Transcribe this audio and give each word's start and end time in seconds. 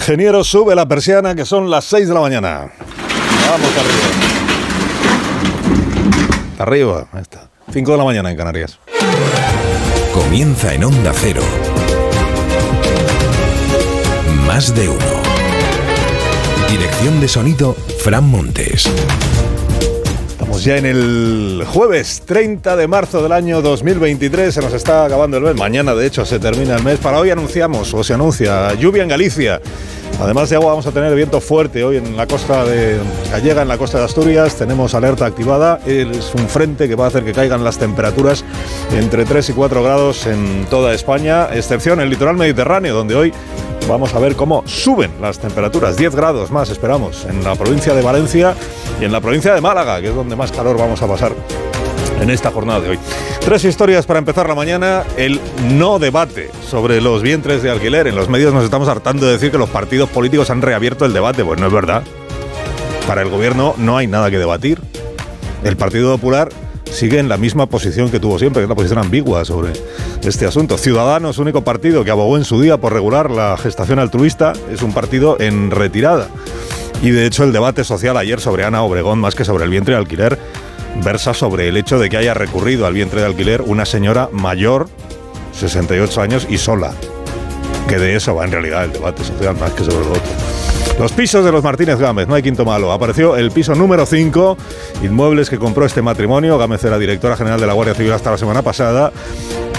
Ingeniero, 0.00 0.42
sube 0.44 0.74
la 0.74 0.88
persiana 0.88 1.34
que 1.34 1.44
son 1.44 1.68
las 1.70 1.84
6 1.84 2.08
de 2.08 2.14
la 2.14 2.20
mañana. 2.20 2.72
Vamos 3.50 3.70
arriba. 3.76 4.08
Arriba, 6.58 7.06
ahí 7.12 7.20
está. 7.20 7.50
5 7.70 7.92
de 7.92 7.98
la 7.98 8.04
mañana 8.04 8.30
en 8.30 8.36
Canarias. 8.38 8.78
Comienza 10.14 10.72
en 10.72 10.84
Onda 10.84 11.12
Cero. 11.14 11.42
Más 14.46 14.74
de 14.74 14.88
uno. 14.88 15.20
Dirección 16.70 17.20
de 17.20 17.28
sonido, 17.28 17.76
Fran 18.02 18.24
Montes. 18.24 18.90
Ya 20.58 20.76
en 20.76 20.84
el 20.84 21.64
jueves 21.66 22.22
30 22.26 22.76
de 22.76 22.86
marzo 22.86 23.22
del 23.22 23.32
año 23.32 23.62
2023. 23.62 24.52
Se 24.52 24.60
nos 24.60 24.74
está 24.74 25.06
acabando 25.06 25.38
el 25.38 25.44
mes. 25.44 25.54
Mañana, 25.56 25.94
de 25.94 26.06
hecho, 26.06 26.26
se 26.26 26.38
termina 26.38 26.76
el 26.76 26.82
mes. 26.82 26.98
Para 26.98 27.18
hoy 27.18 27.30
anunciamos, 27.30 27.94
o 27.94 28.04
se 28.04 28.12
anuncia, 28.12 28.74
lluvia 28.74 29.02
en 29.02 29.08
Galicia. 29.08 29.60
Además 30.20 30.50
de 30.50 30.56
agua, 30.56 30.70
vamos 30.70 30.86
a 30.86 30.92
tener 30.92 31.14
viento 31.14 31.40
fuerte 31.40 31.82
hoy 31.82 31.96
en 31.96 32.16
la 32.16 32.26
costa 32.26 32.64
de 32.64 32.98
Gallega, 33.30 33.62
en 33.62 33.68
la 33.68 33.78
costa 33.78 33.98
de 33.98 34.04
Asturias. 34.04 34.54
Tenemos 34.56 34.94
alerta 34.94 35.24
activada. 35.24 35.80
Es 35.86 36.34
un 36.34 36.46
frente 36.48 36.88
que 36.88 36.94
va 36.94 37.06
a 37.06 37.08
hacer 37.08 37.24
que 37.24 37.32
caigan 37.32 37.64
las 37.64 37.78
temperaturas 37.78 38.44
entre 38.92 39.24
3 39.24 39.48
y 39.48 39.52
4 39.54 39.82
grados 39.82 40.26
en 40.26 40.66
toda 40.68 40.92
España, 40.92 41.48
excepción 41.52 42.00
el 42.00 42.10
litoral 42.10 42.36
mediterráneo, 42.36 42.94
donde 42.94 43.14
hoy 43.14 43.32
Vamos 43.88 44.14
a 44.14 44.20
ver 44.20 44.36
cómo 44.36 44.62
suben 44.66 45.10
las 45.20 45.40
temperaturas. 45.40 45.96
10 45.96 46.14
grados 46.14 46.52
más 46.52 46.70
esperamos 46.70 47.24
en 47.24 47.42
la 47.42 47.56
provincia 47.56 47.92
de 47.92 48.02
Valencia 48.02 48.54
y 49.00 49.04
en 49.04 49.10
la 49.10 49.20
provincia 49.20 49.52
de 49.52 49.60
Málaga, 49.60 50.00
que 50.00 50.10
es 50.10 50.14
donde 50.14 50.36
más 50.36 50.52
calor 50.52 50.78
vamos 50.78 51.02
a 51.02 51.08
pasar 51.08 51.32
en 52.20 52.30
esta 52.30 52.50
jornada 52.50 52.80
de 52.80 52.90
hoy. 52.90 52.98
Tres 53.40 53.64
historias 53.64 54.06
para 54.06 54.18
empezar 54.18 54.48
la 54.48 54.54
mañana. 54.54 55.04
El 55.16 55.40
no 55.70 55.98
debate 55.98 56.50
sobre 56.68 57.00
los 57.00 57.22
vientres 57.22 57.62
de 57.62 57.70
alquiler. 57.70 58.06
En 58.06 58.14
los 58.14 58.28
medios 58.28 58.52
nos 58.54 58.64
estamos 58.64 58.88
hartando 58.88 59.26
de 59.26 59.32
decir 59.32 59.50
que 59.50 59.58
los 59.58 59.70
partidos 59.70 60.08
políticos 60.10 60.50
han 60.50 60.62
reabierto 60.62 61.04
el 61.04 61.12
debate. 61.12 61.44
Pues 61.44 61.58
no 61.58 61.66
es 61.66 61.72
verdad. 61.72 62.02
Para 63.06 63.22
el 63.22 63.28
gobierno 63.28 63.74
no 63.78 63.96
hay 63.96 64.06
nada 64.06 64.30
que 64.30 64.38
debatir. 64.38 64.80
El 65.64 65.76
Partido 65.76 66.12
Popular 66.12 66.48
sigue 66.90 67.18
en 67.18 67.28
la 67.28 67.36
misma 67.36 67.66
posición 67.66 68.10
que 68.10 68.20
tuvo 68.20 68.38
siempre, 68.38 68.60
que 68.60 68.64
es 68.64 68.68
la 68.68 68.74
posición 68.74 68.98
ambigua 68.98 69.44
sobre 69.44 69.72
este 70.22 70.46
asunto. 70.46 70.78
Ciudadanos, 70.78 71.38
único 71.38 71.62
partido 71.62 72.04
que 72.04 72.10
abogó 72.10 72.36
en 72.36 72.44
su 72.44 72.60
día 72.60 72.78
por 72.78 72.92
regular 72.92 73.30
la 73.30 73.56
gestación 73.56 73.98
altruista, 73.98 74.52
es 74.72 74.82
un 74.82 74.92
partido 74.92 75.36
en 75.40 75.70
retirada. 75.70 76.28
Y 77.02 77.10
de 77.10 77.26
hecho 77.26 77.44
el 77.44 77.52
debate 77.52 77.84
social 77.84 78.16
ayer 78.16 78.40
sobre 78.40 78.64
Ana 78.64 78.82
Obregón, 78.82 79.20
más 79.20 79.34
que 79.34 79.44
sobre 79.44 79.64
el 79.64 79.70
vientre 79.70 79.94
de 79.94 80.00
alquiler, 80.00 80.38
versa 80.96 81.34
sobre 81.34 81.68
el 81.68 81.76
hecho 81.76 81.98
de 81.98 82.08
que 82.08 82.16
haya 82.16 82.34
recurrido 82.34 82.86
al 82.86 82.94
vientre 82.94 83.20
de 83.20 83.26
alquiler 83.26 83.62
una 83.62 83.84
señora 83.84 84.28
mayor, 84.32 84.88
68 85.52 86.20
años 86.20 86.46
y 86.48 86.58
sola. 86.58 86.92
Que 87.88 87.98
de 87.98 88.16
eso 88.16 88.34
va 88.34 88.44
en 88.44 88.52
realidad 88.52 88.84
el 88.84 88.92
debate 88.92 89.24
social 89.24 89.56
más 89.56 89.72
que 89.72 89.84
sobre 89.84 90.04
lo 90.04 90.12
otro. 90.12 90.32
Los 90.98 91.12
pisos 91.12 91.42
de 91.44 91.50
los 91.50 91.64
Martínez 91.64 91.98
Gámez, 91.98 92.28
no 92.28 92.34
hay 92.34 92.42
quinto 92.42 92.64
malo. 92.64 92.92
Apareció 92.92 93.36
el 93.36 93.50
piso 93.50 93.74
número 93.74 94.04
5, 94.04 94.56
inmuebles 95.02 95.48
que 95.48 95.58
compró 95.58 95.86
este 95.86 96.02
matrimonio. 96.02 96.58
Gámez 96.58 96.84
era 96.84 96.98
directora 96.98 97.36
general 97.36 97.58
de 97.58 97.66
la 97.66 97.72
Guardia 97.72 97.94
Civil 97.94 98.12
hasta 98.12 98.30
la 98.30 98.36
semana 98.36 98.60
pasada. 98.60 99.10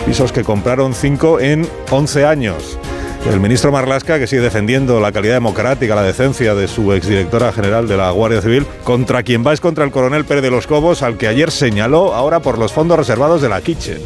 Pisos 0.06 0.32
que 0.32 0.44
compraron 0.44 0.96
5 0.96 1.40
en 1.40 1.70
11 1.92 2.26
años. 2.26 2.80
El 3.26 3.40
ministro 3.40 3.72
Marlasca, 3.72 4.18
que 4.18 4.28
sigue 4.28 4.42
defendiendo 4.42 5.00
la 5.00 5.12
calidad 5.12 5.36
democrática, 5.36 5.96
la 5.96 6.02
decencia 6.02 6.56
de 6.56 6.68
su 6.68 6.92
exdirectora 6.92 7.54
general 7.54 7.88
de 7.88 7.96
la 7.96 8.10
Guardia 8.12 8.42
Civil, 8.42 8.66
contra 8.84 9.24
quien 9.24 9.46
va 9.46 9.54
es 9.54 9.62
contra 9.62 9.86
el 9.86 9.92
coronel 9.92 10.26
Pérez 10.26 10.44
de 10.44 10.52
los 10.52 10.68
Cobos, 10.68 11.04
al 11.04 11.18
que 11.18 11.28
ayer 11.28 11.52
señaló 11.52 12.14
ahora 12.16 12.40
por 12.40 12.58
los 12.58 12.74
fondos 12.74 12.98
reservados 12.98 13.42
de 13.42 13.50
la 13.50 13.62
Kitchen. 13.62 14.02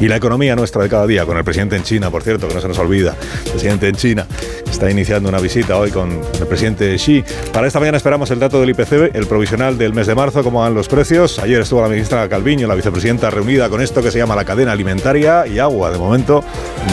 Y 0.00 0.08
la 0.08 0.16
economía 0.16 0.56
nuestra 0.56 0.82
de 0.82 0.88
cada 0.88 1.06
día, 1.06 1.24
con 1.24 1.36
el 1.36 1.44
presidente 1.44 1.76
en 1.76 1.82
China, 1.84 2.10
por 2.10 2.22
cierto, 2.22 2.48
que 2.48 2.54
no 2.54 2.60
se 2.60 2.68
nos 2.68 2.78
olvida, 2.78 3.16
el 3.44 3.50
presidente 3.50 3.88
en 3.88 3.94
China, 3.94 4.26
está 4.70 4.90
iniciando 4.90 5.28
una 5.28 5.38
visita 5.38 5.76
hoy 5.76 5.90
con 5.90 6.10
el 6.10 6.46
presidente 6.46 6.96
Xi. 6.96 7.24
Para 7.52 7.66
esta 7.66 7.78
mañana 7.78 7.98
esperamos 7.98 8.30
el 8.30 8.40
dato 8.40 8.60
del 8.60 8.70
IPC, 8.70 9.14
el 9.14 9.26
provisional 9.26 9.78
del 9.78 9.92
mes 9.92 10.06
de 10.06 10.14
marzo, 10.14 10.42
cómo 10.42 10.60
van 10.60 10.74
los 10.74 10.88
precios. 10.88 11.38
Ayer 11.38 11.60
estuvo 11.60 11.82
la 11.82 11.88
ministra 11.88 12.28
Calviño, 12.28 12.66
la 12.66 12.74
vicepresidenta, 12.74 13.30
reunida 13.30 13.68
con 13.68 13.80
esto 13.80 14.02
que 14.02 14.10
se 14.10 14.18
llama 14.18 14.34
la 14.34 14.44
cadena 14.44 14.72
alimentaria 14.72 15.46
y 15.46 15.58
agua. 15.58 15.90
De 15.90 15.98
momento 15.98 16.42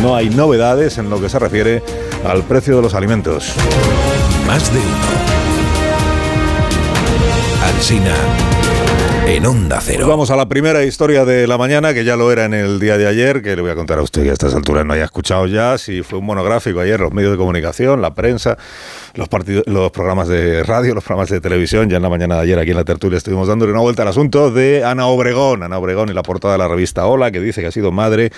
no 0.01 0.15
hay 0.15 0.29
novedades 0.29 0.97
en 0.97 1.09
lo 1.09 1.19
que 1.19 1.29
se 1.29 1.39
refiere 1.39 1.81
al 2.25 2.43
precio 2.43 2.75
de 2.75 2.81
los 2.81 2.93
alimentos. 2.93 3.55
Más 4.45 4.71
de 4.73 4.79
uno. 4.79 5.39
Alsina 7.65 8.48
en 9.35 9.45
Onda 9.45 9.79
Cero. 9.79 9.99
Pues 9.99 10.07
vamos 10.07 10.31
a 10.31 10.35
la 10.35 10.49
primera 10.49 10.83
historia 10.83 11.23
de 11.23 11.45
la 11.45 11.57
mañana, 11.57 11.93
que 11.93 12.03
ya 12.03 12.15
lo 12.15 12.31
era 12.31 12.45
en 12.45 12.55
el 12.55 12.79
día 12.79 12.97
de 12.97 13.05
ayer, 13.05 13.43
que 13.43 13.55
le 13.55 13.61
voy 13.61 13.69
a 13.69 13.75
contar 13.75 13.99
a 13.99 14.01
usted 14.01 14.23
que 14.23 14.31
a 14.31 14.33
estas 14.33 14.55
alturas 14.55 14.85
no 14.85 14.93
haya 14.93 15.03
escuchado 15.03 15.45
ya, 15.45 15.77
si 15.77 16.01
fue 16.01 16.17
un 16.17 16.25
monográfico 16.25 16.79
ayer, 16.79 16.99
los 16.99 17.13
medios 17.13 17.31
de 17.31 17.37
comunicación, 17.37 18.01
la 18.01 18.15
prensa, 18.15 18.57
los, 19.13 19.29
partidos, 19.29 19.65
los 19.67 19.91
programas 19.91 20.27
de 20.29 20.63
radio, 20.63 20.95
los 20.95 21.03
programas 21.03 21.29
de 21.29 21.41
televisión, 21.41 21.89
ya 21.89 21.97
en 21.97 22.03
la 22.03 22.09
mañana 22.09 22.35
de 22.35 22.41
ayer 22.41 22.57
aquí 22.57 22.71
en 22.71 22.77
la 22.77 22.85
tertulia 22.85 23.17
estuvimos 23.17 23.47
dándole 23.47 23.71
una 23.71 23.81
vuelta 23.81 24.01
al 24.01 24.07
asunto 24.07 24.49
de 24.49 24.83
Ana 24.83 25.05
Obregón, 25.05 25.61
Ana 25.61 25.77
Obregón 25.77 26.09
y 26.09 26.13
la 26.13 26.23
portada 26.23 26.53
de 26.53 26.57
la 26.57 26.67
revista 26.67 27.05
Hola, 27.05 27.29
que 27.29 27.39
dice 27.39 27.61
que 27.61 27.67
ha 27.67 27.71
sido 27.71 27.91
madre 27.91 28.31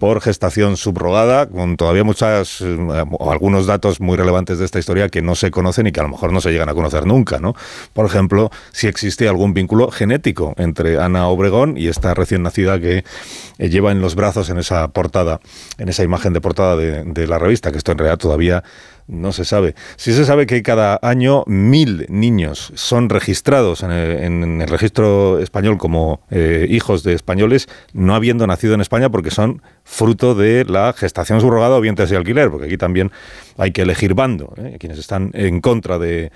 por 0.00 0.20
gestación 0.22 0.78
subrogada, 0.78 1.46
con 1.46 1.76
todavía 1.76 2.02
muchas 2.02 2.62
eh, 2.62 2.76
o 3.12 3.30
algunos 3.30 3.66
datos 3.66 4.00
muy 4.00 4.16
relevantes 4.16 4.58
de 4.58 4.64
esta 4.64 4.78
historia 4.78 5.10
que 5.10 5.20
no 5.20 5.34
se 5.34 5.50
conocen 5.50 5.86
y 5.86 5.92
que 5.92 6.00
a 6.00 6.02
lo 6.02 6.08
mejor 6.08 6.32
no 6.32 6.40
se 6.40 6.50
llegan 6.50 6.70
a 6.70 6.74
conocer 6.74 7.06
nunca, 7.06 7.38
¿no? 7.38 7.54
Por 7.92 8.06
ejemplo, 8.06 8.50
si 8.72 8.88
existe 8.88 9.28
algún 9.28 9.52
vínculo 9.52 9.90
genético 9.90 10.54
entre 10.56 10.98
Ana 10.98 11.28
Obregón 11.28 11.76
y 11.76 11.88
esta 11.88 12.14
recién 12.14 12.42
nacida 12.42 12.80
que 12.80 13.04
eh, 13.58 13.68
lleva 13.68 13.92
en 13.92 14.00
los 14.00 14.14
brazos 14.14 14.48
en 14.48 14.58
esa 14.58 14.88
portada, 14.88 15.40
en 15.76 15.90
esa 15.90 16.02
imagen 16.02 16.32
de 16.32 16.40
portada 16.40 16.76
de, 16.76 17.04
de 17.04 17.26
la 17.26 17.38
revista, 17.38 17.70
que 17.70 17.78
esto 17.78 17.92
en 17.92 17.98
realidad 17.98 18.18
todavía 18.18 18.64
no 19.10 19.32
se 19.32 19.44
sabe. 19.44 19.74
Sí 19.96 20.12
se 20.12 20.24
sabe 20.24 20.46
que 20.46 20.62
cada 20.62 20.98
año 21.02 21.44
mil 21.46 22.06
niños 22.08 22.72
son 22.74 23.08
registrados 23.08 23.82
en 23.82 23.90
el, 24.60 24.68
registro 24.68 25.38
español 25.40 25.78
como 25.78 26.20
eh, 26.30 26.66
hijos 26.70 27.02
de 27.02 27.14
españoles, 27.14 27.68
no 27.92 28.14
habiendo 28.14 28.46
nacido 28.46 28.74
en 28.74 28.80
España 28.80 29.10
porque 29.10 29.30
son 29.30 29.62
fruto 29.84 30.34
de 30.34 30.64
la 30.64 30.92
gestación 30.92 31.40
subrogada 31.40 31.76
o 31.76 31.80
vientres 31.80 32.10
de 32.10 32.16
alquiler, 32.16 32.50
porque 32.50 32.66
aquí 32.66 32.76
también 32.76 33.10
hay 33.58 33.72
que 33.72 33.82
elegir 33.82 34.14
bando. 34.14 34.54
¿eh? 34.56 34.76
Quienes 34.78 34.98
están 34.98 35.30
en 35.34 35.60
contra 35.60 35.98
de 35.98 36.30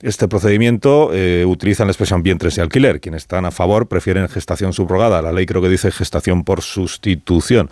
este 0.00 0.28
procedimiento 0.28 1.10
eh, 1.12 1.44
utilizan 1.44 1.86
la 1.86 1.92
expresión 1.92 2.22
vientres 2.22 2.54
de 2.56 2.62
alquiler. 2.62 3.00
Quienes 3.00 3.22
están 3.22 3.44
a 3.44 3.50
favor 3.50 3.88
prefieren 3.88 4.28
gestación 4.28 4.72
subrogada. 4.72 5.22
La 5.22 5.32
ley 5.32 5.46
creo 5.46 5.60
que 5.60 5.68
dice 5.68 5.90
gestación 5.90 6.44
por 6.44 6.62
sustitución, 6.62 7.70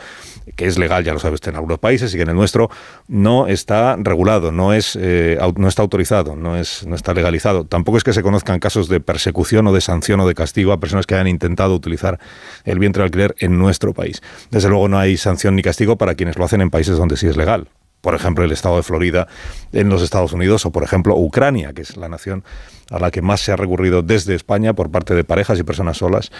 que 0.56 0.66
es 0.66 0.78
legal, 0.78 1.04
ya 1.04 1.12
lo 1.12 1.19
sabes, 1.19 1.41
en 1.47 1.54
algunos 1.54 1.78
países 1.78 2.12
y 2.12 2.16
que 2.16 2.22
en 2.22 2.31
el 2.31 2.36
nuestro 2.36 2.70
no 3.09 3.47
está 3.47 3.97
regulado, 3.97 4.53
no, 4.53 4.72
es, 4.72 4.98
eh, 5.00 5.38
no 5.56 5.69
está 5.69 5.82
autorizado, 5.82 6.36
no, 6.36 6.56
es, 6.56 6.86
no 6.86 6.97
está 6.97 7.15
legalizado. 7.15 7.65
Tampoco 7.65 7.98
es 7.98 8.04
que 8.04 8.12
se 8.12 8.22
conozcan 8.22 8.59
casos 8.59 8.88
de 8.88 9.00
persecución 9.00 9.66
o 9.69 9.72
de 9.72 9.81
sanción 9.81 10.20
o 10.20 10.26
de 10.26 10.34
castigo 10.34 10.72
a 10.72 10.81
personas 10.81 11.06
que 11.06 11.15
hayan 11.15 11.28
intentado 11.28 11.75
utilizar 11.75 12.19
el 12.65 12.78
vientre 12.78 13.03
de 13.03 13.04
alquiler 13.04 13.34
en 13.38 13.59
nuestro 13.59 13.94
país. 13.94 14.22
Desde 14.50 14.69
luego 14.69 14.88
no 14.88 14.98
hay 14.98 15.16
sanción 15.16 15.54
ni 15.54 15.62
castigo 15.62 15.97
para 15.97 16.15
quienes 16.15 16.36
lo 16.36 16.44
hacen 16.44 16.60
en 16.60 16.70
países 16.70 16.97
donde 16.97 17.16
sí 17.16 17.26
es 17.26 17.36
legal 17.36 17.69
por 18.06 18.15
ejemplo, 18.15 18.44
el 18.44 18.53
estado 18.53 18.77
de 18.77 18.84
Florida 18.84 19.27
en 19.72 19.89
los 19.89 20.00
Estados 20.00 20.33
Unidos 20.33 20.65
o, 20.65 20.71
por 20.71 20.84
ejemplo, 20.84 21.17
Ucrania, 21.17 21.72
que 21.72 21.83
es 21.83 21.97
la 21.97 22.09
nación 22.09 22.44
a 22.89 23.00
la 23.00 23.11
que 23.11 23.21
más 23.21 23.41
se 23.41 23.50
ha 23.50 23.56
recurrido 23.56 24.03
desde 24.03 24.37
España 24.37 24.75
por 24.75 24.93
parte 24.93 25.12
de 25.17 25.25
parejas 25.25 25.59
y 25.59 25.65
personas 25.65 25.97
solas 25.97 26.31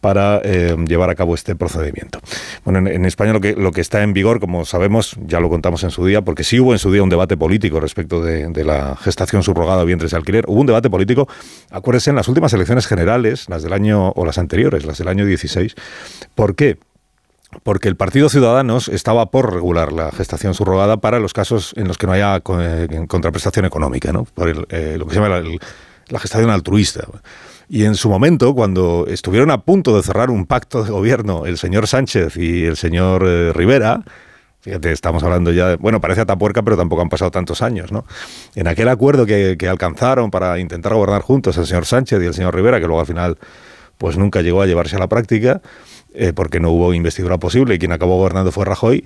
para 0.00 0.40
eh, 0.42 0.74
llevar 0.88 1.10
a 1.10 1.14
cabo 1.14 1.34
este 1.34 1.54
procedimiento. 1.54 2.20
Bueno, 2.64 2.88
en, 2.88 3.04
España 3.04 3.34
lo 3.34 3.72
que, 3.72 3.80
está 3.82 4.02
en 4.02 4.14
vigor, 4.14 4.40
como 4.40 4.64
sabemos, 4.64 5.14
ya 5.26 5.40
lo 5.40 5.50
contamos 5.50 5.84
en 5.84 5.90
su 5.90 6.06
día, 6.06 6.22
porque 6.22 6.42
sí 6.42 6.58
hubo 6.58 6.72
en 6.72 6.78
su 6.78 6.90
día 6.90 7.02
un 7.02 7.10
debate 7.10 7.36
político 7.36 7.80
respecto 7.80 8.22
de, 8.22 8.48
de 8.48 8.64
la 8.64 8.96
gestación 8.96 9.42
subrogada 9.42 9.82
o 9.82 9.84
vientres 9.84 10.12
de 10.12 10.16
alquiler, 10.16 10.46
hubo 10.48 10.62
un 10.62 10.68
debate 10.68 10.88
político, 10.88 11.28
acuérdense, 11.70 12.08
en 12.08 12.16
las 12.16 12.28
últimas 12.28 12.54
elecciones 12.54 12.86
generales, 12.86 13.46
las 13.50 13.62
del 13.62 13.74
año, 13.74 14.08
o 14.12 14.24
las 14.24 14.38
anteriores, 14.38 14.86
las 14.86 14.96
del 14.96 15.08
año 15.08 15.26
16. 15.26 15.74
¿Por 16.34 16.54
qué? 16.54 16.78
Porque 17.62 17.88
el 17.88 17.96
Partido 17.96 18.28
Ciudadanos 18.28 18.88
estaba 18.88 19.26
por 19.26 19.52
regular 19.52 19.92
la 19.92 20.10
gestación 20.12 20.54
subrogada 20.54 20.98
para 20.98 21.18
los 21.18 21.32
casos 21.32 21.72
en 21.76 21.88
los 21.88 21.98
que 21.98 22.06
no 22.06 22.12
haya 22.12 22.36
eh, 22.36 23.04
contraprestación 23.08 23.64
económica, 23.64 24.12
¿no? 24.12 24.24
por 24.24 24.66
eh, 24.70 24.96
lo 24.98 25.06
que 25.06 25.14
se 25.14 25.20
llama 25.20 25.40
la, 26.08 26.18
gestación 26.18 26.50
altruista. 26.50 27.06
Y 27.68 27.84
en 27.84 27.94
su 27.94 28.08
momento, 28.08 28.54
cuando 28.54 29.06
estuvieron 29.08 29.50
a 29.50 29.62
punto 29.62 29.96
de 29.96 30.02
cerrar 30.02 30.30
un 30.30 30.46
pacto 30.46 30.82
de 30.82 30.90
gobierno 30.90 31.46
el 31.46 31.56
señor 31.56 31.86
Sánchez 31.86 32.36
y 32.36 32.64
el 32.64 32.76
señor 32.76 33.24
eh, 33.26 33.52
Rivera, 33.52 34.02
Fíjate, 34.62 34.92
estamos 34.92 35.22
hablando 35.22 35.52
ya 35.52 35.68
de, 35.68 35.76
bueno, 35.76 36.02
parece 36.02 36.20
atapuerca, 36.20 36.62
pero 36.62 36.76
tampoco 36.76 37.00
han 37.00 37.08
pasado 37.08 37.30
tantos 37.30 37.62
años, 37.62 37.92
¿no? 37.92 38.04
En 38.54 38.68
aquel 38.68 38.88
acuerdo 38.88 39.24
que, 39.24 39.56
que, 39.58 39.66
alcanzaron 39.66 40.30
para 40.30 40.58
intentar 40.58 40.92
gobernar 40.92 41.22
juntos 41.22 41.56
el 41.56 41.66
señor 41.66 41.86
Sánchez 41.86 42.22
y 42.22 42.26
el 42.26 42.34
señor 42.34 42.54
Rivera, 42.54 42.78
que 42.78 42.84
luego 42.84 43.00
al 43.00 43.06
final 43.06 43.38
pues 43.96 44.16
nunca 44.16 44.40
llegó 44.40 44.62
a 44.62 44.66
llevarse 44.66 44.96
a 44.96 44.98
la 44.98 45.08
práctica, 45.08 45.60
eh, 46.14 46.32
porque 46.34 46.60
no 46.60 46.70
hubo 46.70 46.94
investidura 46.94 47.38
posible 47.38 47.74
y 47.74 47.78
quien 47.78 47.92
acabó 47.92 48.16
gobernando 48.18 48.52
fue 48.52 48.64
Rajoy, 48.64 49.04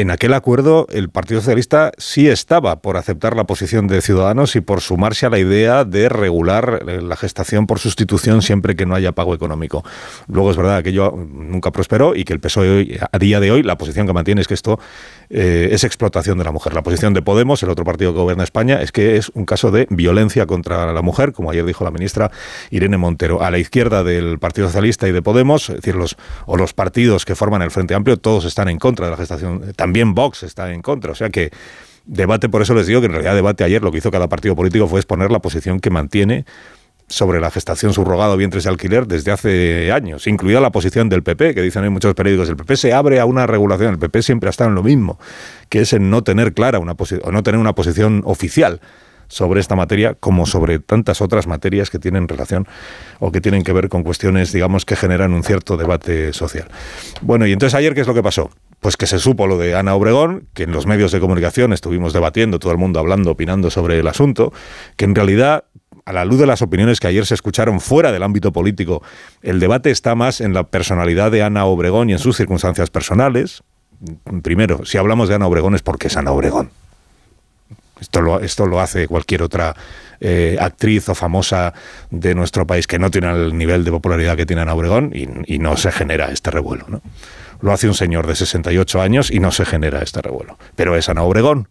en 0.00 0.10
aquel 0.12 0.32
acuerdo 0.34 0.86
el 0.90 1.08
Partido 1.08 1.40
Socialista 1.40 1.90
sí 1.98 2.28
estaba 2.28 2.80
por 2.80 2.96
aceptar 2.96 3.34
la 3.34 3.44
posición 3.44 3.88
de 3.88 4.00
Ciudadanos 4.00 4.54
y 4.54 4.60
por 4.60 4.80
sumarse 4.80 5.26
a 5.26 5.30
la 5.30 5.38
idea 5.38 5.84
de 5.84 6.08
regular 6.08 6.84
eh, 6.86 7.02
la 7.02 7.16
gestación 7.16 7.66
por 7.66 7.80
sustitución 7.80 8.42
siempre 8.42 8.76
que 8.76 8.86
no 8.86 8.94
haya 8.94 9.12
pago 9.12 9.34
económico. 9.34 9.84
Luego 10.28 10.52
es 10.52 10.56
verdad 10.56 10.82
que 10.84 10.90
ello 10.90 11.12
nunca 11.16 11.72
prosperó 11.72 12.14
y 12.14 12.24
que 12.24 12.32
el 12.32 12.40
PSOE 12.40 13.00
a 13.10 13.18
día 13.18 13.40
de 13.40 13.50
hoy 13.50 13.62
la 13.62 13.76
posición 13.76 14.06
que 14.06 14.12
mantiene 14.12 14.40
es 14.40 14.46
que 14.46 14.54
esto 14.54 14.78
eh, 15.30 15.70
es 15.72 15.82
explotación 15.82 16.38
de 16.38 16.44
la 16.44 16.52
mujer. 16.52 16.74
La 16.74 16.82
posición 16.82 17.12
de 17.12 17.22
Podemos, 17.22 17.62
el 17.62 17.70
otro 17.70 17.84
partido 17.84 18.12
que 18.12 18.20
gobierna 18.20 18.44
España, 18.44 18.80
es 18.80 18.92
que 18.92 19.16
es 19.16 19.30
un 19.34 19.44
caso 19.46 19.70
de 19.70 19.86
violencia 19.90 20.46
contra 20.46 20.92
la 20.92 21.02
mujer, 21.02 21.32
como 21.32 21.50
ayer 21.50 21.64
dijo 21.64 21.84
la 21.84 21.90
ministra 21.90 22.30
Irene 22.70 22.98
Montero. 22.98 23.42
A 23.42 23.50
la 23.50 23.58
izquierda 23.58 24.04
del 24.04 24.38
Partido 24.38 24.68
Socialista 24.68 25.08
y 25.08 25.12
de 25.12 25.22
Podemos, 25.22 25.68
es 25.70 25.76
decir, 25.76 25.96
los, 25.96 26.16
o 26.46 26.56
los 26.56 26.72
partidos 26.72 27.24
que 27.24 27.34
forman 27.34 27.62
el 27.62 27.70
Frente 27.70 27.94
Amplio, 27.94 28.16
todos 28.16 28.44
están 28.44 28.68
en 28.68 28.78
contra 28.78 29.06
de 29.06 29.10
la 29.10 29.16
gestación 29.16 29.62
también 29.88 30.14
Vox 30.14 30.42
está 30.42 30.70
en 30.70 30.82
contra. 30.82 31.12
O 31.12 31.14
sea 31.14 31.30
que 31.30 31.50
debate, 32.04 32.50
por 32.50 32.60
eso 32.60 32.74
les 32.74 32.86
digo 32.86 33.00
que 33.00 33.06
en 33.06 33.12
realidad 33.12 33.34
debate 33.34 33.64
ayer 33.64 33.82
lo 33.82 33.90
que 33.90 33.98
hizo 33.98 34.10
cada 34.10 34.28
partido 34.28 34.54
político 34.54 34.86
fue 34.86 35.00
exponer 35.00 35.30
la 35.30 35.38
posición 35.38 35.80
que 35.80 35.88
mantiene 35.88 36.44
sobre 37.08 37.40
la 37.40 37.50
gestación 37.50 37.94
subrogada 37.94 38.34
o 38.34 38.36
vientres 38.36 38.64
de 38.64 38.70
alquiler 38.70 39.06
desde 39.06 39.32
hace 39.32 39.90
años, 39.92 40.26
incluida 40.26 40.60
la 40.60 40.70
posición 40.70 41.08
del 41.08 41.22
PP, 41.22 41.54
que 41.54 41.62
dicen 41.62 41.82
en 41.84 41.92
muchos 41.94 42.12
periódicos, 42.12 42.50
el 42.50 42.56
PP 42.56 42.76
se 42.76 42.92
abre 42.92 43.18
a 43.18 43.24
una 43.24 43.46
regulación, 43.46 43.94
el 43.94 43.98
PP 43.98 44.20
siempre 44.20 44.48
ha 44.48 44.50
estado 44.50 44.68
en 44.68 44.74
lo 44.74 44.82
mismo, 44.82 45.18
que 45.70 45.80
es 45.80 45.94
en 45.94 46.10
no 46.10 46.22
tener 46.22 46.52
clara 46.52 46.78
una 46.78 46.92
o 46.92 47.32
no 47.32 47.42
tener 47.42 47.58
una 47.58 47.74
posición 47.74 48.20
oficial 48.26 48.82
sobre 49.28 49.60
esta 49.60 49.76
materia 49.76 50.14
como 50.14 50.46
sobre 50.46 50.78
tantas 50.78 51.20
otras 51.20 51.46
materias 51.46 51.90
que 51.90 51.98
tienen 51.98 52.28
relación 52.28 52.66
o 53.20 53.30
que 53.30 53.40
tienen 53.40 53.62
que 53.62 53.72
ver 53.72 53.88
con 53.88 54.02
cuestiones, 54.02 54.52
digamos, 54.52 54.84
que 54.84 54.96
generan 54.96 55.32
un 55.32 55.42
cierto 55.42 55.76
debate 55.76 56.32
social. 56.32 56.68
Bueno, 57.20 57.46
y 57.46 57.52
entonces 57.52 57.74
ayer, 57.74 57.94
¿qué 57.94 58.00
es 58.00 58.06
lo 58.06 58.14
que 58.14 58.22
pasó? 58.22 58.50
pues 58.80 58.96
que 58.96 59.06
se 59.06 59.18
supo 59.18 59.46
lo 59.46 59.58
de 59.58 59.74
Ana 59.74 59.94
Obregón, 59.94 60.48
que 60.54 60.62
en 60.64 60.72
los 60.72 60.86
medios 60.86 61.10
de 61.12 61.20
comunicación 61.20 61.72
estuvimos 61.72 62.12
debatiendo, 62.12 62.58
todo 62.58 62.72
el 62.72 62.78
mundo 62.78 63.00
hablando, 63.00 63.32
opinando 63.32 63.70
sobre 63.70 63.98
el 63.98 64.06
asunto, 64.06 64.52
que 64.96 65.04
en 65.04 65.14
realidad, 65.14 65.64
a 66.04 66.12
la 66.12 66.24
luz 66.24 66.38
de 66.38 66.46
las 66.46 66.62
opiniones 66.62 67.00
que 67.00 67.08
ayer 67.08 67.26
se 67.26 67.34
escucharon 67.34 67.80
fuera 67.80 68.12
del 68.12 68.22
ámbito 68.22 68.52
político, 68.52 69.02
el 69.42 69.58
debate 69.58 69.90
está 69.90 70.14
más 70.14 70.40
en 70.40 70.54
la 70.54 70.64
personalidad 70.64 71.30
de 71.32 71.42
Ana 71.42 71.64
Obregón 71.64 72.10
y 72.10 72.12
en 72.12 72.18
sus 72.18 72.36
circunstancias 72.36 72.90
personales. 72.90 73.62
Primero, 74.42 74.84
si 74.84 74.96
hablamos 74.96 75.28
de 75.28 75.34
Ana 75.34 75.48
Obregón 75.48 75.74
es 75.74 75.82
porque 75.82 76.06
es 76.06 76.16
Ana 76.16 76.30
Obregón. 76.30 76.70
Esto 78.00 78.20
lo, 78.20 78.40
esto 78.40 78.66
lo 78.66 78.80
hace 78.80 79.08
cualquier 79.08 79.42
otra 79.42 79.74
eh, 80.20 80.56
actriz 80.60 81.08
o 81.08 81.14
famosa 81.14 81.72
de 82.10 82.34
nuestro 82.34 82.66
país 82.66 82.86
que 82.86 82.98
no 82.98 83.10
tiene 83.10 83.30
el 83.30 83.56
nivel 83.56 83.84
de 83.84 83.90
popularidad 83.90 84.36
que 84.36 84.46
tiene 84.46 84.62
Ana 84.62 84.74
Obregón 84.74 85.12
y, 85.14 85.54
y 85.54 85.58
no 85.58 85.76
se 85.76 85.92
genera 85.92 86.30
este 86.30 86.50
revuelo. 86.50 86.86
¿no? 86.88 87.02
lo 87.60 87.72
hace 87.72 87.88
un 87.88 87.94
señor 87.94 88.26
de 88.26 88.36
68 88.36 89.00
años 89.00 89.30
y 89.30 89.40
no 89.40 89.50
se 89.50 89.64
genera 89.64 90.02
este 90.02 90.22
revuelo. 90.22 90.58
Pero 90.76 90.96
es 90.96 91.08
Ana 91.08 91.22
Obregón, 91.22 91.68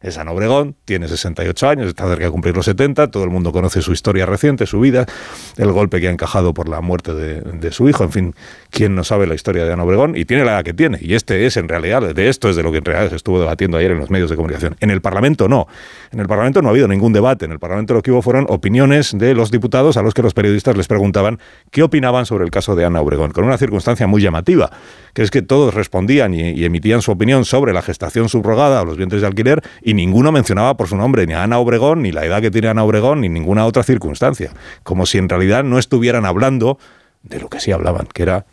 es 0.00 0.18
Ana 0.18 0.32
Obregón, 0.32 0.76
tiene 0.84 1.08
68 1.08 1.68
años, 1.68 1.88
está 1.88 2.06
cerca 2.08 2.26
de 2.26 2.30
cumplir 2.30 2.56
los 2.56 2.64
70, 2.64 3.10
todo 3.10 3.24
el 3.24 3.30
mundo 3.30 3.52
conoce 3.52 3.82
su 3.82 3.92
historia 3.92 4.26
reciente, 4.26 4.66
su 4.66 4.80
vida, 4.80 5.06
el 5.56 5.72
golpe 5.72 6.00
que 6.00 6.08
ha 6.08 6.10
encajado 6.10 6.54
por 6.54 6.68
la 6.68 6.80
muerte 6.80 7.14
de, 7.14 7.72
su 7.72 7.88
hijo, 7.88 8.04
en 8.04 8.12
fin, 8.12 8.34
quién 8.70 8.94
no 8.94 9.04
sabe 9.04 9.26
la 9.26 9.34
historia 9.34 9.64
de 9.64 9.72
Ana 9.72 9.84
Obregón, 9.84 10.16
y 10.16 10.24
tiene 10.24 10.44
la 10.44 10.52
edad 10.52 10.64
que 10.64 10.74
tiene, 10.74 10.98
y 11.00 11.14
este 11.14 11.46
es 11.46 11.56
en 11.56 11.68
realidad, 11.68 12.14
de 12.14 12.28
esto 12.28 12.48
es 12.48 12.56
de 12.56 12.62
lo 12.62 12.72
que 12.72 12.78
en 12.78 12.84
realidad 12.84 13.10
se 13.10 13.16
estuvo 13.16 13.40
debatiendo 13.40 13.76
ayer 13.76 13.90
en 13.90 13.98
los 13.98 14.10
medios 14.10 14.30
de 14.30 14.36
comunicación. 14.36 14.76
En 14.80 14.90
el 14.90 15.00
Parlamento 15.00 15.48
no, 15.48 15.66
en 16.10 16.20
el 16.20 16.26
Parlamento 16.26 16.62
no 16.62 16.68
ha 16.68 16.70
habido 16.70 16.88
ningún 16.88 17.12
debate, 17.12 17.44
en 17.44 17.52
el 17.52 17.58
Parlamento 17.58 17.94
lo 17.94 18.02
que 18.02 18.10
hubo 18.10 18.22
fueron 18.22 18.46
opiniones 18.48 19.16
de 19.16 19.34
los 19.34 19.50
diputados 19.50 19.96
a 19.96 20.02
los 20.02 20.14
que 20.14 20.22
los 20.22 20.34
periodistas 20.34 20.76
les 20.76 20.86
preguntaban 20.86 21.38
qué 21.70 21.82
opinaban 21.82 22.26
sobre 22.26 22.44
el 22.44 22.50
caso 22.50 22.76
de 22.76 22.84
Ana 22.84 23.00
Obregón, 23.00 23.32
con 23.32 23.44
una 23.44 23.58
circunstancia 23.58 24.06
muy 24.06 24.22
llamativa, 24.22 24.70
que 25.12 25.22
es 25.22 25.30
que 25.30 25.42
todos 25.42 25.74
respondían 25.74 26.34
y, 26.34 26.64
emitían 26.64 27.02
su 27.02 27.10
opinión 27.10 27.44
sobre 27.44 27.72
la 27.72 27.82
gestación 27.82 28.28
subrogada 28.28 28.82
o 28.82 28.84
los 28.84 28.96
vientres 28.96 29.22
de 29.22 29.26
alquiler, 29.26 29.62
y 29.88 29.94
ninguno 29.94 30.32
mencionaba 30.32 30.76
por 30.76 30.86
su 30.86 30.96
nombre 30.96 31.26
ni 31.26 31.32
a 31.32 31.44
Ana 31.44 31.58
Obregón, 31.58 32.02
ni 32.02 32.12
la 32.12 32.22
edad 32.26 32.42
que 32.42 32.50
tiene 32.50 32.68
Ana 32.68 32.84
Obregón, 32.84 33.22
ni 33.22 33.30
ninguna 33.30 33.64
otra 33.64 33.82
circunstancia. 33.82 34.52
Como 34.82 35.06
si 35.06 35.16
en 35.16 35.30
realidad 35.30 35.64
no 35.64 35.78
estuvieran 35.78 36.26
hablando 36.26 36.78
de 37.22 37.40
lo 37.40 37.48
que 37.48 37.58
sí 37.58 37.72
hablaban, 37.72 38.06
que 38.12 38.22
era 38.22 38.44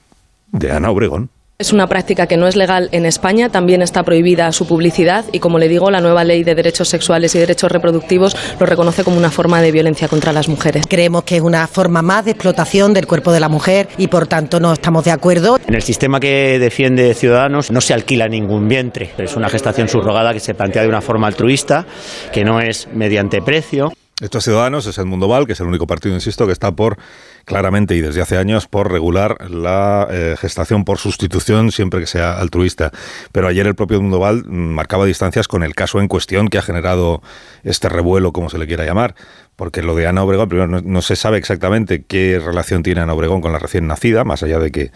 de 0.54 0.72
Ana 0.72 0.92
Obregón. 0.92 1.30
Es 1.57 1.72
una 1.72 1.88
práctica 1.88 2.28
que 2.28 2.36
no 2.36 2.48
es 2.48 2.57
legal 2.57 2.90
en 2.92 3.06
España, 3.06 3.48
también 3.48 3.81
está 3.81 4.04
prohibida 4.04 4.52
su 4.52 4.68
publicidad 4.68 5.24
y, 5.31 5.40
como 5.40 5.57
le 5.57 5.69
digo, 5.69 5.90
la 5.90 6.02
nueva 6.02 6.25
ley 6.25 6.44
de 6.44 6.54
derechos 6.54 6.90
sexuales 6.90 7.34
y 7.34 7.40
derechos 7.40 7.72
reproductivos 7.72 8.36
lo 8.60 8.66
reconoce 8.66 9.06
como 9.06 9.18
una 9.18 9.31
forma 9.31 9.62
de 9.62 9.72
violencia 9.72 10.10
contra 10.10 10.34
las 10.34 10.50
mujeres. 10.50 10.84
Creemos 10.86 11.24
que 11.24 11.38
es 11.38 11.42
una 11.42 11.66
forma 11.68 12.02
más 12.02 12.25
de 12.25 12.31
explotación 12.31 12.94
del 12.94 13.07
cuerpo 13.07 13.31
de 13.31 13.40
la 13.40 13.48
mujer 13.48 13.88
y, 13.98 14.07
por 14.07 14.28
tanto, 14.28 14.60
no 14.60 14.74
estamos 14.74 15.06
de 15.06 15.12
acuerdo. 15.12 15.57
En 15.66 15.75
el 15.75 15.81
sistema 15.81 16.19
que 16.19 16.60
defiende 16.60 17.13
Ciudadanos 17.13 17.72
no 17.72 17.80
se 17.80 17.94
alquila 17.94 18.28
ningún 18.28 18.68
vientre. 18.68 19.12
Es 19.18 19.38
una 19.38 19.48
gestación 19.48 19.88
subrogada 19.88 20.34
que 20.34 20.42
se 20.42 20.56
plantea 20.56 20.81
de 20.81 20.90
una 20.90 21.00
forma 21.00 21.28
altruista, 21.28 21.86
que 22.34 22.44
no 22.44 22.60
es 22.60 22.90
mediante 22.94 23.42
precio. 23.42 23.94
Estos 24.22 24.46
Ciudadanos 24.46 24.88
es 24.88 24.98
el 24.98 25.08
Mundo 25.08 25.28
Val, 25.28 25.46
que 25.46 25.52
es 25.52 25.60
el 25.60 25.68
único 25.68 25.88
partido, 25.88 26.16
insisto, 26.16 26.46
que 26.46 26.54
está 26.54 26.72
por 26.74 26.98
claramente 27.44 27.98
y 27.98 28.00
desde 28.00 28.22
hace 28.22 28.38
años 28.38 28.66
por 28.66 28.90
regular 28.90 29.52
la 29.52 30.08
eh, 30.10 30.38
gestación 30.40 30.86
por 30.86 31.00
sustitución 31.00 31.70
siempre 31.70 32.00
que 32.00 32.08
sea 32.08 32.32
altruista. 32.40 32.94
Pero 33.34 33.50
ayer 33.50 33.68
el 33.68 33.76
propio 33.76 34.02
Mundo 34.02 34.20
Val 34.20 34.46
marcaba 34.46 35.04
distancias 35.04 35.50
con 35.50 35.64
el 35.64 35.76
caso 35.76 36.00
en 36.00 36.08
cuestión 36.08 36.48
que 36.48 36.58
ha 36.58 36.62
generado 36.62 37.22
este 37.64 37.90
revuelo, 37.90 38.32
como 38.32 38.50
se 38.50 38.58
le 38.58 38.68
quiera 38.68 38.86
llamar. 38.86 39.16
Porque 39.56 39.81
lo 39.81 39.96
de 39.96 40.06
Ana 40.07 40.24
Obregón, 40.24 40.50
primero 40.50 40.81
no, 40.81 41.02
se 41.02 41.16
sabe 41.16 41.38
exactamente 41.38 42.04
qué 42.04 42.42
relación 42.44 42.84
tiene 42.84 43.02
Ana 43.02 43.13
Obregón 43.13 43.40
con 43.42 43.54
la 43.54 43.60
recién 43.60 43.88
nacida, 43.88 44.25
más 44.25 44.44
allá 44.44 44.60
de 44.60 44.72
que 44.72 44.92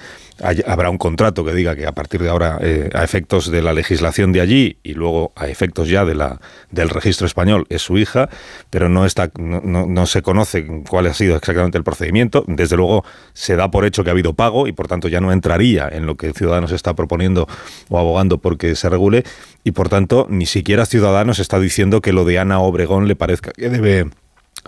habrá 0.65 0.89
un 0.89 0.97
contrato 0.97 1.45
que 1.45 1.53
diga 1.53 1.75
que 1.75 1.85
a 1.85 1.94
partir 1.94 2.21
de 2.21 2.29
ahora, 2.29 2.57
eh, 2.61 2.89
a 2.94 3.03
efectos 3.03 3.51
de 3.51 3.61
la 3.61 3.73
legislación 3.73 4.31
de 4.31 4.41
allí 4.41 4.77
y 4.83 4.94
luego 4.94 5.31
a 5.35 5.47
efectos 5.47 5.88
ya 5.88 6.03
de 6.06 6.15
la, 6.15 6.41
del 6.71 6.89
registro 6.89 7.25
español, 7.25 7.67
es 7.69 7.81
su 7.81 7.97
hija, 7.97 8.29
pero 8.69 8.89
no, 8.89 9.06
está, 9.06 9.31
no, 9.38 9.61
no 9.85 10.06
se 10.06 10.21
conoce 10.21 10.65
cuál 10.89 11.07
ha 11.07 11.13
sido 11.13 11.35
exactamente 11.38 11.77
el 11.77 11.83
procedimiento. 11.83 12.44
Desde 12.47 12.75
luego 12.75 13.05
se 13.33 13.55
da 13.55 13.71
por 13.71 13.85
hecho 13.85 14.03
que 14.03 14.09
ha 14.09 14.13
habido 14.13 14.33
pago 14.33 14.67
y 14.67 14.73
por 14.73 14.88
tanto 14.88 15.07
ya 15.07 15.21
no 15.21 15.31
entraría 15.31 15.88
en 15.89 16.05
lo 16.05 16.15
que 16.15 16.33
Ciudadanos 16.33 16.71
está 16.71 16.95
proponiendo 16.95 17.47
o 17.89 17.97
abogando 17.97 18.39
porque 18.39 18.75
se 18.75 18.89
regule. 18.89 19.23
Y 19.63 19.71
por 19.71 19.89
tanto 19.89 20.27
ni 20.29 20.45
siquiera 20.45 20.85
Ciudadanos 20.85 21.39
está 21.39 21.59
diciendo 21.59 22.01
que 22.01 22.13
lo 22.13 22.25
de 22.25 22.39
Ana 22.39 22.59
Obregón 22.59 23.07
le 23.07 23.15
parezca 23.15 23.51
que 23.51 23.69
debe 23.69 24.09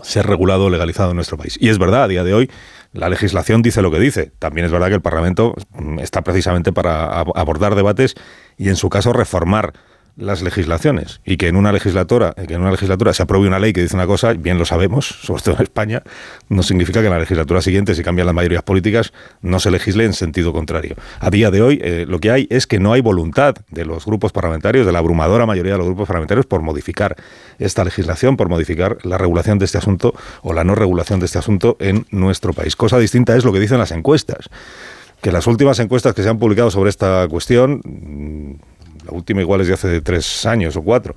ser 0.02 0.28
regulado 0.28 0.70
legalizado 0.70 1.12
en 1.12 1.16
nuestro 1.16 1.38
país. 1.38 1.58
Y 1.60 1.70
es 1.70 1.78
verdad, 1.78 2.04
a 2.04 2.08
día 2.08 2.24
de 2.24 2.34
hoy 2.34 2.50
la 2.94 3.10
legislación 3.10 3.62
dice 3.62 3.82
lo 3.82 3.92
que 3.92 4.00
dice. 4.00 4.32
También 4.40 4.66
es 4.66 4.72
verdad 4.72 4.88
que 4.88 4.96
el 4.96 5.02
Parlamento 5.02 5.56
está 6.00 6.22
precisamente 6.24 6.74
para 6.74 7.06
abordar 7.06 7.76
debates 7.76 8.16
y 8.58 8.70
en 8.70 8.76
su 8.76 8.90
caso 8.90 9.14
reformar 9.14 9.74
las 10.18 10.42
legislaciones 10.42 11.22
y 11.26 11.38
que 11.38 11.48
en 11.48 11.56
una 11.56 11.72
legislatura 11.72 12.34
que 12.34 12.54
en 12.54 12.62
una 12.62 12.72
legislatura 12.72 13.14
se 13.14 13.24
apruebe 13.24 13.48
una 13.48 13.60
ley 13.60 13.74
que 13.74 13.82
dice 13.82 13.96
una 13.96 14.08
cosa 14.08 14.34
bien 14.34 14.58
lo 14.58 14.66
sabemos 14.66 15.06
sobre 15.22 15.42
todo 15.42 15.56
en 15.56 15.64
España 15.64 16.04
no 16.50 16.64
significa 16.64 17.00
que 17.00 17.08
en 17.08 17.14
la 17.14 17.20
legislatura 17.20 17.62
siguiente 17.62 17.96
si 17.96 18.04
cambian 18.04 18.26
las 18.26 18.36
mayorías 18.36 18.64
políticas 18.64 19.14
no 19.42 19.60
se 19.60 19.72
legisle 19.72 20.06
en 20.06 20.14
sentido 20.14 20.54
contrario. 20.54 20.96
A 21.20 21.30
día 21.30 21.52
de 21.52 21.62
hoy 21.62 21.80
eh, 21.82 22.06
lo 22.08 22.20
que 22.20 22.32
hay 22.32 22.48
es 22.50 22.68
que 22.68 22.80
no 22.80 22.94
hay 22.94 23.02
voluntad 23.02 23.56
de 23.70 23.86
los 23.86 24.06
grupos 24.06 24.32
parlamentarios 24.32 24.86
de 24.86 24.92
la 24.92 25.00
abrumadora 25.00 25.46
mayoría 25.46 25.74
de 25.74 25.78
los 25.78 25.88
grupos 25.88 26.08
parlamentarios 26.08 26.46
por 26.46 26.62
modificar 26.62 27.16
esta 27.60 27.84
legislación 27.84 28.38
por 28.38 28.50
modificar 28.50 28.98
la 29.04 29.18
regulación 29.18 29.60
de 29.60 29.66
este 29.66 29.78
asunto 29.78 30.14
o 30.42 30.54
la 30.54 30.64
no 30.64 30.76
regulación 30.76 31.20
de 31.20 31.26
este 31.26 31.40
asunto 31.40 31.78
en 31.80 32.06
nuestro 32.12 32.54
país. 32.54 32.76
Cosa 32.76 33.00
distinta 33.00 33.36
es 33.36 33.46
lo 33.46 33.54
que 33.54 33.60
dicen 33.60 33.78
las 33.78 33.92
encuestas 33.92 34.50
que 35.22 35.32
las 35.32 35.48
últimas 35.48 35.80
encuestas 35.80 36.16
que 36.16 36.24
se 36.24 36.30
han 36.30 36.40
publicado 36.40 36.72
sobre 36.72 36.90
esta 36.90 37.28
cuestión 37.30 37.82
la 39.06 39.12
última 39.12 39.42
igual 39.42 39.62
es 39.62 39.68
de 39.68 39.74
hace 39.74 40.02
tres 40.02 40.46
años 40.46 40.76
o 40.76 40.82
cuatro, 40.82 41.16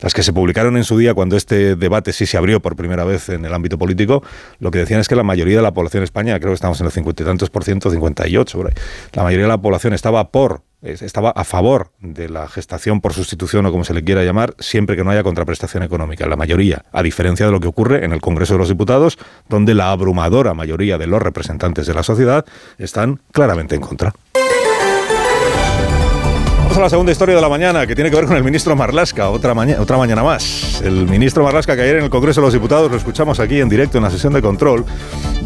las 0.00 0.14
que 0.14 0.22
se 0.22 0.32
publicaron 0.32 0.76
en 0.76 0.84
su 0.84 0.98
día 0.98 1.14
cuando 1.14 1.36
este 1.36 1.76
debate 1.76 2.12
sí 2.12 2.26
se 2.26 2.36
abrió 2.36 2.60
por 2.60 2.76
primera 2.76 3.04
vez 3.04 3.28
en 3.28 3.44
el 3.44 3.52
ámbito 3.52 3.78
político, 3.78 4.22
lo 4.58 4.70
que 4.70 4.78
decían 4.78 5.00
es 5.00 5.08
que 5.08 5.16
la 5.16 5.22
mayoría 5.22 5.56
de 5.56 5.62
la 5.62 5.72
población 5.72 6.02
española, 6.02 6.38
creo 6.38 6.50
que 6.50 6.56
estamos 6.56 6.80
en 6.80 6.86
el 6.86 6.92
cincuenta 6.92 7.22
y 7.22 7.26
tantos 7.26 7.50
por 7.50 7.64
ciento, 7.64 7.90
58 7.90 8.58
por 8.58 8.68
ahí, 8.68 8.74
la 9.12 9.22
mayoría 9.22 9.44
de 9.44 9.50
la 9.50 9.58
población 9.58 9.92
estaba 9.92 10.30
por 10.30 10.62
estaba 10.82 11.30
a 11.30 11.44
favor 11.44 11.90
de 12.00 12.28
la 12.28 12.48
gestación 12.48 13.00
por 13.00 13.12
sustitución 13.12 13.66
o 13.66 13.72
como 13.72 13.84
se 13.84 13.94
le 13.94 14.04
quiera 14.04 14.22
llamar, 14.22 14.54
siempre 14.58 14.96
que 14.96 15.04
no 15.04 15.10
haya 15.10 15.22
contraprestación 15.22 15.82
económica. 15.82 16.26
La 16.26 16.36
mayoría, 16.36 16.84
a 16.92 17.02
diferencia 17.02 17.46
de 17.46 17.52
lo 17.52 17.60
que 17.60 17.68
ocurre 17.68 18.04
en 18.04 18.12
el 18.12 18.20
Congreso 18.20 18.54
de 18.54 18.58
los 18.58 18.68
Diputados, 18.68 19.18
donde 19.48 19.74
la 19.74 19.90
abrumadora 19.90 20.54
mayoría 20.54 20.98
de 20.98 21.06
los 21.06 21.20
representantes 21.20 21.86
de 21.86 21.94
la 21.94 22.02
sociedad 22.02 22.44
están 22.78 23.20
claramente 23.32 23.74
en 23.74 23.80
contra 23.80 24.14
a 26.80 26.80
la 26.80 26.90
segunda 26.90 27.12
historia 27.12 27.34
de 27.34 27.40
la 27.40 27.48
mañana, 27.48 27.86
que 27.86 27.94
tiene 27.94 28.10
que 28.10 28.16
ver 28.16 28.26
con 28.26 28.36
el 28.36 28.44
ministro 28.44 28.76
Marlasca, 28.76 29.30
otra, 29.30 29.54
mañana 29.54 29.80
otra 29.80 29.96
mañana 29.96 30.22
más. 30.22 30.82
El 30.82 31.06
ministro 31.06 31.42
Marlasca, 31.42 31.74
que 31.74 31.82
ayer 31.82 31.96
en 31.96 32.04
el 32.04 32.10
Congreso 32.10 32.40
de 32.40 32.46
los 32.46 32.52
Diputados, 32.52 32.90
lo 32.90 32.96
escuchamos 32.96 33.40
aquí 33.40 33.60
en 33.60 33.68
directo 33.68 33.96
en 33.96 34.04
la 34.04 34.10
sesión 34.10 34.34
de 34.34 34.42
control, 34.42 34.84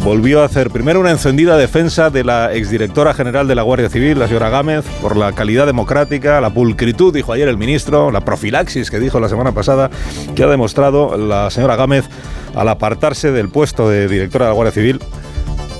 volvió 0.02 0.42
a 0.42 0.46
hacer 0.46 0.70
primero 0.70 0.98
una 0.98 1.10
encendida 1.10 1.56
defensa 1.56 2.10
de 2.10 2.24
la 2.24 2.52
exdirectora 2.52 3.14
general 3.14 3.46
de 3.46 3.54
la 3.54 3.62
Guardia 3.62 3.88
Civil, 3.88 4.18
la 4.18 4.26
señora 4.26 4.48
Gámez, 4.48 4.84
por 5.00 5.16
la 5.16 5.32
calidad 5.32 5.66
democrática, 5.66 6.40
la 6.40 6.50
pulcritud, 6.50 7.14
dijo 7.14 7.32
ayer 7.32 7.48
el 7.48 7.58
ministro, 7.58 8.10
la 8.10 8.22
profilaxis 8.22 8.90
que 8.90 8.98
dijo 8.98 9.20
la 9.20 9.28
semana 9.28 9.52
pasada, 9.52 9.90
que 10.34 10.42
ha 10.42 10.48
demostrado 10.48 11.16
la 11.16 11.50
señora 11.50 11.76
Gámez 11.76 12.06
al 12.54 12.68
apartarse 12.68 13.30
del 13.30 13.50
puesto 13.50 13.88
de 13.88 14.08
directora 14.08 14.46
de 14.46 14.50
la 14.50 14.54
Guardia 14.54 14.72
Civil, 14.72 15.00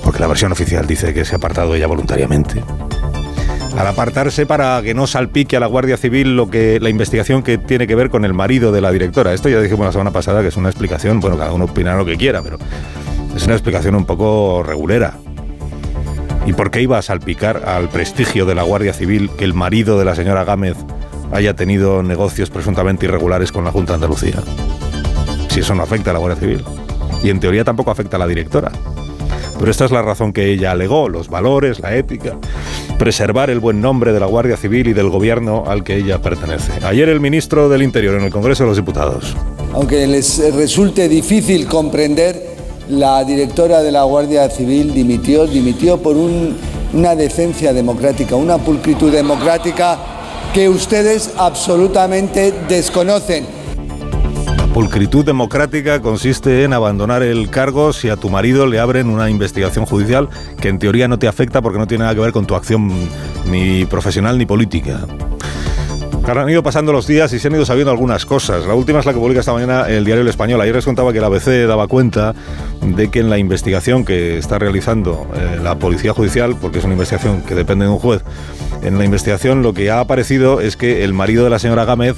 porque 0.03 0.19
la 0.19 0.27
versión 0.27 0.51
oficial 0.51 0.87
dice 0.87 1.13
que 1.13 1.25
se 1.25 1.35
ha 1.35 1.37
apartado 1.37 1.75
ella 1.75 1.87
voluntariamente 1.87 2.63
al 3.77 3.87
apartarse 3.87 4.45
para 4.45 4.81
que 4.81 4.93
no 4.93 5.07
salpique 5.07 5.57
a 5.57 5.59
la 5.59 5.67
Guardia 5.67 5.97
Civil 5.97 6.35
lo 6.35 6.49
que 6.49 6.79
la 6.79 6.89
investigación 6.89 7.43
que 7.43 7.57
tiene 7.57 7.87
que 7.87 7.95
ver 7.95 8.09
con 8.09 8.25
el 8.25 8.33
marido 8.33 8.71
de 8.71 8.81
la 8.81 8.91
directora. 8.91 9.33
Esto 9.33 9.49
ya 9.49 9.59
dijimos 9.59 9.85
la 9.85 9.91
semana 9.91 10.11
pasada 10.11 10.41
que 10.41 10.49
es 10.49 10.57
una 10.57 10.69
explicación, 10.69 11.19
bueno, 11.19 11.37
cada 11.37 11.53
uno 11.53 11.65
opina 11.65 11.95
lo 11.95 12.05
que 12.05 12.17
quiera, 12.17 12.41
pero 12.41 12.57
es 13.35 13.45
una 13.45 13.53
explicación 13.53 13.95
un 13.95 14.05
poco 14.05 14.63
regulera. 14.63 15.15
¿Y 16.45 16.53
por 16.53 16.71
qué 16.71 16.81
iba 16.81 16.97
a 16.97 17.01
salpicar 17.01 17.63
al 17.65 17.87
prestigio 17.89 18.45
de 18.45 18.55
la 18.55 18.63
Guardia 18.63 18.93
Civil 18.93 19.29
que 19.37 19.45
el 19.45 19.53
marido 19.53 19.97
de 19.99 20.05
la 20.05 20.15
señora 20.15 20.43
Gámez 20.43 20.75
haya 21.31 21.55
tenido 21.55 22.03
negocios 22.03 22.49
presuntamente 22.49 23.05
irregulares 23.05 23.51
con 23.51 23.63
la 23.63 23.71
Junta 23.71 23.93
de 23.93 23.95
Andalucía? 23.95 24.43
Si 25.49 25.59
eso 25.59 25.75
no 25.75 25.83
afecta 25.83 26.09
a 26.09 26.13
la 26.13 26.19
Guardia 26.19 26.39
Civil. 26.39 26.63
Y 27.23 27.29
en 27.29 27.39
teoría 27.39 27.63
tampoco 27.63 27.91
afecta 27.91 28.17
a 28.17 28.19
la 28.19 28.27
directora. 28.27 28.71
Pero 29.61 29.69
esta 29.69 29.85
es 29.85 29.91
la 29.91 30.01
razón 30.01 30.33
que 30.33 30.51
ella 30.51 30.71
alegó, 30.71 31.07
los 31.07 31.29
valores, 31.29 31.81
la 31.81 31.95
ética, 31.95 32.35
preservar 32.97 33.51
el 33.51 33.59
buen 33.59 33.79
nombre 33.79 34.11
de 34.11 34.19
la 34.19 34.25
Guardia 34.25 34.57
Civil 34.57 34.87
y 34.87 34.93
del 34.93 35.09
gobierno 35.09 35.65
al 35.67 35.83
que 35.83 35.97
ella 35.97 36.19
pertenece. 36.19 36.83
Ayer 36.83 37.07
el 37.09 37.19
ministro 37.19 37.69
del 37.69 37.83
Interior 37.83 38.15
en 38.15 38.23
el 38.23 38.31
Congreso 38.31 38.63
de 38.63 38.69
los 38.69 38.77
Diputados. 38.77 39.35
Aunque 39.75 40.07
les 40.07 40.51
resulte 40.55 41.07
difícil 41.07 41.67
comprender, 41.67 42.55
la 42.89 43.23
directora 43.23 43.83
de 43.83 43.91
la 43.91 44.01
Guardia 44.01 44.49
Civil 44.49 44.95
dimitió, 44.95 45.45
dimitió 45.45 45.99
por 45.99 46.17
una 46.17 47.15
decencia 47.15 47.71
democrática, 47.71 48.35
una 48.35 48.57
pulcritud 48.57 49.11
democrática 49.11 49.99
que 50.55 50.69
ustedes 50.69 51.33
absolutamente 51.37 52.51
desconocen 52.67 53.60
pulcritud 54.73 55.25
democrática 55.25 56.01
consiste 56.01 56.63
en 56.63 56.71
abandonar 56.71 57.23
el 57.23 57.49
cargo 57.49 57.91
si 57.91 58.09
a 58.09 58.15
tu 58.15 58.29
marido 58.29 58.67
le 58.67 58.79
abren 58.79 59.09
una 59.09 59.29
investigación 59.29 59.85
judicial 59.85 60.29
que 60.61 60.69
en 60.69 60.79
teoría 60.79 61.09
no 61.09 61.19
te 61.19 61.27
afecta 61.27 61.61
porque 61.61 61.77
no 61.77 61.87
tiene 61.87 62.03
nada 62.03 62.15
que 62.15 62.21
ver 62.21 62.31
con 62.31 62.45
tu 62.45 62.55
acción 62.55 62.89
ni 63.49 63.85
profesional 63.85 64.37
ni 64.37 64.45
política. 64.45 65.01
Han 66.23 66.49
ido 66.49 66.63
pasando 66.63 66.93
los 66.93 67.07
días 67.07 67.33
y 67.33 67.39
se 67.39 67.49
han 67.49 67.55
ido 67.55 67.65
sabiendo 67.65 67.91
algunas 67.91 68.25
cosas. 68.25 68.65
La 68.65 68.73
última 68.73 68.99
es 68.99 69.05
la 69.05 69.11
que 69.11 69.19
publica 69.19 69.41
esta 69.41 69.51
mañana 69.51 69.89
el 69.89 70.05
diario 70.05 70.21
El 70.21 70.29
Español. 70.29 70.61
Ayer 70.61 70.73
les 70.73 70.85
contaba 70.85 71.11
que 71.11 71.19
la 71.19 71.27
ABC 71.27 71.67
daba 71.67 71.87
cuenta 71.87 72.33
de 72.81 73.09
que 73.09 73.19
en 73.19 73.29
la 73.29 73.37
investigación 73.37 74.05
que 74.05 74.37
está 74.37 74.57
realizando 74.57 75.27
eh, 75.35 75.59
la 75.61 75.75
Policía 75.75 76.13
Judicial, 76.13 76.55
porque 76.61 76.79
es 76.79 76.85
una 76.85 76.93
investigación 76.93 77.41
que 77.41 77.53
depende 77.53 77.85
de 77.85 77.91
un 77.91 77.99
juez, 77.99 78.23
en 78.81 78.97
la 78.97 79.03
investigación 79.03 79.61
lo 79.61 79.73
que 79.73 79.91
ha 79.91 79.99
aparecido 79.99 80.61
es 80.61 80.77
que 80.77 81.03
el 81.03 81.13
marido 81.13 81.43
de 81.43 81.49
la 81.49 81.59
señora 81.59 81.83
Gámez 81.83 82.15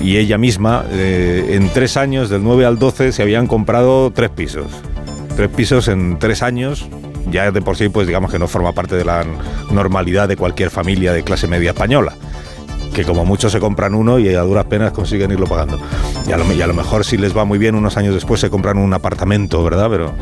y 0.00 0.16
ella 0.16 0.38
misma, 0.38 0.84
eh, 0.90 1.56
en 1.56 1.68
tres 1.70 1.96
años, 1.96 2.28
del 2.28 2.42
9 2.42 2.66
al 2.66 2.78
12, 2.78 3.12
se 3.12 3.22
habían 3.22 3.46
comprado 3.46 4.10
tres 4.10 4.30
pisos. 4.30 4.66
Tres 5.36 5.48
pisos 5.48 5.88
en 5.88 6.18
tres 6.18 6.42
años, 6.42 6.88
ya 7.30 7.50
de 7.50 7.62
por 7.62 7.76
sí, 7.76 7.88
pues 7.88 8.06
digamos 8.06 8.30
que 8.30 8.38
no 8.38 8.48
forma 8.48 8.72
parte 8.72 8.96
de 8.96 9.04
la 9.04 9.24
normalidad 9.70 10.28
de 10.28 10.36
cualquier 10.36 10.70
familia 10.70 11.12
de 11.12 11.22
clase 11.22 11.46
media 11.46 11.70
española 11.70 12.14
que 12.92 13.04
como 13.04 13.24
muchos 13.24 13.52
se 13.52 13.58
compran 13.58 13.94
uno 13.94 14.18
y 14.18 14.28
a 14.34 14.42
duras 14.42 14.66
penas 14.66 14.92
consiguen 14.92 15.30
irlo 15.30 15.46
pagando. 15.46 15.80
Y 16.26 16.32
a, 16.32 16.36
lo, 16.36 16.52
y 16.52 16.60
a, 16.60 16.66
lo, 16.66 16.74
mejor 16.74 17.04
si 17.04 17.16
les 17.16 17.36
va 17.36 17.44
muy 17.44 17.58
bien, 17.58 17.74
unos 17.74 17.96
años 17.96 18.14
después 18.14 18.40
se 18.40 18.50
compran 18.50 18.78
un 18.78 18.92
apartamento, 18.92 19.64
¿verdad? 19.64 19.88
Pero 19.90 20.12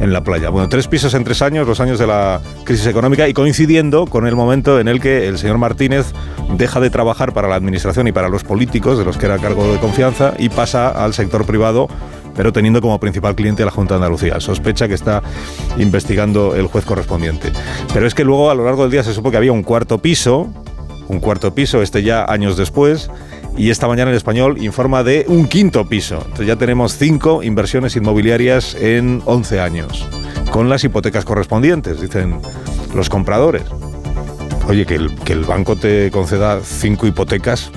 en 0.00 0.12
la 0.12 0.24
playa. 0.24 0.50
Bueno, 0.50 0.68
tres 0.68 0.88
pisos 0.88 1.14
en 1.14 1.24
tres 1.24 1.42
años, 1.42 1.66
los 1.68 1.78
años 1.80 1.98
de 1.98 2.06
la 2.06 2.40
crisis 2.64 2.86
económica 2.86 3.28
y 3.28 3.34
coincidiendo 3.34 4.06
con 4.06 4.26
el 4.26 4.34
momento 4.34 4.80
en 4.80 4.88
el 4.88 5.00
que 5.00 5.28
el 5.28 5.38
señor 5.38 5.58
Martínez 5.58 6.12
deja 6.56 6.80
de 6.80 6.90
trabajar 6.90 7.32
para 7.32 7.48
la 7.48 7.54
administración 7.54 8.08
y 8.08 8.12
para 8.12 8.28
los 8.28 8.42
políticos, 8.42 8.98
de 8.98 9.04
los 9.04 9.16
que 9.16 9.26
era 9.26 9.38
cargo 9.38 9.70
de 9.72 9.78
confianza, 9.78 10.34
y 10.38 10.48
pasa 10.48 10.88
al 10.88 11.14
sector 11.14 11.44
privado 11.44 11.88
pero 12.36 12.52
teniendo 12.52 12.80
como 12.80 12.98
principal 12.98 13.34
cliente 13.34 13.62
a 13.62 13.66
la 13.66 13.72
Junta 13.72 13.94
de 13.94 13.96
Andalucía. 13.96 14.40
Sospecha 14.40 14.88
que 14.88 14.94
está 14.94 15.22
investigando 15.76 16.54
el 16.54 16.68
juez 16.68 16.86
correspondiente. 16.86 17.52
Pero 17.92 18.06
es 18.06 18.14
que 18.14 18.24
luego 18.24 18.50
a 18.50 18.54
lo 18.54 18.64
largo 18.64 18.82
del 18.82 18.90
día 18.90 19.02
se 19.02 19.12
supo 19.12 19.30
que 19.30 19.36
había 19.36 19.52
un 19.52 19.62
cuarto 19.62 19.98
piso, 19.98 20.48
un 21.08 21.20
cuarto 21.20 21.54
piso, 21.54 21.82
este 21.82 22.02
ya 22.02 22.24
años 22.24 22.56
después, 22.56 23.10
y 23.56 23.70
esta 23.70 23.88
mañana 23.88 24.10
el 24.10 24.16
español 24.16 24.62
informa 24.62 25.02
de 25.02 25.24
un 25.28 25.46
quinto 25.46 25.88
piso. 25.88 26.16
Entonces 26.22 26.46
ya 26.46 26.56
tenemos 26.56 26.96
cinco 26.96 27.42
inversiones 27.42 27.96
inmobiliarias 27.96 28.74
en 28.74 29.22
11 29.24 29.60
años, 29.60 30.06
con 30.50 30.68
las 30.68 30.84
hipotecas 30.84 31.24
correspondientes, 31.24 32.00
dicen 32.00 32.40
los 32.94 33.08
compradores. 33.08 33.64
Oye, 34.68 34.86
que 34.86 34.94
el, 34.94 35.14
que 35.16 35.32
el 35.32 35.44
banco 35.44 35.76
te 35.76 36.10
conceda 36.10 36.60
cinco 36.62 37.06
hipotecas 37.06 37.70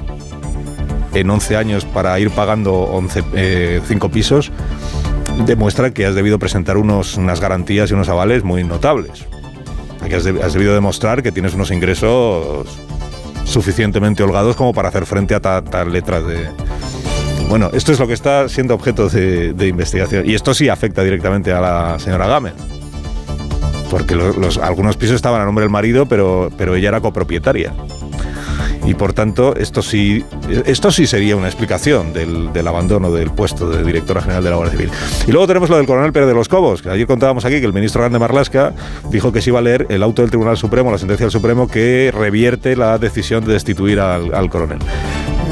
en 1.14 1.30
11 1.30 1.58
años 1.58 1.86
para 1.86 2.20
ir 2.20 2.30
pagando 2.32 2.74
11, 2.74 3.24
eh, 3.34 3.82
cinco 3.88 4.10
pisos, 4.10 4.52
demuestra 5.46 5.92
que 5.92 6.06
has 6.06 6.16
debido 6.16 6.40
presentar 6.40 6.78
unos, 6.78 7.18
unas 7.18 7.40
garantías 7.40 7.90
y 7.92 7.94
unos 7.94 8.10
avales 8.10 8.44
muy 8.44 8.64
notables. 8.64 9.26
Que 10.08 10.16
has 10.16 10.54
debido 10.54 10.74
demostrar 10.74 11.24
que 11.24 11.32
tienes 11.32 11.54
unos 11.54 11.72
ingresos 11.72 12.68
suficientemente 13.44 14.24
holgados 14.24 14.56
como 14.56 14.74
para 14.74 14.90
hacer 14.90 15.06
frente 15.06 15.36
a 15.36 15.40
tal 15.40 15.92
letras 15.92 16.26
de... 16.26 16.50
Bueno, 17.50 17.70
esto 17.74 17.92
es 17.92 18.00
lo 18.00 18.08
que 18.08 18.14
está 18.14 18.50
siendo 18.50 18.74
objeto 18.74 19.10
de, 19.10 19.68
investigación. 19.68 20.28
Y 20.28 20.34
esto 20.34 20.54
sí 20.54 20.70
afecta 20.70 21.04
directamente 21.04 21.52
a 21.52 21.62
la 21.62 22.00
señora 22.00 22.28
Gámez. 22.28 22.54
Porque 23.92 24.16
los, 24.16 24.58
algunos 24.58 24.98
pisos 24.98 25.16
estaban 25.18 25.42
a 25.42 25.46
nombre 25.46 25.64
del 25.64 25.70
marido, 25.72 26.08
pero, 26.08 26.52
pero 26.58 26.76
ella 26.76 26.90
era 26.90 27.02
copropietaria 27.02 27.74
y 28.86 28.94
por 28.94 29.14
tanto 29.14 29.56
esto 29.56 29.82
sí, 29.82 30.24
esto 30.66 30.92
sí 30.92 31.08
sería 31.08 31.36
una 31.36 31.48
explicación 31.48 32.14
del, 32.14 32.52
del, 32.54 32.68
abandono 32.68 33.12
del 33.12 33.32
puesto 33.32 33.70
de 33.70 33.84
directora 33.84 34.22
general 34.22 34.44
de 34.44 34.50
la 34.50 34.56
Guardia 34.56 34.78
Civil. 34.78 34.92
Y 35.28 35.32
luego 35.32 35.48
tenemos 35.48 35.70
lo 35.70 35.78
del 35.78 35.86
coronel 35.86 36.12
Pérez 36.14 36.28
de 36.28 36.36
los 36.36 36.50
Cobos, 36.50 36.82
que 36.82 36.90
ayer 36.90 37.08
contábamos 37.08 37.46
aquí 37.46 37.60
que 37.60 37.66
el 37.66 37.74
ministro 37.74 38.02
Grande 38.02 38.20
Marlasca 38.20 38.74
dijo 39.10 39.32
que 39.32 39.42
se 39.42 39.50
iba 39.50 39.60
a 39.60 39.62
leer 39.62 39.88
el 39.90 40.04
auto 40.04 40.22
del 40.22 40.32
Tribunal 40.32 40.58
Supremo, 40.58 40.92
la 40.92 40.98
sentencia 40.98 41.26
del 41.26 41.32
Supremo, 41.32 41.68
que 41.68 42.12
revierte 42.16 42.76
la 42.76 42.98
decisión 42.98 43.44
de 43.46 43.54
destituir 43.54 44.00
al, 44.00 44.34
al 44.34 44.50
coronel 44.50 44.80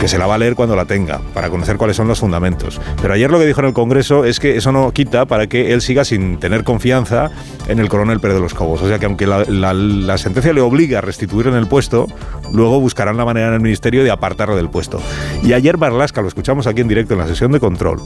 que 0.02 0.08
se 0.08 0.18
la 0.18 0.26
va 0.26 0.34
a 0.34 0.38
leer 0.40 0.56
cuando 0.56 0.76
la 0.76 0.86
tenga, 0.86 1.22
para 1.32 1.52
conocer 1.52 1.78
cuáles 1.78 1.96
son 1.96 2.08
los 2.08 2.20
fundamentos. 2.20 2.82
Pero 3.04 3.14
ayer 3.14 3.30
lo 3.30 3.38
que 3.38 3.46
dijo 3.46 3.60
en 3.60 3.68
el 3.68 3.74
Congreso 3.74 4.26
es 4.26 4.40
que 4.40 4.58
eso 4.58 4.72
no 4.72 4.92
quita 4.94 5.28
para 5.28 5.46
que 5.46 5.74
él 5.74 5.82
siga 5.84 6.04
sin 6.04 6.40
tener 6.40 6.64
confianza 6.64 7.30
en 7.68 7.78
el 7.78 7.88
coronel 7.88 8.20
Pérez 8.20 8.38
de 8.38 8.42
los 8.42 8.56
Cobos. 8.56 8.82
O 8.82 8.88
sea 8.88 8.98
que 8.98 9.06
aunque 9.06 9.28
la, 9.28 10.18
sentencia 10.18 10.54
le 10.54 10.62
obliga 10.62 10.98
a 10.98 11.02
restituir 11.02 11.46
en 11.46 11.54
el 11.54 11.68
puesto, 11.68 12.08
luego 12.52 12.80
buscarán 12.80 13.16
la 13.16 13.26
manera 13.26 13.50
en 13.50 13.54
el 13.54 13.60
Ministerio 13.60 14.04
de 14.04 14.10
apartarlo 14.10 14.56
del 14.56 14.72
puesto. 14.72 15.00
Y 15.44 15.54
ayer 15.54 15.78
Barlasca, 15.78 16.24
lo 16.24 16.28
escuchamos 16.28 16.66
aquí 16.66 16.82
en 16.82 16.88
directo 16.88 17.14
en 17.14 17.20
la 17.20 17.28
sesión 17.28 17.52
de 17.52 17.60
control, 17.60 18.02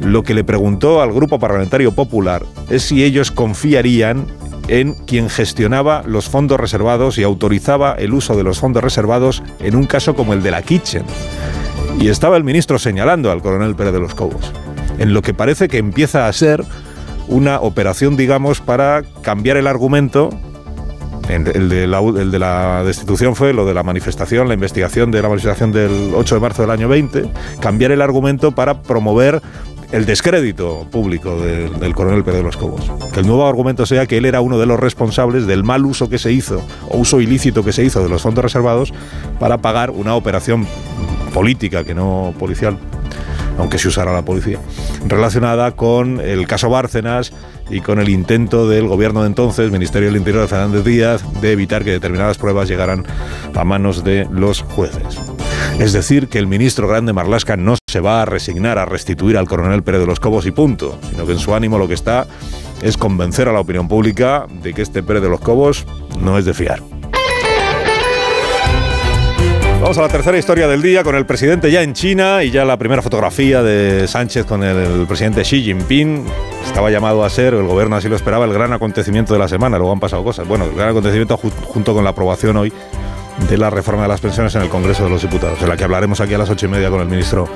lo 0.00 0.22
que 0.22 0.32
le 0.32 0.42
preguntó 0.42 1.02
al 1.02 1.12
Grupo 1.12 1.38
Parlamentario 1.38 1.92
Popular 1.92 2.44
es 2.70 2.82
si 2.84 3.04
ellos 3.04 3.30
confiarían 3.30 4.26
en 4.68 4.94
quien 4.94 5.28
gestionaba 5.28 6.02
los 6.06 6.28
fondos 6.28 6.58
reservados 6.58 7.18
y 7.18 7.22
autorizaba 7.22 7.94
el 7.94 8.14
uso 8.14 8.36
de 8.36 8.42
los 8.42 8.58
fondos 8.58 8.82
reservados 8.82 9.42
en 9.60 9.76
un 9.76 9.86
caso 9.86 10.14
como 10.14 10.32
el 10.32 10.42
de 10.42 10.50
la 10.50 10.62
Kitchen. 10.62 11.04
Y 12.00 12.08
estaba 12.08 12.36
el 12.36 12.44
ministro 12.44 12.78
señalando 12.78 13.30
al 13.30 13.42
coronel 13.42 13.76
Pérez 13.76 13.92
de 13.92 14.00
los 14.00 14.14
Cobos, 14.14 14.52
en 14.98 15.14
lo 15.14 15.22
que 15.22 15.34
parece 15.34 15.68
que 15.68 15.78
empieza 15.78 16.28
a 16.28 16.32
ser 16.32 16.64
una 17.28 17.60
operación, 17.60 18.16
digamos, 18.16 18.60
para 18.60 19.02
cambiar 19.22 19.56
el 19.56 19.66
argumento. 19.66 20.30
El 21.28 21.68
de, 21.68 21.88
la, 21.88 22.84
destitución 22.84 23.34
fue 23.34 23.52
lo 23.52 23.66
de 23.66 23.74
la 23.74 23.82
manifestación, 23.82 24.46
la 24.46 24.54
investigación 24.54 25.10
de 25.10 25.22
la 25.22 25.28
manifestación 25.28 25.72
del 25.72 26.12
8 26.14 26.36
de 26.36 26.40
marzo 26.40 26.62
del 26.62 26.70
año 26.70 26.88
20, 26.88 27.28
cambiar 27.58 27.90
el 27.90 28.00
argumento 28.00 28.52
para 28.52 28.82
promover 28.82 29.42
el 29.92 30.06
descrédito 30.06 30.86
público 30.90 31.40
de, 31.40 31.70
del 31.70 31.94
coronel 31.94 32.24
Pedro 32.24 32.38
de 32.38 32.42
los 32.44 32.56
Cobos. 32.56 32.90
Que 33.12 33.20
el 33.20 33.26
nuevo 33.26 33.46
argumento 33.46 33.86
sea 33.86 34.06
que 34.06 34.18
él 34.18 34.24
era 34.24 34.40
uno 34.40 34.58
de 34.58 34.66
los 34.66 34.78
responsables 34.78 35.46
del 35.46 35.64
mal 35.64 35.84
uso 35.84 36.08
que 36.08 36.18
se 36.18 36.32
hizo, 36.32 36.62
o 36.88 36.98
uso 36.98 37.20
ilícito 37.20 37.64
que 37.64 37.72
se 37.72 37.84
hizo 37.84 38.02
de 38.02 38.08
los 38.08 38.22
fondos 38.22 38.44
reservados 38.44 38.92
para 39.38 39.58
pagar 39.58 39.90
una 39.90 40.14
operación 40.14 40.66
política, 41.32 41.84
que 41.84 41.94
no 41.94 42.34
policial, 42.38 42.78
aunque 43.58 43.78
se 43.78 43.88
usara 43.88 44.12
la 44.12 44.22
policía, 44.22 44.58
relacionada 45.06 45.72
con 45.72 46.20
el 46.20 46.46
caso 46.46 46.70
Bárcenas 46.70 47.32
y 47.70 47.80
con 47.80 47.98
el 47.98 48.08
intento 48.08 48.68
del 48.68 48.86
gobierno 48.86 49.22
de 49.22 49.28
entonces, 49.28 49.70
Ministerio 49.70 50.08
del 50.08 50.16
Interior 50.16 50.42
de 50.42 50.48
Fernández 50.48 50.84
Díaz, 50.84 51.40
de 51.40 51.52
evitar 51.52 51.84
que 51.84 51.90
determinadas 51.90 52.38
pruebas 52.38 52.68
llegaran 52.68 53.04
a 53.54 53.64
manos 53.64 54.04
de 54.04 54.26
los 54.30 54.62
jueces. 54.62 55.18
Es 55.78 55.92
decir, 55.92 56.28
que 56.28 56.38
el 56.38 56.46
ministro 56.46 56.88
Grande 56.88 57.12
Marlasca 57.12 57.56
no 57.56 57.76
se 57.86 58.00
va 58.00 58.22
a 58.22 58.24
resignar 58.24 58.78
a 58.78 58.86
restituir 58.86 59.36
al 59.36 59.46
coronel 59.46 59.82
Pérez 59.82 60.00
de 60.00 60.06
los 60.06 60.20
Cobos 60.20 60.46
y 60.46 60.50
punto, 60.50 60.98
sino 61.10 61.26
que 61.26 61.32
en 61.32 61.38
su 61.38 61.54
ánimo 61.54 61.78
lo 61.78 61.86
que 61.86 61.94
está 61.94 62.26
es 62.82 62.96
convencer 62.96 63.48
a 63.48 63.52
la 63.52 63.60
opinión 63.60 63.86
pública 63.86 64.46
de 64.62 64.72
que 64.72 64.82
este 64.82 65.02
Pérez 65.02 65.22
de 65.22 65.28
los 65.28 65.40
Cobos 65.40 65.86
no 66.20 66.38
es 66.38 66.46
de 66.46 66.54
fiar. 66.54 66.82
Vamos 69.80 69.98
a 69.98 70.02
la 70.02 70.08
tercera 70.08 70.38
historia 70.38 70.66
del 70.66 70.80
día 70.80 71.04
con 71.04 71.14
el 71.14 71.26
presidente 71.26 71.70
ya 71.70 71.82
en 71.82 71.92
China 71.92 72.42
y 72.42 72.50
ya 72.50 72.64
la 72.64 72.78
primera 72.78 73.02
fotografía 73.02 73.62
de 73.62 74.08
Sánchez 74.08 74.46
con 74.46 74.64
el 74.64 75.06
presidente 75.06 75.42
Xi 75.42 75.62
Jinping. 75.62 76.24
Estaba 76.64 76.90
llamado 76.90 77.22
a 77.22 77.30
ser, 77.30 77.52
el 77.54 77.66
gobierno 77.66 77.96
así 77.96 78.08
lo 78.08 78.16
esperaba, 78.16 78.46
el 78.46 78.52
gran 78.52 78.72
acontecimiento 78.72 79.34
de 79.34 79.38
la 79.38 79.46
semana. 79.46 79.76
Luego 79.76 79.92
han 79.92 80.00
pasado 80.00 80.24
cosas. 80.24 80.48
Bueno, 80.48 80.64
el 80.64 80.72
gran 80.72 80.88
acontecimiento 80.88 81.36
junto 81.36 81.94
con 81.94 82.02
la 82.02 82.10
aprobación 82.10 82.56
hoy 82.56 82.72
de 83.48 83.58
la 83.58 83.70
reforma 83.70 84.02
de 84.02 84.08
las 84.08 84.20
pensiones 84.20 84.54
en 84.54 84.62
el 84.62 84.68
Congreso 84.68 85.04
de 85.04 85.10
los 85.10 85.22
Diputados, 85.22 85.60
de 85.60 85.66
la 85.66 85.76
que 85.76 85.84
hablaremos 85.84 86.20
aquí 86.20 86.34
a 86.34 86.38
las 86.38 86.50
ocho 86.50 86.66
y 86.66 86.68
media 86.68 86.90
con 86.90 87.00
el 87.00 87.06
ministro 87.06 87.48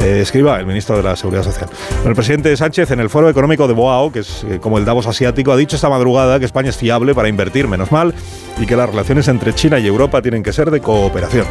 eh, 0.00 0.20
Escriba, 0.22 0.58
el 0.58 0.66
ministro 0.66 0.96
de 0.96 1.02
la 1.02 1.14
Seguridad 1.16 1.42
Social. 1.42 1.68
el 2.06 2.14
presidente 2.14 2.56
Sánchez 2.56 2.90
en 2.90 3.00
el 3.00 3.10
Foro 3.10 3.28
Económico 3.28 3.68
de 3.68 3.74
Boao, 3.74 4.10
que 4.10 4.20
es 4.20 4.44
eh, 4.44 4.58
como 4.60 4.78
el 4.78 4.84
Davos 4.84 5.06
asiático, 5.06 5.52
ha 5.52 5.56
dicho 5.56 5.76
esta 5.76 5.88
madrugada 5.88 6.38
que 6.38 6.46
España 6.46 6.70
es 6.70 6.76
fiable 6.76 7.14
para 7.14 7.28
invertir, 7.28 7.68
menos 7.68 7.92
mal, 7.92 8.14
y 8.58 8.66
que 8.66 8.76
las 8.76 8.88
relaciones 8.88 9.28
entre 9.28 9.54
China 9.54 9.78
y 9.78 9.86
Europa 9.86 10.22
tienen 10.22 10.42
que 10.42 10.52
ser 10.52 10.70
de 10.70 10.80
cooperación. 10.80 11.46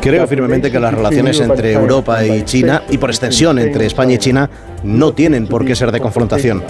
Creo 0.00 0.26
firmemente 0.26 0.70
que 0.70 0.78
las 0.78 0.94
relaciones 0.94 1.40
entre 1.40 1.72
Europa 1.72 2.24
y 2.24 2.44
China, 2.44 2.82
y 2.88 2.98
por 2.98 3.10
extensión 3.10 3.58
entre 3.58 3.86
España 3.86 4.14
y 4.14 4.18
China, 4.18 4.48
no 4.84 5.12
tienen 5.12 5.46
por 5.46 5.64
qué 5.64 5.74
ser 5.74 5.90
de 5.90 6.00
confrontación. 6.00 6.62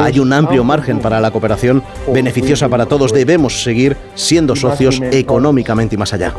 Hay 0.00 0.18
un 0.18 0.32
amplio 0.32 0.64
margen 0.64 0.98
para 0.98 1.20
la 1.20 1.30
cooperación 1.30 1.82
beneficiosa 2.12 2.68
para 2.68 2.86
todos. 2.86 3.12
Debemos 3.12 3.62
seguir 3.62 3.96
siendo 4.14 4.56
socios 4.56 5.00
económicamente 5.12 5.94
y 5.94 5.98
más 5.98 6.12
allá. 6.12 6.32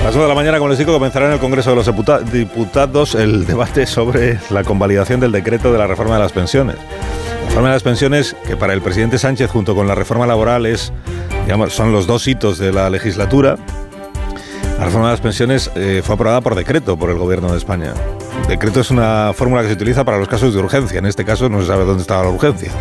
A 0.00 0.04
las 0.04 0.14
9 0.14 0.22
de 0.22 0.28
la 0.28 0.34
mañana, 0.34 0.58
como 0.58 0.70
les 0.70 0.78
digo, 0.78 0.94
comenzará 0.94 1.26
en 1.26 1.32
el 1.32 1.38
Congreso 1.38 1.70
de 1.70 1.76
los 1.76 2.32
Diputados 2.32 3.14
el 3.14 3.46
debate 3.46 3.86
sobre 3.86 4.38
la 4.48 4.64
convalidación 4.64 5.20
del 5.20 5.30
decreto 5.30 5.72
de 5.72 5.78
la 5.78 5.86
reforma 5.86 6.14
de 6.14 6.20
las 6.20 6.32
pensiones. 6.32 6.76
La 6.76 7.46
reforma 7.48 7.68
de 7.68 7.74
las 7.74 7.82
pensiones, 7.82 8.34
que 8.46 8.56
para 8.56 8.72
el 8.72 8.80
presidente 8.80 9.18
Sánchez, 9.18 9.50
junto 9.50 9.74
con 9.74 9.86
la 9.86 9.94
reforma 9.94 10.26
laboral, 10.26 10.64
es, 10.64 10.90
digamos, 11.44 11.74
son 11.74 11.92
los 11.92 12.06
dos 12.06 12.26
hitos 12.26 12.58
de 12.58 12.72
la 12.72 12.88
legislatura. 12.88 13.56
La 14.78 14.86
reforma 14.86 15.08
de 15.08 15.12
las 15.12 15.20
pensiones 15.20 15.70
eh, 15.74 16.00
fue 16.02 16.14
aprobada 16.14 16.40
por 16.40 16.54
decreto 16.54 16.96
por 16.96 17.10
el 17.10 17.18
Gobierno 17.18 17.52
de 17.52 17.58
España. 17.58 17.92
Decreto 18.48 18.80
es 18.80 18.90
una 18.90 19.32
fórmula 19.34 19.62
que 19.62 19.68
se 19.68 19.74
utiliza 19.74 20.04
para 20.04 20.18
los 20.18 20.28
casos 20.28 20.54
de 20.54 20.60
urgencia. 20.60 20.98
En 20.98 21.06
este 21.06 21.24
caso 21.24 21.48
no 21.48 21.60
se 21.60 21.66
sabe 21.66 21.84
dónde 21.84 22.02
estaba 22.02 22.24
la 22.24 22.30
urgencia. 22.30 22.72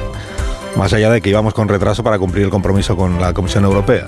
Más 0.76 0.94
allá 0.94 1.10
de 1.10 1.22
que 1.22 1.30
íbamos 1.30 1.54
con 1.54 1.68
retraso 1.68 2.04
para 2.04 2.20
cumplir 2.20 2.46
el 2.46 2.52
compromiso 2.52 2.96
con 2.96 3.20
la 3.20 3.34
Comisión 3.34 3.66
Europea 3.66 4.06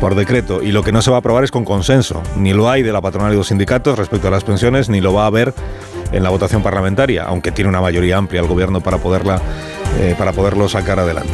por 0.00 0.14
decreto 0.14 0.62
y 0.62 0.72
lo 0.72 0.82
que 0.82 0.92
no 0.92 1.02
se 1.02 1.10
va 1.10 1.18
a 1.18 1.20
aprobar 1.20 1.44
es 1.44 1.50
con 1.50 1.64
consenso. 1.64 2.22
Ni 2.36 2.52
lo 2.52 2.70
hay 2.70 2.82
de 2.82 2.92
la 2.92 3.00
patronal 3.00 3.32
y 3.32 3.36
los 3.36 3.48
sindicatos 3.48 3.98
respecto 3.98 4.28
a 4.28 4.30
las 4.30 4.44
pensiones, 4.44 4.88
ni 4.88 5.00
lo 5.00 5.12
va 5.12 5.24
a 5.24 5.26
haber 5.26 5.52
en 6.10 6.22
la 6.22 6.30
votación 6.30 6.62
parlamentaria, 6.62 7.24
aunque 7.24 7.52
tiene 7.52 7.68
una 7.68 7.80
mayoría 7.80 8.16
amplia 8.16 8.40
el 8.40 8.48
gobierno 8.48 8.80
para, 8.80 8.98
poderla, 8.98 9.40
eh, 10.00 10.14
para 10.18 10.32
poderlo 10.32 10.68
sacar 10.68 10.98
adelante. 10.98 11.32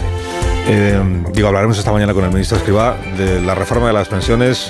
Eh, 0.69 1.01
digo, 1.33 1.47
hablaremos 1.47 1.79
esta 1.79 1.93
mañana 1.93 2.13
con 2.13 2.25
el 2.25 2.31
ministro 2.31 2.59
Escribá 2.59 2.97
de 3.17 3.41
la 3.41 3.55
reforma 3.55 3.87
de 3.87 3.93
las 3.93 4.09
pensiones 4.09 4.69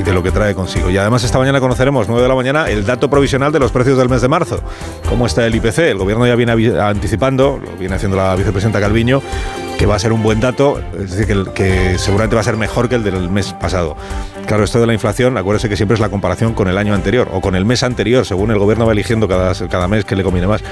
y 0.00 0.02
de 0.02 0.14
lo 0.14 0.22
que 0.22 0.30
trae 0.30 0.54
consigo. 0.54 0.90
Y 0.90 0.96
además 0.96 1.22
esta 1.24 1.38
mañana 1.38 1.60
conoceremos, 1.60 2.08
9 2.08 2.22
de 2.22 2.28
la 2.28 2.34
mañana, 2.34 2.70
el 2.70 2.86
dato 2.86 3.10
provisional 3.10 3.52
de 3.52 3.58
los 3.58 3.70
precios 3.70 3.98
del 3.98 4.08
mes 4.08 4.22
de 4.22 4.28
marzo. 4.28 4.60
¿Cómo 5.08 5.26
está 5.26 5.46
el 5.46 5.54
IPC? 5.54 5.78
El 5.78 5.98
gobierno 5.98 6.26
ya 6.26 6.34
viene 6.34 6.52
anticipando, 6.80 7.60
lo 7.62 7.76
viene 7.76 7.96
haciendo 7.96 8.16
la 8.16 8.34
vicepresidenta 8.34 8.80
Calviño, 8.80 9.20
que 9.78 9.84
va 9.86 9.96
a 9.96 9.98
ser 9.98 10.12
un 10.12 10.22
buen 10.22 10.40
dato, 10.40 10.80
es 10.98 11.16
decir, 11.16 11.46
que, 11.54 11.98
seguramente 11.98 12.34
va 12.34 12.40
a 12.40 12.44
ser 12.44 12.56
mejor 12.56 12.88
que 12.88 12.94
el 12.94 13.02
del 13.02 13.28
mes 13.30 13.52
pasado. 13.52 13.96
Claro, 14.46 14.64
esto 14.64 14.80
de 14.80 14.86
la 14.86 14.94
inflación, 14.94 15.36
acuérdese 15.36 15.68
que 15.68 15.76
siempre 15.76 15.94
es 15.94 16.00
la 16.00 16.08
comparación 16.08 16.54
con 16.54 16.68
el 16.68 16.78
año 16.78 16.94
anterior 16.94 17.28
o 17.32 17.40
con 17.40 17.54
el 17.54 17.64
mes 17.64 17.82
anterior, 17.82 18.24
según 18.24 18.50
el 18.50 18.58
gobierno 18.58 18.86
va 18.86 18.92
eligiendo 18.92 19.28
cada, 19.28 19.54
cada 19.68 19.86
mes 19.86 20.04
que 20.04 20.16
le 20.16 20.22
conviene 20.22 20.46
más. 20.48 20.62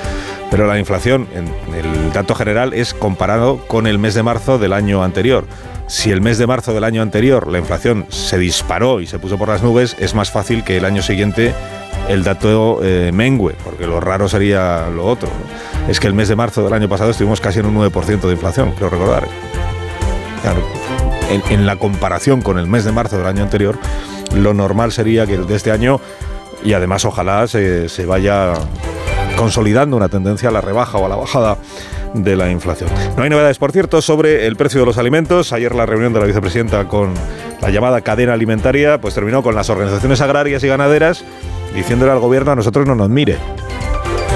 Pero 0.50 0.66
la 0.66 0.78
inflación, 0.78 1.28
en 1.34 1.46
el 1.74 2.12
dato 2.12 2.34
general, 2.34 2.72
es 2.72 2.94
comparado 2.94 3.58
con 3.66 3.86
el 3.86 3.98
mes 3.98 4.14
de 4.14 4.22
marzo 4.22 4.58
del 4.58 4.72
año 4.72 5.02
anterior. 5.04 5.44
Si 5.88 6.10
el 6.10 6.20
mes 6.20 6.38
de 6.38 6.46
marzo 6.46 6.74
del 6.74 6.84
año 6.84 7.00
anterior 7.00 7.48
la 7.48 7.58
inflación 7.58 8.06
se 8.10 8.38
disparó 8.38 9.00
y 9.00 9.06
se 9.06 9.18
puso 9.18 9.38
por 9.38 9.48
las 9.48 9.62
nubes, 9.62 9.96
es 9.98 10.14
más 10.14 10.30
fácil 10.30 10.64
que 10.64 10.76
el 10.76 10.84
año 10.84 11.02
siguiente 11.02 11.54
el 12.08 12.24
dato 12.24 12.80
eh, 12.82 13.10
mengue, 13.12 13.54
porque 13.64 13.86
lo 13.86 14.00
raro 14.00 14.28
sería 14.28 14.88
lo 14.88 15.06
otro. 15.06 15.28
Es 15.88 16.00
que 16.00 16.06
el 16.06 16.14
mes 16.14 16.28
de 16.28 16.36
marzo 16.36 16.62
del 16.62 16.72
año 16.72 16.88
pasado 16.88 17.10
estuvimos 17.10 17.40
casi 17.40 17.60
en 17.60 17.66
un 17.66 17.76
9% 17.76 18.20
de 18.20 18.32
inflación, 18.32 18.72
creo 18.72 18.90
recordar. 18.90 19.26
Claro, 20.42 20.62
en, 21.50 21.66
la 21.66 21.76
comparación 21.76 22.42
con 22.42 22.58
el 22.58 22.66
mes 22.66 22.84
de 22.84 22.92
marzo 22.92 23.18
del 23.18 23.26
año 23.26 23.42
anterior, 23.42 23.78
lo 24.34 24.54
normal 24.54 24.92
sería 24.92 25.26
que 25.26 25.34
el 25.34 25.46
de 25.46 25.56
este 25.56 25.72
año, 25.72 26.00
y 26.62 26.74
además 26.74 27.04
ojalá 27.04 27.46
se 27.48 28.06
vaya 28.06 28.54
consolidando 29.38 29.96
una 29.96 30.08
tendencia 30.08 30.48
a 30.48 30.52
la 30.52 30.60
rebaja 30.60 30.98
o 30.98 31.06
a 31.06 31.08
la 31.08 31.16
bajada 31.16 31.58
de 32.12 32.34
la 32.34 32.50
inflación. 32.50 32.90
No 33.16 33.22
hay 33.22 33.30
novedades, 33.30 33.58
por 33.58 33.70
cierto, 33.70 34.02
sobre 34.02 34.46
el 34.46 34.56
precio 34.56 34.80
de 34.80 34.86
los 34.86 34.98
alimentos. 34.98 35.52
Ayer 35.52 35.74
la 35.74 35.86
reunión 35.86 36.12
de 36.12 36.20
la 36.20 36.26
vicepresidenta 36.26 36.88
con 36.88 37.14
la 37.62 37.70
llamada 37.70 38.00
cadena 38.00 38.32
alimentaria, 38.32 39.00
pues 39.00 39.14
terminó 39.14 39.42
con 39.42 39.54
las 39.54 39.70
organizaciones 39.70 40.20
agrarias 40.20 40.64
y 40.64 40.68
ganaderas 40.68 41.24
diciéndole 41.74 42.10
al 42.10 42.18
gobierno 42.18 42.50
a 42.50 42.56
nosotros 42.56 42.86
no 42.86 42.96
nos 42.96 43.08
mire. 43.08 43.36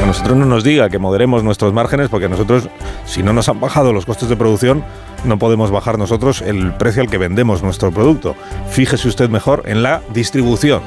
A 0.01 0.07
nosotros 0.07 0.37
no 0.37 0.47
nos 0.47 0.63
diga 0.63 0.89
que 0.89 0.99
moderemos 0.99 1.43
nuestros 1.43 1.73
márgenes 1.73 2.09
porque 2.09 2.29
nosotros, 2.29 2.69
si 3.05 3.23
no 3.23 3.33
nos 3.33 3.49
han 3.49 3.61
bajado 3.61 3.93
los 3.93 4.07
costes 4.07 4.29
de 4.29 4.37
producción, 4.37 4.85
no 5.25 5.39
podemos 5.39 5.71
bajar 5.71 5.99
nosotros 5.99 6.43
el 6.43 6.73
precio 6.75 7.03
al 7.03 7.11
que 7.11 7.19
vendemos 7.19 7.63
nuestro 7.63 7.91
producto. 7.91 8.35
Fíjese 8.71 9.09
usted 9.09 9.29
mejor 9.29 9.65
en 9.67 9.83
la 9.83 10.03
distribución 10.13 10.83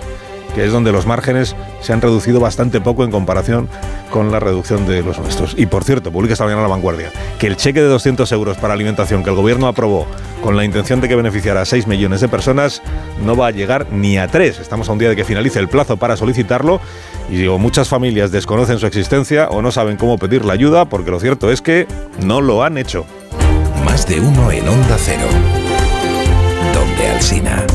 que 0.56 0.66
es 0.66 0.72
donde 0.72 0.92
los 0.94 1.06
márgenes 1.06 1.56
se 1.82 1.94
han 1.94 2.02
reducido 2.02 2.40
bastante 2.40 2.80
poco 2.82 3.04
en 3.04 3.12
comparación 3.12 3.70
con 4.10 4.32
la 4.32 4.40
reducción 4.40 4.88
de 4.88 5.04
los 5.04 5.20
nuestros. 5.20 5.54
Y 5.58 5.66
por 5.66 5.84
cierto, 5.84 6.12
publica 6.12 6.34
esta 6.34 6.46
mañana 6.46 6.62
la 6.62 6.70
vanguardia, 6.70 7.12
que 7.38 7.48
el 7.48 7.58
cheque 7.58 7.82
de 7.82 7.88
200 7.88 8.32
euros 8.32 8.58
para 8.58 8.74
alimentación 8.74 9.24
que 9.24 9.30
el 9.30 9.36
gobierno 9.36 9.68
aprobó 9.68 10.08
con 10.42 10.56
la 10.56 10.64
intención 10.64 11.02
de 11.02 11.10
que 11.10 11.16
beneficiara 11.16 11.62
a 11.62 11.66
6 11.66 11.88
millones 11.88 12.22
de 12.22 12.30
personas 12.30 12.82
no 13.24 13.36
va 13.36 13.48
a 13.48 13.52
llegar 13.52 13.88
ni 13.92 14.18
a 14.18 14.28
3. 14.28 14.60
Estamos 14.60 14.88
a 14.88 14.94
un 14.94 15.00
día 15.00 15.10
de 15.10 15.16
que 15.16 15.26
finalice 15.26 15.60
el 15.60 15.68
plazo 15.68 15.98
para 15.98 16.16
solicitarlo 16.16 16.80
y 17.30 17.38
digo, 17.38 17.60
muchas 17.60 17.90
familias 17.90 18.32
desconocen 18.32 18.80
su 18.80 18.88
existencia 18.88 19.50
o 19.50 19.62
no 19.62 19.72
saben 19.72 19.98
cómo 19.98 20.18
pedir 20.18 20.46
la 20.46 20.54
ayuda 20.54 20.86
porque 20.86 21.12
lo 21.12 21.20
cierto 21.20 21.52
es 21.52 21.62
que 21.62 21.88
no 22.24 22.42
lo 22.42 22.64
han 22.64 22.78
hecho. 22.78 23.06
Más 23.84 24.08
de 24.08 24.20
uno 24.20 24.52
en 24.52 24.68
Onda 24.68 24.96
Cero. 24.98 25.28
Donde 26.74 27.08
Alcina. 27.08 27.66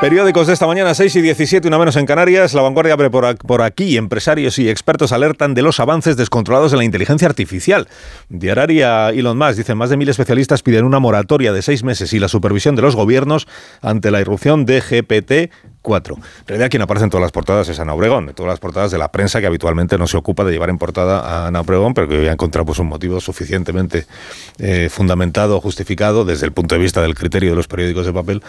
Periódicos 0.00 0.46
de 0.46 0.52
esta 0.52 0.68
mañana, 0.68 0.94
6 0.94 1.16
y 1.16 1.22
17, 1.22 1.66
una 1.66 1.76
menos 1.76 1.96
en 1.96 2.06
Canarias. 2.06 2.54
La 2.54 2.62
vanguardia 2.62 2.92
abre 2.92 3.10
por 3.10 3.62
aquí. 3.62 3.96
Empresarios 3.96 4.56
y 4.60 4.68
expertos 4.68 5.10
alertan 5.10 5.54
de 5.54 5.62
los 5.62 5.80
avances 5.80 6.16
descontrolados 6.16 6.72
en 6.72 6.78
la 6.78 6.84
inteligencia 6.84 7.26
artificial. 7.26 7.88
Diaria 8.28 9.10
Elon 9.10 9.36
Musk 9.36 9.56
dicen 9.56 9.76
más 9.76 9.90
de 9.90 9.96
mil 9.96 10.08
especialistas 10.08 10.62
piden 10.62 10.84
una 10.84 11.00
moratoria 11.00 11.52
de 11.52 11.62
seis 11.62 11.82
meses 11.82 12.12
y 12.12 12.20
la 12.20 12.28
supervisión 12.28 12.76
de 12.76 12.82
los 12.82 12.94
gobiernos 12.94 13.48
ante 13.82 14.12
la 14.12 14.20
irrupción 14.20 14.66
de 14.66 14.80
GPT 14.80 15.52
4. 15.82 16.14
En 16.14 16.22
realidad, 16.46 16.70
quien 16.70 16.82
aparece 16.82 17.04
en 17.04 17.10
todas 17.10 17.22
las 17.22 17.32
portadas 17.32 17.68
es 17.68 17.80
Ana 17.80 17.94
Obregón, 17.94 18.28
en 18.28 18.34
todas 18.36 18.50
las 18.50 18.60
portadas 18.60 18.92
de 18.92 18.98
la 18.98 19.10
prensa 19.10 19.40
que 19.40 19.46
habitualmente 19.48 19.98
no 19.98 20.06
se 20.06 20.16
ocupa 20.16 20.44
de 20.44 20.52
llevar 20.52 20.70
en 20.70 20.78
portada 20.78 21.20
a 21.20 21.48
Ana 21.48 21.62
Obregón, 21.62 21.94
pero 21.94 22.06
que 22.06 22.18
hoy 22.18 22.28
ha 22.28 22.32
encontrado 22.32 22.66
pues, 22.66 22.78
un 22.78 22.86
motivo 22.86 23.20
suficientemente 23.20 24.06
eh, 24.58 24.88
fundamentado, 24.90 25.60
justificado 25.60 26.24
desde 26.24 26.46
el 26.46 26.52
punto 26.52 26.76
de 26.76 26.80
vista 26.80 27.02
del 27.02 27.16
criterio 27.16 27.50
de 27.50 27.56
los 27.56 27.66
periódicos 27.66 28.06
de 28.06 28.12
papel 28.12 28.42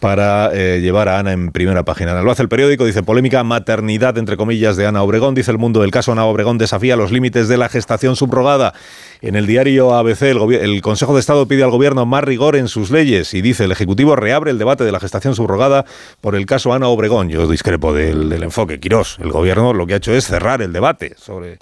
para 0.00 0.50
eh, 0.54 0.80
llevar 0.80 1.08
a 1.08 1.18
Ana 1.18 1.32
en 1.32 1.50
primera 1.50 1.84
página. 1.84 2.20
Lo 2.22 2.30
hace 2.30 2.42
el 2.42 2.48
periódico, 2.48 2.84
dice 2.84 3.02
polémica 3.02 3.42
maternidad, 3.44 4.16
entre 4.18 4.36
comillas, 4.36 4.76
de 4.76 4.86
Ana 4.86 5.02
Obregón. 5.02 5.34
Dice 5.34 5.50
el 5.50 5.58
mundo 5.58 5.80
del 5.80 5.90
caso 5.90 6.12
Ana 6.12 6.24
Obregón 6.24 6.58
desafía 6.58 6.96
los 6.96 7.10
límites 7.10 7.48
de 7.48 7.56
la 7.56 7.68
gestación 7.68 8.16
subrogada. 8.16 8.74
En 9.20 9.34
el 9.34 9.46
diario 9.46 9.94
ABC, 9.94 10.22
el, 10.22 10.52
el, 10.54 10.82
Consejo 10.82 11.14
de 11.14 11.20
Estado 11.20 11.46
pide 11.48 11.64
al 11.64 11.70
Gobierno 11.70 12.06
más 12.06 12.22
rigor 12.22 12.54
en 12.54 12.68
sus 12.68 12.90
leyes 12.90 13.34
y 13.34 13.42
dice 13.42 13.64
el 13.64 13.72
Ejecutivo 13.72 14.14
reabre 14.14 14.52
el 14.52 14.58
debate 14.58 14.84
de 14.84 14.92
la 14.92 15.00
gestación 15.00 15.34
subrogada 15.34 15.84
por 16.20 16.36
el 16.36 16.46
caso 16.46 16.72
Ana 16.72 16.88
Obregón. 16.88 17.28
Yo 17.28 17.48
discrepo 17.48 17.92
del, 17.92 18.28
del 18.28 18.44
enfoque. 18.44 18.78
Quirós, 18.78 19.18
el 19.20 19.30
Gobierno 19.30 19.72
lo 19.74 19.86
que 19.86 19.94
ha 19.94 19.96
hecho 19.96 20.14
es 20.14 20.26
cerrar 20.26 20.62
el 20.62 20.72
debate 20.72 21.14
sobre 21.16 21.58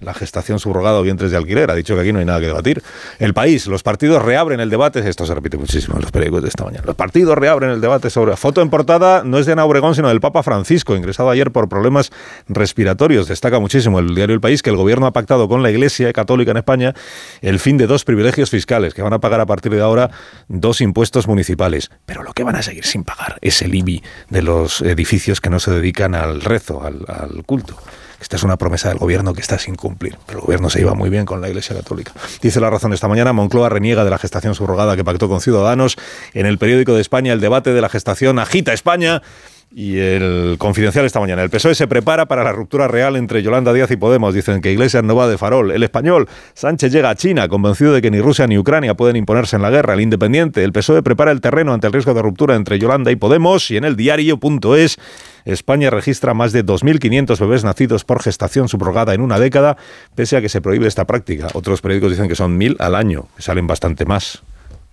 la 0.00 0.14
gestación 0.14 0.58
subrogada 0.58 0.98
o 0.98 1.02
vientres 1.02 1.30
de 1.30 1.36
alquiler. 1.36 1.70
Ha 1.70 1.74
dicho 1.74 1.94
que 1.94 2.00
aquí 2.00 2.12
no 2.12 2.18
hay 2.18 2.24
nada 2.24 2.40
que 2.40 2.46
debatir. 2.46 2.82
El 3.18 3.34
país, 3.34 3.66
los 3.66 3.82
partidos 3.82 4.22
reabren 4.22 4.60
el 4.60 4.70
debate. 4.70 5.06
Esto 5.08 5.26
se 5.26 5.34
repite 5.34 5.56
muchísimo 5.56 5.96
en 5.96 6.02
los 6.02 6.10
periódicos 6.10 6.42
de 6.42 6.48
esta 6.48 6.64
mañana. 6.64 6.84
Los 6.86 6.96
partidos 6.96 7.36
reabren 7.36 7.70
el 7.70 7.80
debate 7.80 8.10
sobre. 8.10 8.36
Foto 8.36 8.62
en 8.62 8.70
portada 8.70 9.22
no 9.24 9.38
es 9.38 9.46
de 9.46 9.52
Ana 9.52 9.64
Obregón, 9.64 9.94
sino 9.94 10.08
del 10.08 10.20
Papa 10.20 10.42
Francisco, 10.42 10.96
ingresado 10.96 11.30
ayer 11.30 11.50
por 11.50 11.68
problemas 11.68 12.10
respiratorios. 12.48 13.28
Destaca 13.28 13.58
muchísimo 13.58 13.98
el 13.98 14.14
diario 14.14 14.34
El 14.34 14.40
País 14.40 14.62
que 14.62 14.70
el 14.70 14.76
gobierno 14.76 15.06
ha 15.06 15.12
pactado 15.12 15.48
con 15.48 15.62
la 15.62 15.70
Iglesia 15.70 16.12
Católica 16.12 16.50
en 16.50 16.58
España 16.58 16.94
el 17.40 17.58
fin 17.58 17.76
de 17.76 17.86
dos 17.86 18.04
privilegios 18.04 18.50
fiscales 18.50 18.94
que 18.94 19.02
van 19.02 19.12
a 19.12 19.18
pagar 19.18 19.40
a 19.40 19.46
partir 19.46 19.72
de 19.72 19.80
ahora 19.80 20.10
dos 20.48 20.80
impuestos 20.80 21.26
municipales. 21.26 21.90
Pero 22.06 22.22
lo 22.22 22.32
que 22.32 22.44
van 22.44 22.56
a 22.56 22.62
seguir 22.62 22.84
sin 22.84 23.04
pagar 23.04 23.38
es 23.40 23.62
el 23.62 23.74
IBI 23.74 24.02
de 24.30 24.42
los 24.42 24.80
edificios 24.82 25.40
que 25.40 25.50
no 25.50 25.60
se 25.60 25.70
dedican 25.70 26.14
al 26.14 26.40
rezo, 26.40 26.82
al, 26.84 27.04
al 27.08 27.44
culto. 27.44 27.76
Esta 28.20 28.36
es 28.36 28.42
una 28.42 28.56
promesa 28.56 28.88
del 28.88 28.98
gobierno 28.98 29.32
que 29.32 29.40
está 29.40 29.58
sin 29.58 29.76
cumplir. 29.76 30.18
Pero 30.26 30.40
el 30.40 30.44
gobierno 30.44 30.70
se 30.70 30.80
iba 30.80 30.94
muy 30.94 31.08
bien 31.08 31.24
con 31.24 31.40
la 31.40 31.48
Iglesia 31.48 31.76
Católica. 31.76 32.12
Dice 32.42 32.60
la 32.60 32.70
razón 32.70 32.92
esta 32.92 33.08
mañana, 33.08 33.32
Moncloa 33.32 33.68
reniega 33.68 34.04
de 34.04 34.10
la 34.10 34.18
gestación 34.18 34.54
subrogada 34.54 34.96
que 34.96 35.04
pactó 35.04 35.28
con 35.28 35.40
Ciudadanos. 35.40 35.96
En 36.34 36.46
el 36.46 36.58
periódico 36.58 36.94
de 36.94 37.00
España, 37.00 37.32
el 37.32 37.40
debate 37.40 37.72
de 37.72 37.80
la 37.80 37.88
gestación 37.88 38.38
agita 38.38 38.72
España. 38.72 39.22
Y 39.70 39.98
el 39.98 40.56
confidencial 40.58 41.04
esta 41.04 41.20
mañana. 41.20 41.42
El 41.42 41.50
PSOE 41.50 41.74
se 41.74 41.86
prepara 41.86 42.26
para 42.26 42.42
la 42.42 42.52
ruptura 42.52 42.88
real 42.88 43.16
entre 43.16 43.42
Yolanda 43.42 43.72
Díaz 43.72 43.90
y 43.90 43.96
Podemos. 43.96 44.34
Dicen 44.34 44.62
que 44.62 44.72
Iglesias 44.72 45.04
no 45.04 45.14
va 45.14 45.28
de 45.28 45.36
farol. 45.36 45.70
El 45.70 45.82
español. 45.82 46.26
Sánchez 46.54 46.90
llega 46.90 47.10
a 47.10 47.14
China, 47.14 47.48
convencido 47.48 47.92
de 47.92 48.00
que 48.00 48.10
ni 48.10 48.20
Rusia 48.20 48.46
ni 48.46 48.56
Ucrania 48.56 48.94
pueden 48.94 49.16
imponerse 49.16 49.56
en 49.56 49.62
la 49.62 49.70
guerra. 49.70 49.94
El 49.94 50.00
independiente. 50.00 50.64
El 50.64 50.72
PSOE 50.72 51.02
prepara 51.02 51.32
el 51.32 51.42
terreno 51.42 51.74
ante 51.74 51.86
el 51.86 51.92
riesgo 51.92 52.14
de 52.14 52.22
ruptura 52.22 52.56
entre 52.56 52.78
Yolanda 52.78 53.10
y 53.10 53.16
Podemos. 53.16 53.70
Y 53.70 53.76
en 53.76 53.84
el 53.84 53.94
diario.es 53.94 54.98
España 55.44 55.90
registra 55.90 56.34
más 56.34 56.52
de 56.52 56.64
2.500 56.64 57.38
bebés 57.38 57.64
nacidos 57.64 58.04
por 58.04 58.22
gestación 58.22 58.68
subrogada 58.68 59.14
en 59.14 59.20
una 59.20 59.38
década, 59.38 59.76
pese 60.14 60.36
a 60.36 60.40
que 60.40 60.48
se 60.48 60.60
prohíbe 60.60 60.86
esta 60.86 61.06
práctica. 61.06 61.48
Otros 61.54 61.80
periódicos 61.80 62.10
dicen 62.12 62.28
que 62.28 62.34
son 62.34 62.58
1.000 62.58 62.76
al 62.78 62.94
año, 62.94 63.28
salen 63.38 63.66
bastante 63.66 64.04
más. 64.04 64.42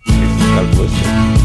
¿Qué 0.04 1.35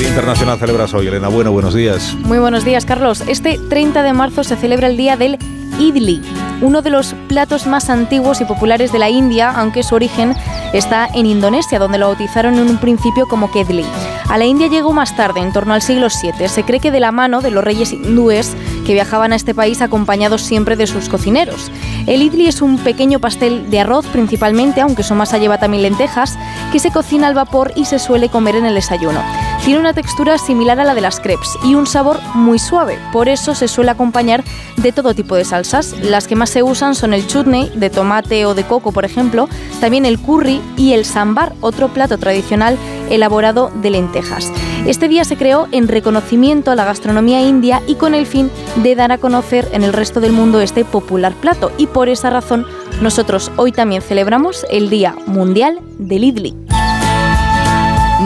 Día 0.00 0.08
Internacional 0.08 0.58
celebras 0.58 0.94
hoy, 0.94 1.08
Elena? 1.08 1.28
Bueno, 1.28 1.52
buenos 1.52 1.74
días. 1.74 2.14
Muy 2.20 2.38
buenos 2.38 2.64
días, 2.64 2.86
Carlos. 2.86 3.22
Este 3.28 3.58
30 3.58 4.02
de 4.02 4.14
marzo 4.14 4.44
se 4.44 4.56
celebra 4.56 4.86
el 4.86 4.96
Día 4.96 5.18
del 5.18 5.36
idli, 5.78 6.22
uno 6.62 6.80
de 6.80 6.88
los 6.88 7.14
platos 7.28 7.66
más 7.66 7.90
antiguos 7.90 8.40
y 8.40 8.46
populares 8.46 8.92
de 8.92 8.98
la 8.98 9.10
India, 9.10 9.50
aunque 9.50 9.82
su 9.82 9.94
origen 9.94 10.34
está 10.72 11.06
en 11.14 11.26
Indonesia, 11.26 11.78
donde 11.78 11.98
lo 11.98 12.06
bautizaron 12.06 12.54
en 12.54 12.70
un 12.70 12.78
principio 12.78 13.28
como 13.28 13.50
kedli. 13.50 13.84
A 14.30 14.38
la 14.38 14.46
India 14.46 14.68
llegó 14.68 14.94
más 14.94 15.14
tarde, 15.16 15.40
en 15.40 15.52
torno 15.52 15.74
al 15.74 15.82
siglo 15.82 16.06
VII. 16.08 16.48
Se 16.48 16.62
cree 16.62 16.80
que 16.80 16.90
de 16.90 17.00
la 17.00 17.12
mano 17.12 17.42
de 17.42 17.50
los 17.50 17.62
reyes 17.62 17.92
hindúes 17.92 18.56
que 18.86 18.94
viajaban 18.94 19.34
a 19.34 19.36
este 19.36 19.54
país 19.54 19.82
acompañados 19.82 20.40
siempre 20.40 20.76
de 20.76 20.86
sus 20.86 21.10
cocineros. 21.10 21.70
El 22.06 22.22
idli 22.22 22.46
es 22.46 22.62
un 22.62 22.78
pequeño 22.78 23.18
pastel 23.18 23.68
de 23.68 23.80
arroz 23.80 24.06
principalmente, 24.06 24.80
aunque 24.80 25.02
su 25.02 25.14
masa 25.14 25.36
lleva 25.36 25.58
también 25.58 25.82
lentejas, 25.82 26.38
que 26.72 26.78
se 26.78 26.90
cocina 26.90 27.26
al 27.26 27.34
vapor 27.34 27.72
y 27.76 27.84
se 27.84 27.98
suele 27.98 28.30
comer 28.30 28.56
en 28.56 28.64
el 28.64 28.74
desayuno. 28.74 29.20
Tiene 29.64 29.80
una 29.80 29.92
textura 29.92 30.38
similar 30.38 30.80
a 30.80 30.84
la 30.84 30.94
de 30.94 31.02
las 31.02 31.20
crepes 31.20 31.58
y 31.62 31.74
un 31.74 31.86
sabor 31.86 32.18
muy 32.34 32.58
suave, 32.58 32.98
por 33.12 33.28
eso 33.28 33.54
se 33.54 33.68
suele 33.68 33.90
acompañar 33.90 34.42
de 34.78 34.90
todo 34.90 35.14
tipo 35.14 35.36
de 35.36 35.44
salsas. 35.44 35.94
Las 36.00 36.26
que 36.26 36.34
más 36.34 36.48
se 36.48 36.62
usan 36.62 36.94
son 36.94 37.12
el 37.12 37.26
chutney 37.26 37.70
de 37.74 37.90
tomate 37.90 38.46
o 38.46 38.54
de 38.54 38.64
coco, 38.64 38.90
por 38.90 39.04
ejemplo, 39.04 39.48
también 39.80 40.06
el 40.06 40.18
curry 40.18 40.62
y 40.78 40.94
el 40.94 41.04
sambar, 41.04 41.52
otro 41.60 41.88
plato 41.88 42.16
tradicional 42.16 42.78
elaborado 43.10 43.70
de 43.82 43.90
lentejas. 43.90 44.50
Este 44.86 45.08
día 45.08 45.24
se 45.24 45.36
creó 45.36 45.68
en 45.72 45.88
reconocimiento 45.88 46.70
a 46.70 46.74
la 46.74 46.86
gastronomía 46.86 47.42
india 47.42 47.82
y 47.86 47.96
con 47.96 48.14
el 48.14 48.26
fin 48.26 48.50
de 48.76 48.96
dar 48.96 49.12
a 49.12 49.18
conocer 49.18 49.68
en 49.72 49.84
el 49.84 49.92
resto 49.92 50.20
del 50.20 50.32
mundo 50.32 50.62
este 50.62 50.86
popular 50.86 51.34
plato 51.34 51.70
y 51.76 51.86
por 51.86 52.08
esa 52.08 52.30
razón 52.30 52.64
nosotros 53.02 53.52
hoy 53.56 53.72
también 53.72 54.00
celebramos 54.00 54.64
el 54.70 54.88
Día 54.88 55.14
Mundial 55.26 55.80
del 55.98 56.24
Idli. 56.24 56.56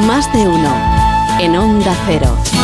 Más 0.07 0.33
de 0.33 0.47
uno 0.47 1.05
en 1.39 1.57
Onda 1.57 1.95
Cero. 2.07 2.64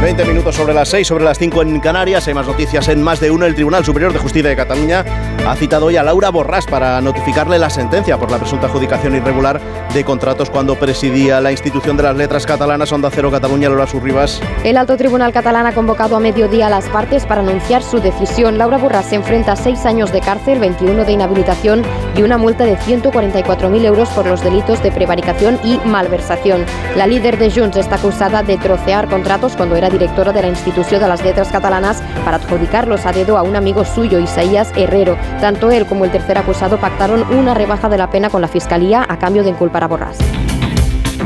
20 0.00 0.24
minutos 0.24 0.56
sobre 0.56 0.72
las 0.72 0.88
6, 0.88 1.06
sobre 1.06 1.24
las 1.24 1.38
5 1.38 1.60
en 1.60 1.78
Canarias. 1.78 2.26
Hay 2.26 2.32
más 2.32 2.46
noticias 2.46 2.88
en 2.88 3.02
más 3.02 3.20
de 3.20 3.30
uno. 3.30 3.44
El 3.44 3.54
Tribunal 3.54 3.84
Superior 3.84 4.14
de 4.14 4.18
Justicia 4.18 4.48
de 4.48 4.56
Cataluña 4.56 5.04
ha 5.46 5.54
citado 5.56 5.86
hoy 5.86 5.96
a 5.96 6.02
Laura 6.02 6.30
Borràs 6.30 6.64
para 6.64 7.02
notificarle 7.02 7.58
la 7.58 7.68
sentencia 7.68 8.16
por 8.16 8.30
la 8.30 8.38
presunta 8.38 8.66
adjudicación 8.66 9.14
irregular 9.14 9.60
de 9.92 10.02
contratos 10.02 10.48
cuando 10.48 10.76
presidía 10.76 11.40
la 11.42 11.52
institución 11.52 11.98
de 11.98 12.04
las 12.04 12.16
letras 12.16 12.46
catalanas. 12.46 12.90
Onda 12.92 13.10
Cero 13.12 13.30
Cataluña, 13.30 13.68
Laura 13.68 13.86
Surribas. 13.86 14.40
El 14.64 14.78
alto 14.78 14.96
tribunal 14.96 15.34
catalán 15.34 15.66
ha 15.66 15.72
convocado 15.72 16.16
a 16.16 16.20
mediodía 16.20 16.68
a 16.68 16.70
las 16.70 16.88
partes 16.88 17.26
para 17.26 17.42
anunciar 17.42 17.82
su 17.82 18.00
decisión. 18.00 18.56
Laura 18.56 18.78
Borràs 18.78 19.10
se 19.10 19.16
enfrenta 19.16 19.52
a 19.52 19.56
seis 19.56 19.84
años 19.84 20.12
de 20.12 20.20
cárcel, 20.20 20.60
21 20.60 21.04
de 21.04 21.12
inhabilitación 21.12 21.82
y 22.16 22.22
una 22.22 22.38
multa 22.38 22.64
de 22.64 22.78
144.000 22.78 23.84
euros 23.84 24.08
por 24.10 24.26
los 24.26 24.42
delitos 24.42 24.82
de 24.82 24.92
prevaricación 24.92 25.60
y 25.62 25.76
malversación. 25.86 26.64
La 26.96 27.06
líder 27.06 27.36
de 27.36 27.50
Junts 27.50 27.76
está 27.76 27.96
acusada 27.96 28.42
de 28.42 28.56
trocear 28.56 29.06
contratos 29.06 29.56
cuando 29.56 29.76
era 29.76 29.89
directora 29.90 30.32
de 30.32 30.42
la 30.42 30.48
Institución 30.48 31.00
de 31.00 31.08
las 31.08 31.22
Letras 31.22 31.48
Catalanas 31.48 32.02
para 32.24 32.38
adjudicarlos 32.38 33.04
a 33.06 33.12
dedo 33.12 33.36
a 33.36 33.42
un 33.42 33.56
amigo 33.56 33.84
suyo, 33.84 34.18
Isaías 34.18 34.72
Herrero. 34.76 35.18
Tanto 35.40 35.70
él 35.70 35.86
como 35.86 36.04
el 36.04 36.10
tercer 36.10 36.38
acusado 36.38 36.78
pactaron 36.78 37.22
una 37.36 37.54
rebaja 37.54 37.88
de 37.88 37.98
la 37.98 38.10
pena 38.10 38.30
con 38.30 38.40
la 38.40 38.48
Fiscalía 38.48 39.04
a 39.08 39.18
cambio 39.18 39.42
de 39.42 39.50
inculpar 39.50 39.84
a 39.84 39.88
Borràs. 39.88 40.16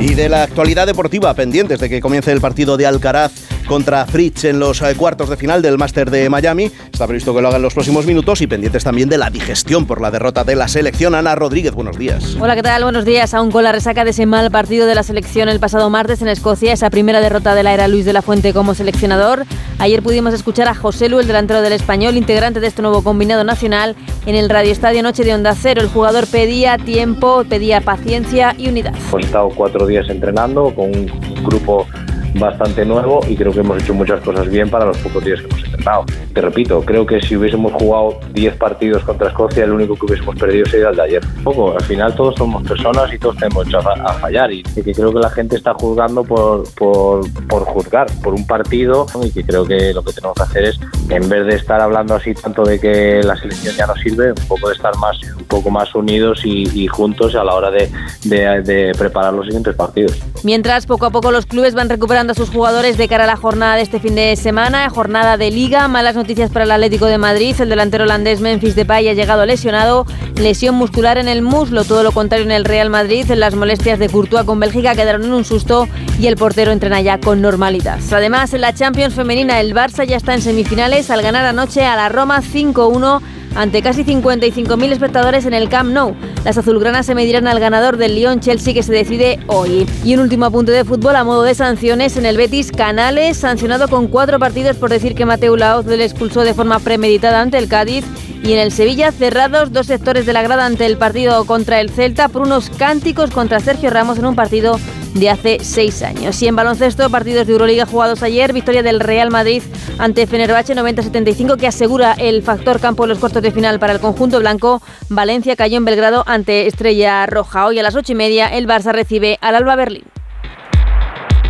Y 0.00 0.14
de 0.14 0.28
la 0.28 0.42
actualidad 0.42 0.86
deportiva, 0.86 1.32
pendientes 1.34 1.78
de 1.78 1.88
que 1.88 2.00
comience 2.00 2.32
el 2.32 2.40
partido 2.40 2.76
de 2.76 2.86
Alcaraz 2.86 3.32
contra 3.64 4.06
Fritz 4.06 4.44
en 4.44 4.58
los 4.58 4.82
eh, 4.82 4.94
cuartos 4.96 5.28
de 5.28 5.36
final 5.36 5.62
del 5.62 5.78
Máster 5.78 6.10
de 6.10 6.28
Miami. 6.28 6.70
Está 6.92 7.06
previsto 7.06 7.34
que 7.34 7.40
lo 7.40 7.48
haga 7.48 7.56
en 7.56 7.62
los 7.62 7.74
próximos 7.74 8.06
minutos 8.06 8.40
y 8.40 8.46
pendientes 8.46 8.84
también 8.84 9.08
de 9.08 9.18
la 9.18 9.30
digestión 9.30 9.86
por 9.86 10.00
la 10.00 10.10
derrota 10.10 10.44
de 10.44 10.56
la 10.56 10.68
selección. 10.68 11.14
Ana 11.14 11.34
Rodríguez, 11.34 11.72
buenos 11.72 11.98
días. 11.98 12.36
Hola, 12.40 12.54
¿qué 12.54 12.62
tal? 12.62 12.82
Buenos 12.82 13.04
días. 13.04 13.34
Aún 13.34 13.50
con 13.50 13.64
la 13.64 13.72
resaca 13.72 14.04
de 14.04 14.10
ese 14.10 14.26
mal 14.26 14.50
partido 14.50 14.86
de 14.86 14.94
la 14.94 15.02
selección 15.02 15.48
el 15.48 15.60
pasado 15.60 15.90
martes 15.90 16.22
en 16.22 16.28
Escocia, 16.28 16.72
esa 16.72 16.90
primera 16.90 17.20
derrota 17.20 17.54
de 17.54 17.62
la 17.62 17.74
era 17.74 17.88
Luis 17.88 18.04
de 18.04 18.12
la 18.12 18.22
Fuente 18.22 18.52
como 18.52 18.74
seleccionador. 18.74 19.44
Ayer 19.78 20.02
pudimos 20.02 20.34
escuchar 20.34 20.68
a 20.68 20.74
José 20.74 21.08
Lu, 21.08 21.20
el 21.20 21.26
delantero 21.26 21.62
del 21.62 21.72
español, 21.72 22.16
integrante 22.16 22.60
de 22.60 22.66
este 22.66 22.82
nuevo 22.82 23.02
combinado 23.02 23.44
nacional, 23.44 23.96
en 24.26 24.34
el 24.34 24.48
Radio 24.48 24.72
Estadio 24.72 25.02
Noche 25.02 25.24
de 25.24 25.34
Onda 25.34 25.54
Cero. 25.54 25.82
El 25.82 25.88
jugador 25.88 26.26
pedía 26.26 26.78
tiempo, 26.78 27.44
pedía 27.48 27.80
paciencia 27.80 28.54
y 28.56 28.68
unidad. 28.68 28.94
Hemos 29.08 29.24
estado 29.24 29.48
cuatro 29.50 29.86
días 29.86 30.08
entrenando 30.08 30.74
con 30.74 30.94
un 30.94 31.44
grupo 31.44 31.86
bastante 32.34 32.84
nuevo 32.84 33.20
y 33.28 33.36
creo 33.36 33.52
que 33.52 33.60
hemos 33.60 33.82
hecho 33.82 33.94
muchas 33.94 34.20
cosas 34.20 34.48
bien 34.48 34.68
para 34.68 34.86
los 34.86 34.98
pocos 34.98 35.24
días 35.24 35.40
que 35.40 35.46
hemos 35.46 35.64
entrenado. 35.64 36.04
Te 36.32 36.40
repito, 36.40 36.82
creo 36.82 37.06
que 37.06 37.20
si 37.20 37.36
hubiésemos 37.36 37.72
jugado 37.74 38.18
10 38.32 38.56
partidos 38.56 39.04
contra 39.04 39.28
Escocia, 39.28 39.64
el 39.64 39.72
único 39.72 39.94
que 39.94 40.06
hubiésemos 40.06 40.36
perdido 40.36 40.66
sería 40.66 40.88
el 40.88 40.96
de 40.96 41.02
ayer. 41.02 41.22
poco, 41.42 41.72
al 41.72 41.82
final 41.82 42.14
todos 42.14 42.34
somos 42.36 42.62
personas 42.66 43.12
y 43.12 43.18
todos 43.18 43.36
tenemos 43.36 43.66
derecho 43.66 43.88
a, 43.88 44.12
fallar 44.14 44.52
y, 44.52 44.62
que 44.62 44.92
creo 44.92 45.12
que 45.12 45.20
la 45.20 45.30
gente 45.30 45.56
está 45.56 45.74
juzgando 45.74 46.24
por, 46.24 46.64
por, 46.74 47.30
por, 47.48 47.64
juzgar, 47.64 48.06
por 48.22 48.34
un 48.34 48.46
partido 48.46 49.06
y 49.22 49.30
que 49.30 49.44
creo 49.44 49.64
que 49.64 49.92
lo 49.92 50.02
que 50.02 50.12
tenemos 50.12 50.36
que 50.36 50.42
hacer 50.42 50.64
es, 50.64 50.80
en 51.08 51.28
vez 51.28 51.46
de 51.46 51.56
estar 51.56 51.80
hablando 51.80 52.14
así 52.14 52.34
tanto 52.34 52.64
de 52.64 52.78
que 52.80 53.20
la 53.22 53.36
selección 53.36 53.74
ya 53.76 53.86
no 53.86 53.94
sirve, 53.96 54.30
un 54.30 54.48
poco 54.48 54.68
de 54.68 54.74
estar 54.74 54.96
más, 54.96 55.18
un 55.36 55.44
poco 55.44 55.70
más 55.70 55.94
unidos 55.94 56.40
y, 56.44 56.86
juntos 56.88 57.34
a 57.34 57.42
la 57.42 57.54
hora 57.54 57.70
de, 57.70 57.90
de, 58.24 58.62
de 58.62 58.92
preparar 58.96 59.32
los 59.32 59.46
siguientes 59.46 59.74
partidos. 59.74 60.18
Mientras 60.42 60.86
poco 60.86 61.06
a 61.06 61.10
poco 61.10 61.30
los 61.30 61.46
clubes 61.46 61.74
van 61.74 61.88
recuperando 61.88 62.23
a 62.30 62.34
sus 62.34 62.50
jugadores 62.50 62.96
de 62.96 63.08
cara 63.08 63.24
a 63.24 63.26
la 63.26 63.36
jornada 63.36 63.76
de 63.76 63.82
este 63.82 64.00
fin 64.00 64.14
de 64.14 64.34
semana, 64.36 64.88
jornada 64.88 65.36
de 65.36 65.50
liga, 65.50 65.86
malas 65.88 66.14
noticias 66.14 66.50
para 66.50 66.64
el 66.64 66.70
Atlético 66.70 67.06
de 67.06 67.18
Madrid, 67.18 67.54
el 67.58 67.68
delantero 67.68 68.04
holandés 68.04 68.40
Memphis 68.40 68.74
Depay 68.74 69.08
ha 69.08 69.12
llegado 69.12 69.44
lesionado, 69.44 70.06
lesión 70.36 70.74
muscular 70.74 71.18
en 71.18 71.28
el 71.28 71.42
muslo, 71.42 71.84
todo 71.84 72.02
lo 72.02 72.12
contrario 72.12 72.46
en 72.46 72.52
el 72.52 72.64
Real 72.64 72.88
Madrid, 72.88 73.26
las 73.32 73.54
molestias 73.54 73.98
de 73.98 74.08
Courtois 74.08 74.44
con 74.44 74.58
Bélgica 74.58 74.94
quedaron 74.94 75.24
en 75.24 75.32
un 75.32 75.44
susto 75.44 75.86
y 76.18 76.26
el 76.26 76.36
portero 76.36 76.72
entrena 76.72 77.00
ya 77.00 77.20
con 77.20 77.42
normalidad. 77.42 78.00
Además, 78.10 78.54
en 78.54 78.62
la 78.62 78.72
Champions 78.72 79.14
femenina 79.14 79.60
el 79.60 79.74
Barça 79.74 80.06
ya 80.06 80.16
está 80.16 80.34
en 80.34 80.40
semifinales 80.40 81.10
al 81.10 81.22
ganar 81.22 81.44
anoche 81.44 81.84
a 81.84 81.96
la 81.96 82.08
Roma 82.08 82.40
5-1 82.40 83.20
ante 83.54 83.82
casi 83.82 84.04
55.000 84.04 84.92
espectadores 84.92 85.46
en 85.46 85.54
el 85.54 85.68
Camp 85.68 85.90
Nou. 85.90 86.14
Las 86.44 86.58
azulgranas 86.58 87.06
se 87.06 87.14
medirán 87.14 87.46
al 87.46 87.60
ganador 87.60 87.96
del 87.96 88.14
Lyon-Chelsea 88.14 88.74
que 88.74 88.82
se 88.82 88.92
decide 88.92 89.38
hoy. 89.46 89.86
Y 90.04 90.14
un 90.14 90.20
último 90.20 90.46
apunte 90.46 90.72
de 90.72 90.84
fútbol 90.84 91.16
a 91.16 91.24
modo 91.24 91.42
de 91.42 91.54
sanciones 91.54 92.16
en 92.16 92.26
el 92.26 92.36
Betis 92.36 92.72
Canales, 92.72 93.36
sancionado 93.36 93.88
con 93.88 94.08
cuatro 94.08 94.38
partidos 94.38 94.76
por 94.76 94.90
decir 94.90 95.14
que 95.14 95.26
Mateo 95.26 95.56
Laoz 95.56 95.86
le 95.86 96.04
expulsó 96.04 96.42
de 96.42 96.54
forma 96.54 96.78
premeditada 96.78 97.40
ante 97.40 97.58
el 97.58 97.68
Cádiz. 97.68 98.04
Y 98.42 98.52
en 98.52 98.58
el 98.58 98.72
Sevilla 98.72 99.10
cerrados 99.10 99.72
dos 99.72 99.86
sectores 99.86 100.26
de 100.26 100.34
la 100.34 100.42
grada 100.42 100.66
ante 100.66 100.84
el 100.84 100.98
partido 100.98 101.46
contra 101.46 101.80
el 101.80 101.88
Celta 101.88 102.28
por 102.28 102.42
unos 102.42 102.68
cánticos 102.68 103.30
contra 103.30 103.58
Sergio 103.60 103.88
Ramos 103.88 104.18
en 104.18 104.26
un 104.26 104.34
partido 104.34 104.78
de 105.14 105.30
hace 105.30 105.58
seis 105.62 106.02
años. 106.02 106.40
Y 106.42 106.48
en 106.48 106.56
baloncesto, 106.56 107.08
partidos 107.08 107.46
de 107.46 107.52
Euroliga 107.52 107.86
jugados 107.86 108.22
ayer, 108.22 108.52
victoria 108.52 108.82
del 108.82 109.00
Real 109.00 109.30
Madrid 109.30 109.62
ante 109.98 110.26
Fenerbahce 110.26 110.74
90-75 110.74 111.56
que 111.56 111.66
asegura 111.66 112.12
el 112.12 112.42
factor 112.42 112.80
campo 112.80 113.04
en 113.04 113.10
los 113.10 113.18
cuartos 113.18 113.42
de 113.42 113.52
final 113.52 113.78
para 113.78 113.92
el 113.92 114.00
conjunto 114.00 114.38
blanco. 114.40 114.82
Valencia 115.08 115.56
cayó 115.56 115.78
en 115.78 115.84
Belgrado 115.84 116.24
ante 116.26 116.66
Estrella 116.66 117.24
Roja. 117.26 117.66
Hoy 117.66 117.78
a 117.78 117.82
las 117.82 117.94
ocho 117.94 118.12
y 118.12 118.16
media 118.16 118.48
el 118.48 118.66
Barça 118.66 118.92
recibe 118.92 119.38
al 119.40 119.54
Alba 119.54 119.76
Berlín. 119.76 120.04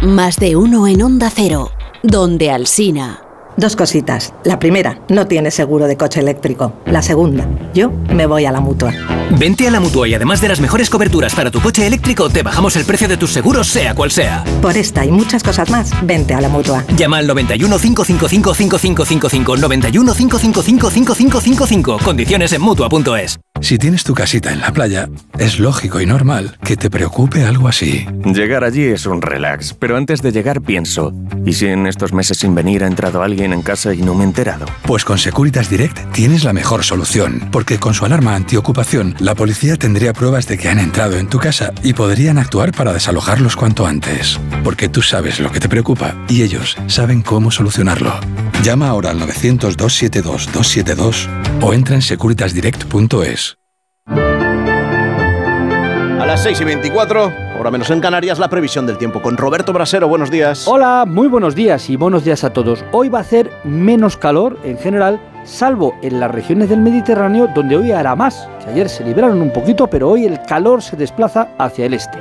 Más 0.03 0.37
de 0.37 0.57
uno 0.57 0.87
en 0.87 1.03
Onda 1.03 1.31
Cero, 1.31 1.71
donde 2.03 2.51
Alsina. 2.51 3.24
Dos 3.57 3.77
cositas. 3.77 4.35
La 4.45 4.59
primera, 4.59 4.99
no 5.09 5.27
tiene 5.27 5.51
seguro 5.51 5.87
de 5.87 5.97
coche 5.97 6.21
eléctrico. 6.21 6.73
La 6.87 7.03
segunda, 7.03 7.47
yo 7.73 7.93
me 8.13 8.27
voy 8.27 8.47
a 8.47 8.53
la 8.53 8.61
mutua. 8.61 8.93
Vente 9.39 9.67
a 9.67 9.71
la 9.71 9.81
mutua 9.81 10.09
y 10.09 10.15
además 10.15 10.41
de 10.41 10.49
las 10.49 10.61
mejores 10.61 10.91
coberturas 10.91 11.35
para 11.35 11.51
tu 11.51 11.61
coche 11.61 11.87
eléctrico, 11.87 12.29
te 12.29 12.43
bajamos 12.43 12.77
el 12.77 12.85
precio 12.85 13.09
de 13.09 13.17
tus 13.17 13.33
seguros, 13.33 13.69
sea 13.69 13.95
cual 13.95 14.11
sea. 14.11 14.45
Por 14.61 14.77
esta 14.77 15.05
y 15.05 15.11
muchas 15.11 15.43
cosas 15.43 15.71
más, 15.71 15.93
vente 16.03 16.35
a 16.35 16.41
la 16.41 16.49
mutua. 16.49 16.85
Llama 16.97 17.19
al 17.19 17.27
91 17.27 17.79
555 17.79 18.55
5555 18.55 19.57
91 19.57 20.15
555 20.15 20.91
5555. 20.91 21.99
Condiciones 22.05 22.53
en 22.53 22.61
mutua.es. 22.61 23.39
Si 23.61 23.79
tienes 23.79 24.05
tu 24.05 24.15
casita 24.15 24.53
en 24.53 24.61
la 24.61 24.73
playa, 24.73 25.09
es 25.39 25.59
lógico 25.59 26.01
y 26.01 26.07
normal 26.07 26.59
que 26.65 26.77
te 26.77 26.91
preocupe 26.91 27.45
algo 27.45 27.69
así. 27.69 28.07
Llegar 28.25 28.65
allí 28.65 28.83
es 28.83 29.07
un 29.07 29.23
relax, 29.23 29.75
pero 29.75 29.97
antes 29.97 30.23
de 30.23 30.33
llegar 30.33 30.61
pienso, 30.61 31.15
¿y 31.47 31.55
si 31.55 31.67
en 31.69 31.87
estos 31.87 32.13
meses 32.13 32.39
sin 32.39 32.55
venir 32.55 32.85
ha 32.85 32.89
entrado 32.89 33.23
alguien 33.23 33.44
en 33.53 33.63
casa 33.63 33.95
y 33.95 34.03
no 34.03 34.15
me 34.15 34.25
he 34.25 34.27
enterado? 34.27 34.67
Pues 34.83 35.05
con 35.05 35.19
Securitas 35.19 35.69
Direct 35.69 36.13
tienes 36.13 36.45
la 36.45 36.53
mejor 36.53 36.85
solución, 36.85 37.49
porque 37.53 37.79
con 37.79 37.95
su 37.95 38.05
alarma 38.05 38.35
antiocupación, 38.35 39.15
la 39.19 39.35
policía 39.35 39.77
tendría 39.77 40.13
pruebas 40.13 40.47
de 40.47 40.59
que 40.59 40.69
han 40.69 40.79
entrado 40.79 41.17
en 41.17 41.29
tu 41.29 41.39
casa 41.39 41.73
y 41.83 41.93
podrían 41.93 42.39
actuar 42.39 42.73
para 42.73 42.93
desalojarlos 42.93 43.57
cuanto 43.57 43.87
antes. 43.87 44.41
Porque 44.63 44.89
tú 44.89 45.03
sabes 45.03 45.41
lo 45.41 45.51
que 45.53 45.61
te 45.61 45.69
preocupa 45.69 46.15
y 46.29 46.43
ellos 46.43 46.77
saben 46.87 47.23
cómo 47.23 47.51
solucionarlo. 47.51 48.15
Llama 48.63 48.89
ahora 48.89 49.11
al 49.11 49.21
900-272-272 49.21 51.29
o 51.61 51.75
entra 51.75 51.97
en 51.97 52.03
securitasdirect.es. 52.03 53.59
A 54.07 56.27
las 56.27 56.43
6 56.43 56.61
y 56.61 56.65
24 56.65 57.54
menos 57.71 57.91
en 57.91 58.01
Canarias, 58.01 58.39
la 58.39 58.49
previsión 58.49 58.87
del 58.87 58.99
tiempo 58.99 59.23
con 59.23 59.37
Roberto 59.37 59.73
Brasero. 59.73 60.09
Buenos 60.09 60.31
días. 60.31 60.67
Hola, 60.69 61.05
muy 61.07 61.29
buenos 61.29 61.55
días 61.55 61.89
y 61.91 61.97
buenos 61.97 62.25
días 62.25 62.45
a 62.45 62.53
todos. 62.53 62.85
Hoy 62.93 63.09
va 63.09 63.19
a 63.19 63.23
hacer 63.23 63.51
menos 63.65 64.17
calor 64.17 64.59
en 64.65 64.79
general, 64.79 65.21
salvo 65.45 65.95
en 66.03 66.21
las 66.21 66.31
regiones 66.31 66.69
del 66.69 66.81
Mediterráneo 66.81 67.49
donde 67.55 67.77
hoy 67.77 67.93
hará 67.93 68.15
más, 68.15 68.49
que 68.63 68.71
ayer 68.71 68.89
se 68.89 69.05
liberaron 69.05 69.41
un 69.41 69.53
poquito, 69.53 69.87
pero 69.87 70.11
hoy 70.11 70.25
el 70.25 70.41
calor 70.43 70.83
se 70.83 70.97
desplaza 70.97 71.49
hacia 71.59 71.87
el 71.87 71.95
este. 71.95 72.19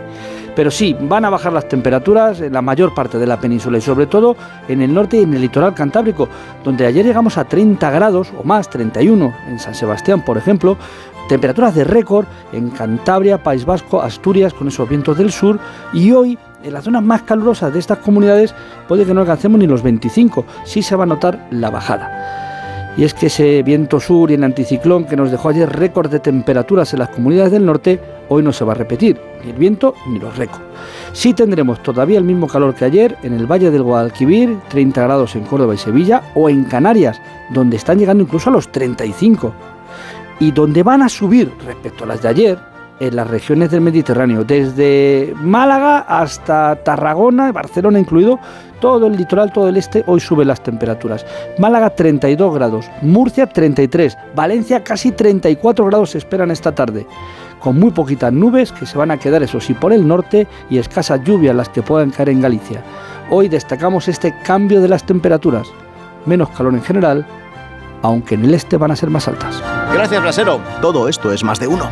Pero 0.55 0.69
sí, 0.69 0.95
van 0.99 1.25
a 1.25 1.29
bajar 1.29 1.51
las 1.51 1.67
temperaturas 1.67 2.39
en 2.39 2.53
la 2.53 2.61
mayor 2.61 2.93
parte 2.93 3.17
de 3.17 3.25
la 3.25 3.39
península 3.39 3.79
y 3.79 3.81
sobre 3.81 4.05
todo 4.05 4.35
en 4.67 4.81
el 4.81 4.93
norte 4.93 5.17
y 5.17 5.23
en 5.23 5.33
el 5.33 5.41
litoral 5.41 5.73
cantábrico, 5.73 6.29
donde 6.63 6.85
ayer 6.85 7.05
llegamos 7.05 7.37
a 7.37 7.45
30 7.45 7.89
grados 7.89 8.31
o 8.39 8.43
más, 8.43 8.69
31 8.69 9.33
en 9.47 9.59
San 9.59 9.73
Sebastián, 9.73 10.23
por 10.23 10.37
ejemplo, 10.37 10.77
temperaturas 11.27 11.75
de 11.75 11.83
récord 11.83 12.25
en 12.51 12.69
Cantabria, 12.69 13.41
País 13.41 13.65
Vasco, 13.65 14.01
Asturias 14.01 14.53
con 14.53 14.67
esos 14.67 14.87
vientos 14.87 15.17
del 15.17 15.31
sur 15.31 15.59
y 15.93 16.11
hoy 16.11 16.37
en 16.63 16.73
las 16.73 16.85
zonas 16.85 17.03
más 17.03 17.23
calurosas 17.23 17.73
de 17.73 17.79
estas 17.79 17.99
comunidades 17.99 18.53
puede 18.87 19.05
que 19.05 19.13
no 19.13 19.21
alcancemos 19.21 19.59
ni 19.59 19.67
los 19.67 19.83
25, 19.83 20.45
sí 20.63 20.81
se 20.81 20.95
va 20.95 21.03
a 21.03 21.07
notar 21.07 21.47
la 21.51 21.69
bajada. 21.69 22.41
Y 22.95 23.03
es 23.05 23.15
que 23.15 23.25
ese 23.25 23.63
viento 23.63 23.99
sur 23.99 24.29
y 24.29 24.35
el 24.35 24.43
anticiclón 24.43 25.05
que 25.05 25.15
nos 25.15 25.31
dejó 25.31 25.49
ayer 25.49 25.67
récord 25.67 26.11
de 26.11 26.19
temperaturas 26.19 26.93
en 26.93 26.99
las 26.99 27.09
comunidades 27.09 27.51
del 27.51 27.65
norte, 27.65 27.99
hoy 28.29 28.43
no 28.43 28.53
se 28.53 28.63
va 28.63 28.73
a 28.73 28.75
repetir, 28.75 29.19
ni 29.43 29.49
el 29.49 29.57
viento 29.57 29.95
ni 30.07 30.19
los 30.19 30.37
récords. 30.37 30.61
Sí 31.11 31.33
tendremos 31.33 31.81
todavía 31.81 32.19
el 32.19 32.23
mismo 32.23 32.47
calor 32.47 32.75
que 32.75 32.85
ayer 32.85 33.17
en 33.23 33.33
el 33.33 33.47
Valle 33.51 33.71
del 33.71 33.81
Guadalquivir, 33.81 34.57
30 34.69 35.01
grados 35.01 35.35
en 35.35 35.43
Córdoba 35.43 35.73
y 35.73 35.79
Sevilla, 35.79 36.21
o 36.35 36.49
en 36.49 36.65
Canarias, 36.65 37.19
donde 37.49 37.77
están 37.77 37.97
llegando 37.97 38.23
incluso 38.23 38.51
a 38.51 38.53
los 38.53 38.71
35. 38.71 39.53
Y 40.39 40.51
donde 40.51 40.83
van 40.83 41.01
a 41.03 41.09
subir 41.09 41.53
respecto 41.65 42.03
a 42.03 42.07
las 42.07 42.21
de 42.21 42.27
ayer, 42.27 42.73
en 42.99 43.15
las 43.15 43.27
regiones 43.27 43.71
del 43.71 43.81
Mediterráneo, 43.81 44.43
desde 44.43 45.33
Málaga 45.41 45.99
hasta 45.99 46.75
Tarragona, 46.83 47.51
Barcelona 47.51 47.99
incluido, 47.99 48.39
todo 48.79 49.07
el 49.07 49.17
litoral, 49.17 49.51
todo 49.51 49.69
el 49.69 49.77
este, 49.77 50.03
hoy 50.07 50.19
suben 50.19 50.47
las 50.47 50.61
temperaturas. 50.61 51.25
Málaga 51.57 51.89
32 51.89 52.53
grados, 52.53 52.89
Murcia 53.01 53.47
33, 53.47 54.17
Valencia 54.35 54.83
casi 54.83 55.11
34 55.11 55.85
grados 55.85 56.15
esperan 56.15 56.51
esta 56.51 56.73
tarde, 56.73 57.05
con 57.59 57.79
muy 57.79 57.91
poquitas 57.91 58.31
nubes 58.31 58.71
que 58.71 58.85
se 58.85 58.97
van 58.97 59.11
a 59.11 59.17
quedar, 59.17 59.43
eso 59.43 59.59
sí, 59.59 59.73
por 59.73 59.93
el 59.93 60.07
norte 60.07 60.47
y 60.69 60.77
escasas 60.77 61.23
lluvias 61.23 61.55
las 61.55 61.69
que 61.69 61.81
puedan 61.81 62.11
caer 62.11 62.29
en 62.29 62.41
Galicia. 62.41 62.83
Hoy 63.29 63.49
destacamos 63.49 64.07
este 64.07 64.35
cambio 64.43 64.81
de 64.81 64.89
las 64.89 65.05
temperaturas, 65.05 65.67
menos 66.25 66.49
calor 66.49 66.73
en 66.73 66.83
general, 66.83 67.25
aunque 68.03 68.35
en 68.35 68.45
el 68.45 68.53
este 68.53 68.77
van 68.77 68.91
a 68.91 68.95
ser 68.95 69.09
más 69.09 69.27
altas. 69.27 69.63
Gracias, 69.91 70.21
Brasero. 70.21 70.61
Todo 70.81 71.09
esto 71.09 71.31
es 71.31 71.43
más 71.43 71.59
de 71.59 71.67
uno. 71.67 71.89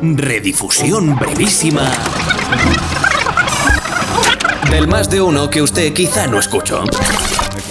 Redifusión 0.00 1.16
brevísima 1.16 1.82
del 4.70 4.86
más 4.86 5.10
de 5.10 5.20
uno 5.20 5.50
que 5.50 5.62
usted 5.62 5.92
quizá 5.92 6.26
no 6.26 6.38
escuchó. 6.38 6.84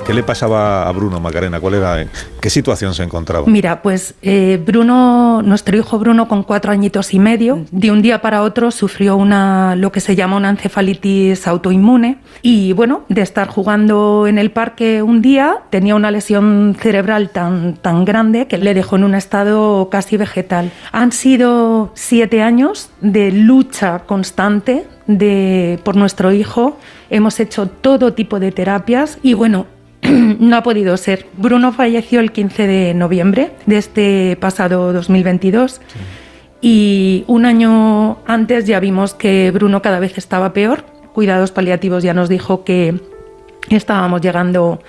¿Qué 0.05 0.13
le 0.13 0.21
pasaba 0.21 0.87
a 0.87 0.91
Bruno 0.91 1.19
Macarena? 1.19 1.59
¿Cuál 1.59 1.73
era, 1.73 1.99
en 1.99 2.09
qué 2.39 2.51
situación 2.51 2.93
se 2.93 3.01
encontraba? 3.01 3.47
Mira, 3.47 3.81
pues 3.81 4.13
eh, 4.21 4.61
Bruno, 4.63 5.41
nuestro 5.41 5.75
hijo 5.75 5.97
Bruno, 5.97 6.27
con 6.27 6.43
cuatro 6.43 6.71
añitos 6.71 7.15
y 7.15 7.17
medio, 7.17 7.65
de 7.71 7.89
un 7.89 8.03
día 8.03 8.21
para 8.21 8.43
otro 8.43 8.69
sufrió 8.69 9.15
una 9.15 9.75
lo 9.75 9.91
que 9.91 10.01
se 10.01 10.15
llama 10.15 10.37
una 10.37 10.51
encefalitis 10.51 11.47
autoinmune 11.47 12.19
y 12.43 12.73
bueno, 12.73 13.03
de 13.09 13.23
estar 13.23 13.47
jugando 13.47 14.27
en 14.27 14.37
el 14.37 14.51
parque 14.51 15.01
un 15.01 15.23
día 15.23 15.63
tenía 15.71 15.95
una 15.95 16.11
lesión 16.11 16.77
cerebral 16.79 17.31
tan 17.31 17.73
tan 17.73 18.05
grande 18.05 18.45
que 18.45 18.59
le 18.59 18.75
dejó 18.75 18.97
en 18.97 19.05
un 19.05 19.15
estado 19.15 19.89
casi 19.89 20.17
vegetal. 20.17 20.71
Han 20.91 21.13
sido 21.13 21.91
siete 21.95 22.43
años 22.43 22.91
de 23.01 23.31
lucha 23.31 24.03
constante 24.05 24.85
de 25.07 25.79
por 25.83 25.95
nuestro 25.95 26.31
hijo. 26.31 26.77
Hemos 27.09 27.39
hecho 27.39 27.67
todo 27.67 28.13
tipo 28.13 28.39
de 28.39 28.51
terapias 28.51 29.17
y 29.23 29.33
bueno, 29.33 29.65
no 30.39 30.55
ha 30.55 30.63
podido 30.63 30.97
ser. 30.97 31.25
Bruno 31.37 31.71
falleció 31.71 32.19
el 32.19 32.31
15 32.31 32.67
de 32.67 32.93
noviembre 32.93 33.51
de 33.65 33.77
este 33.77 34.37
pasado 34.39 34.93
2022 34.93 35.81
y 36.61 37.23
un 37.27 37.45
año 37.45 38.17
antes 38.25 38.65
ya 38.65 38.79
vimos 38.79 39.13
que 39.13 39.51
Bruno 39.51 39.81
cada 39.81 39.99
vez 39.99 40.17
estaba 40.17 40.53
peor. 40.53 40.85
Cuidados 41.13 41.51
paliativos 41.51 42.03
ya 42.03 42.13
nos 42.13 42.29
dijo 42.29 42.63
que 42.63 42.99
estábamos 43.69 44.21
llegando 44.21 44.81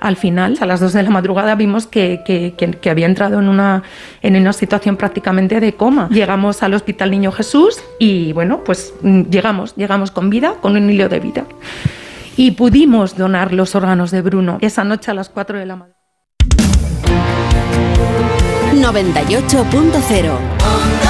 al 0.00 0.16
final, 0.16 0.56
a 0.60 0.66
las 0.66 0.80
2 0.80 0.94
de 0.94 1.02
la 1.02 1.10
madrugada, 1.10 1.54
vimos 1.56 1.86
que, 1.86 2.22
que, 2.24 2.54
que, 2.56 2.70
que, 2.70 2.88
había 2.88 3.04
entrado 3.04 3.38
en 3.38 3.48
una, 3.48 3.82
en 4.22 4.34
una 4.34 4.54
situación 4.54 4.96
prácticamente 4.96 5.60
de 5.60 5.74
coma. 5.74 6.08
Llegamos 6.10 6.62
al 6.62 6.72
Hospital 6.72 7.10
Niño 7.10 7.32
Jesús 7.32 7.82
y 7.98 8.32
bueno, 8.32 8.64
pues 8.64 8.94
mm, 9.02 9.24
llegamos, 9.24 9.76
llegamos 9.76 10.10
con 10.10 10.30
vida, 10.30 10.54
con 10.62 10.74
un 10.74 10.88
hilo 10.88 11.10
de 11.10 11.20
vida 11.20 11.44
y 12.40 12.52
pudimos 12.52 13.18
donar 13.18 13.52
los 13.52 13.74
órganos 13.74 14.10
de 14.10 14.22
Bruno 14.22 14.56
esa 14.62 14.82
noche 14.82 15.10
a 15.10 15.14
las 15.14 15.28
4 15.28 15.58
de 15.58 15.66
la 15.66 15.76
mañana. 15.76 15.98
98.0 18.72 21.09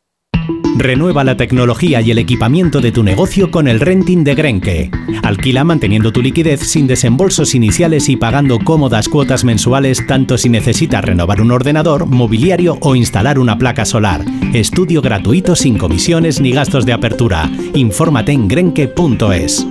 Renueva 0.81 1.23
la 1.23 1.37
tecnología 1.37 2.01
y 2.01 2.09
el 2.09 2.17
equipamiento 2.17 2.81
de 2.81 2.91
tu 2.91 3.03
negocio 3.03 3.51
con 3.51 3.67
el 3.67 3.79
renting 3.79 4.23
de 4.23 4.33
Grenke. 4.33 4.89
Alquila 5.21 5.63
manteniendo 5.63 6.11
tu 6.11 6.23
liquidez 6.23 6.61
sin 6.61 6.87
desembolsos 6.87 7.53
iniciales 7.53 8.09
y 8.09 8.15
pagando 8.15 8.57
cómodas 8.57 9.07
cuotas 9.07 9.43
mensuales 9.43 10.07
tanto 10.07 10.39
si 10.39 10.49
necesitas 10.49 11.05
renovar 11.05 11.39
un 11.39 11.51
ordenador, 11.51 12.07
mobiliario 12.07 12.79
o 12.81 12.95
instalar 12.95 13.37
una 13.37 13.59
placa 13.59 13.85
solar. 13.85 14.25
Estudio 14.53 15.03
gratuito 15.03 15.55
sin 15.55 15.77
comisiones 15.77 16.41
ni 16.41 16.51
gastos 16.51 16.85
de 16.87 16.93
apertura. 16.93 17.47
Infórmate 17.75 18.31
en 18.31 18.47
grenke.es. 18.47 19.67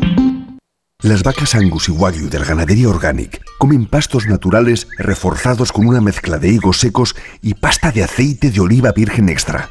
Las 1.02 1.22
vacas 1.22 1.54
Angus 1.54 1.88
y 1.88 1.92
Wagyu 1.92 2.28
del 2.28 2.44
Ganadería 2.44 2.90
Organic 2.90 3.40
comen 3.58 3.86
pastos 3.86 4.26
naturales 4.26 4.86
reforzados 4.98 5.72
con 5.72 5.86
una 5.86 6.02
mezcla 6.02 6.36
de 6.36 6.50
higos 6.50 6.78
secos 6.78 7.16
y 7.40 7.54
pasta 7.54 7.90
de 7.90 8.04
aceite 8.04 8.50
de 8.50 8.60
oliva 8.60 8.92
virgen 8.92 9.30
extra. 9.30 9.70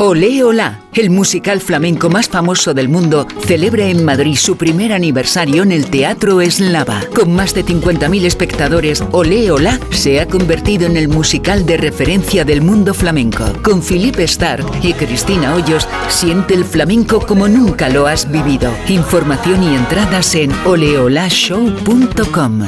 Olé 0.00 0.42
Olá, 0.42 0.80
el 0.92 1.08
musical 1.08 1.60
flamenco 1.60 2.10
más 2.10 2.28
famoso 2.28 2.74
del 2.74 2.88
mundo, 2.88 3.28
celebra 3.46 3.86
en 3.86 4.04
Madrid 4.04 4.36
su 4.36 4.56
primer 4.56 4.92
aniversario 4.92 5.62
en 5.62 5.70
el 5.70 5.86
Teatro 5.86 6.40
Eslava. 6.40 7.00
Con 7.14 7.32
más 7.32 7.54
de 7.54 7.64
50.000 7.64 8.24
espectadores, 8.24 9.04
Olé 9.12 9.52
Olá 9.52 9.78
se 9.90 10.20
ha 10.20 10.26
convertido 10.26 10.86
en 10.86 10.96
el 10.96 11.06
musical 11.06 11.64
de 11.64 11.76
referencia 11.76 12.44
del 12.44 12.60
mundo 12.60 12.92
flamenco. 12.92 13.44
Con 13.62 13.82
Philippe 13.82 14.24
Stark 14.24 14.66
y 14.82 14.94
Cristina 14.94 15.54
Hoyos, 15.54 15.86
siente 16.08 16.54
el 16.54 16.64
flamenco 16.64 17.20
como 17.20 17.46
nunca 17.46 17.88
lo 17.88 18.08
has 18.08 18.28
vivido. 18.28 18.72
Información 18.88 19.62
y 19.62 19.76
entradas 19.76 20.34
en 20.34 20.50
oleolashow.com. 20.64 22.66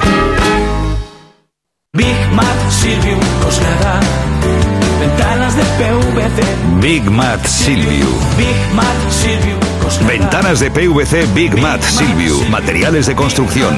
Big 1.93 2.33
Mac 2.33 2.71
Silvio 2.71 3.19
Coslada. 3.43 4.16
Big 6.87 7.11
Mat 7.11 7.45
Silvio. 7.45 8.07
Ventanas 10.07 10.61
de 10.61 10.71
PVC 10.71 11.27
Big 11.35 11.61
Mat 11.61 11.83
Silvio. 11.83 12.41
Materiales 12.49 13.07
de 13.07 13.17
construcción. 13.17 13.77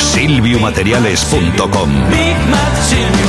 Silviumateriales.com. 0.00 1.88
Big 2.10 2.36
Silvio 2.82 3.28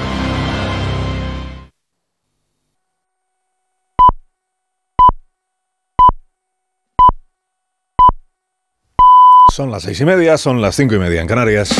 Son 9.51 9.69
las 9.69 9.83
seis 9.83 9.99
y 9.99 10.05
media, 10.05 10.37
son 10.37 10.61
las 10.61 10.77
cinco 10.77 10.95
y 10.95 10.99
media 10.99 11.19
en 11.19 11.27
Canarias. 11.27 11.75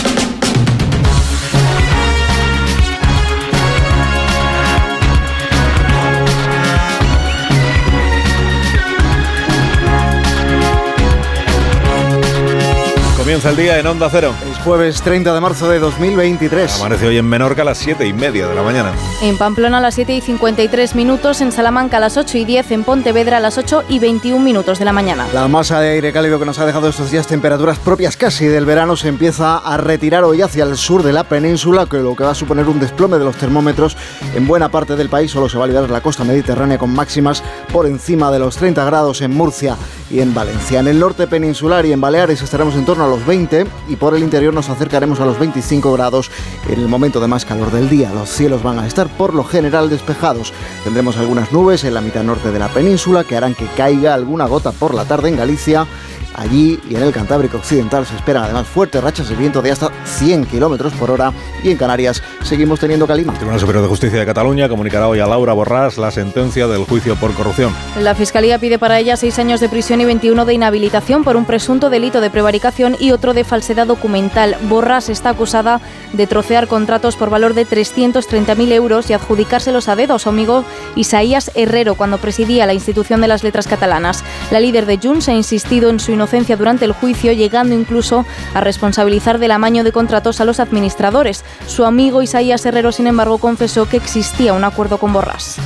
Comienza 13.31 13.51
el 13.51 13.55
día 13.55 13.79
en 13.79 13.87
Onda 13.87 14.09
Cero. 14.11 14.33
Es 14.51 14.57
jueves 14.57 15.01
30 15.03 15.33
de 15.33 15.39
marzo 15.39 15.69
de 15.69 15.79
2023. 15.79 16.81
Amanece 16.81 17.07
hoy 17.07 17.17
en 17.17 17.29
Menorca 17.29 17.61
a 17.61 17.65
las 17.65 17.77
7 17.77 18.05
y 18.05 18.11
media 18.11 18.45
de 18.45 18.53
la 18.53 18.61
mañana. 18.61 18.91
En 19.21 19.37
Pamplona 19.37 19.77
a 19.77 19.79
las 19.79 19.95
7 19.95 20.13
y 20.13 20.19
53 20.19 20.95
minutos, 20.95 21.39
en 21.39 21.53
Salamanca 21.53 21.95
a 21.95 21.99
las 22.01 22.17
8 22.17 22.39
y 22.39 22.43
10, 22.43 22.71
en 22.71 22.83
Pontevedra 22.83 23.37
a 23.37 23.39
las 23.39 23.57
8 23.57 23.85
y 23.87 23.99
21 23.99 24.43
minutos 24.43 24.79
de 24.79 24.83
la 24.83 24.91
mañana. 24.91 25.29
La 25.33 25.47
masa 25.47 25.79
de 25.79 25.91
aire 25.91 26.11
cálido 26.11 26.39
que 26.39 26.45
nos 26.45 26.59
ha 26.59 26.65
dejado 26.65 26.89
estos 26.89 27.09
días 27.09 27.25
temperaturas 27.25 27.79
propias 27.79 28.17
casi 28.17 28.47
del 28.47 28.65
verano 28.65 28.97
se 28.97 29.07
empieza 29.07 29.59
a 29.59 29.77
retirar 29.77 30.25
hoy 30.25 30.41
hacia 30.41 30.65
el 30.65 30.75
sur 30.75 31.01
de 31.01 31.13
la 31.13 31.23
península, 31.23 31.85
que 31.85 31.99
lo 31.99 32.17
que 32.17 32.25
va 32.25 32.31
a 32.31 32.35
suponer 32.35 32.67
un 32.67 32.81
desplome 32.81 33.17
de 33.17 33.23
los 33.23 33.37
termómetros 33.37 33.95
en 34.35 34.45
buena 34.45 34.67
parte 34.67 34.97
del 34.97 35.07
país. 35.07 35.31
Solo 35.31 35.47
se 35.47 35.57
va 35.57 35.63
a 35.63 35.67
liberar 35.67 35.89
la 35.89 36.01
costa 36.01 36.25
mediterránea 36.25 36.77
con 36.77 36.93
máximas 36.93 37.41
por 37.71 37.85
encima 37.85 38.29
de 38.29 38.39
los 38.39 38.57
30 38.57 38.83
grados 38.83 39.21
en 39.21 39.33
Murcia 39.33 39.77
y 40.11 40.19
en 40.19 40.33
Valencia. 40.33 40.79
En 40.79 40.87
el 40.87 40.99
norte 40.99 41.27
peninsular 41.27 41.85
y 41.85 41.91
en 41.91 42.01
Baleares 42.01 42.41
estaremos 42.41 42.75
en 42.75 42.85
torno 42.85 43.05
a 43.05 43.07
los 43.07 43.25
20 43.25 43.65
y 43.87 43.95
por 43.95 44.15
el 44.15 44.23
interior 44.23 44.53
nos 44.53 44.69
acercaremos 44.69 45.19
a 45.19 45.25
los 45.25 45.39
25 45.39 45.93
grados 45.93 46.29
en 46.67 46.79
el 46.79 46.87
momento 46.87 47.19
de 47.19 47.27
más 47.27 47.45
calor 47.45 47.71
del 47.71 47.89
día. 47.89 48.11
Los 48.13 48.29
cielos 48.29 48.63
van 48.63 48.79
a 48.79 48.87
estar 48.87 49.07
por 49.17 49.33
lo 49.33 49.43
general 49.43 49.89
despejados. 49.89 50.53
Tendremos 50.83 51.17
algunas 51.17 51.51
nubes 51.51 51.83
en 51.83 51.93
la 51.93 52.01
mitad 52.01 52.23
norte 52.23 52.51
de 52.51 52.59
la 52.59 52.67
península 52.69 53.23
que 53.23 53.37
harán 53.37 53.55
que 53.55 53.67
caiga 53.77 54.13
alguna 54.13 54.45
gota 54.45 54.71
por 54.71 54.93
la 54.93 55.05
tarde 55.05 55.29
en 55.29 55.37
Galicia. 55.37 55.87
Allí 56.35 56.79
y 56.89 56.95
en 56.95 57.03
el 57.03 57.11
Cantábrico 57.11 57.57
Occidental 57.57 58.05
se 58.05 58.15
esperan 58.15 58.43
además 58.43 58.67
fuertes 58.67 59.03
rachas 59.03 59.29
de 59.29 59.35
viento 59.35 59.61
de 59.61 59.71
hasta 59.71 59.91
100 60.05 60.45
kilómetros 60.45 60.93
por 60.93 61.11
hora 61.11 61.33
y 61.63 61.71
en 61.71 61.77
Canarias 61.77 62.23
seguimos 62.43 62.79
teniendo 62.79 63.05
calima. 63.05 63.33
El 63.33 63.37
Tribunal 63.37 63.59
Superior 63.59 63.83
de 63.83 63.89
Justicia 63.89 64.19
de 64.19 64.25
Cataluña 64.25 64.69
comunicará 64.69 65.07
hoy 65.07 65.19
a 65.19 65.27
Laura 65.27 65.53
Borràs 65.53 65.97
la 65.97 66.11
sentencia 66.11 66.67
del 66.67 66.85
juicio 66.85 67.15
por 67.15 67.33
corrupción. 67.33 67.73
La 67.99 68.15
Fiscalía 68.15 68.59
pide 68.59 68.79
para 68.79 68.99
ella 68.99 69.17
seis 69.17 69.39
años 69.39 69.59
de 69.59 69.69
prisión 69.69 70.01
y 70.01 70.05
21 70.05 70.45
de 70.45 70.53
inhabilitación 70.53 71.23
por 71.23 71.35
un 71.35 71.45
presunto 71.45 71.89
delito 71.89 72.21
de 72.21 72.29
prevaricación 72.29 72.95
y 72.99 73.11
otro 73.11 73.33
de 73.33 73.43
falsedad 73.43 73.87
documental. 73.87 74.55
Borràs 74.69 75.09
está 75.09 75.29
acusada 75.31 75.81
de 76.13 76.27
trocear 76.27 76.67
contratos 76.67 77.15
por 77.15 77.29
valor 77.29 77.53
de 77.53 77.65
330.000 77.67 78.71
euros 78.71 79.09
y 79.09 79.13
adjudicárselos 79.13 79.87
a 79.87 79.95
dedo 79.95 80.15
a 80.15 80.19
su 80.19 80.29
amigo 80.29 80.63
Isaías 80.95 81.51
Herrero 81.55 81.95
cuando 81.95 82.17
presidía 82.17 82.65
la 82.65 82.73
institución 82.73 83.21
de 83.21 83.27
las 83.27 83.43
letras 83.43 83.67
catalanas. 83.67 84.23
La 84.51 84.59
líder 84.59 84.85
de 84.85 84.99
Junts 85.01 85.29
ha 85.29 85.33
insistido 85.33 85.89
en 85.89 85.99
su 85.99 86.11
inocencia 86.21 86.55
durante 86.55 86.85
el 86.85 86.91
juicio, 86.91 87.33
llegando 87.33 87.73
incluso 87.73 88.25
a 88.53 88.61
responsabilizar 88.61 89.39
del 89.39 89.51
amaño 89.51 89.83
de 89.83 89.91
contratos 89.91 90.39
a 90.39 90.45
los 90.45 90.59
administradores. 90.59 91.43
Su 91.65 91.83
amigo 91.83 92.21
Isaías 92.21 92.63
Herrero, 92.63 92.91
sin 92.91 93.07
embargo, 93.07 93.39
confesó 93.39 93.89
que 93.89 93.97
existía 93.97 94.53
un 94.53 94.63
acuerdo 94.63 94.99
con 94.99 95.13
Borràs. 95.13 95.59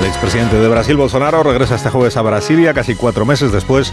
El 0.00 0.06
expresidente 0.06 0.56
de 0.56 0.66
Brasil, 0.66 0.96
Bolsonaro, 0.96 1.42
regresa 1.42 1.74
este 1.74 1.90
jueves 1.90 2.16
a 2.16 2.22
Brasilia 2.22 2.72
casi 2.72 2.94
cuatro 2.94 3.26
meses 3.26 3.52
después 3.52 3.92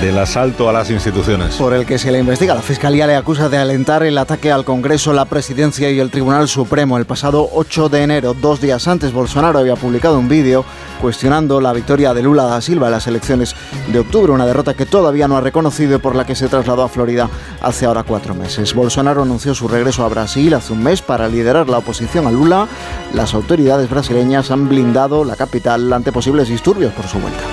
del 0.00 0.16
asalto 0.16 0.68
a 0.68 0.72
las 0.72 0.90
instituciones. 0.90 1.56
Por 1.56 1.74
el 1.74 1.86
que 1.86 1.98
se 1.98 2.12
le 2.12 2.20
investiga. 2.20 2.54
La 2.54 2.62
Fiscalía 2.62 3.08
le 3.08 3.16
acusa 3.16 3.48
de 3.48 3.58
alentar 3.58 4.04
el 4.04 4.16
ataque 4.16 4.52
al 4.52 4.64
Congreso, 4.64 5.12
la 5.12 5.24
Presidencia 5.24 5.90
y 5.90 5.98
el 5.98 6.12
Tribunal 6.12 6.46
Supremo. 6.46 6.98
El 6.98 7.04
pasado 7.04 7.48
8 7.52 7.88
de 7.88 8.02
enero, 8.04 8.32
dos 8.32 8.60
días 8.60 8.86
antes, 8.86 9.12
Bolsonaro 9.12 9.58
había 9.58 9.74
publicado 9.74 10.20
un 10.20 10.28
vídeo 10.28 10.64
cuestionando 11.00 11.60
la 11.60 11.72
victoria 11.72 12.14
de 12.14 12.22
Lula 12.22 12.44
da 12.44 12.60
Silva 12.60 12.86
en 12.86 12.92
las 12.92 13.08
elecciones 13.08 13.56
de 13.90 13.98
octubre, 13.98 14.30
una 14.30 14.46
derrota 14.46 14.74
que 14.74 14.86
todavía 14.86 15.26
no 15.26 15.36
ha 15.36 15.40
reconocido 15.40 15.96
y 15.96 15.98
por 15.98 16.14
la 16.14 16.26
que 16.26 16.36
se 16.36 16.46
trasladó 16.46 16.82
a 16.82 16.88
Florida 16.88 17.28
hace 17.60 17.86
ahora 17.86 18.04
cuatro 18.04 18.34
meses. 18.34 18.72
Bolsonaro 18.74 19.22
anunció 19.22 19.54
su 19.54 19.66
regreso 19.66 20.04
a 20.04 20.08
Brasil 20.08 20.54
hace 20.54 20.72
un 20.72 20.82
mes 20.84 21.02
para 21.02 21.26
liderar 21.26 21.68
la 21.68 21.78
oposición 21.78 22.26
a 22.28 22.30
Lula. 22.30 22.68
Las 23.14 23.34
autoridades 23.34 23.90
brasileñas 23.90 24.50
han 24.50 24.68
blindado 24.68 25.24
la 25.24 25.36
capital 25.40 25.90
ante 25.90 26.12
posibles 26.12 26.50
disturbios 26.50 26.92
por 26.92 27.06
su 27.06 27.18
vuelta. 27.18 27.44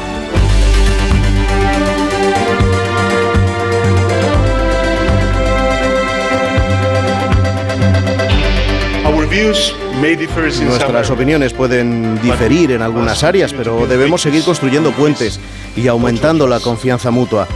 Nuestras 10.65 11.09
opiniones 11.11 11.53
pueden 11.53 12.21
diferir 12.21 12.71
en 12.71 12.81
algunas 12.81 13.23
áreas, 13.23 13.53
pero 13.53 13.87
debemos 13.87 14.21
seguir 14.21 14.43
construyendo 14.43 14.91
puentes 14.91 15.39
y 15.77 15.87
aumentando 15.87 16.45
la 16.45 16.59
confianza 16.59 17.09
mutua. 17.09 17.47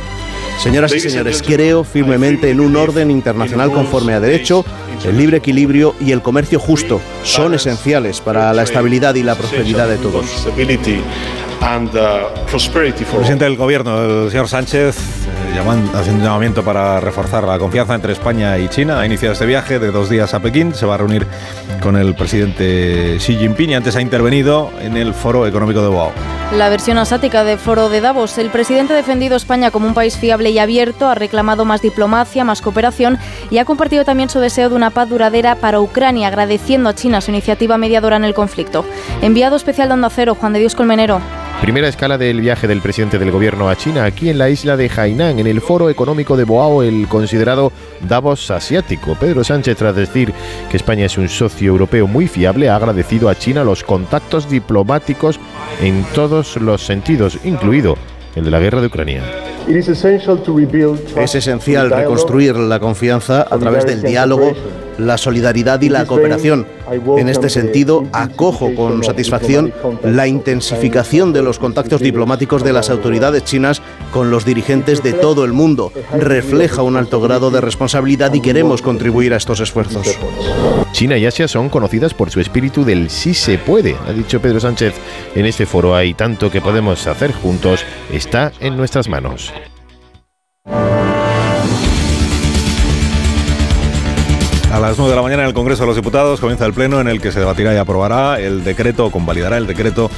Señoras 0.61 0.93
y 0.93 0.99
señores, 0.99 1.41
creo 1.41 1.83
firmemente 1.83 2.51
en 2.51 2.59
un 2.59 2.75
orden 2.75 3.09
internacional 3.09 3.71
conforme 3.71 4.13
a 4.13 4.19
derecho, 4.19 4.63
el 5.03 5.17
libre 5.17 5.37
equilibrio 5.37 5.95
y 5.99 6.11
el 6.11 6.21
comercio 6.21 6.59
justo. 6.59 7.01
Son 7.23 7.55
esenciales 7.55 8.21
para 8.21 8.53
la 8.53 8.61
estabilidad 8.61 9.15
y 9.15 9.23
la 9.23 9.33
prosperidad 9.33 9.89
de 9.89 9.97
todos. 9.97 10.47
El 10.57 10.67
presidente 13.17 13.45
del 13.45 13.55
gobierno, 13.55 14.23
el 14.23 14.29
señor 14.29 14.47
Sánchez, 14.47 15.20
eh, 15.51 15.55
llaman- 15.55 15.89
haciendo 15.95 16.19
un 16.19 16.23
llamamiento 16.25 16.63
para 16.63 16.99
reforzar 16.99 17.43
la 17.43 17.57
confianza 17.59 17.95
entre 17.95 18.13
España 18.13 18.57
y 18.57 18.67
China, 18.69 18.99
ha 18.99 19.05
iniciado 19.05 19.33
este 19.33 19.45
viaje 19.45 19.79
de 19.79 19.91
dos 19.91 20.09
días 20.09 20.33
a 20.33 20.39
Pekín. 20.39 20.73
Se 20.73 20.85
va 20.85 20.95
a 20.95 20.97
reunir 20.97 21.27
con 21.81 21.95
el 21.97 22.13
presidente 22.15 23.17
Xi 23.19 23.35
Jinping 23.37 23.71
y 23.71 23.75
antes 23.75 23.95
ha 23.95 24.01
intervenido 24.01 24.71
en 24.81 24.97
el 24.97 25.13
Foro 25.13 25.47
Económico 25.47 25.81
de 25.81 25.87
Boao. 25.89 26.11
La 26.57 26.67
versión 26.69 26.97
asática 26.97 27.43
de 27.45 27.57
Foro 27.57 27.87
de 27.89 28.01
Davos. 28.01 28.37
El 28.37 28.49
presidente 28.49 28.91
ha 28.93 28.97
defendido 28.97 29.37
España 29.37 29.71
como 29.71 29.87
un 29.87 29.93
país 29.93 30.17
fiable 30.17 30.49
y 30.49 30.59
abierto, 30.59 31.07
ha 31.07 31.15
reclamado 31.15 31.63
más 31.63 31.81
diplomacia, 31.81 32.43
más 32.43 32.61
cooperación 32.61 33.17
y 33.49 33.57
ha 33.59 33.65
compartido 33.65 34.03
también 34.03 34.29
su 34.29 34.39
deseo 34.39 34.69
de 34.69 34.75
una 34.75 34.89
paz 34.89 35.07
duradera 35.07 35.55
para 35.55 35.79
Ucrania, 35.79 36.27
agradeciendo 36.27 36.89
a 36.89 36.93
China 36.95 37.21
su 37.21 37.31
iniciativa 37.31 37.77
mediadora 37.77 38.17
en 38.17 38.25
el 38.25 38.33
conflicto. 38.33 38.85
Enviado 39.21 39.55
especial 39.55 39.87
de 39.87 39.93
Onda 39.93 40.09
Cero, 40.09 40.35
Juan 40.37 40.51
de 40.53 40.59
Dios 40.59 40.75
Colmenero. 40.75 41.21
Primera 41.61 41.87
escala 41.87 42.17
del 42.17 42.41
viaje 42.41 42.67
del 42.67 42.81
presidente 42.81 43.19
del 43.19 43.29
gobierno 43.29 43.69
a 43.69 43.75
China, 43.75 44.03
aquí 44.03 44.29
en 44.29 44.39
la 44.39 44.49
isla 44.49 44.75
de 44.75 44.89
Hainan, 44.89 45.37
en 45.37 45.45
el 45.45 45.61
foro 45.61 45.91
económico 45.91 46.35
de 46.35 46.43
Boao, 46.43 46.81
el 46.81 47.07
considerado 47.07 47.71
Davos 48.09 48.49
asiático. 48.49 49.15
Pedro 49.19 49.43
Sánchez, 49.43 49.77
tras 49.77 49.95
decir 49.95 50.33
que 50.71 50.77
España 50.77 51.05
es 51.05 51.19
un 51.19 51.29
socio 51.29 51.69
europeo 51.69 52.07
muy 52.07 52.27
fiable, 52.27 52.67
ha 52.67 52.77
agradecido 52.77 53.29
a 53.29 53.35
China 53.35 53.63
los 53.63 53.83
contactos 53.83 54.49
diplomáticos 54.49 55.39
en 55.79 56.03
todos 56.15 56.57
los 56.57 56.83
sentidos, 56.83 57.37
incluido 57.43 57.95
el 58.35 58.43
de 58.43 58.49
la 58.49 58.59
guerra 58.59 58.81
de 58.81 58.87
Ucrania. 58.87 59.21
Es 59.67 61.35
esencial 61.35 61.91
reconstruir 61.91 62.55
la 62.55 62.79
confianza 62.79 63.45
a 63.47 63.59
través 63.59 63.85
del 63.85 64.01
diálogo, 64.01 64.53
la 65.05 65.17
solidaridad 65.17 65.81
y 65.81 65.89
la 65.89 66.05
cooperación. 66.05 66.67
En 67.17 67.29
este 67.29 67.49
sentido, 67.49 68.05
acojo 68.11 68.73
con 68.75 69.03
satisfacción 69.03 69.73
la 70.03 70.27
intensificación 70.27 71.33
de 71.33 71.41
los 71.41 71.59
contactos 71.59 72.01
diplomáticos 72.01 72.63
de 72.63 72.73
las 72.73 72.89
autoridades 72.89 73.43
chinas 73.43 73.81
con 74.11 74.31
los 74.31 74.45
dirigentes 74.45 75.03
de 75.03 75.13
todo 75.13 75.45
el 75.45 75.53
mundo. 75.53 75.91
Refleja 76.17 76.81
un 76.83 76.97
alto 76.97 77.21
grado 77.21 77.51
de 77.51 77.61
responsabilidad 77.61 78.33
y 78.33 78.41
queremos 78.41 78.81
contribuir 78.81 79.33
a 79.33 79.37
estos 79.37 79.59
esfuerzos. 79.59 80.17
China 80.91 81.17
y 81.17 81.25
Asia 81.25 81.47
son 81.47 81.69
conocidas 81.69 82.13
por 82.13 82.29
su 82.29 82.39
espíritu 82.39 82.83
del 82.83 83.09
sí 83.09 83.33
se 83.33 83.57
puede, 83.57 83.95
ha 84.07 84.11
dicho 84.11 84.41
Pedro 84.41 84.59
Sánchez. 84.59 84.93
En 85.35 85.45
este 85.45 85.65
foro 85.65 85.95
hay 85.95 86.13
tanto 86.13 86.51
que 86.51 86.61
podemos 86.61 87.07
hacer 87.07 87.31
juntos, 87.31 87.85
está 88.11 88.51
en 88.59 88.77
nuestras 88.77 89.07
manos. 89.07 89.53
A 94.71 94.79
las 94.79 94.97
9 94.97 95.09
de 95.09 95.15
la 95.17 95.21
mañana 95.21 95.43
en 95.43 95.49
el 95.49 95.53
Congreso 95.53 95.83
de 95.83 95.87
los 95.87 95.97
Diputados 95.97 96.39
comienza 96.39 96.65
el 96.65 96.71
pleno 96.73 97.01
en 97.01 97.09
el 97.09 97.19
que 97.19 97.33
se 97.33 97.41
debatirá 97.41 97.73
y 97.73 97.77
aprobará 97.77 98.39
el 98.39 98.63
decreto 98.63 99.05
o 99.05 99.11
convalidará 99.11 99.57
el 99.57 99.67
decreto 99.67 100.09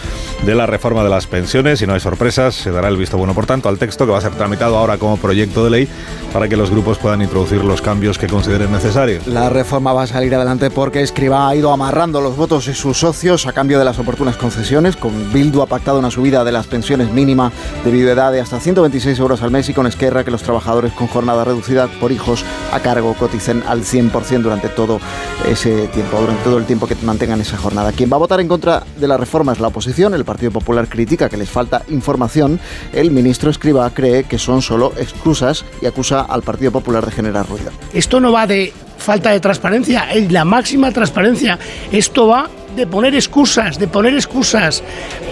de 0.46 0.54
la 0.54 0.68
reforma 0.68 1.04
de 1.04 1.10
las 1.10 1.26
pensiones. 1.26 1.80
Si 1.80 1.88
no 1.88 1.96
hay 1.96 2.00
sorpresas, 2.00 2.54
se 2.54 2.70
dará 2.70 2.88
el 2.90 2.98
visto 2.98 3.18
bueno, 3.18 3.34
por 3.34 3.48
tanto, 3.48 3.68
al 3.68 3.80
texto 3.80 4.06
que 4.06 4.12
va 4.12 4.20
a 4.20 4.22
ser 4.22 4.34
tramitado 4.34 4.78
ahora 4.78 5.00
como 5.00 5.18
proyecto 5.18 5.64
de 5.64 5.72
ley 5.72 5.88
para 6.32 6.48
que 6.48 6.56
los 6.56 6.70
grupos 6.70 7.00
puedan 7.00 7.24
introducir 7.24 7.64
los 7.64 7.82
cambios 7.82 8.20
que 8.20 8.28
consideren 8.28 8.72
necesarios. 8.72 9.26
La 9.26 9.50
reforma 9.50 9.92
va 9.92 10.04
a 10.04 10.08
salir 10.08 10.36
adelante 10.36 10.70
porque 10.70 11.02
Escriba 11.02 11.50
ha 11.50 11.56
ido 11.56 11.72
amarrando 11.72 12.22
los 12.22 12.38
votos 12.38 12.68
de 12.68 12.76
sus 12.76 13.00
socios 13.00 13.48
a 13.48 13.54
cambio 13.54 13.80
de 13.80 13.86
las 13.86 13.98
oportunas 13.98 14.38
concesiones. 14.38 14.96
Con 14.96 15.34
Bildu 15.34 15.64
ha 15.64 15.68
pactado 15.68 15.98
una 15.98 16.12
subida 16.12 16.44
de 16.44 16.52
las 16.52 16.68
pensiones 16.68 17.12
mínima 17.12 17.52
de 17.84 17.90
viudedad 17.90 18.32
de 18.32 18.42
hasta 18.42 18.60
126 18.60 19.18
euros 19.18 19.42
al 19.42 19.50
mes 19.50 19.68
y 19.70 19.74
con 19.74 19.88
Esquerra 19.88 20.24
que 20.24 20.30
los 20.30 20.44
trabajadores 20.44 20.94
con 20.94 21.08
jornada 21.08 21.44
reducida 21.44 21.88
por 22.00 22.12
hijos 22.12 22.46
a 22.72 22.80
cargo 22.82 23.16
coticen 23.16 23.64
al 23.68 23.82
100% 23.82 24.43
durante 24.44 24.70
todo 24.70 25.00
ese 25.48 25.88
tiempo, 25.88 26.20
durante 26.20 26.44
todo 26.44 26.58
el 26.58 26.66
tiempo 26.66 26.88
que 26.88 26.96
mantengan 27.04 27.42
esa 27.42 27.58
jornada. 27.58 27.92
Quien 27.92 28.12
va 28.12 28.16
a 28.16 28.20
votar 28.20 28.40
en 28.40 28.48
contra 28.48 28.84
de 28.98 29.08
la 29.08 29.18
reforma 29.18 29.54
es 29.54 29.60
la 29.60 29.68
oposición. 29.68 30.14
El 30.14 30.26
Partido 30.26 30.52
Popular 30.52 30.88
critica 30.88 31.30
que 31.30 31.38
les 31.38 31.50
falta 31.50 31.84
información. 31.90 32.60
El 32.92 33.12
ministro 33.12 33.50
Escriba 33.50 33.90
cree 33.92 34.26
que 34.26 34.38
son 34.38 34.62
solo 34.62 34.94
excusas 34.98 35.66
y 35.82 35.86
acusa 35.86 36.22
al 36.22 36.44
Partido 36.44 36.72
Popular 36.72 37.06
de 37.06 37.12
generar 37.12 37.48
ruido. 37.48 37.72
Esto 37.94 38.20
no 38.20 38.32
va 38.32 38.48
de 38.48 38.74
falta 38.98 39.32
de 39.32 39.40
transparencia, 39.40 40.12
es 40.12 40.32
la 40.32 40.46
máxima 40.46 40.92
transparencia. 40.92 41.60
Esto 41.92 42.28
va 42.28 42.50
de 42.76 42.88
poner 42.88 43.14
excusas, 43.14 43.78
de 43.78 43.88
poner 43.88 44.14
excusas 44.16 44.82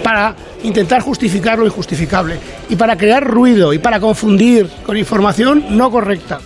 para 0.02 0.36
intentar 0.62 1.00
justificar 1.00 1.58
lo 1.58 1.66
injustificable 1.66 2.38
y 2.68 2.76
para 2.76 2.96
crear 2.96 3.26
ruido 3.26 3.72
y 3.72 3.78
para 3.78 3.98
confundir 3.98 4.68
con 4.84 4.96
información 4.96 5.64
no 5.70 5.90
correcta. 5.90 6.40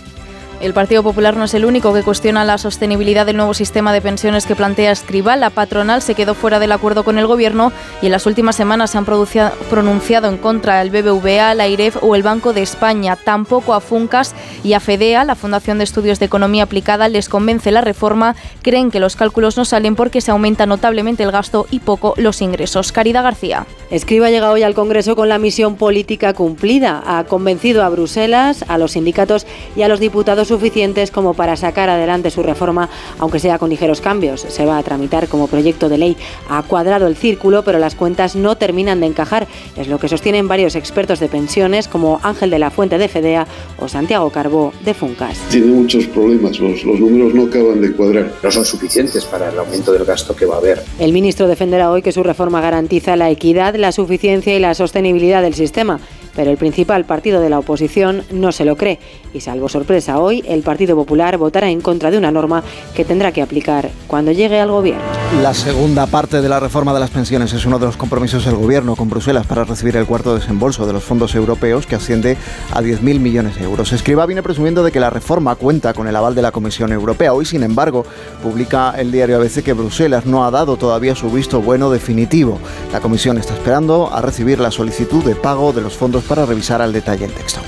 El 0.59 0.73
Partido 0.73 1.03
Popular 1.03 1.37
no 1.37 1.43
es 1.43 1.53
el 1.53 1.65
único 1.65 1.93
que 1.93 2.01
cuestiona 2.01 2.43
la 2.43 2.57
sostenibilidad 2.57 3.27
del 3.27 3.37
nuevo 3.37 3.53
sistema 3.53 3.93
de 3.93 4.01
pensiones 4.01 4.47
que 4.47 4.55
plantea 4.55 4.91
Escribá. 4.91 5.35
La 5.35 5.51
patronal 5.51 6.01
se 6.01 6.15
quedó 6.15 6.33
fuera 6.33 6.57
del 6.57 6.71
acuerdo 6.71 7.03
con 7.03 7.19
el 7.19 7.27
Gobierno 7.27 7.71
y 8.01 8.07
en 8.07 8.11
las 8.11 8.25
últimas 8.25 8.55
semanas 8.55 8.89
se 8.89 8.97
han 8.97 9.05
pronunciado 9.05 10.27
en 10.27 10.37
contra 10.37 10.81
el 10.81 10.89
BBVA, 10.89 11.53
la 11.53 11.67
IREF 11.67 11.97
o 12.01 12.15
el 12.15 12.23
Banco 12.23 12.53
de 12.53 12.63
España. 12.63 13.15
Tampoco 13.15 13.75
a 13.75 13.81
Funcas 13.81 14.33
y 14.63 14.73
a 14.73 14.79
FEDEA, 14.79 15.25
la 15.25 15.35
Fundación 15.35 15.77
de 15.77 15.83
Estudios 15.83 16.17
de 16.17 16.25
Economía 16.25 16.63
Aplicada, 16.63 17.07
les 17.07 17.29
convence 17.29 17.69
la 17.69 17.81
reforma. 17.81 18.35
Creen 18.63 18.89
que 18.89 18.99
los 18.99 19.15
cálculos 19.15 19.57
no 19.57 19.65
salen 19.65 19.95
porque 19.95 20.21
se 20.21 20.31
aumenta 20.31 20.65
notablemente 20.65 21.21
el 21.21 21.31
gasto 21.31 21.67
y 21.69 21.81
poco 21.81 22.15
los 22.17 22.41
ingresos. 22.41 22.91
Caridad 22.91 23.21
García. 23.21 23.67
Escriba 23.91 24.31
llega 24.31 24.51
hoy 24.51 24.63
al 24.63 24.73
Congreso 24.73 25.15
con 25.15 25.29
la 25.29 25.37
misión 25.37 25.75
política 25.75 26.33
cumplida. 26.33 27.03
Ha 27.05 27.25
convencido 27.25 27.83
a 27.83 27.89
Bruselas, 27.89 28.65
a 28.67 28.79
los 28.79 28.93
sindicatos 28.93 29.45
y 29.75 29.83
a 29.83 29.87
los 29.87 29.99
diputados 29.99 30.46
suficientes 30.47 31.11
como 31.11 31.33
para 31.33 31.55
sacar 31.55 31.89
adelante 31.89 32.31
su 32.31 32.43
reforma, 32.43 32.89
aunque 33.19 33.39
sea 33.39 33.59
con 33.59 33.69
ligeros 33.69 34.01
cambios. 34.01 34.41
Se 34.41 34.65
va 34.65 34.77
a 34.77 34.83
tramitar 34.83 35.27
como 35.27 35.47
proyecto 35.47 35.89
de 35.89 35.97
ley. 35.97 36.17
Ha 36.49 36.63
cuadrado 36.63 37.07
el 37.07 37.15
círculo, 37.15 37.63
pero 37.63 37.79
las 37.79 37.95
cuentas 37.95 38.35
no 38.35 38.57
terminan 38.57 38.99
de 38.99 39.07
encajar. 39.07 39.47
Es 39.75 39.87
lo 39.87 39.99
que 39.99 40.07
sostienen 40.07 40.47
varios 40.47 40.75
expertos 40.75 41.19
de 41.19 41.27
pensiones 41.27 41.87
como 41.87 42.19
Ángel 42.23 42.49
de 42.49 42.59
la 42.59 42.71
Fuente 42.71 42.97
de 42.97 43.07
Fedea 43.07 43.47
o 43.79 43.87
Santiago 43.87 44.29
Carbó 44.29 44.73
de 44.83 44.93
Funcas. 44.93 45.37
Tiene 45.49 45.67
muchos 45.67 46.05
problemas, 46.07 46.59
los, 46.59 46.83
los 46.83 46.99
números 46.99 47.33
no 47.33 47.43
acaban 47.43 47.81
de 47.81 47.91
cuadrar. 47.93 48.31
No 48.41 48.51
son 48.51 48.65
suficientes 48.65 49.25
para 49.25 49.49
el 49.49 49.59
aumento 49.59 49.91
del 49.91 50.05
gasto 50.05 50.35
que 50.35 50.45
va 50.45 50.55
a 50.55 50.59
haber. 50.59 50.83
El 50.99 51.13
ministro 51.13 51.47
defenderá 51.47 51.91
hoy 51.91 52.01
que 52.01 52.11
su 52.11 52.23
reforma 52.23 52.61
garantiza 52.61 53.15
la 53.15 53.29
equidad, 53.29 53.75
la 53.75 53.91
suficiencia 53.91 54.55
y 54.55 54.59
la 54.59 54.73
sostenibilidad 54.73 55.41
del 55.41 55.53
sistema 55.53 55.99
pero 56.37 56.51
el 56.51 56.57
principal 56.57 57.03
partido 57.03 57.41
de 57.41 57.49
la 57.49 57.57
oposición 57.57 58.23
no 58.31 58.51
se 58.53 58.63
lo 58.63 58.77
cree 58.77 58.99
y 59.33 59.41
salvo 59.41 59.67
sorpresa 59.67 60.19
hoy, 60.19 60.43
el 60.47 60.61
Partido 60.61 60.95
Popular 60.95 61.37
votará 61.37 61.69
en 61.69 61.81
contra 61.81 62.11
de 62.11 62.17
una 62.17 62.31
norma 62.31 62.63
que 62.95 63.03
tendrá 63.03 63.31
que 63.31 63.41
aplicar 63.41 63.89
cuando 64.07 64.31
llegue 64.31 64.59
al 64.59 64.71
gobierno. 64.71 65.01
La 65.41 65.53
segunda 65.53 66.05
parte 66.05 66.41
de 66.41 66.47
la 66.47 66.59
reforma 66.59 66.93
de 66.93 66.99
las 66.99 67.09
pensiones 67.09 67.53
es 67.53 67.65
uno 67.65 67.79
de 67.79 67.87
los 67.87 67.97
compromisos 67.97 68.45
del 68.45 68.55
gobierno 68.55 68.95
con 68.95 69.09
Bruselas 69.09 69.45
para 69.45 69.63
recibir 69.63 69.97
el 69.97 70.05
cuarto 70.05 70.35
desembolso 70.35 70.85
de 70.85 70.93
los 70.93 71.03
fondos 71.03 71.35
europeos 71.35 71.85
que 71.85 71.95
asciende 71.95 72.37
a 72.71 72.81
10.000 72.81 73.19
millones 73.19 73.57
de 73.57 73.63
euros. 73.63 73.91
Escriba 73.91 74.25
viene 74.25 74.43
presumiendo 74.43 74.83
de 74.83 74.91
que 74.91 74.99
la 74.99 75.09
reforma 75.09 75.55
cuenta 75.55 75.93
con 75.93 76.07
el 76.07 76.15
aval 76.15 76.35
de 76.35 76.43
la 76.43 76.51
Comisión 76.51 76.91
Europea. 76.91 77.33
Hoy, 77.33 77.45
sin 77.45 77.63
embargo, 77.63 78.05
publica 78.43 78.93
el 78.97 79.11
diario 79.11 79.37
ABC 79.37 79.63
que 79.63 79.73
Bruselas 79.73 80.25
no 80.25 80.45
ha 80.45 80.51
dado 80.51 80.77
todavía 80.77 81.15
su 81.15 81.31
visto 81.31 81.61
bueno 81.61 81.89
definitivo. 81.89 82.59
La 82.93 83.01
Comisión 83.01 83.37
está 83.37 83.53
esperando 83.53 84.13
a 84.13 84.21
recibir 84.21 84.59
la 84.59 84.71
solicitud 84.71 85.23
de 85.23 85.35
pago 85.35 85.73
de 85.73 85.81
los 85.81 85.93
fondos 85.95 86.23
para 86.27 86.45
revisar 86.45 86.81
al 86.81 86.93
detalle 86.93 87.25
el 87.25 87.33
texto. 87.33 87.61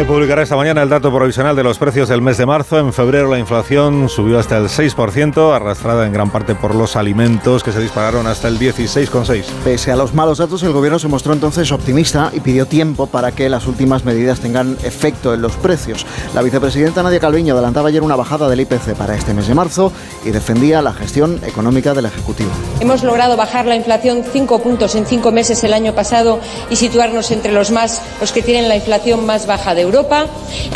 El 0.00 0.06
INE 0.06 0.14
publicará 0.14 0.40
esta 0.40 0.56
mañana 0.56 0.80
el 0.80 0.88
dato 0.88 1.14
provisional 1.14 1.54
de 1.54 1.62
los 1.62 1.76
precios 1.76 2.08
del 2.08 2.22
mes 2.22 2.38
de 2.38 2.46
marzo. 2.46 2.78
En 2.78 2.90
febrero 2.90 3.28
la 3.28 3.38
inflación 3.38 4.08
subió 4.08 4.38
hasta 4.38 4.56
el 4.56 4.68
6%, 4.68 5.54
arrastrada 5.54 6.06
en 6.06 6.12
gran 6.14 6.30
parte 6.30 6.54
por 6.54 6.74
los 6.74 6.96
alimentos 6.96 7.62
que 7.62 7.70
se 7.70 7.80
dispararon 7.80 8.26
hasta 8.26 8.48
el 8.48 8.58
16,6%. 8.58 9.44
Pese 9.62 9.92
a 9.92 9.96
los 9.96 10.14
malos 10.14 10.38
datos, 10.38 10.62
el 10.62 10.72
gobierno 10.72 10.98
se 10.98 11.08
mostró 11.08 11.34
entonces 11.34 11.70
optimista 11.70 12.30
y 12.32 12.40
pidió 12.40 12.64
tiempo 12.64 13.08
para 13.08 13.32
que 13.32 13.50
las 13.50 13.66
últimas 13.66 14.06
medidas 14.06 14.40
tengan 14.40 14.78
efecto 14.84 15.34
en 15.34 15.42
los 15.42 15.56
precios. 15.56 16.06
La 16.34 16.40
vicepresidenta 16.40 17.02
Nadia 17.02 17.20
Calviño 17.20 17.52
adelantaba 17.52 17.90
ayer 17.90 18.02
una 18.02 18.16
bajada 18.16 18.48
del 18.48 18.60
IPC 18.60 18.94
para 18.96 19.14
este 19.14 19.34
mes 19.34 19.48
de 19.48 19.54
marzo 19.54 19.92
y 20.24 20.30
defendía 20.30 20.80
la 20.80 20.94
gestión 20.94 21.42
económica 21.44 21.92
del 21.92 22.06
Ejecutivo. 22.06 22.50
Hemos 22.80 23.02
logrado 23.02 23.36
bajar 23.36 23.66
la 23.66 23.76
inflación 23.76 24.24
cinco 24.32 24.60
puntos 24.60 24.94
en 24.94 25.04
cinco 25.04 25.30
meses 25.30 25.62
el 25.62 25.74
año 25.74 25.94
pasado 25.94 26.40
y 26.70 26.76
situarnos 26.76 27.30
entre 27.32 27.52
los 27.52 27.70
más 27.70 28.00
los 28.18 28.32
que 28.32 28.40
tienen 28.40 28.66
la 28.66 28.76
inflación 28.76 29.26
más 29.26 29.46
baja 29.46 29.74
de 29.74 29.89
Europa, 29.90 30.26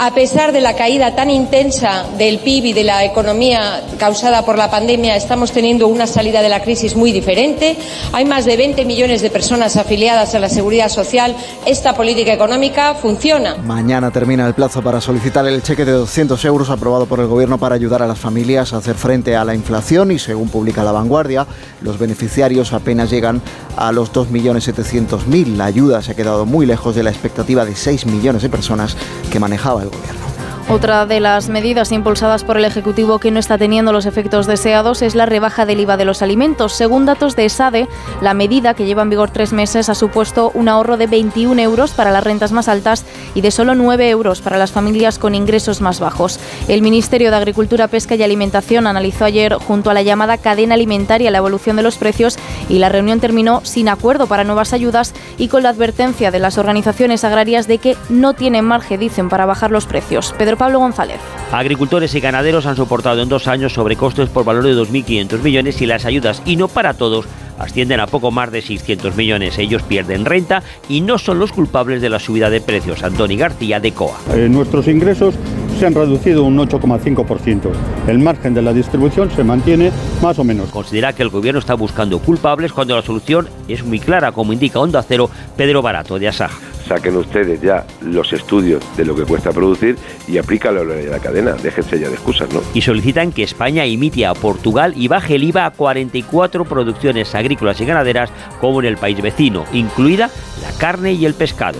a 0.00 0.12
pesar 0.12 0.50
de 0.50 0.60
la 0.60 0.74
caída 0.74 1.14
tan 1.14 1.30
intensa 1.30 2.04
del 2.18 2.40
PIB 2.40 2.64
y 2.66 2.72
de 2.72 2.82
la 2.82 3.04
economía 3.04 3.84
causada 3.96 4.44
por 4.44 4.58
la 4.58 4.70
pandemia, 4.70 5.14
estamos 5.14 5.52
teniendo 5.52 5.86
una 5.86 6.08
salida 6.08 6.42
de 6.42 6.48
la 6.48 6.62
crisis 6.62 6.96
muy 6.96 7.12
diferente. 7.12 7.76
Hay 8.12 8.24
más 8.24 8.44
de 8.44 8.56
20 8.56 8.84
millones 8.84 9.22
de 9.22 9.30
personas 9.30 9.76
afiliadas 9.76 10.34
a 10.34 10.40
la 10.40 10.48
seguridad 10.48 10.88
social. 10.88 11.36
Esta 11.64 11.94
política 11.94 12.32
económica 12.32 12.94
funciona. 12.94 13.54
Mañana 13.56 14.10
termina 14.10 14.48
el 14.48 14.54
plazo 14.54 14.82
para 14.82 15.00
solicitar 15.00 15.46
el 15.46 15.62
cheque 15.62 15.84
de 15.84 15.92
200 15.92 16.44
euros 16.44 16.70
aprobado 16.70 17.06
por 17.06 17.20
el 17.20 17.28
Gobierno 17.28 17.58
para 17.58 17.76
ayudar 17.76 18.02
a 18.02 18.08
las 18.08 18.18
familias 18.18 18.72
a 18.72 18.78
hacer 18.78 18.96
frente 18.96 19.36
a 19.36 19.44
la 19.44 19.54
inflación 19.54 20.10
y, 20.10 20.18
según 20.18 20.48
publica 20.48 20.82
La 20.82 20.90
Vanguardia, 20.90 21.46
los 21.82 21.98
beneficiarios 22.00 22.72
apenas 22.72 23.10
llegan 23.10 23.40
a 23.76 23.92
los 23.92 24.12
2.700.000. 24.12 25.56
La 25.56 25.66
ayuda 25.66 26.02
se 26.02 26.12
ha 26.12 26.14
quedado 26.16 26.46
muy 26.46 26.66
lejos 26.66 26.96
de 26.96 27.04
la 27.04 27.10
expectativa 27.10 27.64
de 27.64 27.76
6 27.76 28.06
millones 28.06 28.42
de 28.42 28.48
personas 28.48 28.93
que 29.30 29.40
manejaba 29.40 29.82
el 29.82 29.90
gobierno. 29.90 30.33
Otra 30.66 31.04
de 31.04 31.20
las 31.20 31.50
medidas 31.50 31.92
impulsadas 31.92 32.42
por 32.42 32.56
el 32.56 32.64
Ejecutivo 32.64 33.18
que 33.18 33.30
no 33.30 33.38
está 33.38 33.58
teniendo 33.58 33.92
los 33.92 34.06
efectos 34.06 34.46
deseados 34.46 35.02
es 35.02 35.14
la 35.14 35.26
rebaja 35.26 35.66
del 35.66 35.80
IVA 35.80 35.98
de 35.98 36.06
los 36.06 36.22
alimentos. 36.22 36.72
Según 36.72 37.04
datos 37.04 37.36
de 37.36 37.44
ESADE, 37.44 37.86
la 38.22 38.32
medida, 38.32 38.72
que 38.72 38.86
lleva 38.86 39.02
en 39.02 39.10
vigor 39.10 39.28
tres 39.30 39.52
meses, 39.52 39.90
ha 39.90 39.94
supuesto 39.94 40.50
un 40.54 40.68
ahorro 40.68 40.96
de 40.96 41.06
21 41.06 41.60
euros 41.60 41.92
para 41.92 42.10
las 42.10 42.24
rentas 42.24 42.50
más 42.52 42.68
altas 42.68 43.04
y 43.34 43.42
de 43.42 43.50
solo 43.50 43.74
9 43.74 44.08
euros 44.08 44.40
para 44.40 44.56
las 44.56 44.72
familias 44.72 45.18
con 45.18 45.34
ingresos 45.34 45.82
más 45.82 46.00
bajos. 46.00 46.40
El 46.66 46.80
Ministerio 46.80 47.30
de 47.30 47.36
Agricultura, 47.36 47.88
Pesca 47.88 48.14
y 48.14 48.22
Alimentación 48.22 48.86
analizó 48.86 49.26
ayer 49.26 49.54
junto 49.54 49.90
a 49.90 49.94
la 49.94 50.02
llamada 50.02 50.38
cadena 50.38 50.74
alimentaria 50.74 51.30
la 51.30 51.38
evolución 51.38 51.76
de 51.76 51.82
los 51.82 51.98
precios 51.98 52.38
y 52.70 52.78
la 52.78 52.88
reunión 52.88 53.20
terminó 53.20 53.60
sin 53.64 53.90
acuerdo 53.90 54.26
para 54.26 54.44
nuevas 54.44 54.72
ayudas 54.72 55.12
y 55.36 55.48
con 55.48 55.62
la 55.62 55.68
advertencia 55.68 56.30
de 56.30 56.38
las 56.38 56.56
organizaciones 56.56 57.22
agrarias 57.22 57.66
de 57.66 57.76
que 57.76 57.98
no 58.08 58.32
tienen 58.32 58.64
margen, 58.64 58.98
dicen, 58.98 59.28
para 59.28 59.44
bajar 59.44 59.70
los 59.70 59.84
precios. 59.84 60.34
Pablo 60.56 60.78
González. 60.78 61.20
Agricultores 61.52 62.14
y 62.14 62.20
ganaderos 62.20 62.66
han 62.66 62.76
soportado 62.76 63.22
en 63.22 63.28
dos 63.28 63.48
años 63.48 63.72
sobrecostes 63.72 64.28
por 64.28 64.44
valor 64.44 64.64
de 64.64 64.74
2.500 64.74 65.42
millones 65.42 65.80
y 65.80 65.86
las 65.86 66.04
ayudas, 66.04 66.42
y 66.44 66.56
no 66.56 66.68
para 66.68 66.94
todos, 66.94 67.26
ascienden 67.58 68.00
a 68.00 68.06
poco 68.06 68.30
más 68.30 68.50
de 68.50 68.62
600 68.62 69.16
millones. 69.16 69.58
Ellos 69.58 69.82
pierden 69.82 70.24
renta 70.24 70.62
y 70.88 71.00
no 71.00 71.18
son 71.18 71.38
los 71.38 71.52
culpables 71.52 72.02
de 72.02 72.10
la 72.10 72.18
subida 72.18 72.50
de 72.50 72.60
precios. 72.60 73.02
Antoni 73.02 73.36
García 73.36 73.80
de 73.80 73.92
COA. 73.92 74.18
Eh, 74.34 74.48
nuestros 74.48 74.88
ingresos 74.88 75.34
se 75.74 75.86
han 75.86 75.94
reducido 75.94 76.44
un 76.44 76.56
8,5%. 76.58 77.70
El 78.06 78.18
margen 78.18 78.54
de 78.54 78.62
la 78.62 78.72
distribución 78.72 79.30
se 79.30 79.44
mantiene 79.44 79.90
más 80.22 80.38
o 80.38 80.44
menos. 80.44 80.70
Considera 80.70 81.12
que 81.12 81.22
el 81.22 81.28
gobierno 81.28 81.58
está 81.58 81.74
buscando 81.74 82.18
culpables 82.18 82.72
cuando 82.72 82.96
la 82.96 83.02
solución 83.02 83.48
es 83.68 83.84
muy 83.84 83.98
clara, 83.98 84.32
como 84.32 84.52
indica 84.52 84.80
Onda 84.80 85.02
Cero 85.02 85.30
Pedro 85.56 85.82
Barato 85.82 86.18
de 86.18 86.28
Asaj. 86.28 86.52
Saquen 86.86 87.16
ustedes 87.16 87.62
ya 87.62 87.86
los 88.02 88.32
estudios 88.32 88.82
de 88.96 89.06
lo 89.06 89.16
que 89.16 89.24
cuesta 89.24 89.52
producir 89.52 89.96
y 90.28 90.36
aplícalo 90.36 90.82
a 90.82 90.84
la 90.84 91.18
cadena. 91.18 91.52
Déjense 91.52 91.98
ya 91.98 92.08
de 92.08 92.14
excusas, 92.14 92.52
¿no? 92.52 92.60
Y 92.74 92.82
solicitan 92.82 93.32
que 93.32 93.42
España 93.42 93.86
imite 93.86 94.26
a 94.26 94.34
Portugal 94.34 94.92
y 94.94 95.08
baje 95.08 95.36
el 95.36 95.44
IVA 95.44 95.66
a 95.66 95.70
44 95.70 96.64
producciones 96.66 97.34
agrícolas 97.34 97.80
y 97.80 97.86
ganaderas 97.86 98.30
como 98.60 98.80
en 98.80 98.86
el 98.86 98.98
país 98.98 99.20
vecino, 99.22 99.64
incluida 99.72 100.28
la 100.62 100.78
carne 100.78 101.14
y 101.14 101.24
el 101.24 101.34
pescado. 101.34 101.78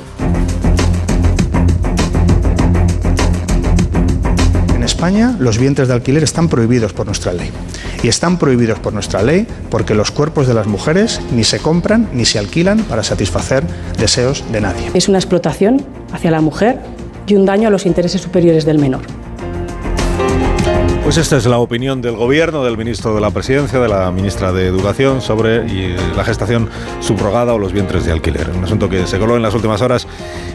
En 4.85 4.89
España 4.89 5.35
los 5.39 5.57
vientres 5.57 5.89
de 5.89 5.95
alquiler 5.95 6.23
están 6.23 6.51
prohibidos 6.51 6.93
por 6.93 7.07
nuestra 7.07 7.33
ley. 7.33 7.51
Y 8.03 8.09
están 8.09 8.39
prohibidos 8.39 8.81
por 8.81 8.93
nuestra 8.93 9.23
ley 9.23 9.47
porque 9.71 9.95
los 9.95 10.11
cuerpos 10.11 10.47
de 10.47 10.53
las 10.53 10.67
mujeres 10.67 11.23
ni 11.33 11.43
se 11.43 11.59
compran 11.59 12.11
ni 12.13 12.27
se 12.27 12.39
alquilan 12.39 12.81
para 12.81 13.03
satisfacer 13.03 13.65
deseos 13.99 14.45
de 14.53 14.61
nadie. 14.61 14.91
Es 14.93 15.09
una 15.09 15.17
explotación 15.17 15.83
hacia 16.13 16.31
la 16.31 16.43
mujer 16.43 16.81
y 17.27 17.35
un 17.35 17.47
daño 17.47 17.69
a 17.69 17.71
los 17.71 17.87
intereses 17.87 18.21
superiores 18.21 18.67
del 18.67 18.79
menor. 18.79 19.01
Pues 21.05 21.19
esta 21.19 21.37
es 21.37 21.45
la 21.45 21.59
opinión 21.59 22.01
del 22.01 22.17
gobierno, 22.17 22.65
del 22.65 22.79
ministro 22.79 23.15
de 23.15 23.21
la 23.21 23.31
Presidencia, 23.31 23.79
de 23.79 23.89
la 23.89 24.11
ministra 24.11 24.53
de 24.55 24.67
Educación 24.67 25.21
sobre 25.21 25.69
la 26.17 26.25
gestación 26.25 26.71
subrogada 27.01 27.53
o 27.53 27.59
los 27.59 27.75
vientres 27.75 28.07
de 28.07 28.13
alquiler. 28.13 28.49
Un 28.49 28.65
asunto 28.65 28.89
que 28.89 29.07
se 29.07 29.19
coló 29.19 29.37
en 29.37 29.43
las 29.43 29.55
últimas 29.55 29.83
horas 29.83 30.09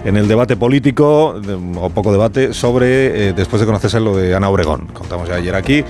en 0.03 0.17
el 0.17 0.27
debate 0.27 0.57
político, 0.57 1.39
o 1.75 1.89
poco 1.91 2.11
debate, 2.11 2.55
sobre, 2.55 3.29
eh, 3.29 3.33
después 3.33 3.59
de 3.59 3.67
conocerse 3.67 3.99
lo 3.99 4.17
de 4.17 4.33
Ana 4.33 4.49
Obregón. 4.49 4.87
Contamos 4.91 5.29
ya 5.29 5.35
ayer 5.35 5.53
aquí 5.53 5.83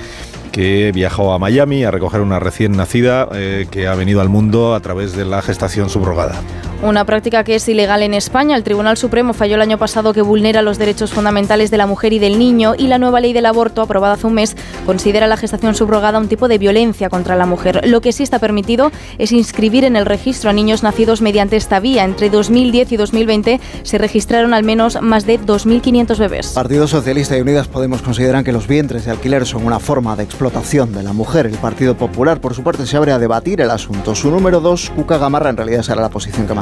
que 0.52 0.92
viajó 0.94 1.32
a 1.32 1.40
Miami 1.40 1.86
a 1.86 1.92
recoger 1.92 2.20
una 2.20 2.40
recién 2.40 2.74
nacida 2.74 3.30
eh, 3.32 3.66
que 3.72 3.88
ha 3.88 3.96
venido 3.96 4.20
al 4.20 4.28
mundo 4.28 4.76
a 4.76 4.82
través 4.82 5.16
de 5.16 5.24
la 5.24 5.42
gestación 5.42 5.90
subrogada. 5.90 6.36
Una 6.82 7.04
práctica 7.04 7.44
que 7.44 7.56
es 7.56 7.68
ilegal 7.68 8.04
en 8.04 8.14
España. 8.14 8.56
El 8.56 8.64
Tribunal 8.64 8.96
Supremo 8.96 9.34
falló 9.34 9.56
el 9.56 9.62
año 9.62 9.78
pasado 9.78 10.14
que 10.14 10.22
vulnera 10.22 10.62
los 10.62 10.78
derechos 10.78 11.12
fundamentales 11.12 11.72
de 11.72 11.78
la 11.78 11.86
mujer 11.86 12.14
y 12.14 12.20
del 12.20 12.40
niño 12.40 12.74
y 12.78 12.88
la 12.88 12.98
nueva 12.98 13.20
ley 13.20 13.34
del 13.34 13.48
aborto, 13.48 13.82
aprobada 13.82 14.14
hace 14.14 14.28
un 14.28 14.36
mes, 14.36 14.56
considera 14.86 15.28
la 15.28 15.36
gestación 15.36 15.76
subrogada 15.76 16.20
un 16.20 16.30
tipo 16.30 16.48
de 16.48 16.58
violencia 16.58 17.10
contra 17.10 17.36
la 17.36 17.46
mujer. 17.46 17.82
Lo 17.86 18.00
que 18.00 18.14
sí 18.14 18.24
está 18.24 18.40
permitido 18.40 18.94
es 19.18 19.34
inscribir 19.34 19.84
en 19.84 19.98
el 19.98 20.06
registro 20.06 20.50
a 20.50 20.54
niños 20.54 20.82
nacidos 20.82 21.22
mediante 21.22 21.58
esta 21.58 21.82
vía. 21.82 22.06
Entre 22.06 22.30
2010 22.30 22.94
y 22.94 22.98
2020 22.98 23.60
se 23.84 23.98
registraron 23.98 24.54
al 24.54 24.64
menos 24.64 25.02
más 25.02 25.26
de 25.26 25.38
2.500 25.38 26.18
bebés. 26.18 26.48
Partido 26.54 26.88
Socialista 26.88 27.38
y 27.38 27.42
Unidas 27.42 27.68
Podemos 27.68 28.02
consideran 28.02 28.46
que 28.46 28.54
los 28.54 28.68
vientres 28.68 29.04
de 29.04 29.12
alquiler 29.12 29.46
son 29.46 29.66
una 29.66 29.80
forma 29.80 30.16
de 30.16 30.24
explotación 30.24 30.94
de 30.94 31.04
la 31.04 31.12
mujer. 31.12 31.46
El 31.46 31.58
Partido 31.58 31.98
Popular, 31.98 32.40
por 32.40 32.54
su 32.54 32.64
parte, 32.64 32.86
se 32.86 32.96
abre 32.96 33.12
a 33.12 33.20
debatir 33.20 33.60
el 33.60 33.70
asunto. 33.70 34.16
Su 34.16 34.32
número 34.32 34.62
dos, 34.62 34.90
Cuca 34.96 35.18
Gamarra, 35.18 35.50
en 35.50 35.58
realidad 35.58 35.82
será 35.82 36.02
la 36.02 36.10
posición 36.10 36.48
que 36.48 36.54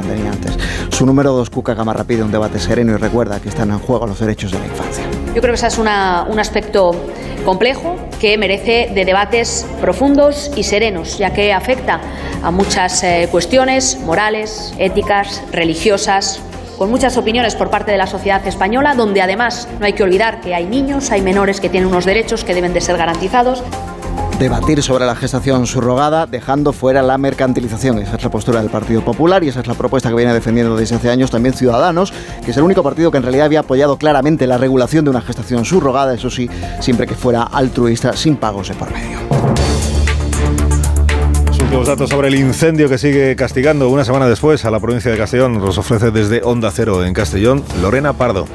Su 0.90 1.06
número 1.06 1.32
dos, 1.32 1.50
Cuca 1.50 1.74
Gamarra, 1.74 2.04
pide 2.04 2.22
un 2.22 2.32
debate 2.32 2.58
sereno 2.58 2.92
y 2.92 2.96
recuerda 2.96 3.40
que 3.40 3.48
están 3.48 3.70
en 3.70 3.78
juego 3.78 4.06
los 4.06 4.18
derechos 4.18 4.50
de 4.52 4.58
la 4.58 4.66
infancia. 4.66 5.04
Yo 5.34 5.40
creo 5.40 5.52
que 5.52 5.54
ese 5.54 5.68
es 5.68 5.78
un 5.78 5.88
aspecto 5.88 6.90
complejo 7.44 7.96
que 8.20 8.36
merece 8.36 8.90
de 8.94 9.04
debates 9.04 9.66
profundos 9.80 10.50
y 10.56 10.64
serenos, 10.64 11.18
ya 11.18 11.32
que 11.32 11.52
afecta 11.52 12.00
a 12.42 12.50
muchas 12.50 13.02
eh, 13.04 13.28
cuestiones 13.30 13.98
morales, 14.00 14.74
éticas, 14.78 15.42
religiosas, 15.52 16.40
con 16.78 16.90
muchas 16.90 17.16
opiniones 17.16 17.56
por 17.56 17.70
parte 17.70 17.90
de 17.90 17.98
la 17.98 18.06
sociedad 18.06 18.46
española, 18.46 18.94
donde 18.94 19.20
además 19.20 19.68
no 19.80 19.86
hay 19.86 19.92
que 19.92 20.04
olvidar 20.04 20.40
que 20.40 20.54
hay 20.54 20.64
niños, 20.64 21.10
hay 21.10 21.20
menores 21.20 21.60
que 21.60 21.68
tienen 21.68 21.88
unos 21.88 22.04
derechos 22.04 22.44
que 22.44 22.54
deben 22.54 22.72
de 22.72 22.80
ser 22.80 22.96
garantizados. 22.96 23.62
Debatir 24.38 24.80
sobre 24.84 25.04
la 25.04 25.16
gestación 25.16 25.66
subrogada, 25.66 26.26
dejando 26.26 26.72
fuera 26.72 27.02
la 27.02 27.18
mercantilización. 27.18 27.98
Esa 27.98 28.14
es 28.14 28.22
la 28.22 28.30
postura 28.30 28.60
del 28.60 28.70
Partido 28.70 29.04
Popular 29.04 29.42
y 29.42 29.48
esa 29.48 29.58
es 29.60 29.66
la 29.66 29.74
propuesta 29.74 30.10
que 30.10 30.14
viene 30.14 30.32
defendiendo 30.32 30.76
desde 30.76 30.94
hace 30.94 31.10
años 31.10 31.32
también 31.32 31.54
Ciudadanos, 31.54 32.12
que 32.44 32.52
es 32.52 32.56
el 32.56 32.62
único 32.62 32.84
partido 32.84 33.10
que 33.10 33.16
en 33.16 33.24
realidad 33.24 33.46
había 33.46 33.60
apoyado 33.60 33.96
claramente 33.96 34.46
la 34.46 34.56
regulación 34.56 35.04
de 35.04 35.10
una 35.10 35.22
gestación 35.22 35.64
subrogada, 35.64 36.14
eso 36.14 36.30
sí, 36.30 36.48
siempre 36.78 37.08
que 37.08 37.16
fuera 37.16 37.42
altruista, 37.42 38.16
sin 38.16 38.36
pagos 38.36 38.68
de 38.68 38.74
por 38.74 38.92
medio. 38.92 39.18
Los 41.72 41.86
datos 41.86 42.10
sobre 42.10 42.28
el 42.28 42.34
incendio 42.34 42.88
que 42.88 42.98
sigue 42.98 43.36
castigando 43.36 43.88
una 43.88 44.04
semana 44.04 44.28
después 44.28 44.64
a 44.64 44.70
la 44.70 44.80
provincia 44.80 45.10
de 45.10 45.18
Castellón 45.18 45.60
los 45.60 45.78
ofrece 45.78 46.10
desde 46.10 46.42
Onda 46.42 46.70
Cero 46.70 47.04
en 47.04 47.12
Castellón 47.12 47.62
Lorena 47.82 48.14
Pardo. 48.14 48.46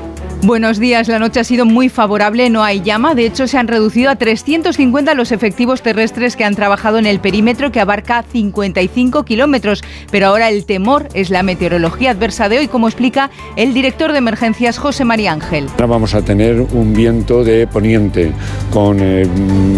Buenos 0.46 0.78
días, 0.78 1.08
la 1.08 1.20
noche 1.20 1.40
ha 1.40 1.46
sido 1.46 1.66
muy 1.66 1.88
favorable, 1.88 2.50
no 2.50 2.66
hay 2.66 2.82
llama, 2.82 3.16
de 3.16 3.26
hecho 3.26 3.48
se 3.48 3.58
han 3.58 3.70
reducido 3.70 4.10
a 4.10 4.18
350 4.18 5.14
los 5.14 5.32
efectivos 5.32 5.82
terrestres 5.82 6.36
que 6.36 6.44
han 6.44 6.54
trabajado 6.54 6.98
en 6.98 7.06
el 7.06 7.22
perímetro 7.22 7.72
que 7.72 7.80
abarca 7.80 8.26
55 8.30 9.24
kilómetros, 9.24 9.86
pero 10.12 10.28
ahora 10.28 10.50
el 10.50 10.66
temor 10.66 11.08
es 11.14 11.30
la 11.30 11.44
meteorología 11.44 12.12
adversa 12.12 12.50
de 12.50 12.58
hoy, 12.58 12.68
como 12.68 12.90
explica 12.90 13.32
el 13.56 13.74
director 13.74 14.12
de 14.12 14.18
emergencias 14.18 14.80
José 14.80 15.06
María 15.06 15.32
Ángel. 15.32 15.68
Ahora 15.72 15.86
vamos 15.86 16.14
a 16.14 16.22
tener 16.22 16.60
un 16.60 16.94
viento 16.94 17.46
de 17.46 17.66
poniente 17.66 18.34
con 18.70 18.98
eh, 19.00 19.26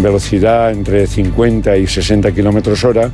velocidad 0.02 0.72
entre 0.72 1.06
50 1.06 1.76
y 1.76 1.86
60 1.86 2.32
kilómetros 2.32 2.82
hora 2.82 3.12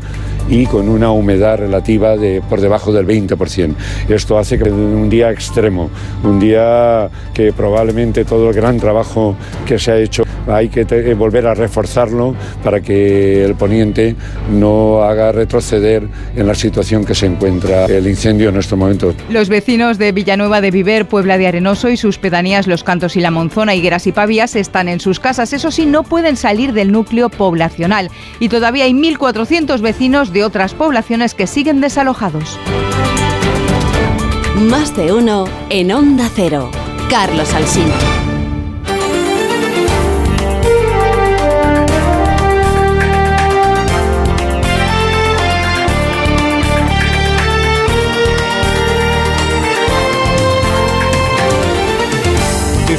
y 0.48 0.64
con 0.64 0.88
una 0.88 1.10
humedad 1.10 1.58
relativa 1.58 2.16
de 2.16 2.40
por 2.48 2.62
debajo 2.62 2.94
del 2.94 3.06
20%. 3.06 3.74
Esto 4.08 4.38
hace 4.38 4.58
que 4.58 4.70
un 4.70 5.10
día 5.10 5.30
extremo, 5.30 5.90
un 6.24 6.40
día 6.40 7.10
que 7.34 7.41
probablemente 7.50 8.24
todo 8.24 8.50
el 8.50 8.54
gran 8.54 8.78
trabajo 8.78 9.34
que 9.66 9.78
se 9.78 9.90
ha 9.90 9.96
hecho 9.96 10.22
hay 10.46 10.68
que 10.68 10.86
eh, 10.88 11.14
volver 11.14 11.46
a 11.46 11.54
reforzarlo 11.54 12.34
para 12.62 12.80
que 12.80 13.44
el 13.44 13.54
poniente 13.54 14.16
no 14.50 15.02
haga 15.02 15.32
retroceder 15.32 16.06
en 16.36 16.46
la 16.46 16.54
situación 16.54 17.04
que 17.04 17.14
se 17.14 17.26
encuentra 17.26 17.86
el 17.86 18.06
incendio 18.06 18.48
en 18.48 18.56
estos 18.56 18.78
momentos. 18.78 19.14
Los 19.30 19.48
vecinos 19.48 19.98
de 19.98 20.12
Villanueva 20.12 20.60
de 20.60 20.70
Viver, 20.70 21.06
Puebla 21.06 21.38
de 21.38 21.46
Arenoso 21.46 21.88
y 21.88 21.96
sus 21.96 22.18
pedanías 22.18 22.66
Los 22.66 22.84
Cantos 22.84 23.16
y 23.16 23.20
la 23.20 23.30
Monzona, 23.30 23.74
Higueras 23.74 24.06
y 24.06 24.12
Pavias 24.12 24.56
están 24.56 24.88
en 24.88 25.00
sus 25.00 25.20
casas. 25.20 25.52
Eso 25.52 25.70
sí, 25.70 25.86
no 25.86 26.02
pueden 26.02 26.36
salir 26.36 26.72
del 26.72 26.92
núcleo 26.92 27.28
poblacional. 27.28 28.10
Y 28.40 28.48
todavía 28.48 28.84
hay 28.84 28.92
1.400 28.92 29.80
vecinos 29.80 30.32
de 30.32 30.44
otras 30.44 30.74
poblaciones 30.74 31.34
que 31.34 31.46
siguen 31.46 31.80
desalojados. 31.80 32.58
Más 34.68 34.94
de 34.96 35.12
uno 35.12 35.44
en 35.70 35.92
Onda 35.92 36.28
Cero. 36.34 36.70
Carlos 37.12 37.52
Alsina. 37.52 38.21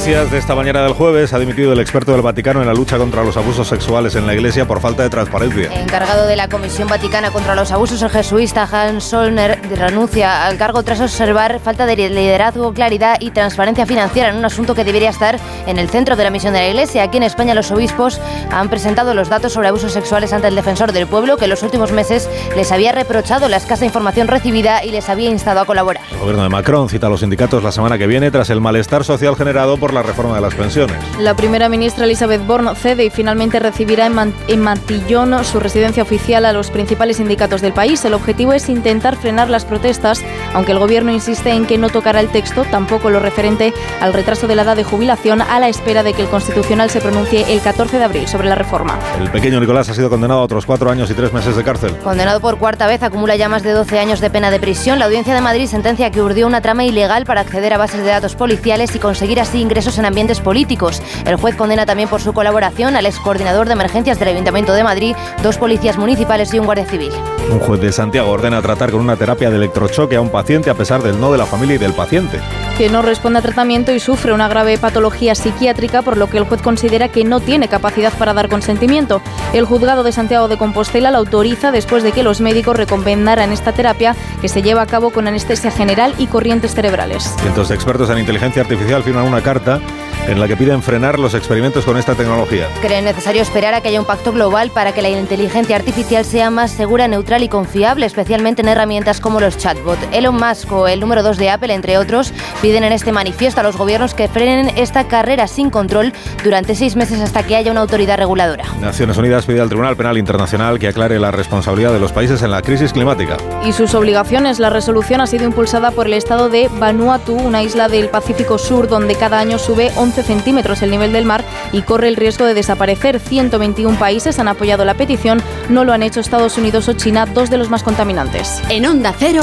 De 0.04 0.38
esta 0.38 0.54
mañana 0.54 0.84
del 0.84 0.91
jueves 0.91 1.32
ha 1.32 1.39
dimitido 1.39 1.72
el 1.72 1.80
experto 1.80 2.12
del 2.12 2.22
Vaticano 2.22 2.60
en 2.60 2.68
la 2.68 2.74
lucha 2.74 2.97
contra 2.97 3.24
los 3.24 3.38
abusos 3.38 3.70
sexuales 3.70 4.16
en 4.16 4.28
la 4.28 4.34
Iglesia 4.34 4.68
por 4.68 4.82
falta 4.82 5.01
de 5.01 5.10
transparencia. 5.10 5.72
Encargado 5.82 6.28
de 6.28 6.36
la 6.36 6.49
Comisión 6.49 6.89
Vaticana 6.89 7.32
contra 7.32 7.56
los 7.56 7.72
Abusos, 7.72 8.01
el 8.01 8.10
jesuista 8.10 8.68
Hans 8.70 9.06
Solner 9.06 9.62
renuncia 9.78 10.45
al 10.45 10.58
cargo 10.58 10.84
tras 10.84 10.99
observar 10.99 11.62
falta 11.62 11.86
de 11.86 11.95
liderazgo, 11.95 12.74
claridad 12.74 13.16
y 13.22 13.32
transparencia 13.32 13.86
financiera 13.86 14.30
en 14.30 14.36
un 14.36 14.43
asunto 14.43 14.76
que 14.76 14.84
debería 14.84 15.10
estar 15.10 15.39
en 15.68 15.80
el 15.80 15.88
centro 15.88 16.18
de 16.18 16.26
la 16.26 16.32
misión 16.32 16.51
de 16.51 16.60
la 16.60 16.68
Iglesia. 16.68 17.04
Aquí 17.04 17.16
en 17.16 17.24
España 17.24 17.54
los 17.54 17.72
obispos 17.72 18.20
han 18.51 18.68
presentado 18.68 19.14
los 19.14 19.30
datos 19.30 19.54
sobre 19.54 19.70
abusos 19.70 19.93
sexuales 19.93 20.34
ante 20.34 20.49
el 20.49 20.56
defensor 20.56 20.91
del 20.91 21.08
pueblo 21.08 21.38
que 21.38 21.45
en 21.45 21.51
los 21.51 21.64
últimos 21.64 21.93
meses 21.93 22.30
les 22.58 22.74
había 22.74 22.91
reprochado 22.91 23.47
la 23.47 23.56
escasa 23.56 23.86
información 23.86 24.28
recibida 24.28 24.84
y 24.84 24.91
les 24.91 25.08
había 25.08 25.30
instado 25.30 25.62
a 25.62 25.66
colaborar. 25.66 26.04
El 26.12 26.20
gobierno 26.20 26.43
de 26.43 26.49
Macron 26.49 26.89
cita 26.89 27.08
a 27.08 27.10
los 27.10 27.22
sindicatos 27.22 27.64
la 27.64 27.72
semana 27.72 27.97
que 27.97 28.06
viene 28.06 28.32
tras 28.32 28.49
el 28.49 28.60
malestar 28.60 29.06
social 29.06 29.38
generado 29.38 29.78
por 29.78 29.93
la 29.94 30.04
reforma 30.04 30.36
de 30.36 30.41
las 30.41 30.56
pensiones. 30.56 30.98
La 31.20 31.36
primera 31.36 31.70
ministra 31.70 32.06
Elizabeth 32.06 32.46
Borne 32.46 32.76
cede 32.76 33.06
y 33.06 33.10
finalmente 33.10 33.60
recibirá 33.60 34.08
en, 34.08 34.62
Mantillón 34.62 35.44
su 35.44 35.60
residencia 35.60 36.04
oficial 36.04 36.46
a 36.46 36.54
los 36.54 36.72
principales 36.72 37.18
sindicatos 37.18 37.62
del 37.62 37.74
país. 37.74 38.04
El 38.06 38.14
objetivo 38.14 38.54
es 38.54 38.70
intentar 38.70 39.16
frenar 39.16 39.50
las 39.50 39.66
protestas, 39.66 40.24
aunque 40.54 40.72
el 40.72 40.80
gobierno 40.80 41.12
insiste 41.12 41.51
en 41.51 41.66
que 41.66 41.78
no 41.78 41.89
tocará 41.89 42.20
el 42.20 42.30
texto, 42.30 42.66
tampoco 42.70 43.10
lo 43.10 43.20
referente 43.20 43.74
al 44.01 44.14
retraso 44.14 44.47
de 44.47 44.56
la 44.56 44.64
edad 44.64 44.76
de 44.76 44.84
jubilación, 44.84 45.41
a 45.41 45.60
la 45.60 45.70
espera 45.70 46.04
de 46.04 46.14
que 46.14 46.22
el 46.22 46.30
Constitucional 46.30 46.89
se 46.89 47.01
pronuncie 47.01 47.45
el 47.54 47.62
14 47.62 47.97
de 47.97 48.04
abril 48.04 48.28
sobre 48.28 48.47
la 48.47 48.56
reforma. 48.56 48.99
El 49.20 49.30
pequeño 49.32 49.60
Nicolás 49.60 49.89
ha 49.89 49.93
sido 49.93 50.10
condenado 50.10 50.41
a 50.41 50.43
otros 50.43 50.66
cuatro 50.66 50.91
años 50.91 51.10
y 51.10 51.14
tres 51.14 51.34
meses 51.34 51.56
de 51.56 51.64
cárcel. 51.64 51.95
Condenado 52.04 52.39
por 52.39 52.58
cuarta 52.58 52.88
vez, 52.88 53.01
acumula 53.04 53.36
ya 53.36 53.49
más 53.49 53.64
de 53.64 53.72
12 53.72 53.99
años 53.99 54.22
de 54.22 54.30
pena 54.30 54.51
de 54.51 54.60
prisión. 54.60 54.99
La 54.99 55.06
Audiencia 55.06 55.34
de 55.34 55.41
Madrid 55.41 55.68
sentencia 55.68 56.12
que 56.12 56.22
urdió 56.22 56.47
una 56.47 56.62
trama 56.62 56.84
ilegal 56.84 57.26
para 57.26 57.41
acceder 57.41 57.74
a 57.74 57.78
bases 57.78 58.04
de 58.04 58.10
datos 58.10 58.36
policiales 58.36 58.95
y 58.95 58.99
conseguir 58.99 59.39
así 59.39 59.60
ingresos 59.60 59.97
en 59.97 60.06
ambientes 60.06 60.39
políticos. 60.39 61.01
El 61.26 61.38
juez 61.38 61.56
condena 61.56 61.86
también 61.86 62.10
por 62.10 62.22
su 62.22 62.34
colaboración 62.34 62.95
al 62.95 63.06
ex 63.06 63.20
coordinador 63.20 63.68
de 63.68 63.74
emergencias 63.74 64.20
del 64.20 64.30
Ayuntamiento 64.30 64.74
de 64.74 64.84
Madrid, 64.84 65.16
dos 65.41 65.58
policías 65.58 65.97
municipales 65.97 66.54
y 66.54 66.60
un 66.60 66.66
guardia 66.66 66.86
civil. 66.86 67.12
Un 67.49 67.60
juez 67.60 67.82
de 67.82 67.91
Santiago 67.91 68.30
ordena 68.30 68.62
tratar 68.62 68.91
con 68.91 69.01
una 69.01 69.16
terapia 69.16 69.49
de 69.49 69.58
electrochoque 69.58 70.16
a 70.16 70.22
un 70.22 70.30
paciente 70.30 70.43
a 70.44 70.74
pesar 70.74 71.02
del 71.02 71.22
no 71.22 71.32
de 71.32 71.38
la 71.38 71.46
familia 71.46 71.76
y 71.76 71.80
del 71.80 71.94
paciente. 71.94 72.39
Que 72.78 72.89
no 72.89 73.02
responde 73.02 73.39
a 73.39 73.41
tratamiento 73.41 73.94
y 73.94 74.00
sufre 74.00 74.34
una 74.34 74.50
grave 74.50 74.78
patología 74.78 75.36
psiquiátrica, 75.36 76.02
por 76.02 76.18
lo 76.18 76.30
que 76.30 76.38
el 76.38 76.44
juez 76.44 76.62
considera 76.62 77.08
que 77.08 77.24
no 77.24 77.39
tiene 77.39 77.70
capacidad 77.70 78.12
para 78.18 78.34
dar 78.34 78.50
consentimiento. 78.50 79.22
El 79.54 79.64
juzgado 79.64 80.04
de 80.04 80.12
Santiago 80.12 80.50
de 80.50 80.58
Compostela 80.58 81.12
la 81.12 81.20
autoriza 81.20 81.72
después 81.72 82.04
de 82.04 82.12
que 82.12 82.24
los 82.24 82.41
médicos 82.41 82.76
recomendaran 82.76 83.54
esta 83.54 83.72
terapia 83.72 84.18
que 84.41 84.50
se 84.50 84.62
lleva 84.62 84.82
a 84.82 84.86
cabo 84.86 85.12
con 85.12 85.28
anestesia 85.28 85.72
general 85.72 86.14
y 86.18 86.28
corrientes 86.28 86.76
cerebrales. 86.76 87.24
Cientos 87.39 87.70
de 87.70 87.76
expertos 87.76 88.10
en 88.10 88.20
inteligencia 88.20 88.64
artificial 88.64 89.02
firman 89.02 89.26
una 89.26 89.41
carta 89.41 89.80
en 90.28 90.39
la 90.39 90.47
que 90.47 90.55
piden 90.55 90.82
frenar 90.82 91.19
los 91.19 91.34
experimentos 91.34 91.86
con 91.86 91.97
esta 91.97 92.15
tecnología. 92.15 92.67
Creen 92.82 93.05
necesario 93.05 93.41
esperar 93.41 93.74
a 93.74 93.82
que 93.82 93.89
haya 93.89 93.99
un 93.99 94.05
pacto 94.05 94.32
global 94.32 94.71
para 94.71 94.93
que 94.93 95.01
la 95.01 95.09
inteligencia 95.09 95.76
artificial 95.76 96.24
sea 96.24 96.49
más 96.49 96.71
segura, 96.71 97.07
neutral 97.07 97.43
y 97.43 97.49
confiable, 97.49 98.05
especialmente 98.05 98.61
en 98.61 98.69
herramientas 98.69 99.19
como 99.19 99.39
los 99.39 99.57
chatbots. 99.57 99.99
Elon 100.11 100.36
Musk 100.36 100.71
o 100.71 100.88
el 100.88 100.99
número 100.99 101.24
2 101.24 101.38
de 101.38 101.49
Apple, 101.49 101.74
entre 101.74 101.97
otros, 101.97 102.34
piden 102.61 102.84
en 102.84 102.93
este 102.93 103.11
manifiesto 103.11 103.59
a 103.59 103.63
los 103.63 103.78
gobiernos 103.78 104.13
que 104.13 104.28
frenen 104.28 104.71
esta 104.78 105.07
carrera 105.07 105.47
sin 105.47 105.69
control 105.69 106.13
durante 106.43 106.76
seis 106.76 106.95
meses 106.95 107.19
hasta 107.19 107.43
que 107.43 107.55
haya 107.55 107.71
una 107.71 107.82
autoridad 107.82 108.17
reguladora. 108.17 108.65
Naciones 108.80 109.17
Unidas 109.17 109.45
pide 109.45 109.61
al 109.61 109.67
Tribunal 109.67 109.97
Penal 109.97 110.17
Internacional 110.17 110.80
que 110.80 110.88
aclare 110.88 111.19
la 111.19 111.32
responsabilidad 111.32 111.91
de 111.91 111.99
los 111.99 112.11
países 112.11 112.41
en 112.41 112.51
la 112.51 112.61
crisis 112.61 112.93
climática. 112.93 113.38
Y 113.65 113.74
sus 113.74 113.93
obligaciones. 113.93 114.59
La 114.59 114.69
resolución 114.69 115.21
ha 115.21 115.28
sido 115.28 115.43
impulsada 115.45 115.91
por 115.91 116.07
el 116.07 116.13
Estado 116.13 116.49
de 116.49 116.69
Vanuatu, 116.80 117.34
una 117.34 117.63
isla 117.63 117.88
del 117.89 118.09
Pacífico 118.09 118.57
Sur 118.57 118.88
donde 118.88 119.15
cada 119.15 119.39
año 119.39 119.57
sube 119.57 119.91
11 119.95 120.12
11 120.14 120.28
centímetros 120.28 120.84
el 120.84 120.91
nivel 120.91 121.11
del 121.11 121.26
mar 121.26 121.43
y 121.72 121.82
corre 121.82 122.07
el 122.07 122.16
riesgo 122.16 122.45
de 122.45 122.53
desaparecer. 122.53 123.20
121 123.20 123.97
países 123.97 124.38
han 124.38 124.47
apoyado 124.47 124.86
la 124.86 124.93
petición, 124.93 125.41
no 125.70 125.84
lo 125.86 125.91
han 125.91 126.03
hecho 126.03 126.20
Estados 126.20 126.55
Unidos 126.59 126.88
o 126.88 126.93
China, 126.93 127.26
dos 127.26 127.49
de 127.49 127.57
los 127.57 127.72
más 127.72 127.82
contaminantes. 127.82 128.61
En 128.70 128.86
Onda 128.86 129.16
Cero, 129.18 129.41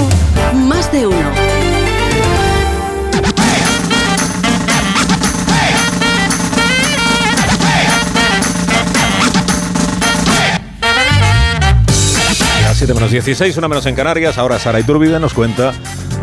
más 0.68 0.93
de 0.93 1.09
uno. 1.09 1.31
A 12.68 12.75
7 12.75 12.95
menos 12.95 13.11
16, 13.11 13.57
una 13.57 13.66
menos 13.66 13.87
en 13.87 13.97
Canarias. 13.97 14.39
Ahora 14.39 14.61
Sara 14.61 14.79
Iturbide 14.79 15.18
nos 15.18 15.35
cuenta 15.35 15.73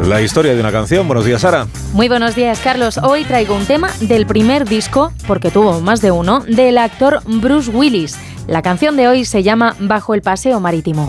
la 0.04 0.22
historia 0.22 0.54
de 0.54 0.60
una 0.60 0.72
canción. 0.72 1.08
Buenos 1.08 1.26
días, 1.26 1.42
Sara. 1.42 1.68
Muy 1.94 2.08
buenos 2.08 2.36
días, 2.36 2.60
Carlos. 2.60 2.98
Hoy 2.98 3.24
traigo 3.24 3.56
un 3.56 3.66
tema 3.66 3.90
del 4.00 4.26
primer 4.26 4.68
disco, 4.68 5.12
porque 5.28 5.52
tuvo 5.52 5.82
más 5.82 6.02
de 6.02 6.12
uno, 6.12 6.42
del 6.42 6.78
actor 6.78 7.22
Bruce 7.26 7.70
Willis. 7.72 8.18
La 8.48 8.62
canción 8.62 8.96
de 8.96 9.08
hoy 9.08 9.26
se 9.26 9.44
llama 9.44 9.76
Bajo 9.80 10.14
el 10.14 10.22
Paseo 10.22 10.60
Marítimo. 10.60 11.08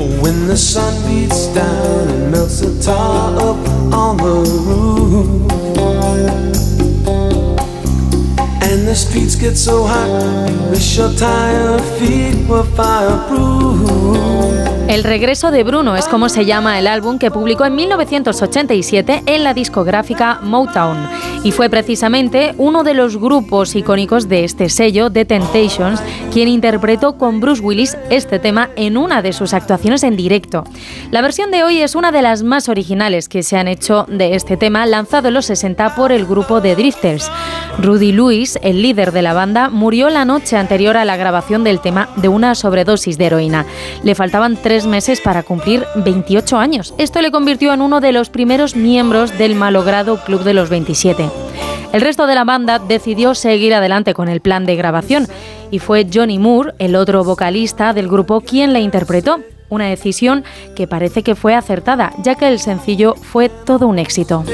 The 8.89 8.95
streets 8.95 9.37
get 9.37 9.59
so 9.59 9.85
hot, 9.85 10.71
wish 10.71 10.97
your 10.97 11.13
tired 11.13 11.83
feet 11.99 12.49
were 12.49 12.65
fireproof 12.75 14.68
El 14.89 15.05
regreso 15.05 15.51
de 15.51 15.65
Bruno 15.65 15.97
es 15.97 16.09
como 16.09 16.31
se 16.31 16.47
llama 16.47 16.79
el 16.79 16.87
álbum 16.87 17.19
que 17.19 17.31
publicó 17.31 17.67
en 17.67 17.75
1987 17.75 19.23
en 19.27 19.45
la 19.45 19.53
discográfica 19.53 20.41
Motown 20.43 20.97
y 21.45 21.53
fue 21.53 21.69
precisamente 21.69 22.55
uno 22.57 22.85
de 22.85 22.95
los 22.95 23.19
grupos 23.19 23.77
icónicos 23.77 24.29
de 24.29 24.45
este 24.45 24.71
sello, 24.71 25.11
The 25.11 25.27
Temptations, 25.27 26.03
quien 26.33 26.49
interpretó 26.49 27.19
con 27.19 27.39
Bruce 27.41 27.63
Willis 27.63 27.97
este 28.11 28.39
tema 28.39 28.71
en 28.77 28.97
una 28.97 29.23
de 29.23 29.33
sus 29.33 29.53
actuaciones 29.53 30.03
en 30.03 30.17
directo. 30.17 30.65
La 31.11 31.21
versión 31.21 31.51
de 31.51 31.65
hoy 31.65 31.81
es 31.81 31.95
una 31.95 32.11
de 32.11 32.23
las 32.23 32.43
más 32.43 32.69
originales 32.69 33.29
que 33.29 33.43
se 33.43 33.57
han 33.57 33.69
hecho 33.69 34.07
de 34.09 34.35
este 34.35 34.57
tema, 34.57 34.87
lanzado 34.87 35.29
en 35.29 35.35
los 35.35 35.47
60 35.47 35.95
por 35.95 36.13
el 36.13 36.27
grupo 36.27 36.61
The 36.63 36.75
Drifters. 36.75 37.31
Rudy 37.79 38.11
Lewis, 38.11 38.59
el 38.63 38.83
líder 38.83 39.13
de 39.13 39.23
la 39.23 39.35
banda, 39.35 39.71
murió 39.71 40.11
la 40.11 40.25
noche 40.25 40.57
anterior 40.57 40.97
a 40.97 41.05
la 41.05 41.17
grabación 41.17 41.63
del 41.63 41.81
tema 41.81 42.09
de 42.17 42.29
una 42.29 42.57
sobredosis 42.57 43.19
de 43.19 43.27
heroína. 43.27 43.67
Le 44.03 44.17
faltaban 44.17 44.57
tres 44.61 44.87
meses 44.87 45.21
para 45.21 45.45
cumplir 45.45 45.85
28 45.95 46.59
años. 46.59 46.93
Esto 46.99 47.23
le 47.23 47.31
convirtió 47.31 47.73
en 47.73 47.81
uno 47.81 48.01
de 48.01 48.13
los 48.13 48.31
primeros 48.31 48.75
miembros 48.75 49.39
del 49.39 49.55
malogrado 49.55 50.17
Club 50.25 50.43
de 50.43 50.55
los 50.55 50.71
27. 50.71 51.31
El 51.93 52.01
resto 52.01 52.27
de 52.27 52.35
la 52.35 52.45
banda 52.45 52.81
decidió 52.81 53.35
seguir 53.35 53.73
adelante 53.75 54.13
con 54.13 54.29
el 54.29 54.41
plan 54.41 54.67
de 54.67 54.77
grabación 54.77 55.29
y 55.71 55.79
fue 55.79 56.07
Johnny 56.13 56.39
Moore, 56.39 56.75
el 56.79 56.97
otro 56.97 57.23
vocalista 57.23 57.93
del 57.93 58.09
grupo, 58.09 58.41
quien 58.41 58.73
la 58.73 58.81
interpretó. 58.81 59.39
Una 59.69 59.87
decisión 59.87 60.45
que 60.75 60.87
parece 60.87 61.23
que 61.23 61.35
fue 61.35 61.55
acertada, 61.55 62.13
ya 62.23 62.35
que 62.35 62.49
el 62.49 62.59
sencillo 62.59 63.15
fue 63.15 63.49
todo 63.49 63.87
un 63.87 63.99
éxito. 63.99 64.45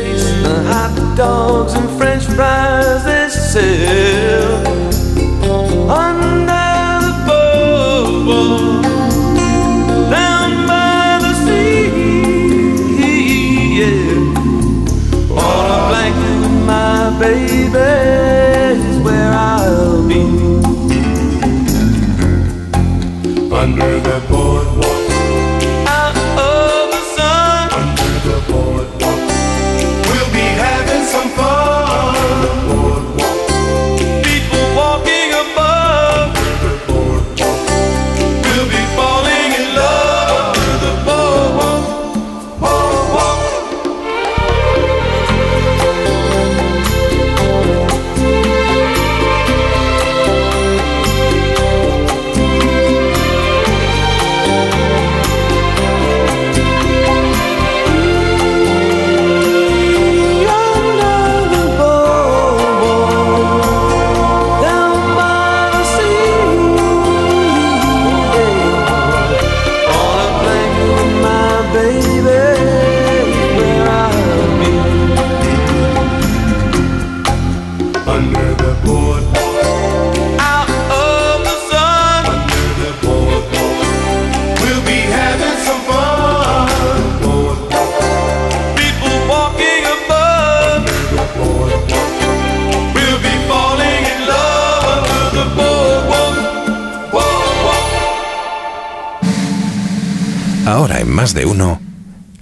1, 101.46 101.80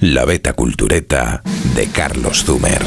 La 0.00 0.24
Beta 0.24 0.52
Cultureta 0.52 1.42
de 1.74 1.86
Carlos 1.86 2.44
Zumer. 2.44 2.82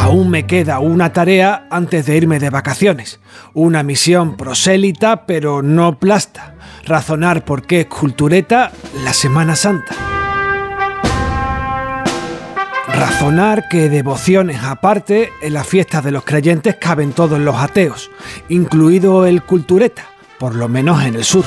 Aún 0.00 0.30
me 0.30 0.46
queda 0.46 0.80
una 0.80 1.12
tarea 1.12 1.66
antes 1.70 2.06
de 2.06 2.16
irme 2.16 2.38
de 2.38 2.50
vacaciones, 2.50 3.20
una 3.54 3.82
misión 3.82 4.36
prosélita 4.36 5.26
pero 5.26 5.62
no 5.62 5.98
plasta, 5.98 6.54
razonar 6.84 7.44
por 7.44 7.66
qué 7.66 7.82
es 7.82 7.86
cultureta 7.86 8.72
la 9.04 9.12
Semana 9.12 9.56
Santa. 9.56 9.94
Razonar 12.88 13.68
que 13.68 13.88
devociones 13.88 14.62
aparte 14.62 15.30
en 15.40 15.54
las 15.54 15.66
fiestas 15.66 16.04
de 16.04 16.10
los 16.10 16.24
creyentes 16.24 16.76
caben 16.76 17.12
todos 17.12 17.38
los 17.38 17.56
ateos, 17.56 18.10
incluido 18.48 19.26
el 19.26 19.42
cultureta, 19.42 20.06
por 20.38 20.54
lo 20.54 20.68
menos 20.68 21.02
en 21.04 21.14
el 21.14 21.24
sur. 21.24 21.44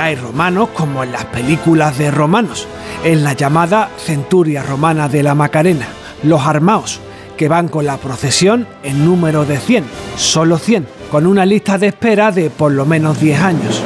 Hay 0.00 0.16
romanos 0.16 0.70
como 0.74 1.04
en 1.04 1.12
las 1.12 1.26
películas 1.26 1.98
de 1.98 2.10
romanos, 2.10 2.66
en 3.04 3.22
la 3.22 3.34
llamada 3.34 3.90
Centuria 3.98 4.62
Romana 4.62 5.08
de 5.08 5.22
la 5.22 5.34
Macarena, 5.34 5.86
los 6.22 6.40
armaos, 6.40 7.00
que 7.36 7.48
van 7.48 7.68
con 7.68 7.86
la 7.86 7.98
procesión 7.98 8.66
en 8.82 9.04
número 9.04 9.44
de 9.44 9.58
100, 9.58 9.84
solo 10.16 10.58
100, 10.58 10.86
con 11.10 11.26
una 11.26 11.44
lista 11.44 11.76
de 11.78 11.88
espera 11.88 12.32
de 12.32 12.50
por 12.50 12.72
lo 12.72 12.86
menos 12.86 13.20
10 13.20 13.40
años. 13.40 13.82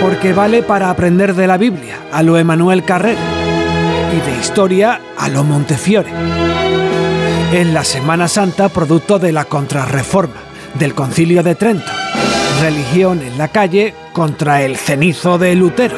Porque 0.00 0.32
vale 0.32 0.62
para 0.62 0.90
aprender 0.90 1.34
de 1.34 1.46
la 1.46 1.56
Biblia, 1.56 1.96
a 2.12 2.22
lo 2.22 2.38
Emanuel 2.38 2.84
Carrer, 2.84 3.16
y 4.12 4.30
de 4.30 4.38
historia 4.40 5.00
a 5.18 5.28
lo 5.28 5.42
Montefiore. 5.42 6.10
En 7.52 7.74
la 7.74 7.84
Semana 7.84 8.28
Santa, 8.28 8.68
producto 8.68 9.18
de 9.18 9.32
la 9.32 9.44
Contrarreforma, 9.44 10.34
del 10.74 10.94
Concilio 10.94 11.42
de 11.42 11.54
Trento, 11.54 11.90
religión 12.60 13.22
en 13.22 13.38
la 13.38 13.48
calle 13.48 13.94
contra 14.14 14.62
el 14.62 14.76
cenizo 14.76 15.36
de 15.36 15.54
Lutero. 15.54 15.96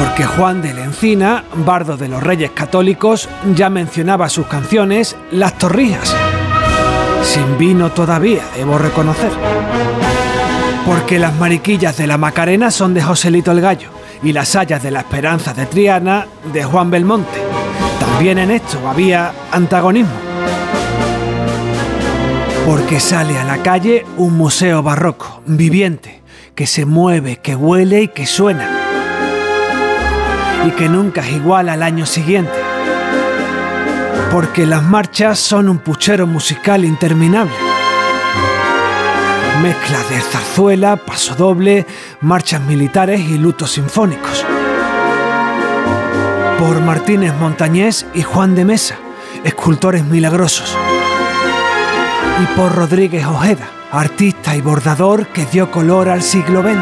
Porque 0.00 0.24
Juan 0.24 0.62
de 0.62 0.72
la 0.72 0.82
Encina, 0.82 1.44
bardo 1.54 1.96
de 1.96 2.08
los 2.08 2.22
Reyes 2.22 2.50
Católicos, 2.50 3.28
ya 3.54 3.70
mencionaba 3.70 4.28
sus 4.28 4.46
canciones 4.46 5.14
Las 5.30 5.56
Torrijas. 5.58 6.16
Sin 7.22 7.56
vino 7.58 7.92
todavía, 7.92 8.42
debo 8.56 8.78
reconocer. 8.78 9.30
Porque 10.86 11.20
las 11.20 11.34
mariquillas 11.34 11.96
de 11.98 12.08
la 12.08 12.18
Macarena 12.18 12.70
son 12.72 12.94
de 12.94 13.02
Joselito 13.02 13.52
el 13.52 13.60
Gallo 13.60 13.90
y 14.22 14.32
las 14.32 14.56
hayas 14.56 14.82
de 14.82 14.90
la 14.90 15.00
Esperanza 15.00 15.52
de 15.54 15.66
Triana 15.66 16.26
de 16.52 16.64
Juan 16.64 16.90
Belmonte. 16.90 17.40
También 18.00 18.38
en 18.38 18.50
esto 18.50 18.88
había 18.88 19.32
antagonismo. 19.52 20.31
Porque 22.66 23.00
sale 23.00 23.38
a 23.38 23.44
la 23.44 23.62
calle 23.62 24.06
un 24.16 24.36
museo 24.36 24.82
barroco, 24.82 25.42
viviente, 25.46 26.22
que 26.54 26.66
se 26.66 26.84
mueve, 26.86 27.38
que 27.38 27.56
huele 27.56 28.02
y 28.02 28.08
que 28.08 28.26
suena. 28.26 28.68
y 30.64 30.70
que 30.70 30.88
nunca 30.88 31.22
es 31.22 31.32
igual 31.32 31.68
al 31.68 31.82
año 31.82 32.06
siguiente. 32.06 32.52
Porque 34.30 34.64
las 34.64 34.82
marchas 34.82 35.40
son 35.40 35.68
un 35.68 35.78
puchero 35.78 36.26
musical 36.28 36.84
interminable. 36.84 37.52
Mezcla 39.60 39.98
de 40.08 40.20
zarzuela, 40.20 40.96
paso 40.96 41.34
doble, 41.34 41.84
marchas 42.20 42.60
militares 42.60 43.20
y 43.20 43.38
lutos 43.38 43.72
sinfónicos. 43.72 44.44
Por 46.60 46.80
Martínez 46.80 47.34
Montañés 47.34 48.06
y 48.14 48.22
Juan 48.22 48.54
de 48.54 48.64
Mesa, 48.64 48.96
escultores 49.44 50.04
milagrosos. 50.04 50.76
Y 52.40 52.46
por 52.56 52.74
Rodríguez 52.74 53.26
Ojeda, 53.26 53.68
artista 53.90 54.56
y 54.56 54.60
bordador 54.60 55.26
que 55.28 55.44
dio 55.46 55.70
color 55.70 56.08
al 56.08 56.22
siglo 56.22 56.62
XX. 56.62 56.78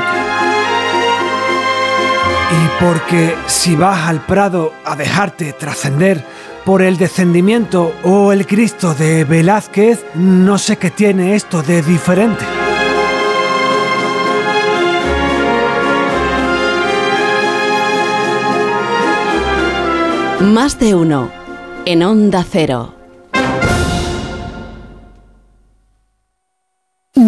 Y 2.52 2.82
porque 2.84 3.34
si 3.46 3.76
vas 3.76 4.08
al 4.08 4.20
Prado 4.20 4.72
a 4.84 4.96
dejarte 4.96 5.52
trascender 5.52 6.24
por 6.64 6.82
el 6.82 6.96
descendimiento 6.96 7.94
o 8.04 8.32
el 8.32 8.46
Cristo 8.46 8.94
de 8.94 9.24
Velázquez, 9.24 10.04
no 10.14 10.58
sé 10.58 10.76
qué 10.76 10.90
tiene 10.90 11.34
esto 11.34 11.62
de 11.62 11.82
diferente. 11.82 12.44
Más 20.40 20.78
de 20.78 20.94
uno. 20.94 21.30
En 21.84 22.02
Onda 22.02 22.44
Cero. 22.48 22.99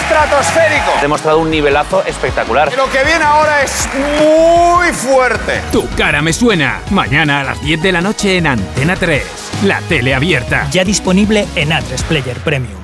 estratosférico! 0.00 0.92
Ha 0.98 1.02
demostrado 1.02 1.38
un 1.38 1.50
nivelazo 1.50 2.04
espectacular. 2.04 2.72
Lo 2.76 2.90
que 2.90 3.04
viene 3.04 3.24
ahora 3.24 3.62
es 3.62 3.88
muy 4.18 4.92
fuerte. 4.92 5.60
Tu 5.72 5.88
cara 5.96 6.22
me 6.22 6.32
suena. 6.32 6.80
Mañana 6.90 7.40
a 7.40 7.44
las 7.44 7.60
10 7.62 7.82
de 7.82 7.92
la 7.92 8.00
noche 8.00 8.36
en 8.36 8.46
Antena 8.46 8.96
3. 8.96 9.22
La 9.64 9.80
tele 9.82 10.14
abierta. 10.14 10.68
Ya 10.70 10.84
disponible 10.84 11.46
en 11.56 11.70
A3 11.70 12.02
Player 12.04 12.36
Premium. 12.38 12.77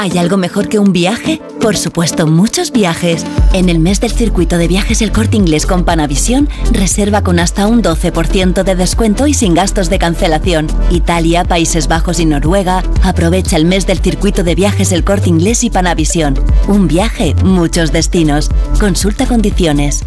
¿Hay 0.00 0.16
algo 0.16 0.38
mejor 0.38 0.70
que 0.70 0.78
un 0.78 0.94
viaje? 0.94 1.42
Por 1.60 1.76
supuesto, 1.76 2.26
muchos 2.26 2.72
viajes. 2.72 3.22
En 3.52 3.68
el 3.68 3.80
mes 3.80 4.00
del 4.00 4.10
circuito 4.10 4.56
de 4.56 4.66
viajes 4.66 5.02
El 5.02 5.12
Corte 5.12 5.36
Inglés 5.36 5.66
con 5.66 5.84
Panavisión, 5.84 6.48
reserva 6.72 7.22
con 7.22 7.38
hasta 7.38 7.66
un 7.66 7.82
12% 7.82 8.62
de 8.62 8.76
descuento 8.76 9.26
y 9.26 9.34
sin 9.34 9.52
gastos 9.52 9.90
de 9.90 9.98
cancelación. 9.98 10.68
Italia, 10.90 11.44
Países 11.44 11.86
Bajos 11.86 12.18
y 12.18 12.24
Noruega. 12.24 12.82
Aprovecha 13.02 13.58
el 13.58 13.66
mes 13.66 13.86
del 13.86 13.98
circuito 13.98 14.42
de 14.42 14.54
viajes 14.54 14.90
El 14.92 15.04
Corte 15.04 15.28
Inglés 15.28 15.64
y 15.64 15.68
Panavisión. 15.68 16.32
Un 16.66 16.88
viaje, 16.88 17.34
muchos 17.44 17.92
destinos. 17.92 18.48
Consulta 18.80 19.26
condiciones. 19.26 20.06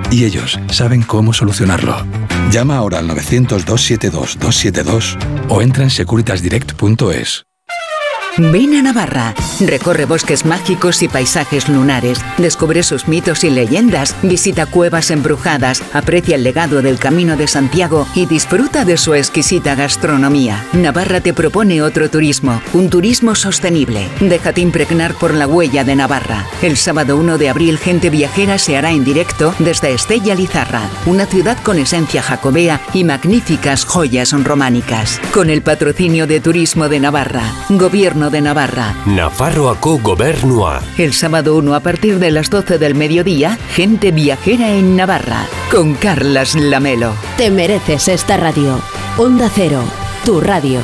y 0.11 0.25
ellos 0.25 0.59
saben 0.69 1.01
cómo 1.01 1.33
solucionarlo. 1.33 2.05
Llama 2.51 2.77
ahora 2.77 2.99
al 2.99 3.09
900-272-272 3.09 5.17
o 5.49 5.61
entra 5.61 5.83
en 5.83 5.89
securitasdirect.es. 5.89 7.45
Ven 8.37 8.75
a 8.75 8.81
Navarra, 8.81 9.35
recorre 9.59 10.05
bosques 10.05 10.45
mágicos 10.45 11.03
y 11.03 11.09
paisajes 11.09 11.67
lunares, 11.67 12.21
descubre 12.37 12.81
sus 12.81 13.09
mitos 13.09 13.43
y 13.43 13.49
leyendas, 13.49 14.15
visita 14.21 14.65
cuevas 14.65 15.11
embrujadas, 15.11 15.83
aprecia 15.91 16.35
el 16.35 16.43
legado 16.43 16.81
del 16.81 16.97
Camino 16.97 17.35
de 17.35 17.47
Santiago 17.47 18.07
y 18.15 18.27
disfruta 18.27 18.85
de 18.85 18.95
su 18.95 19.15
exquisita 19.15 19.75
gastronomía. 19.75 20.65
Navarra 20.71 21.19
te 21.19 21.33
propone 21.33 21.81
otro 21.81 22.09
turismo, 22.09 22.61
un 22.71 22.89
turismo 22.89 23.35
sostenible. 23.35 24.07
Déjate 24.21 24.61
impregnar 24.61 25.13
por 25.15 25.33
la 25.33 25.45
huella 25.45 25.83
de 25.83 25.97
Navarra. 25.97 26.45
El 26.61 26.77
sábado 26.77 27.17
1 27.17 27.37
de 27.37 27.49
abril 27.49 27.77
Gente 27.77 28.09
Viajera 28.09 28.57
se 28.57 28.77
hará 28.77 28.91
en 28.91 29.03
directo 29.03 29.53
desde 29.59 29.93
Estella 29.93 30.35
Lizarra, 30.35 30.83
una 31.05 31.25
ciudad 31.25 31.57
con 31.61 31.79
esencia 31.79 32.21
jacobea 32.21 32.79
y 32.93 33.03
magníficas 33.03 33.83
joyas 33.83 34.31
románicas. 34.31 35.19
Con 35.33 35.49
el 35.49 35.61
patrocinio 35.61 36.27
de 36.27 36.39
Turismo 36.39 36.87
de 36.87 37.01
Navarra, 37.01 37.43
Gobierno 37.69 38.20
de 38.29 38.41
Navarra. 38.41 38.93
Nafarroako 39.05 39.99
Gobernua. 39.99 40.81
El 40.97 41.13
sábado 41.13 41.55
1 41.55 41.73
a 41.73 41.79
partir 41.79 42.19
de 42.19 42.31
las 42.31 42.49
12 42.49 42.77
del 42.77 42.95
mediodía, 42.95 43.57
gente 43.73 44.11
viajera 44.11 44.69
en 44.71 44.95
Navarra, 44.95 45.45
con 45.71 45.95
Carlas 45.95 46.55
Lamelo. 46.55 47.13
Te 47.37 47.49
mereces 47.49 48.07
esta 48.07 48.37
radio. 48.37 48.79
Onda 49.17 49.49
Cero, 49.53 49.83
tu 50.23 50.39
radio. 50.39 50.79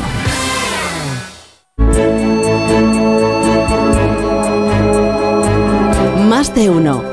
Más 6.28 6.54
de 6.54 6.70
uno. 6.70 7.04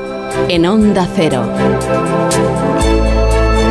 En 0.49 0.65
Onda 0.65 1.07
Cero. 1.15 1.49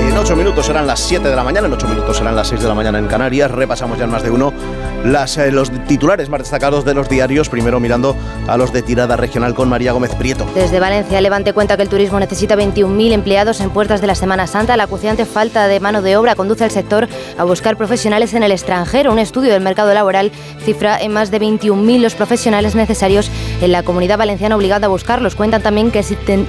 En 0.08 0.16
8 0.16 0.36
minutos 0.36 0.66
serán 0.66 0.86
las 0.86 1.00
7 1.00 1.28
de 1.28 1.36
la 1.36 1.44
mañana, 1.44 1.66
en 1.66 1.72
8 1.72 1.86
minutos 1.86 2.16
serán 2.16 2.34
las 2.34 2.48
6 2.48 2.62
de 2.62 2.68
la 2.68 2.74
mañana 2.74 2.98
en 2.98 3.06
Canarias. 3.06 3.50
Repasamos 3.50 3.98
ya 3.98 4.04
en 4.04 4.10
más 4.10 4.22
de 4.22 4.30
uno 4.30 4.52
las, 5.04 5.36
eh, 5.36 5.52
los 5.52 5.70
titulares 5.86 6.28
más 6.28 6.40
destacados 6.40 6.84
de 6.84 6.94
los 6.94 7.08
diarios, 7.08 7.48
primero 7.48 7.78
mirando 7.78 8.16
a 8.48 8.56
los 8.56 8.72
de 8.72 8.82
tirada 8.82 9.16
regional 9.16 9.54
con 9.54 9.68
María 9.68 9.92
Gómez 9.92 10.14
Prieto. 10.14 10.46
Desde 10.54 10.80
Valencia, 10.80 11.20
Levante 11.20 11.52
cuenta 11.52 11.76
que 11.76 11.82
el 11.82 11.88
turismo 11.88 12.18
necesita 12.18 12.56
21.000 12.56 13.12
empleados 13.12 13.60
en 13.60 13.70
puertas 13.70 14.00
de 14.00 14.06
la 14.06 14.14
Semana 14.14 14.46
Santa. 14.46 14.76
La 14.76 14.84
acuciante 14.84 15.26
falta 15.26 15.68
de 15.68 15.78
mano 15.80 16.02
de 16.02 16.16
obra 16.16 16.34
conduce 16.34 16.64
al 16.64 16.70
sector 16.70 17.08
a 17.38 17.44
buscar 17.44 17.76
profesionales 17.76 18.34
en 18.34 18.42
el 18.42 18.52
extranjero. 18.52 19.12
Un 19.12 19.18
estudio 19.18 19.52
del 19.52 19.62
mercado 19.62 19.92
laboral 19.94 20.32
cifra 20.64 20.98
en 20.98 21.12
más 21.12 21.30
de 21.30 21.40
21.000 21.40 22.00
los 22.00 22.14
profesionales 22.14 22.74
necesarios 22.74 23.30
en 23.60 23.72
la 23.72 23.82
comunidad 23.82 24.18
valenciana 24.18 24.56
obligada 24.56 24.86
a 24.86 24.90
buscarlos. 24.90 25.34
Cuentan 25.34 25.62
también 25.62 25.90
que 25.90 26.04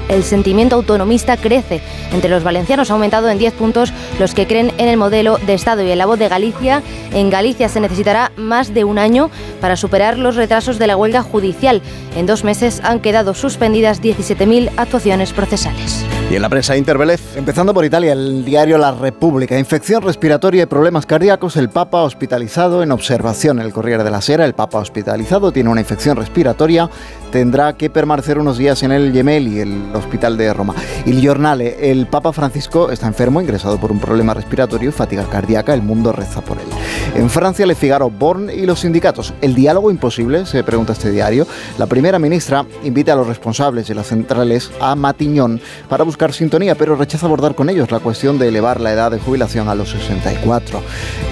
el 0.09 0.23
sentimiento 0.23 0.75
autonomista 0.75 1.37
crece. 1.37 1.81
Entre 2.13 2.29
los 2.29 2.43
valencianos 2.43 2.89
ha 2.89 2.93
aumentado 2.93 3.29
en 3.29 3.37
10 3.37 3.53
puntos 3.53 3.93
los 4.19 4.33
que 4.33 4.47
creen 4.47 4.71
en 4.77 4.87
el 4.87 4.97
modelo 4.97 5.37
de 5.45 5.53
Estado 5.53 5.83
y 5.83 5.91
en 5.91 5.97
la 5.97 6.05
voz 6.05 6.19
de 6.19 6.29
Galicia. 6.29 6.81
En 7.13 7.29
Galicia 7.29 7.69
se 7.69 7.79
necesitará 7.79 8.31
más 8.35 8.73
de 8.73 8.83
un 8.83 8.97
año 8.97 9.29
para 9.61 9.75
superar 9.75 10.17
los 10.17 10.35
retrasos 10.35 10.79
de 10.79 10.87
la 10.87 10.97
huelga 10.97 11.21
judicial. 11.21 11.81
En 12.15 12.25
dos 12.25 12.43
meses 12.43 12.81
han 12.83 12.99
quedado 12.99 13.33
suspendidas 13.33 14.01
17.000 14.01 14.71
actuaciones 14.77 15.33
procesales. 15.33 16.05
Y 16.29 16.35
en 16.35 16.41
la 16.41 16.49
prensa 16.49 16.75
Intervelez. 16.75 17.37
Empezando 17.37 17.73
por 17.73 17.85
Italia, 17.85 18.13
el 18.13 18.43
diario 18.43 18.79
La 18.79 18.91
República. 18.91 19.59
Infección 19.59 20.01
respiratoria 20.01 20.63
y 20.63 20.65
problemas 20.65 21.05
cardíacos. 21.05 21.55
El 21.55 21.69
Papa 21.69 22.01
hospitalizado 22.01 22.81
en 22.81 22.91
observación. 22.91 23.59
El 23.59 23.71
Corriere 23.71 24.03
de 24.03 24.09
la 24.09 24.21
Sera. 24.21 24.45
El 24.45 24.55
Papa 24.55 24.79
hospitalizado 24.79 25.51
tiene 25.51 25.69
una 25.69 25.81
infección 25.81 26.17
respiratoria. 26.17 26.89
Tendrá 27.35 27.73
que 27.73 27.89
permanecer 27.89 28.39
unos 28.39 28.57
días 28.57 28.81
en 28.83 28.93
el 28.93 29.11
Gemelli, 29.11 29.59
el 29.59 29.93
hospital 29.93 30.37
de 30.37 30.53
Roma. 30.53 30.73
Il 31.05 31.19
Giornale. 31.19 31.91
El 31.91 32.07
Papa 32.07 32.31
Francisco 32.31 32.91
está 32.91 33.07
enfermo, 33.07 33.41
ingresado 33.41 33.77
por 33.77 33.91
un 33.91 33.99
problema 33.99 34.33
respiratorio 34.33 34.87
y 34.87 34.93
fatiga 34.93 35.25
cardíaca. 35.25 35.73
El 35.73 35.81
mundo 35.81 36.13
reza 36.13 36.39
por 36.39 36.57
él. 36.59 36.67
En 37.13 37.29
Francia, 37.29 37.65
Le 37.65 37.75
Figaro, 37.75 38.09
Born 38.09 38.49
y 38.49 38.65
los 38.65 38.79
sindicatos. 38.79 39.33
¿El 39.41 39.53
diálogo 39.53 39.91
imposible? 39.91 40.45
Se 40.45 40.63
pregunta 40.63 40.93
este 40.93 41.11
diario. 41.11 41.45
La 41.77 41.87
primera 41.87 42.19
ministra 42.19 42.65
invita 42.85 43.11
a 43.11 43.17
los 43.17 43.27
responsables 43.27 43.85
de 43.89 43.95
las 43.95 44.07
centrales 44.07 44.71
a 44.79 44.95
Matiñón 44.95 45.59
para 45.89 46.05
buscar 46.05 46.31
sintonía, 46.31 46.75
pero 46.75 46.95
rechaza 46.95 47.25
abordar 47.25 47.53
con 47.53 47.69
ellos 47.69 47.91
la 47.91 47.99
cuestión 47.99 48.39
de 48.39 48.47
elevar 48.47 48.79
la 48.79 48.93
edad 48.93 49.11
de 49.11 49.19
jubilación 49.19 49.67
a 49.67 49.75
los 49.75 49.89
64. 49.89 50.81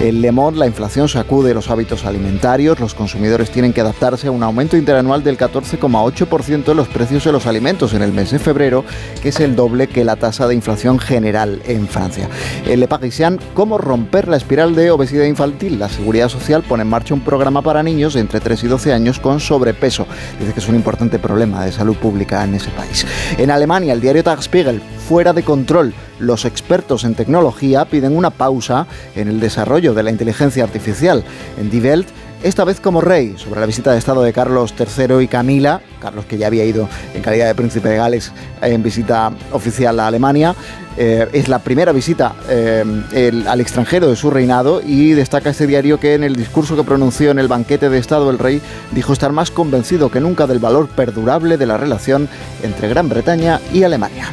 En 0.00 0.20
Le 0.20 0.32
Monde, 0.32 0.58
la 0.58 0.66
inflación 0.66 1.08
sacude 1.08 1.54
los 1.54 1.70
hábitos 1.70 2.04
alimentarios. 2.04 2.78
Los 2.78 2.94
consumidores 2.94 3.50
tienen 3.50 3.72
que 3.72 3.80
adaptarse 3.80 4.26
a 4.26 4.30
un 4.30 4.42
aumento 4.42 4.76
interanual 4.76 5.24
del 5.24 5.38
14 5.38 5.53
14,8% 5.54 6.70
en 6.70 6.76
los 6.76 6.88
precios 6.88 7.24
de 7.24 7.32
los 7.32 7.46
alimentos 7.46 7.94
en 7.94 8.02
el 8.02 8.12
mes 8.12 8.30
de 8.32 8.38
febrero, 8.38 8.84
que 9.22 9.28
es 9.28 9.40
el 9.40 9.54
doble 9.54 9.86
que 9.86 10.04
la 10.04 10.16
tasa 10.16 10.48
de 10.48 10.54
inflación 10.54 10.98
general 10.98 11.62
en 11.66 11.86
Francia. 11.86 12.28
El 12.66 12.80
Le 12.80 12.88
Parisien, 12.88 13.38
¿cómo 13.54 13.78
romper 13.78 14.28
la 14.28 14.36
espiral 14.36 14.74
de 14.74 14.90
obesidad 14.90 15.24
infantil? 15.24 15.78
La 15.78 15.88
Seguridad 15.88 16.28
Social 16.28 16.62
pone 16.62 16.82
en 16.82 16.88
marcha 16.88 17.14
un 17.14 17.20
programa 17.20 17.62
para 17.62 17.82
niños 17.82 18.14
de 18.14 18.20
entre 18.20 18.40
3 18.40 18.64
y 18.64 18.66
12 18.66 18.92
años 18.92 19.20
con 19.20 19.40
sobrepeso. 19.40 20.06
Dice 20.40 20.52
que 20.52 20.60
es 20.60 20.68
un 20.68 20.74
importante 20.74 21.18
problema 21.18 21.64
de 21.64 21.72
salud 21.72 21.96
pública 21.96 22.42
en 22.44 22.54
ese 22.54 22.70
país. 22.70 23.06
En 23.38 23.50
Alemania, 23.50 23.92
el 23.92 24.00
diario 24.00 24.24
Tagesspiegel, 24.24 24.82
fuera 25.08 25.32
de 25.32 25.42
control. 25.42 25.94
Los 26.18 26.44
expertos 26.44 27.04
en 27.04 27.14
tecnología 27.14 27.84
piden 27.84 28.16
una 28.16 28.30
pausa 28.30 28.86
en 29.14 29.28
el 29.28 29.40
desarrollo 29.40 29.94
de 29.94 30.02
la 30.02 30.10
inteligencia 30.10 30.64
artificial. 30.64 31.24
En 31.58 31.70
Die 31.70 31.80
Welt, 31.80 32.08
esta 32.44 32.62
vez 32.64 32.78
como 32.78 33.00
rey, 33.00 33.36
sobre 33.38 33.58
la 33.58 33.66
visita 33.66 33.90
de 33.92 33.98
Estado 33.98 34.22
de 34.22 34.34
Carlos 34.34 34.74
III 34.78 35.22
y 35.22 35.28
Camila, 35.28 35.80
Carlos 35.98 36.26
que 36.26 36.36
ya 36.36 36.46
había 36.46 36.64
ido 36.66 36.86
en 37.14 37.22
calidad 37.22 37.46
de 37.46 37.54
príncipe 37.54 37.88
de 37.88 37.96
Gales 37.96 38.32
en 38.60 38.82
visita 38.82 39.32
oficial 39.52 39.98
a 39.98 40.08
Alemania, 40.08 40.54
eh, 40.98 41.26
es 41.32 41.48
la 41.48 41.58
primera 41.60 41.92
visita 41.92 42.34
eh, 42.50 43.42
al 43.48 43.60
extranjero 43.62 44.08
de 44.08 44.16
su 44.16 44.30
reinado 44.30 44.82
y 44.84 45.12
destaca 45.12 45.50
este 45.50 45.66
diario 45.66 45.98
que 45.98 46.12
en 46.12 46.22
el 46.22 46.36
discurso 46.36 46.76
que 46.76 46.84
pronunció 46.84 47.30
en 47.30 47.38
el 47.38 47.48
banquete 47.48 47.88
de 47.88 47.96
Estado 47.98 48.30
el 48.30 48.38
rey 48.38 48.60
dijo 48.92 49.14
estar 49.14 49.32
más 49.32 49.50
convencido 49.50 50.10
que 50.10 50.20
nunca 50.20 50.46
del 50.46 50.58
valor 50.58 50.88
perdurable 50.88 51.56
de 51.56 51.64
la 51.64 51.78
relación 51.78 52.28
entre 52.62 52.88
Gran 52.88 53.08
Bretaña 53.08 53.58
y 53.72 53.84
Alemania. 53.84 54.26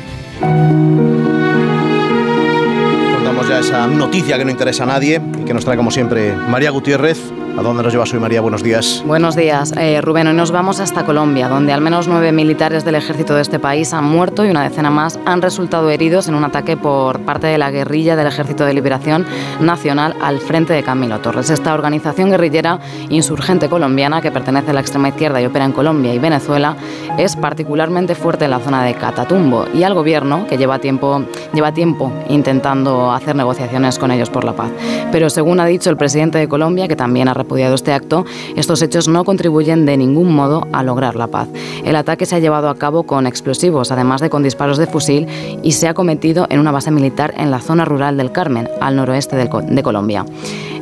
Contamos 3.15 3.47
ya 3.47 3.59
esa 3.59 3.87
noticia 3.87 4.37
que 4.37 4.43
no 4.43 4.51
interesa 4.51 4.83
a 4.83 4.87
nadie 4.87 5.21
y 5.39 5.45
que 5.45 5.53
nos 5.53 5.63
trae 5.63 5.77
como 5.77 5.91
siempre 5.91 6.35
María 6.35 6.71
Gutiérrez. 6.71 7.17
¿A 7.57 7.61
dónde 7.61 7.83
nos 7.83 7.91
llevas 7.91 8.13
hoy 8.13 8.19
María? 8.19 8.39
Buenos 8.39 8.63
días. 8.63 9.03
Buenos 9.05 9.35
días, 9.35 9.73
eh, 9.77 9.99
Rubén. 10.01 10.25
Hoy 10.27 10.33
nos 10.33 10.51
vamos 10.51 10.79
hasta 10.79 11.03
Colombia, 11.03 11.49
donde 11.49 11.73
al 11.73 11.81
menos 11.81 12.07
nueve 12.07 12.31
militares 12.31 12.85
del 12.85 12.95
ejército 12.95 13.35
de 13.35 13.41
este 13.41 13.59
país 13.59 13.93
han 13.93 14.05
muerto 14.05 14.45
y 14.45 14.49
una 14.49 14.63
decena 14.63 14.89
más 14.89 15.19
han 15.25 15.41
resultado 15.41 15.89
heridos 15.89 16.29
en 16.29 16.35
un 16.35 16.45
ataque 16.45 16.77
por 16.77 17.19
parte 17.21 17.47
de 17.47 17.57
la 17.57 17.69
guerrilla 17.69 18.15
del 18.15 18.27
Ejército 18.27 18.65
de 18.65 18.73
Liberación 18.73 19.25
Nacional 19.59 20.15
al 20.21 20.39
frente 20.39 20.73
de 20.73 20.81
Camilo 20.81 21.19
Torres. 21.19 21.49
Esta 21.49 21.73
organización 21.73 22.31
guerrillera 22.31 22.79
insurgente 23.09 23.67
colombiana 23.67 24.21
que 24.21 24.31
pertenece 24.31 24.71
a 24.71 24.73
la 24.73 24.81
extrema 24.81 25.09
izquierda 25.09 25.41
y 25.41 25.45
opera 25.45 25.65
en 25.65 25.73
Colombia 25.73 26.13
y 26.13 26.19
Venezuela 26.19 26.77
es 27.17 27.35
particularmente 27.35 28.15
fuerte 28.15 28.45
en 28.45 28.51
la 28.51 28.59
zona 28.59 28.83
de 28.83 28.93
Catatumbo 28.93 29.65
y 29.73 29.83
al 29.83 29.93
gobierno 29.93 30.47
que 30.47 30.57
lleva 30.57 30.79
tiempo, 30.79 31.23
lleva 31.53 31.73
tiempo 31.73 32.13
intentando 32.29 33.11
hacer 33.11 33.35
negociaciones 33.35 33.99
con 33.99 34.09
ellos 34.09 34.29
por 34.29 34.45
la 34.45 34.53
paz. 34.53 34.71
Pero 35.11 35.29
según 35.29 35.59
ha 35.59 35.65
dicho 35.65 35.89
el 35.89 35.97
presidente 35.97 36.37
de 36.37 36.47
Colombia, 36.47 36.87
que 36.87 36.95
también 36.95 37.27
ha 37.27 37.33
repudiado 37.41 37.75
este 37.75 37.93
acto, 37.93 38.25
estos 38.55 38.81
hechos 38.81 39.07
no 39.07 39.23
contribuyen 39.23 39.85
de 39.85 39.97
ningún 39.97 40.33
modo 40.33 40.67
a 40.71 40.83
lograr 40.83 41.15
la 41.15 41.27
paz. 41.27 41.47
El 41.83 41.95
ataque 41.95 42.25
se 42.25 42.35
ha 42.35 42.39
llevado 42.39 42.69
a 42.69 42.75
cabo 42.75 43.03
con 43.03 43.27
explosivos, 43.27 43.91
además 43.91 44.21
de 44.21 44.29
con 44.29 44.43
disparos 44.43 44.77
de 44.77 44.87
fusil, 44.87 45.27
y 45.63 45.73
se 45.73 45.87
ha 45.87 45.93
cometido 45.93 46.47
en 46.49 46.59
una 46.59 46.71
base 46.71 46.91
militar 46.91 47.33
en 47.37 47.51
la 47.51 47.59
zona 47.59 47.85
rural 47.85 48.17
del 48.17 48.31
Carmen, 48.31 48.69
al 48.79 48.95
noroeste 48.95 49.35
de 49.35 49.83
Colombia. 49.83 50.25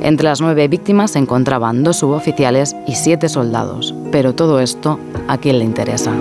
Entre 0.01 0.25
las 0.25 0.39
nueve 0.41 0.67
víctimas 0.67 1.11
se 1.11 1.19
encontraban 1.19 1.83
dos 1.83 1.97
suboficiales 1.97 2.75
y 2.87 2.95
siete 2.95 3.27
soldados. 3.27 3.93
Pero 4.11 4.33
todo 4.33 4.59
esto, 4.59 4.99
¿a 5.27 5.37
quién 5.37 5.59
le 5.59 5.65
interesa? 5.65 6.13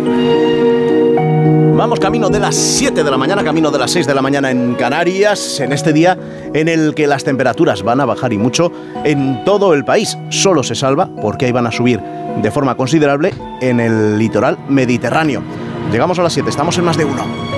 Vamos 1.79 2.01
camino 2.01 2.29
de 2.29 2.41
las 2.41 2.57
7 2.57 3.05
de 3.05 3.09
la 3.09 3.16
mañana, 3.16 3.45
camino 3.45 3.70
de 3.70 3.79
las 3.79 3.93
6 3.93 4.05
de 4.05 4.12
la 4.12 4.20
mañana 4.20 4.51
en 4.51 4.74
Canarias, 4.74 5.61
en 5.61 5.72
este 5.72 5.93
día 5.93 6.18
en 6.53 6.66
el 6.66 6.93
que 6.93 7.07
las 7.07 7.22
temperaturas 7.22 7.85
van 7.85 8.01
a 8.01 8.05
bajar 8.05 8.33
y 8.33 8.37
mucho 8.37 8.72
en 9.05 9.45
todo 9.45 9.72
el 9.74 9.85
país. 9.85 10.18
Solo 10.29 10.64
se 10.64 10.74
salva 10.74 11.09
porque 11.22 11.47
ahí 11.47 11.53
van 11.53 11.68
a 11.68 11.70
subir 11.70 12.01
de 12.43 12.51
forma 12.51 12.74
considerable 12.74 13.33
en 13.61 13.79
el 13.79 14.18
litoral 14.18 14.59
mediterráneo. 14.68 15.41
Llegamos 15.93 16.18
a 16.18 16.24
las 16.24 16.33
7, 16.33 16.51
estamos 16.51 16.76
en 16.79 16.85
más 16.85 16.97
de 16.97 17.05
uno. 17.05 17.58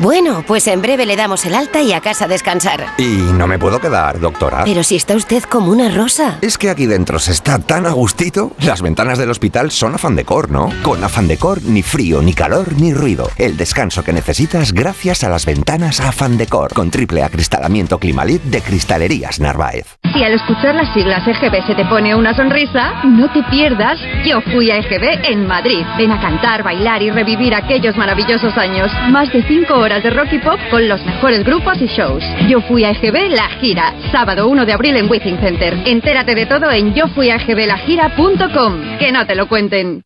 Bueno, 0.00 0.44
pues 0.46 0.68
en 0.68 0.80
breve 0.80 1.06
le 1.06 1.16
damos 1.16 1.44
el 1.44 1.56
alta 1.56 1.82
y 1.82 1.92
a 1.92 2.00
casa 2.00 2.26
a 2.26 2.28
descansar. 2.28 2.86
Y 2.98 3.16
no 3.32 3.48
me 3.48 3.58
puedo 3.58 3.80
quedar, 3.80 4.20
doctora. 4.20 4.62
Pero 4.64 4.84
si 4.84 4.94
está 4.94 5.16
usted 5.16 5.42
como 5.42 5.72
una 5.72 5.88
rosa. 5.88 6.38
Es 6.40 6.56
que 6.56 6.70
aquí 6.70 6.86
dentro 6.86 7.18
se 7.18 7.32
está 7.32 7.58
tan 7.58 7.84
a 7.84 7.90
gustito. 7.90 8.52
Las 8.60 8.80
ventanas 8.80 9.18
del 9.18 9.28
hospital 9.28 9.72
son 9.72 9.96
afán 9.96 10.14
decor, 10.14 10.52
¿no? 10.52 10.70
Con 10.84 11.02
afán 11.02 11.26
decor, 11.26 11.64
ni 11.64 11.82
frío, 11.82 12.22
ni 12.22 12.32
calor, 12.32 12.74
ni 12.80 12.94
ruido. 12.94 13.28
El 13.38 13.56
descanso 13.56 14.04
que 14.04 14.12
necesitas 14.12 14.72
gracias 14.72 15.24
a 15.24 15.30
las 15.30 15.44
ventanas 15.44 15.98
afán 15.98 16.38
decor. 16.38 16.72
Con 16.74 16.92
triple 16.92 17.24
acristalamiento 17.24 17.98
Climalit 17.98 18.42
de 18.44 18.60
Cristalerías 18.60 19.40
Narváez. 19.40 19.96
Si 20.14 20.22
al 20.22 20.32
escuchar 20.32 20.76
las 20.76 20.94
siglas 20.94 21.26
EGB 21.26 21.66
se 21.66 21.74
te 21.74 21.84
pone 21.86 22.14
una 22.14 22.36
sonrisa, 22.36 23.02
no 23.04 23.32
te 23.32 23.42
pierdas 23.50 23.98
Yo 24.24 24.40
fui 24.52 24.70
a 24.70 24.76
EGB 24.76 25.32
en 25.32 25.44
Madrid. 25.48 25.84
Ven 25.98 26.12
a 26.12 26.20
cantar, 26.20 26.62
bailar 26.62 27.02
y 27.02 27.10
revivir 27.10 27.52
aquellos 27.52 27.96
maravillosos 27.96 28.56
años. 28.56 28.92
Más 29.10 29.32
de 29.32 29.42
5 29.42 29.74
horas 29.74 29.87
de 29.88 30.10
rock 30.10 30.32
y 30.32 30.38
pop 30.38 30.60
con 30.70 30.86
los 30.86 31.02
mejores 31.06 31.42
grupos 31.44 31.80
y 31.80 31.86
shows. 31.86 32.22
Yo 32.46 32.60
fui 32.60 32.84
a 32.84 32.90
EGB 32.90 33.30
La 33.30 33.48
Gira, 33.58 33.94
sábado 34.12 34.46
1 34.46 34.66
de 34.66 34.72
abril 34.74 34.96
en 34.96 35.10
Withing 35.10 35.40
Center. 35.40 35.74
Entérate 35.86 36.34
de 36.34 36.44
todo 36.44 36.70
en 36.70 36.94
yofuiagblagira.com. 36.94 38.98
Que 38.98 39.10
no 39.10 39.26
te 39.26 39.34
lo 39.34 39.48
cuenten. 39.48 40.02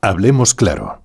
Hablemos 0.00 0.54
claro. 0.54 1.01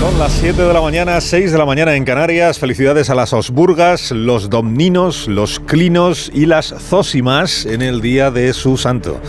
Son 0.00 0.18
las 0.18 0.32
7 0.32 0.62
de 0.62 0.72
la 0.72 0.80
mañana, 0.80 1.20
6 1.20 1.52
de 1.52 1.58
la 1.58 1.64
mañana 1.64 1.94
en 1.94 2.04
Canarias. 2.04 2.58
Felicidades 2.58 3.08
a 3.10 3.14
las 3.14 3.32
Osburgas, 3.32 4.10
los 4.10 4.50
Domninos, 4.50 5.28
los 5.28 5.60
Clinos 5.60 6.30
y 6.34 6.46
las 6.46 6.74
Zósimas 6.78 7.66
en 7.66 7.82
el 7.82 8.00
día 8.00 8.30
de 8.30 8.52
su 8.52 8.76
santo. 8.76 9.20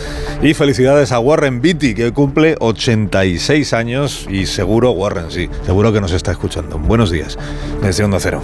Y 0.42 0.54
felicidades 0.54 1.12
a 1.12 1.20
Warren 1.20 1.60
Beatty, 1.60 1.94
que 1.94 2.12
cumple 2.12 2.56
86 2.58 3.72
años 3.72 4.26
y 4.28 4.46
seguro, 4.46 4.90
Warren, 4.90 5.30
sí, 5.30 5.48
seguro 5.64 5.92
que 5.92 6.00
nos 6.00 6.12
está 6.12 6.32
escuchando. 6.32 6.78
Buenos 6.78 7.10
días, 7.10 7.38
desde 7.80 8.04
Onda 8.04 8.18
Cero. 8.20 8.42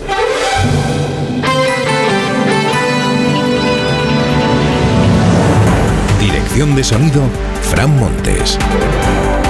Dirección 6.20 6.76
de 6.76 6.84
sonido, 6.84 7.22
Fran 7.62 7.96
Montes. 7.98 8.58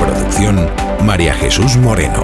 Producción, 0.01 0.67
María 1.05 1.35
Jesús 1.35 1.77
Moreno. 1.77 2.23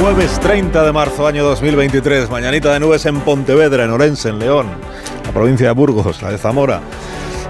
Jueves 0.00 0.38
30 0.40 0.84
de 0.84 0.92
marzo, 0.92 1.26
año 1.26 1.44
2023. 1.44 2.30
Mañanita 2.30 2.72
de 2.72 2.80
nubes 2.80 3.04
en 3.06 3.20
Pontevedra, 3.20 3.84
en 3.84 3.90
Orense, 3.90 4.30
en 4.30 4.38
León, 4.38 4.68
la 5.24 5.32
provincia 5.32 5.68
de 5.68 5.72
Burgos, 5.72 6.22
la 6.22 6.30
de 6.30 6.38
Zamora. 6.38 6.80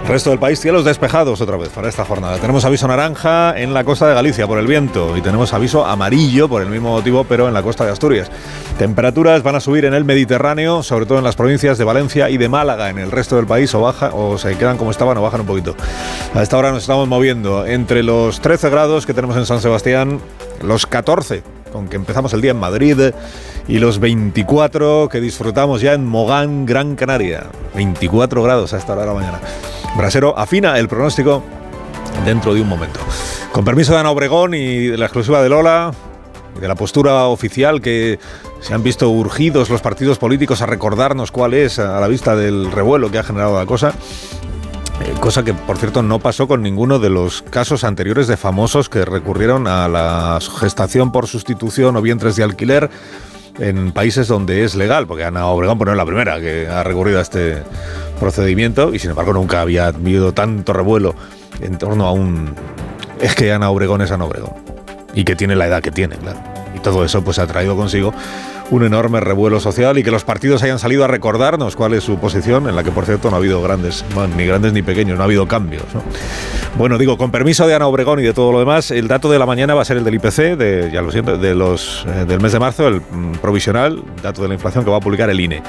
Resto 0.07 0.29
del 0.29 0.39
país, 0.39 0.61
cielos 0.61 0.85
despejados 0.85 1.41
otra 1.41 1.57
vez 1.57 1.71
para 1.71 1.89
esta 1.89 2.05
jornada. 2.05 2.37
Tenemos 2.37 2.65
aviso 2.67 2.87
naranja 2.87 3.59
en 3.59 3.73
la 3.73 3.85
costa 3.85 4.07
de 4.07 4.15
Galicia 4.15 4.47
por 4.47 4.59
el 4.59 4.67
viento 4.67 5.17
y 5.17 5.23
tenemos 5.23 5.55
aviso 5.55 5.87
amarillo 5.87 6.47
por 6.47 6.61
el 6.61 6.69
mismo 6.69 6.91
motivo, 6.91 7.25
pero 7.25 7.49
en 7.49 7.55
la 7.55 7.63
costa 7.63 7.87
de 7.87 7.93
Asturias. 7.93 8.31
Temperaturas 8.79 9.43
van 9.43 9.57
a 9.57 9.61
subir 9.61 9.87
en 9.87 9.95
el 9.95 10.05
Mediterráneo, 10.05 10.83
sobre 10.83 11.07
todo 11.07 11.19
en 11.19 11.25
las 11.25 11.37
provincias 11.37 11.79
de 11.79 11.85
Valencia 11.85 12.29
y 12.29 12.37
de 12.37 12.51
Málaga. 12.51 12.91
En 12.91 12.99
el 12.99 13.11
resto 13.11 13.37
del 13.37 13.47
país 13.47 13.75
o 13.75 13.81
baja 13.81 14.11
o 14.13 14.37
se 14.37 14.57
quedan 14.59 14.77
como 14.77 14.91
estaban 14.91 15.17
o 15.17 15.23
bajan 15.23 15.41
un 15.41 15.47
poquito. 15.47 15.75
A 16.35 16.43
esta 16.43 16.59
hora 16.59 16.71
nos 16.71 16.83
estamos 16.83 17.09
moviendo 17.09 17.65
entre 17.67 18.03
los 18.03 18.41
13 18.41 18.69
grados 18.69 19.07
que 19.07 19.15
tenemos 19.15 19.39
en 19.39 19.47
San 19.47 19.61
Sebastián, 19.61 20.21
los 20.63 20.87
14 20.87 21.43
con 21.73 21.89
que 21.89 21.97
empezamos 21.97 22.33
el 22.33 22.41
día 22.41 22.53
en 22.53 22.59
Madrid 22.59 22.97
y 23.67 23.79
los 23.79 23.99
24 23.99 25.09
que 25.11 25.21
disfrutamos 25.21 25.81
ya 25.81 25.95
en 25.95 26.05
Mogán, 26.05 26.67
Gran 26.67 26.97
Canaria. 26.97 27.47
24 27.75 28.43
grados 28.43 28.73
a 28.73 28.79
esta 28.79 28.93
hora 28.93 29.03
de 29.03 29.09
la 29.09 29.15
mañana. 29.15 29.41
Brasero 29.97 30.39
afina 30.39 30.79
el 30.79 30.89
pronóstico 30.89 31.43
dentro 32.25 32.55
de 32.55 32.61
un 32.61 32.69
momento. 32.69 33.01
Con 33.53 33.65
permiso 33.65 33.93
de 33.93 34.01
Ana 34.01 34.11
Obregón 34.11 34.55
y 34.55 34.89
de 34.89 34.99
la 34.99 35.07
exclusiva 35.07 35.43
de 35.43 35.49
Lola 35.49 35.93
y 36.57 36.61
de 36.61 36.69
la 36.69 36.75
postura 36.75 37.27
oficial 37.27 37.81
que 37.81 38.19
se 38.61 38.75
han 38.75 38.83
visto 38.83 39.11
urgidos 39.11 39.71
los 39.71 39.81
partidos 39.81 40.19
políticos 40.19 40.63
a 40.63 40.67
recordarnos 40.67 41.31
cuál 41.31 41.55
es 41.55 41.79
a 41.79 42.01
la 42.01 42.09
vista 42.09 42.37
del 42.37 42.71
revuelo 42.71 43.11
que 43.11 43.19
ha 43.19 43.23
generado 43.23 43.59
la 43.59 43.67
cosa. 43.67 43.95
Eh, 45.01 45.13
cosa 45.21 45.43
que, 45.43 45.55
por 45.55 45.77
cierto, 45.77 46.03
no 46.03 46.21
pasó 46.21 46.47
con 46.47 46.63
ninguno 46.63 46.99
de 46.99 47.11
los 47.11 47.43
casos 47.43 47.83
anteriores 47.83 48.29
de 48.29 48.37
famosos 48.37 48.89
que 48.89 49.05
recurrieron 49.05 49.67
a 49.67 49.89
la 49.89 50.39
gestación 50.61 51.11
por 51.11 51.27
sustitución 51.27 51.97
o 51.97 52.03
vientres 52.03 52.37
de 52.37 52.45
alquiler 52.45 52.91
en 53.59 53.93
países 53.93 54.29
donde 54.29 54.65
es 54.65 54.75
legal, 54.75 55.07
porque 55.07 55.25
Ana 55.25 55.47
Obregón 55.47 55.79
pues, 55.79 55.87
no 55.87 55.93
es 55.93 55.97
la 55.97 56.07
primera 56.07 56.41
que 56.41 56.69
ha 56.69 56.83
recurrido 56.83 57.19
a 57.19 57.23
este 57.23 57.63
procedimiento 58.19 58.95
y 58.95 58.99
sin 58.99 59.11
embargo 59.11 59.33
nunca 59.33 59.61
había 59.61 59.87
habido 59.89 60.33
tanto 60.33 60.73
revuelo 60.73 61.15
en 61.61 61.79
torno 61.79 62.07
a 62.07 62.13
un... 62.13 62.55
Es 63.21 63.35
que 63.35 63.53
Ana 63.53 63.71
Obregón 63.71 64.03
es 64.03 64.11
Ana 64.11 64.25
Obregón 64.25 64.53
y 65.15 65.25
que 65.25 65.37
tiene 65.37 65.55
la 65.57 65.67
edad 65.67 65.83
que 65.83 65.91
tiene, 65.91 66.17
claro. 66.17 66.39
Y 66.75 66.81
todo 66.81 67.05
eso 67.05 67.23
pues 67.23 67.39
ha 67.39 67.47
traído 67.47 67.77
consigo 67.77 68.13
un 68.71 68.85
enorme 68.85 69.21
revuelo 69.21 69.61
social 69.61 69.99
y 69.99 70.03
que 70.03 70.11
los 70.11 70.25
partidos 70.25 70.63
hayan 70.63 70.79
salido 70.79 71.05
a 71.05 71.07
recordarnos 71.07 71.77
cuál 71.77 71.95
es 71.95 72.05
su 72.05 72.19
posición, 72.19 72.69
en 72.69 72.75
la 72.75 72.83
que 72.83 72.91
por 72.91 73.05
cierto 73.05 73.31
no 73.31 73.37
ha 73.37 73.39
habido 73.39 73.63
grandes, 73.63 74.05
ni 74.37 74.47
grandes 74.47 74.73
ni 74.73 74.83
pequeños, 74.83 75.17
no 75.17 75.23
ha 75.23 75.27
habido 75.27 75.47
cambios. 75.47 75.85
¿no? 75.93 76.03
Bueno, 76.77 76.99
digo, 76.99 77.17
con 77.19 77.31
permiso 77.31 77.67
de 77.67 77.75
Ana 77.75 77.87
Obregón 77.87 78.21
y 78.21 78.23
de 78.23 78.33
todo 78.33 78.53
lo 78.53 78.59
demás, 78.59 78.91
el 78.91 79.07
dato 79.07 79.31
de 79.31 79.39
la 79.39 79.47
mañana 79.47 79.75
va 79.75 79.83
a 79.83 79.85
ser 79.85 79.99
el 79.99 80.05
del 80.05 80.15
IPC, 80.15 80.57
de, 80.57 80.91
ya 80.93 81.03
lo 81.03 81.13
siento, 81.13 81.37
de 81.37 81.55
los, 81.55 82.05
eh, 82.09 82.25
del 82.27 82.41
mes 82.41 82.53
de 82.53 82.59
marzo, 82.59 82.89
el 82.89 83.01
mm, 83.01 83.37
provisional, 83.41 84.03
dato 84.23 84.43
de 84.43 84.49
la 84.49 84.55
inflación 84.55 84.85
que 84.85 84.91
va 84.91 84.97
a 84.97 85.01
publicar 85.01 85.31
el 85.31 85.41
INE. 85.41 85.63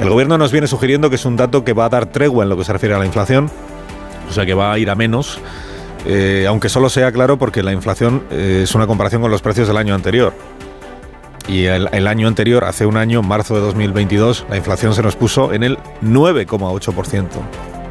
El 0.00 0.08
gobierno 0.08 0.38
nos 0.38 0.50
viene 0.50 0.66
sugiriendo 0.66 1.10
que 1.10 1.16
es 1.16 1.24
un 1.24 1.36
dato 1.36 1.64
que 1.64 1.74
va 1.74 1.84
a 1.84 1.88
dar 1.88 2.06
tregua 2.06 2.44
en 2.44 2.48
lo 2.48 2.56
que 2.56 2.64
se 2.64 2.72
refiere 2.72 2.94
a 2.94 2.98
la 2.98 3.06
inflación, 3.06 3.50
o 4.28 4.32
sea 4.32 4.46
que 4.46 4.54
va 4.54 4.72
a 4.72 4.78
ir 4.78 4.90
a 4.90 4.94
menos. 4.94 5.38
eh, 6.06 6.46
aunque 6.48 6.68
solo 6.68 6.88
sea 6.88 7.10
claro 7.12 7.38
porque 7.38 7.62
la 7.62 7.72
inflación 7.72 8.22
eh, 8.30 8.60
es 8.62 8.74
una 8.74 8.86
comparación 8.86 9.20
con 9.20 9.30
los 9.30 9.42
precios 9.42 9.68
del 9.68 9.76
año 9.76 9.94
anterior. 9.94 10.32
Y 11.48 11.64
el, 11.64 12.06
año 12.06 12.28
anterior, 12.28 12.64
hace 12.64 12.84
un 12.84 12.98
año, 12.98 13.22
marzo 13.22 13.54
de 13.54 13.60
2022, 13.62 14.44
la 14.50 14.58
inflación 14.58 14.94
se 14.94 15.02
nos 15.02 15.16
puso 15.16 15.54
en 15.54 15.62
el 15.62 15.78
9,8%. 16.02 17.26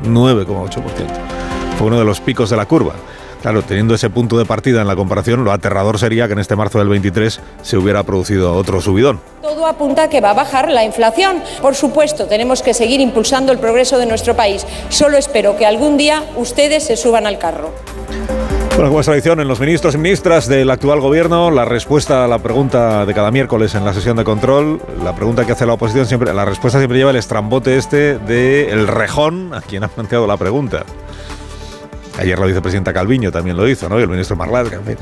9,8%. 0.03 0.81
Fue 1.77 1.87
uno 1.87 1.97
de 1.97 2.05
los 2.05 2.21
picos 2.21 2.51
de 2.51 2.57
la 2.57 2.67
curva. 2.67 2.93
Claro, 3.41 3.63
teniendo 3.63 3.95
ese 3.95 4.09
punto 4.09 4.37
de 4.37 4.45
partida 4.45 4.81
en 4.81 4.87
la 4.87 4.95
comparación, 4.95 5.43
lo 5.43 5.51
aterrador 5.51 5.97
sería 5.97 6.27
que 6.27 6.33
en 6.33 6.39
este 6.39 6.55
marzo 6.55 6.79
del 6.79 6.89
23 6.89 7.39
se 7.61 7.77
hubiera 7.77 8.03
producido 8.03 8.55
otro 8.55 8.79
subidón. 8.79 9.21
Todo 9.41 9.65
apunta 9.65 10.03
a 10.03 10.09
que 10.09 10.21
va 10.21 10.31
a 10.31 10.33
bajar 10.33 10.69
la 10.69 10.83
inflación. 10.83 11.41
Por 11.61 11.73
supuesto, 11.73 12.25
tenemos 12.25 12.61
que 12.61 12.73
seguir 12.73 12.99
impulsando 12.99 13.51
el 13.51 13.57
progreso 13.57 13.97
de 13.97 14.05
nuestro 14.05 14.35
país. 14.35 14.65
Solo 14.89 15.17
espero 15.17 15.57
que 15.57 15.65
algún 15.65 15.97
día 15.97 16.23
ustedes 16.35 16.83
se 16.83 16.95
suban 16.95 17.25
al 17.25 17.39
carro. 17.39 17.73
Bueno, 18.77 18.91
como 18.91 18.99
es 18.99 19.07
tradición, 19.07 19.39
en 19.39 19.47
los 19.47 19.59
ministros 19.59 19.95
y 19.95 19.97
ministras 19.97 20.47
del 20.47 20.69
actual 20.69 21.01
gobierno, 21.01 21.49
la 21.49 21.65
respuesta 21.65 22.25
a 22.25 22.27
la 22.27 22.37
pregunta 22.37 23.07
de 23.07 23.13
cada 23.15 23.31
miércoles 23.31 23.73
en 23.73 23.83
la 23.83 23.91
sesión 23.91 24.17
de 24.17 24.23
control, 24.23 24.79
la 25.03 25.15
pregunta 25.15 25.47
que 25.47 25.53
hace 25.53 25.65
la 25.65 25.73
oposición 25.73 26.05
siempre, 26.05 26.31
la 26.31 26.45
respuesta 26.45 26.77
siempre 26.77 26.99
lleva 26.99 27.09
el 27.09 27.15
estrambote 27.15 27.75
este 27.75 28.19
de 28.19 28.69
el 28.69 28.87
rejón 28.87 29.55
a 29.55 29.61
quien 29.61 29.83
ha 29.83 29.87
planteado 29.87 30.27
la 30.27 30.37
pregunta. 30.37 30.85
Ayer 32.19 32.37
la 32.37 32.45
vicepresidenta 32.45 32.93
Calviño 32.93 33.31
también 33.31 33.57
lo 33.57 33.67
hizo, 33.67 33.89
¿no? 33.89 33.99
Y 33.99 34.03
el 34.03 34.09
ministro 34.09 34.35
Marlaska, 34.35 34.75
en 34.75 34.85
fin. 34.85 34.97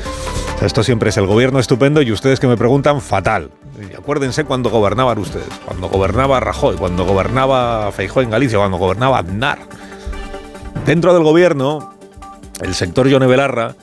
esto 0.62 0.82
siempre 0.82 1.10
es 1.10 1.18
el 1.18 1.28
gobierno 1.28 1.60
estupendo 1.60 2.02
y 2.02 2.14
ustedes 2.14 2.40
que 2.40 2.48
me 2.48 2.56
preguntan, 2.56 3.02
fatal. 3.02 3.52
Acuérdense 3.98 4.46
cuando 4.46 4.70
gobernaban 4.70 5.18
ustedes, 5.18 5.50
cuando 5.66 5.90
gobernaba 5.90 6.40
Rajoy, 6.40 6.78
cuando 6.78 7.04
gobernaba 7.04 7.92
Feijóo 7.92 8.24
en 8.24 8.30
Galicia, 8.30 8.58
cuando 8.58 8.78
gobernaba 8.78 9.20
Aznar. 9.20 9.60
Dentro 10.86 11.14
del 11.14 11.24
gobierno, 11.24 11.95
el 12.62 12.74
sector 12.74 13.08
Yone 13.08 13.28
Belarra 13.28 13.76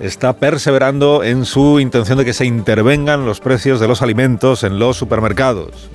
está 0.00 0.34
perseverando 0.34 1.24
en 1.24 1.44
su 1.44 1.80
intención 1.80 2.18
de 2.18 2.24
que 2.24 2.32
se 2.32 2.46
intervengan 2.46 3.26
los 3.26 3.40
precios 3.40 3.80
de 3.80 3.88
los 3.88 4.02
alimentos 4.02 4.64
en 4.64 4.78
los 4.78 4.96
supermercados. 4.96 5.90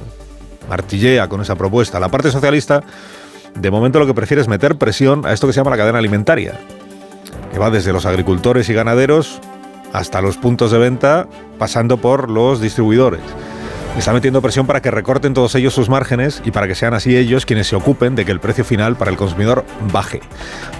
Martillea 0.69 1.29
con 1.29 1.41
esa 1.41 1.55
propuesta. 1.55 1.99
La 1.99 2.09
parte 2.09 2.31
socialista, 2.31 2.83
de 3.55 3.71
momento 3.71 3.99
lo 3.99 4.07
que 4.07 4.13
prefiere 4.13 4.41
es 4.41 4.47
meter 4.47 4.77
presión 4.77 5.25
a 5.25 5.33
esto 5.33 5.47
que 5.47 5.53
se 5.53 5.59
llama 5.59 5.71
la 5.71 5.77
cadena 5.77 5.99
alimentaria, 5.99 6.59
que 7.51 7.59
va 7.59 7.69
desde 7.69 7.93
los 7.93 8.05
agricultores 8.05 8.69
y 8.69 8.73
ganaderos 8.73 9.39
hasta 9.93 10.21
los 10.21 10.37
puntos 10.37 10.71
de 10.71 10.79
venta, 10.79 11.27
pasando 11.57 11.97
por 11.97 12.29
los 12.29 12.59
distribuidores. 12.59 13.21
Está 13.97 14.11
metiendo 14.11 14.41
presión 14.41 14.65
para 14.65 14.81
que 14.81 14.89
recorten 14.89 15.35
todos 15.35 15.53
ellos 15.53 15.73
sus 15.73 15.87
márgenes 15.87 16.41
y 16.43 16.49
para 16.49 16.67
que 16.67 16.73
sean 16.73 16.95
así 16.95 17.15
ellos 17.15 17.45
quienes 17.45 17.67
se 17.67 17.75
ocupen 17.75 18.15
de 18.15 18.25
que 18.25 18.31
el 18.31 18.39
precio 18.39 18.65
final 18.65 18.95
para 18.95 19.11
el 19.11 19.17
consumidor 19.17 19.65
baje. 19.91 20.19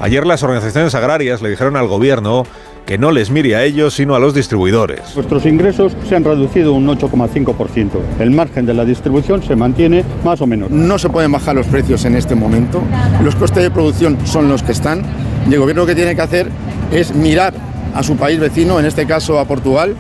Ayer 0.02 0.26
las 0.26 0.42
organizaciones 0.42 0.96
agrarias 0.96 1.42
le 1.44 1.52
dijeron 1.52 1.78
al 1.78 1.88
gobierno 1.88 2.44
que 2.88 2.98
no 2.98 3.12
les 3.12 3.30
mire 3.30 3.56
a 3.56 3.64
ellos, 3.64 3.94
sino 3.94 4.16
a 4.16 4.20
los 4.20 4.34
distribuidores. 4.34 5.16
Nuestros 5.16 5.46
ingresos 5.46 5.96
se 6.10 6.16
han 6.16 6.24
reducido 6.24 6.74
un 6.74 6.88
8,5%. 6.88 7.92
El 8.20 8.32
margen 8.32 8.66
de 8.66 8.74
la 8.74 8.84
distribución 8.84 9.44
se 9.44 9.56
mantiene 9.56 10.04
más 10.24 10.42
o 10.42 10.48
menos. 10.48 10.72
No 10.72 10.98
se 10.98 11.08
pueden 11.08 11.32
bajar 11.32 11.56
los 11.56 11.68
precios 11.68 12.04
en 12.06 12.16
este 12.16 12.36
momento. 12.36 12.82
Los 13.24 13.36
costes 13.36 13.64
de 13.64 13.72
producción 13.72 14.18
son 14.26 14.50
los 14.50 14.64
que 14.64 14.72
están. 14.74 15.04
Y 15.50 15.54
el 15.54 15.60
gobierno 15.60 15.84
lo 15.84 15.88
que 15.88 15.96
tiene 15.96 16.16
que 16.16 16.22
hacer 16.22 16.50
es 16.92 17.16
mirar 17.16 17.54
a 17.94 18.04
su 18.04 18.18
país 18.18 18.40
vecino, 18.40 18.80
en 18.80 18.86
este 18.86 19.06
caso 19.06 19.40
a 19.40 19.46
Portugal, 19.46 19.96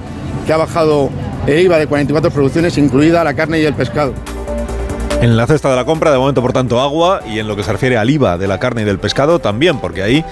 que 0.45 0.51
ha 0.51 0.57
bajado 0.57 1.09
el 1.47 1.59
IVA 1.59 1.77
de 1.77 1.87
44 1.87 2.31
producciones, 2.31 2.77
incluida 2.77 3.23
la 3.23 3.33
carne 3.33 3.59
y 3.59 3.65
el 3.65 3.73
pescado. 3.73 4.13
En 5.21 5.37
la 5.37 5.47
cesta 5.47 5.69
de 5.69 5.75
la 5.75 5.85
compra, 5.85 6.11
de 6.11 6.17
momento, 6.17 6.41
por 6.41 6.53
tanto, 6.53 6.81
agua 6.81 7.21
y 7.25 7.39
en 7.39 7.47
lo 7.47 7.55
que 7.55 7.63
se 7.63 7.71
refiere 7.71 7.97
al 7.97 8.09
IVA 8.09 8.37
de 8.37 8.47
la 8.47 8.59
carne 8.59 8.81
y 8.81 8.85
del 8.85 8.99
pescado 8.99 9.39
también, 9.39 9.79
porque 9.79 10.03
ahí 10.03 10.25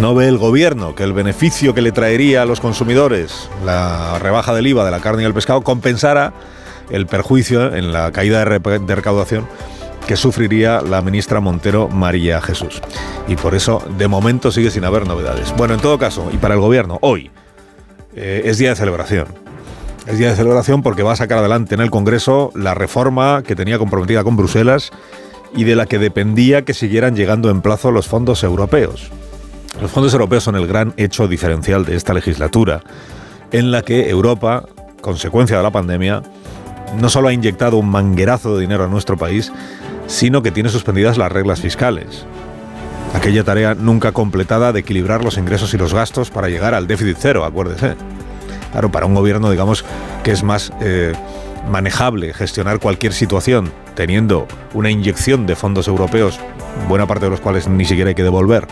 no 0.00 0.14
ve 0.14 0.28
el 0.28 0.38
gobierno 0.38 0.94
que 0.94 1.04
el 1.04 1.12
beneficio 1.12 1.74
que 1.74 1.82
le 1.82 1.92
traería 1.92 2.42
a 2.42 2.44
los 2.44 2.60
consumidores 2.60 3.48
la 3.64 4.18
rebaja 4.18 4.54
del 4.54 4.66
IVA 4.66 4.84
de 4.84 4.90
la 4.90 5.00
carne 5.00 5.22
y 5.22 5.26
el 5.26 5.34
pescado 5.34 5.62
compensara 5.62 6.32
el 6.90 7.06
perjuicio 7.06 7.74
en 7.74 7.92
la 7.92 8.12
caída 8.12 8.44
de, 8.44 8.78
de 8.78 8.94
recaudación 8.94 9.46
que 10.06 10.16
sufriría 10.16 10.80
la 10.80 11.02
ministra 11.02 11.40
Montero 11.40 11.88
María 11.88 12.40
Jesús. 12.40 12.80
Y 13.28 13.36
por 13.36 13.54
eso, 13.54 13.82
de 13.96 14.08
momento, 14.08 14.50
sigue 14.50 14.70
sin 14.70 14.84
haber 14.84 15.06
novedades. 15.06 15.54
Bueno, 15.56 15.74
en 15.74 15.80
todo 15.80 15.98
caso, 15.98 16.30
y 16.32 16.36
para 16.36 16.54
el 16.54 16.60
gobierno, 16.60 16.98
hoy 17.00 17.30
eh, 18.16 18.42
es 18.44 18.58
día 18.58 18.70
de 18.70 18.76
celebración. 18.76 19.49
Es 20.06 20.18
día 20.18 20.30
de 20.30 20.36
celebración 20.36 20.82
porque 20.82 21.02
va 21.02 21.12
a 21.12 21.16
sacar 21.16 21.38
adelante 21.38 21.74
en 21.74 21.80
el 21.80 21.90
Congreso 21.90 22.50
la 22.54 22.74
reforma 22.74 23.42
que 23.42 23.54
tenía 23.54 23.78
comprometida 23.78 24.24
con 24.24 24.36
Bruselas 24.36 24.90
y 25.54 25.64
de 25.64 25.76
la 25.76 25.86
que 25.86 25.98
dependía 25.98 26.62
que 26.62 26.74
siguieran 26.74 27.14
llegando 27.14 27.50
en 27.50 27.60
plazo 27.60 27.90
los 27.90 28.08
fondos 28.08 28.42
europeos. 28.42 29.10
Los 29.80 29.90
fondos 29.90 30.12
europeos 30.12 30.44
son 30.44 30.56
el 30.56 30.66
gran 30.66 30.94
hecho 30.96 31.28
diferencial 31.28 31.84
de 31.84 31.96
esta 31.96 32.14
legislatura, 32.14 32.82
en 33.52 33.70
la 33.70 33.82
que 33.82 34.08
Europa, 34.10 34.64
consecuencia 35.00 35.56
de 35.56 35.62
la 35.62 35.70
pandemia, 35.70 36.22
no 36.98 37.08
solo 37.08 37.28
ha 37.28 37.32
inyectado 37.32 37.76
un 37.76 37.88
manguerazo 37.88 38.56
de 38.56 38.62
dinero 38.62 38.84
a 38.84 38.88
nuestro 38.88 39.16
país, 39.16 39.52
sino 40.06 40.42
que 40.42 40.50
tiene 40.50 40.70
suspendidas 40.70 41.18
las 41.18 41.30
reglas 41.30 41.60
fiscales. 41.60 42.26
Aquella 43.14 43.44
tarea 43.44 43.74
nunca 43.74 44.12
completada 44.12 44.72
de 44.72 44.80
equilibrar 44.80 45.22
los 45.24 45.36
ingresos 45.36 45.74
y 45.74 45.78
los 45.78 45.94
gastos 45.94 46.30
para 46.30 46.48
llegar 46.48 46.74
al 46.74 46.86
déficit 46.86 47.16
cero, 47.18 47.44
acuérdese. 47.44 47.96
Claro, 48.72 48.90
para 48.90 49.06
un 49.06 49.14
gobierno, 49.14 49.50
digamos, 49.50 49.84
que 50.22 50.30
es 50.30 50.42
más 50.42 50.72
eh, 50.80 51.12
manejable 51.68 52.32
gestionar 52.32 52.78
cualquier 52.78 53.12
situación 53.12 53.72
teniendo 53.94 54.46
una 54.74 54.90
inyección 54.90 55.46
de 55.46 55.56
fondos 55.56 55.88
europeos, 55.88 56.38
buena 56.88 57.06
parte 57.06 57.26
de 57.26 57.30
los 57.30 57.40
cuales 57.40 57.68
ni 57.68 57.84
siquiera 57.84 58.08
hay 58.08 58.14
que 58.14 58.22
devolver, 58.22 58.66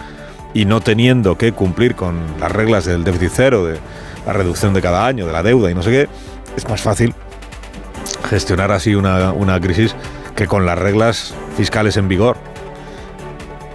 y 0.54 0.64
no 0.64 0.80
teniendo 0.80 1.36
que 1.36 1.52
cumplir 1.52 1.94
con 1.94 2.20
las 2.40 2.50
reglas 2.52 2.84
del 2.84 3.04
déficit 3.04 3.32
cero, 3.34 3.64
de 3.64 3.78
la 4.26 4.32
reducción 4.32 4.72
de 4.72 4.80
cada 4.80 5.06
año, 5.06 5.26
de 5.26 5.32
la 5.32 5.42
deuda 5.42 5.70
y 5.70 5.74
no 5.74 5.82
sé 5.82 5.90
qué, 5.90 6.08
es 6.56 6.68
más 6.68 6.80
fácil 6.80 7.14
gestionar 8.28 8.72
así 8.72 8.94
una, 8.94 9.32
una 9.32 9.60
crisis 9.60 9.94
que 10.34 10.46
con 10.46 10.66
las 10.66 10.78
reglas 10.78 11.34
fiscales 11.56 11.96
en 11.96 12.08
vigor. 12.08 12.36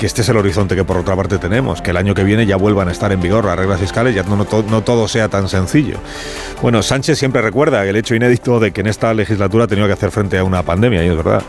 Que 0.04 0.08
este 0.08 0.22
es 0.22 0.28
el 0.28 0.36
horizonte 0.36 0.76
que 0.76 0.84
por 0.84 0.97
otra 0.97 1.16
parte 1.16 1.38
tenemos, 1.38 1.82
que 1.82 1.91
el 1.91 1.95
año 1.95 2.14
que 2.14 2.26
viene 2.26 2.45
ya 2.45 2.58
vuelvan 2.58 2.89
a 2.89 2.91
estar 2.91 3.14
en 3.14 3.22
vigor 3.22 3.45
las 3.45 3.58
reglas 3.58 3.80
fiscales, 3.80 4.14
ya 4.14 4.24
no, 4.24 4.36
no, 4.36 4.45
no 4.70 4.82
todo 4.82 5.08
sea 5.08 5.30
tan 5.30 5.47
sencillo. 5.47 5.95
Bueno, 6.62 6.84
Sánchez 6.84 7.18
siempre 7.18 7.41
recuerda 7.41 7.86
el 7.86 7.95
hecho 7.95 8.14
inédito 8.14 8.60
de 8.60 8.74
que 8.74 8.82
en 8.82 8.88
esta 8.88 9.14
legislatura 9.14 9.64
ha 9.64 9.68
tenido 9.68 9.88
que 9.88 9.93
hacer 9.93 10.12
frente 10.12 10.38
a 10.38 10.43
una 10.43 10.62
pandemia, 10.62 11.06
y 11.06 11.08
es 11.08 11.16
verdad. 11.16 11.41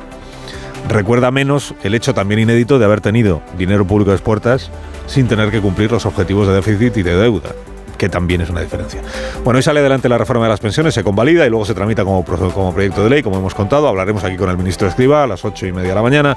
Recuerda 0.88 1.32
menos 1.32 1.74
el 1.82 1.96
hecho 1.96 2.14
también 2.14 2.38
inédito 2.38 2.78
de 2.78 2.84
haber 2.84 3.00
tenido 3.00 3.42
dinero 3.58 3.84
público 3.84 4.12
de 4.12 4.18
puertas 4.18 4.70
sin 5.08 5.26
tener 5.26 5.50
que 5.50 5.60
cumplir 5.60 5.90
los 5.90 6.06
objetivos 6.06 6.46
de 6.46 6.54
déficit 6.54 6.96
y 6.98 7.02
de 7.02 7.16
deuda 7.16 7.50
que 7.98 8.08
también 8.08 8.40
es 8.40 8.50
una 8.50 8.60
diferencia. 8.60 9.00
Bueno, 9.44 9.58
hoy 9.58 9.62
sale 9.62 9.80
adelante 9.80 10.08
la 10.08 10.18
reforma 10.18 10.44
de 10.44 10.50
las 10.50 10.60
pensiones, 10.60 10.94
se 10.94 11.02
convalida 11.04 11.46
y 11.46 11.50
luego 11.50 11.64
se 11.64 11.74
tramita 11.74 12.04
como, 12.04 12.24
como 12.24 12.72
proyecto 12.72 13.04
de 13.04 13.10
ley, 13.10 13.22
como 13.22 13.38
hemos 13.38 13.54
contado. 13.54 13.88
Hablaremos 13.88 14.22
aquí 14.24 14.36
con 14.36 14.50
el 14.50 14.56
ministro 14.56 14.88
Escriba 14.88 15.22
a 15.22 15.26
las 15.26 15.44
ocho 15.44 15.66
y 15.66 15.72
media 15.72 15.90
de 15.90 15.94
la 15.94 16.02
mañana 16.02 16.36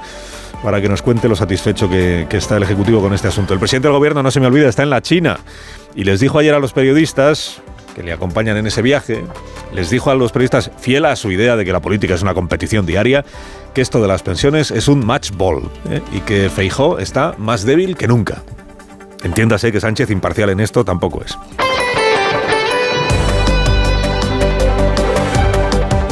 para 0.62 0.80
que 0.80 0.88
nos 0.88 1.02
cuente 1.02 1.28
lo 1.28 1.36
satisfecho 1.36 1.88
que, 1.88 2.26
está 2.30 2.56
el 2.56 2.62
Ejecutivo 2.62 3.00
con 3.00 3.14
este 3.14 3.28
asunto. 3.28 3.54
El 3.54 3.60
presidente 3.60 3.88
del 3.88 3.96
Gobierno, 3.96 4.22
no 4.22 4.30
se 4.30 4.40
me 4.40 4.46
olvida, 4.46 4.68
está 4.68 4.82
en 4.82 4.90
la 4.90 5.02
China 5.02 5.38
y 5.94 6.04
les 6.04 6.20
dijo 6.20 6.38
ayer 6.38 6.54
a 6.54 6.58
los 6.58 6.72
periodistas 6.72 7.60
que 7.94 8.02
le 8.02 8.12
acompañan 8.12 8.56
en 8.56 8.66
ese 8.66 8.80
viaje, 8.80 9.24
les 9.72 9.90
dijo 9.90 10.10
a 10.10 10.14
los 10.14 10.30
periodistas, 10.30 10.70
fiel 10.78 11.04
a 11.04 11.16
su 11.16 11.32
idea 11.32 11.56
de 11.56 11.64
que 11.64 11.72
la 11.72 11.80
política 11.80 12.14
es 12.14 12.22
una 12.22 12.34
competición 12.34 12.86
diaria, 12.86 13.24
que 13.74 13.80
esto 13.80 14.00
de 14.00 14.08
las 14.08 14.22
pensiones 14.22 14.70
es 14.70 14.86
un 14.86 15.04
match 15.04 15.32
ball 15.32 15.68
¿eh? 15.90 16.00
y 16.12 16.20
que 16.20 16.48
Feijó 16.48 16.98
está 16.98 17.34
más 17.38 17.64
débil 17.64 17.96
que 17.96 18.06
nunca. 18.06 18.42
Entiéndase 19.24 19.72
que 19.72 19.80
Sánchez 19.80 20.10
imparcial 20.10 20.50
en 20.50 20.60
esto 20.60 20.84
tampoco 20.84 21.22
es. 21.24 21.36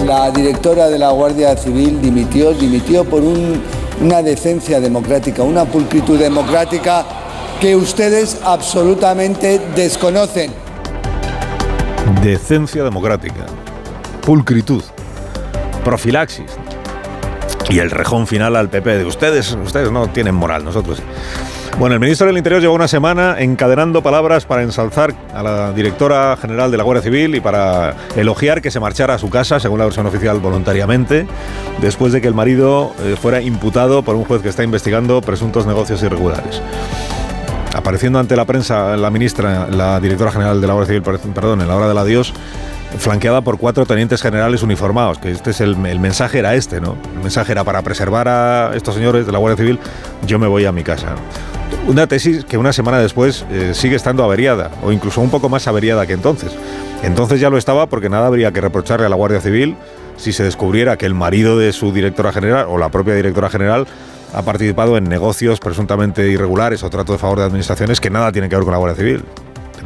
La 0.04 0.30
directora 0.30 0.88
de 0.88 0.98
la 0.98 1.10
Guardia 1.10 1.56
Civil 1.56 2.00
dimitió, 2.00 2.52
dimitió 2.52 3.04
por 3.04 3.22
una 4.00 4.22
decencia 4.22 4.80
democrática, 4.80 5.42
una 5.42 5.64
pulcritud 5.64 6.18
democrática 6.18 7.04
que 7.60 7.74
ustedes 7.74 8.40
absolutamente 8.44 9.60
desconocen. 9.74 10.52
Decencia 12.22 12.84
democrática, 12.84 13.46
pulcritud, 14.24 14.82
profilaxis 15.84 16.50
y 17.68 17.78
el 17.78 17.90
rejón 17.90 18.26
final 18.26 18.56
al 18.56 18.68
PP 18.68 18.98
de 18.98 19.04
ustedes, 19.04 19.52
ustedes 19.52 19.90
no 19.90 20.08
tienen 20.08 20.34
moral, 20.34 20.64
nosotros. 20.64 21.02
Bueno, 21.78 21.94
el 21.94 22.00
ministro 22.00 22.26
del 22.26 22.38
Interior 22.38 22.62
lleva 22.62 22.72
una 22.72 22.88
semana 22.88 23.36
encadenando 23.38 24.02
palabras 24.02 24.46
para 24.46 24.62
ensalzar 24.62 25.14
a 25.34 25.42
la 25.42 25.72
directora 25.74 26.34
general 26.40 26.70
de 26.70 26.78
la 26.78 26.84
Guardia 26.84 27.02
Civil 27.02 27.34
y 27.34 27.40
para 27.40 27.94
elogiar 28.16 28.62
que 28.62 28.70
se 28.70 28.80
marchara 28.80 29.14
a 29.14 29.18
su 29.18 29.28
casa, 29.28 29.60
según 29.60 29.78
la 29.78 29.84
versión 29.84 30.06
oficial, 30.06 30.40
voluntariamente, 30.40 31.26
después 31.82 32.14
de 32.14 32.22
que 32.22 32.28
el 32.28 32.34
marido 32.34 32.94
eh, 33.00 33.16
fuera 33.20 33.42
imputado 33.42 34.02
por 34.02 34.16
un 34.16 34.24
juez 34.24 34.40
que 34.40 34.48
está 34.48 34.64
investigando 34.64 35.20
presuntos 35.20 35.66
negocios 35.66 36.02
irregulares. 36.02 36.62
Apareciendo 37.74 38.18
ante 38.18 38.36
la 38.36 38.46
prensa 38.46 38.96
la 38.96 39.10
ministra, 39.10 39.68
la 39.68 40.00
directora 40.00 40.32
general 40.32 40.62
de 40.62 40.66
la 40.66 40.72
Guardia 40.72 40.94
Civil, 40.94 41.20
perdón, 41.34 41.60
en 41.60 41.68
la 41.68 41.76
hora 41.76 41.88
del 41.88 41.98
adiós, 41.98 42.32
flanqueada 42.96 43.42
por 43.42 43.58
cuatro 43.58 43.84
tenientes 43.84 44.22
generales 44.22 44.62
uniformados, 44.62 45.18
que 45.18 45.30
este 45.30 45.50
es 45.50 45.60
el, 45.60 45.84
el, 45.84 46.00
mensaje 46.00 46.38
era 46.38 46.54
este, 46.54 46.80
¿no? 46.80 46.96
El 47.16 47.20
mensaje 47.20 47.52
era 47.52 47.64
para 47.64 47.82
preservar 47.82 48.28
a 48.28 48.70
estos 48.74 48.94
señores 48.94 49.26
de 49.26 49.32
la 49.32 49.38
Guardia 49.38 49.58
Civil, 49.58 49.78
yo 50.26 50.38
me 50.38 50.46
voy 50.46 50.64
a 50.64 50.72
mi 50.72 50.82
casa. 50.82 51.16
Una 51.86 52.08
tesis 52.08 52.44
que 52.44 52.58
una 52.58 52.72
semana 52.72 52.98
después 52.98 53.46
eh, 53.48 53.72
sigue 53.72 53.94
estando 53.94 54.24
averiada, 54.24 54.72
o 54.82 54.90
incluso 54.90 55.20
un 55.20 55.30
poco 55.30 55.48
más 55.48 55.68
averiada 55.68 56.04
que 56.04 56.14
entonces. 56.14 56.50
Entonces 57.04 57.40
ya 57.40 57.48
lo 57.48 57.58
estaba 57.58 57.86
porque 57.86 58.08
nada 58.08 58.26
habría 58.26 58.50
que 58.50 58.60
reprocharle 58.60 59.06
a 59.06 59.08
la 59.08 59.14
Guardia 59.14 59.40
Civil 59.40 59.76
si 60.16 60.32
se 60.32 60.42
descubriera 60.42 60.96
que 60.96 61.06
el 61.06 61.14
marido 61.14 61.56
de 61.56 61.72
su 61.72 61.92
directora 61.92 62.32
general 62.32 62.66
o 62.68 62.76
la 62.76 62.88
propia 62.88 63.14
directora 63.14 63.48
general 63.50 63.86
ha 64.34 64.42
participado 64.42 64.96
en 64.96 65.04
negocios 65.04 65.60
presuntamente 65.60 66.26
irregulares 66.28 66.82
o 66.82 66.90
trato 66.90 67.12
de 67.12 67.18
favor 67.18 67.38
de 67.38 67.44
administraciones 67.44 68.00
que 68.00 68.10
nada 68.10 68.32
tienen 68.32 68.50
que 68.50 68.56
ver 68.56 68.64
con 68.64 68.72
la 68.72 68.78
Guardia 68.78 68.96
Civil. 68.96 69.24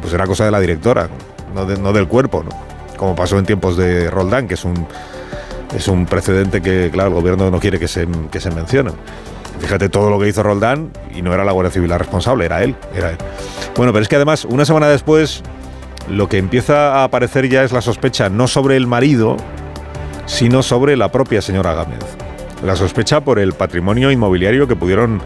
Pues 0.00 0.14
era 0.14 0.26
cosa 0.26 0.46
de 0.46 0.52
la 0.52 0.60
directora, 0.60 1.10
no, 1.54 1.66
de, 1.66 1.76
no 1.76 1.92
del 1.92 2.08
cuerpo, 2.08 2.44
como 2.96 3.14
pasó 3.14 3.38
en 3.38 3.44
tiempos 3.44 3.76
de 3.76 4.10
Roldán, 4.10 4.48
que 4.48 4.54
es 4.54 4.64
un, 4.64 4.86
es 5.76 5.86
un 5.86 6.06
precedente 6.06 6.62
que, 6.62 6.88
claro, 6.90 7.08
el 7.08 7.14
gobierno 7.14 7.50
no 7.50 7.60
quiere 7.60 7.78
que 7.78 7.88
se, 7.88 8.08
que 8.30 8.40
se 8.40 8.50
mencione. 8.50 8.92
Fíjate 9.60 9.88
todo 9.88 10.10
lo 10.10 10.18
que 10.18 10.28
hizo 10.28 10.42
Roldán 10.42 10.90
y 11.14 11.22
no 11.22 11.32
era 11.32 11.44
la 11.44 11.52
Guardia 11.52 11.70
Civil 11.70 11.90
la 11.90 11.98
responsable, 11.98 12.46
era 12.46 12.62
él, 12.62 12.74
era 12.94 13.10
él. 13.10 13.18
Bueno, 13.76 13.92
pero 13.92 14.02
es 14.02 14.08
que 14.08 14.16
además, 14.16 14.44
una 14.46 14.64
semana 14.64 14.88
después, 14.88 15.42
lo 16.08 16.28
que 16.28 16.38
empieza 16.38 16.96
a 16.96 17.04
aparecer 17.04 17.48
ya 17.48 17.62
es 17.62 17.72
la 17.72 17.82
sospecha 17.82 18.28
no 18.28 18.48
sobre 18.48 18.76
el 18.76 18.86
marido, 18.86 19.36
sino 20.26 20.62
sobre 20.62 20.96
la 20.96 21.12
propia 21.12 21.42
señora 21.42 21.74
Gámez. 21.74 22.00
La 22.64 22.74
sospecha 22.74 23.20
por 23.20 23.38
el 23.38 23.52
patrimonio 23.52 24.10
inmobiliario 24.10 24.66
que 24.66 24.76
pudieron 24.76 25.20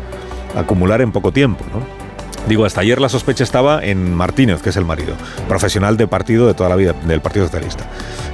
acumular 0.56 1.00
en 1.00 1.12
poco 1.12 1.32
tiempo, 1.32 1.64
¿no? 1.72 2.03
Digo, 2.48 2.66
hasta 2.66 2.82
ayer 2.82 3.00
la 3.00 3.08
sospecha 3.08 3.42
estaba 3.42 3.82
en 3.82 4.14
Martínez, 4.14 4.60
que 4.60 4.68
es 4.68 4.76
el 4.76 4.84
marido, 4.84 5.14
profesional 5.48 5.96
de 5.96 6.06
partido 6.06 6.46
de 6.46 6.52
toda 6.52 6.68
la 6.68 6.76
vida, 6.76 6.94
del 7.06 7.22
Partido 7.22 7.46
Socialista. 7.46 7.86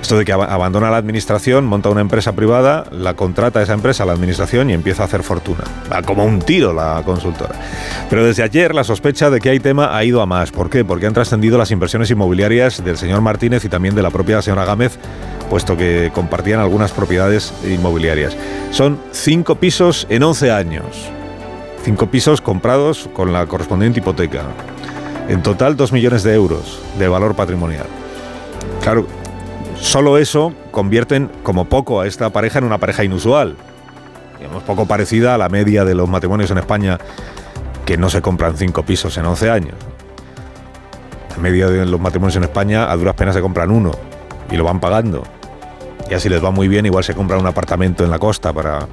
Esto 0.02 0.18
de 0.18 0.24
que 0.24 0.32
abandona 0.32 0.90
la 0.90 0.96
administración, 0.96 1.64
monta 1.64 1.90
una 1.90 2.00
empresa 2.00 2.32
privada, 2.32 2.86
la 2.90 3.14
contrata 3.14 3.62
esa 3.62 3.74
empresa, 3.74 4.02
a 4.02 4.06
la 4.06 4.12
administración, 4.12 4.68
y 4.68 4.72
empieza 4.72 5.02
a 5.02 5.06
hacer 5.06 5.22
fortuna. 5.22 5.62
Va 5.92 6.02
como 6.02 6.24
un 6.24 6.40
tiro 6.40 6.72
la 6.72 7.02
consultora. 7.04 7.54
Pero 8.08 8.24
desde 8.24 8.42
ayer 8.42 8.74
la 8.74 8.82
sospecha 8.82 9.30
de 9.30 9.40
que 9.40 9.50
hay 9.50 9.60
tema 9.60 9.96
ha 9.96 10.02
ido 10.02 10.20
a 10.22 10.26
más. 10.26 10.50
¿Por 10.50 10.70
qué? 10.70 10.84
Porque 10.84 11.06
han 11.06 11.14
trascendido 11.14 11.56
las 11.56 11.70
inversiones 11.70 12.10
inmobiliarias 12.10 12.84
del 12.84 12.98
señor 12.98 13.20
Martínez 13.20 13.64
y 13.64 13.68
también 13.68 13.94
de 13.94 14.02
la 14.02 14.10
propia 14.10 14.42
señora 14.42 14.64
Gámez, 14.64 14.98
puesto 15.48 15.76
que 15.76 16.10
compartían 16.12 16.58
algunas 16.58 16.90
propiedades 16.90 17.52
inmobiliarias. 17.64 18.36
Son 18.72 18.98
cinco 19.12 19.54
pisos 19.54 20.08
en 20.10 20.24
11 20.24 20.50
años. 20.50 21.10
Cinco 21.82 22.10
pisos 22.10 22.40
comprados 22.40 23.08
con 23.14 23.32
la 23.32 23.46
correspondiente 23.46 24.00
hipoteca. 24.00 24.42
En 25.28 25.42
total, 25.42 25.76
dos 25.76 25.92
millones 25.92 26.22
de 26.22 26.34
euros 26.34 26.80
de 26.98 27.08
valor 27.08 27.34
patrimonial. 27.34 27.86
Claro, 28.82 29.06
solo 29.80 30.18
eso 30.18 30.52
convierten 30.70 31.30
como 31.42 31.64
poco 31.64 32.00
a 32.00 32.06
esta 32.06 32.30
pareja 32.30 32.58
en 32.58 32.64
una 32.64 32.78
pareja 32.78 33.04
inusual. 33.04 33.56
Digamos, 34.38 34.62
poco 34.64 34.86
parecida 34.86 35.34
a 35.34 35.38
la 35.38 35.48
media 35.48 35.84
de 35.84 35.94
los 35.94 36.08
matrimonios 36.08 36.50
en 36.50 36.58
España 36.58 36.98
que 37.86 37.96
no 37.96 38.10
se 38.10 38.20
compran 38.20 38.56
cinco 38.56 38.82
pisos 38.82 39.16
en 39.16 39.24
11 39.26 39.50
años. 39.50 39.74
La 41.30 41.38
media 41.38 41.66
de 41.68 41.86
los 41.86 42.00
matrimonios 42.00 42.36
en 42.36 42.44
España 42.44 42.90
a 42.90 42.96
duras 42.96 43.14
penas 43.14 43.34
se 43.34 43.40
compran 43.40 43.70
uno 43.70 43.92
y 44.50 44.56
lo 44.56 44.64
van 44.64 44.80
pagando. 44.80 45.22
Y 46.10 46.14
así 46.14 46.28
les 46.28 46.44
va 46.44 46.50
muy 46.50 46.68
bien, 46.68 46.84
igual 46.86 47.04
se 47.04 47.14
compran 47.14 47.40
un 47.40 47.46
apartamento 47.46 48.04
en 48.04 48.10
la 48.10 48.18
costa 48.18 48.52
para 48.52 48.86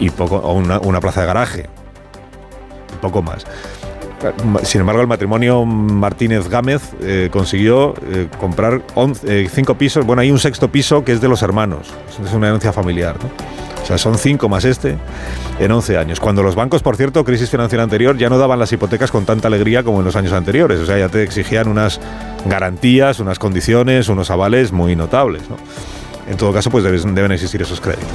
y, 0.00 0.10
poco, 0.10 0.36
o 0.36 0.52
una, 0.54 1.00
plaza 1.00 1.20
de 1.22 1.26
garaje. 1.26 1.66
Y 2.94 2.96
poco 2.98 3.22
más. 3.22 3.44
Sin 4.62 4.80
embargo, 4.80 5.02
el 5.02 5.06
matrimonio 5.06 5.64
Martínez 5.64 6.48
Gámez 6.48 6.82
eh, 7.02 7.28
consiguió 7.30 7.94
eh, 8.10 8.28
comprar 8.40 8.82
eh, 9.26 9.48
cinco 9.52 9.76
pisos. 9.76 10.06
Bueno, 10.06 10.22
hay 10.22 10.30
un 10.30 10.38
sexto 10.38 10.68
piso 10.68 11.04
que 11.04 11.12
es 11.12 11.20
de 11.20 11.28
los 11.28 11.42
hermanos. 11.42 11.92
Es 12.24 12.32
una 12.32 12.48
herencia 12.48 12.72
familiar. 12.72 13.16
O 13.82 13.86
sea, 13.86 13.98
son 13.98 14.18
cinco 14.18 14.48
más 14.48 14.64
este 14.64 14.96
en 15.60 15.70
11 15.70 15.96
años. 15.96 16.18
Cuando 16.18 16.42
los 16.42 16.56
bancos, 16.56 16.82
por 16.82 16.96
cierto, 16.96 17.24
crisis 17.24 17.50
financiera 17.50 17.84
anterior, 17.84 18.16
ya 18.16 18.28
no 18.28 18.36
daban 18.36 18.58
las 18.58 18.72
hipotecas 18.72 19.12
con 19.12 19.24
tanta 19.26 19.46
alegría 19.46 19.84
como 19.84 20.00
en 20.00 20.06
los 20.06 20.16
años 20.16 20.32
anteriores. 20.32 20.80
O 20.80 20.86
sea, 20.86 20.98
ya 20.98 21.08
te 21.08 21.22
exigían 21.22 21.68
unas 21.68 22.00
garantías, 22.46 23.20
unas 23.20 23.38
condiciones, 23.38 24.08
unos 24.08 24.30
avales 24.30 24.72
muy 24.72 24.96
notables. 24.96 25.42
¿no? 25.48 25.56
En 26.28 26.36
todo 26.36 26.52
caso, 26.52 26.70
pues 26.70 26.82
deben, 26.82 27.32
existir 27.32 27.62
esos 27.62 27.80
créditos. 27.80 28.08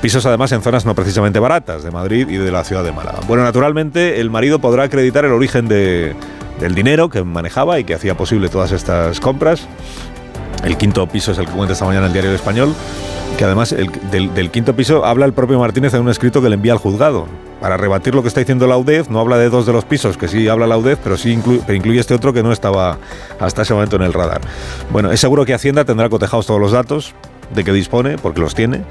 pisos 0.00 0.24
además 0.26 0.52
en 0.52 0.62
zonas 0.62 0.84
no 0.84 0.94
precisamente 0.94 1.38
baratas, 1.38 1.82
de 1.82 1.90
Madrid 1.90 2.28
y 2.28 2.36
de 2.36 2.52
la 2.52 2.64
ciudad 2.64 2.84
de 2.84 2.92
Málaga. 2.92 3.20
Bueno, 3.26 3.42
naturalmente 3.42 4.20
el 4.20 4.30
marido 4.30 4.60
podrá 4.60 4.84
acreditar 4.84 5.24
el 5.24 5.32
origen 5.32 5.66
del 5.68 6.14
dinero 6.74 7.08
que 7.08 7.24
manejaba 7.24 7.80
y 7.80 7.84
que 7.84 7.94
hacía 7.94 8.16
posible 8.16 8.48
todas 8.48 8.72
estas 8.72 9.20
compras. 9.20 9.66
El 10.64 10.76
quinto 10.76 11.06
piso 11.08 11.32
es 11.32 11.38
el 11.38 11.46
que 11.46 11.52
cuenta 11.52 11.72
esta 11.72 11.84
mañana 11.84 12.06
el 12.06 12.12
diario 12.12 12.32
Español, 12.32 12.72
que 13.36 13.44
además 13.44 13.74
del, 14.10 14.50
quinto 14.50 14.74
piso 14.74 15.04
habla 15.04 15.26
el 15.26 15.32
propio 15.32 15.58
Martínez 15.58 15.92
en 15.94 16.00
un 16.00 16.08
escrito 16.08 16.40
que 16.40 16.48
le 16.48 16.54
envía 16.54 16.72
al 16.72 16.78
juzgado. 16.78 17.26
Para 17.64 17.78
rebatir 17.78 18.14
lo 18.14 18.20
que 18.20 18.28
está 18.28 18.40
diciendo 18.40 18.66
la 18.66 18.76
UDEF, 18.76 19.08
no 19.08 19.20
habla 19.20 19.38
de 19.38 19.48
dos 19.48 19.64
de 19.64 19.72
los 19.72 19.86
pisos, 19.86 20.18
que 20.18 20.28
sí 20.28 20.48
habla 20.48 20.66
la 20.66 20.76
UDEF, 20.76 20.98
pero 21.02 21.16
sí 21.16 21.32
incluye 21.32 21.98
este 21.98 22.12
otro 22.12 22.34
que 22.34 22.42
no 22.42 22.52
estaba 22.52 22.98
hasta 23.40 23.62
ese 23.62 23.72
momento 23.72 23.96
en 23.96 24.02
el 24.02 24.12
radar. 24.12 24.42
Bueno, 24.90 25.10
es 25.10 25.18
seguro 25.18 25.46
que 25.46 25.54
Hacienda 25.54 25.86
tendrá 25.86 26.10
cotejados 26.10 26.44
todos 26.44 26.60
los 26.60 26.72
datos 26.72 27.14
de 27.54 27.64
que 27.64 27.72
dispone, 27.72 28.18
porque 28.18 28.42
los 28.42 28.54
tiene, 28.54 28.82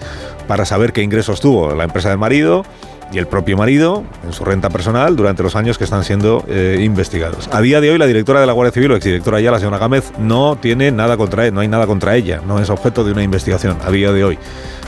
para 0.48 0.66
saber 0.66 0.92
qué 0.92 1.04
ingresos 1.04 1.40
tuvo 1.40 1.76
la 1.76 1.84
empresa 1.84 2.10
del 2.10 2.18
marido, 2.18 2.66
y 3.14 3.20
el 3.20 3.28
propio 3.28 3.56
marido 3.56 4.04
en 4.26 4.34
su 4.34 4.44
renta 4.44 4.70
personal 4.70 5.16
durante 5.16 5.44
los 5.44 5.56
años 5.56 5.78
que 5.78 5.84
están 5.84 6.04
siendo 6.04 6.44
eh, 6.48 6.80
investigados. 6.82 7.48
A 7.52 7.62
día 7.62 7.80
de 7.80 7.92
hoy, 7.92 7.98
la 7.98 8.08
directora 8.08 8.42
de 8.42 8.48
la 8.48 8.54
Guardia 8.54 8.74
Civil, 8.74 8.92
o 8.92 8.96
exdirectora 8.96 9.40
ya, 9.40 9.52
la 9.52 9.60
señora 9.60 9.78
Gámez, 9.78 10.12
no 10.18 10.58
tiene 10.60 10.92
nada 10.92 11.16
contra 11.16 11.46
él, 11.46 11.54
no 11.54 11.62
hay 11.62 11.68
nada 11.68 11.86
contra 11.86 12.16
ella, 12.16 12.42
no 12.46 12.60
es 12.60 12.70
objeto 12.70 13.04
de 13.04 13.12
una 13.12 13.24
investigación 13.24 13.78
a 13.86 13.92
día 13.92 14.12
de 14.12 14.24
hoy. 14.24 14.40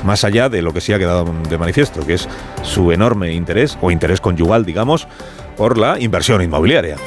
Más 0.03 0.23
allá 0.23 0.49
de 0.49 0.61
lo 0.61 0.73
que 0.73 0.81
sí 0.81 0.91
ha 0.93 0.99
quedado 0.99 1.26
de 1.47 1.57
manifiesto, 1.57 2.06
que 2.06 2.15
es 2.15 2.27
su 2.64 2.91
enorme 2.91 3.34
interés, 3.34 3.77
o 3.81 3.91
interés 3.91 4.19
conyugal, 4.19 4.65
digamos, 4.65 5.07
por 5.56 5.77
la 5.77 5.99
inversión 5.99 6.41
inmobiliaria. 6.41 6.97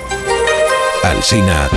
Alsina 1.03 1.69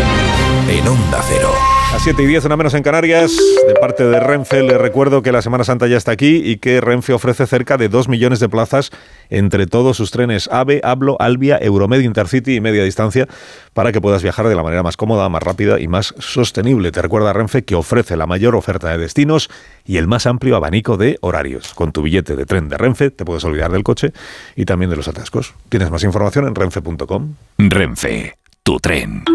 en 0.70 0.88
Onda 0.88 1.22
Cero. 1.28 1.71
A 1.94 2.00
7 2.00 2.24
y 2.24 2.26
10, 2.26 2.46
una 2.46 2.56
menos 2.56 2.74
en 2.74 2.84
Canarias. 2.84 3.36
De 3.68 3.74
parte 3.74 4.06
de 4.06 4.18
Renfe, 4.20 4.64
le 4.64 4.78
recuerdo 4.78 5.22
que 5.22 5.34
la 5.34 5.42
Semana 5.42 5.66
Santa 5.66 5.88
ya 5.88 5.98
está 5.98 6.14
aquí 6.14 6.42
y 6.44 6.56
que 6.56 6.80
Renfe 6.80 7.12
ofrece 7.12 7.46
cerca 7.46 7.76
de 7.76 7.90
2 7.90 8.08
millones 8.08 8.40
de 8.40 8.48
plazas 8.48 8.92
entre 9.30 9.68
todos 9.68 9.98
sus 9.98 10.10
trenes 10.10 10.48
AVE, 10.52 10.80
Hablo, 10.86 11.18
Albia, 11.20 11.60
Euromed, 11.62 12.00
Intercity 12.00 12.56
y 12.56 12.62
Media 12.62 12.86
Distancia 12.86 13.28
para 13.74 13.92
que 13.92 14.00
puedas 14.00 14.24
viajar 14.24 14.48
de 14.48 14.56
la 14.56 14.64
manera 14.64 14.84
más 14.84 14.96
cómoda, 14.96 15.28
más 15.28 15.44
rápida 15.44 15.82
y 15.82 15.90
más 15.90 16.16
sostenible. 16.18 16.94
Te 16.94 17.02
recuerda 17.02 17.34
Renfe 17.34 17.66
que 17.66 17.76
ofrece 17.76 18.16
la 18.16 18.26
mayor 18.26 18.56
oferta 18.56 18.90
de 18.90 18.98
destinos 18.98 19.50
y 19.86 19.98
el 19.98 20.08
más 20.08 20.26
amplio 20.28 20.56
abanico 20.56 20.96
de 20.96 21.18
horarios. 21.20 21.74
Con 21.74 21.92
tu 21.92 22.04
billete 22.04 22.38
de 22.38 22.46
tren 22.46 22.70
de 22.70 22.78
Renfe 22.78 23.12
te 23.12 23.26
puedes 23.26 23.44
olvidar 23.44 23.70
del 23.70 23.84
coche 23.84 24.14
y 24.56 24.64
también 24.64 24.90
de 24.90 24.96
los 24.96 25.10
atascos. 25.10 25.54
Tienes 25.68 25.92
más 25.92 26.04
información 26.04 26.48
en 26.48 26.56
renfe.com. 26.56 27.36
Renfe, 27.58 28.38
tu 28.64 28.80
tren. 28.80 29.26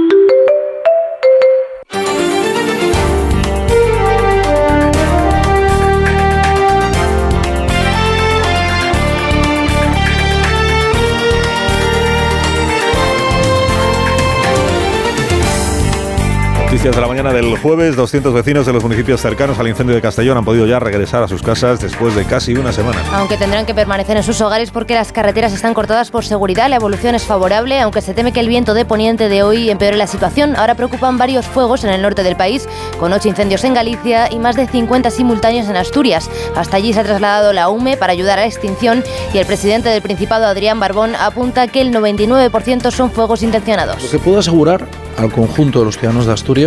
Noticias 16.76 16.94
de 16.94 17.00
la 17.00 17.08
mañana 17.08 17.32
del 17.32 17.56
jueves, 17.56 17.96
200 17.96 18.34
vecinos 18.34 18.66
de 18.66 18.72
los 18.74 18.82
municipios 18.82 19.22
cercanos 19.22 19.58
al 19.58 19.66
incendio 19.66 19.94
de 19.94 20.02
Castellón 20.02 20.36
han 20.36 20.44
podido 20.44 20.66
ya 20.66 20.78
regresar 20.78 21.22
a 21.22 21.26
sus 21.26 21.40
casas 21.40 21.80
después 21.80 22.14
de 22.14 22.26
casi 22.26 22.54
una 22.54 22.70
semana. 22.70 23.02
Aunque 23.14 23.38
tendrán 23.38 23.64
que 23.64 23.72
permanecer 23.72 24.18
en 24.18 24.22
sus 24.22 24.38
hogares 24.42 24.70
porque 24.72 24.92
las 24.92 25.10
carreteras 25.10 25.54
están 25.54 25.72
cortadas 25.72 26.10
por 26.10 26.26
seguridad, 26.26 26.68
la 26.68 26.76
evolución 26.76 27.14
es 27.14 27.24
favorable, 27.24 27.80
aunque 27.80 28.02
se 28.02 28.12
teme 28.12 28.30
que 28.30 28.40
el 28.40 28.48
viento 28.48 28.74
de 28.74 28.84
poniente 28.84 29.30
de 29.30 29.42
hoy 29.42 29.70
empeore 29.70 29.96
la 29.96 30.06
situación. 30.06 30.54
Ahora 30.54 30.74
preocupan 30.74 31.16
varios 31.16 31.46
fuegos 31.46 31.82
en 31.82 31.88
el 31.94 32.02
norte 32.02 32.22
del 32.22 32.36
país, 32.36 32.68
con 33.00 33.10
ocho 33.14 33.28
incendios 33.28 33.64
en 33.64 33.72
Galicia 33.72 34.30
y 34.30 34.38
más 34.38 34.54
de 34.54 34.66
50 34.66 35.10
simultáneos 35.10 35.70
en 35.70 35.78
Asturias. 35.78 36.28
Hasta 36.56 36.76
allí 36.76 36.92
se 36.92 37.00
ha 37.00 37.04
trasladado 37.04 37.54
la 37.54 37.70
UME 37.70 37.96
para 37.96 38.12
ayudar 38.12 38.38
a 38.38 38.42
la 38.42 38.48
extinción 38.48 39.02
y 39.32 39.38
el 39.38 39.46
presidente 39.46 39.88
del 39.88 40.02
Principado, 40.02 40.44
Adrián 40.44 40.78
Barbón, 40.78 41.14
apunta 41.16 41.68
que 41.68 41.80
el 41.80 41.90
99% 41.90 42.90
son 42.90 43.10
fuegos 43.10 43.42
intencionados. 43.42 44.02
Lo 44.02 44.10
que 44.10 44.18
puedo 44.18 44.40
asegurar 44.40 44.86
al 45.16 45.32
conjunto 45.32 45.78
de 45.78 45.86
los 45.86 45.96
ciudadanos 45.96 46.26
de 46.26 46.34
Asturias 46.34 46.65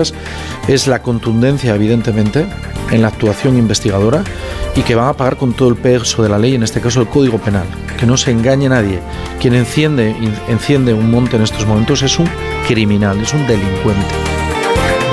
es 0.67 0.87
la 0.87 1.01
contundencia, 1.01 1.75
evidentemente, 1.75 2.45
en 2.91 3.01
la 3.01 3.09
actuación 3.09 3.57
investigadora 3.57 4.23
y 4.75 4.81
que 4.81 4.95
van 4.95 5.09
a 5.09 5.13
pagar 5.13 5.37
con 5.37 5.53
todo 5.53 5.69
el 5.69 5.75
peso 5.75 6.23
de 6.23 6.29
la 6.29 6.39
ley, 6.39 6.55
en 6.55 6.63
este 6.63 6.81
caso 6.81 7.01
el 7.01 7.07
Código 7.07 7.37
Penal. 7.37 7.67
Que 7.97 8.05
no 8.05 8.17
se 8.17 8.31
engañe 8.31 8.69
nadie. 8.69 8.99
Quien 9.39 9.53
enciende, 9.53 10.15
enciende 10.47 10.93
un 10.93 11.11
monte 11.11 11.35
en 11.35 11.43
estos 11.43 11.65
momentos 11.65 12.01
es 12.01 12.17
un 12.17 12.29
criminal, 12.67 13.19
es 13.19 13.33
un 13.33 13.45
delincuente 13.47 14.38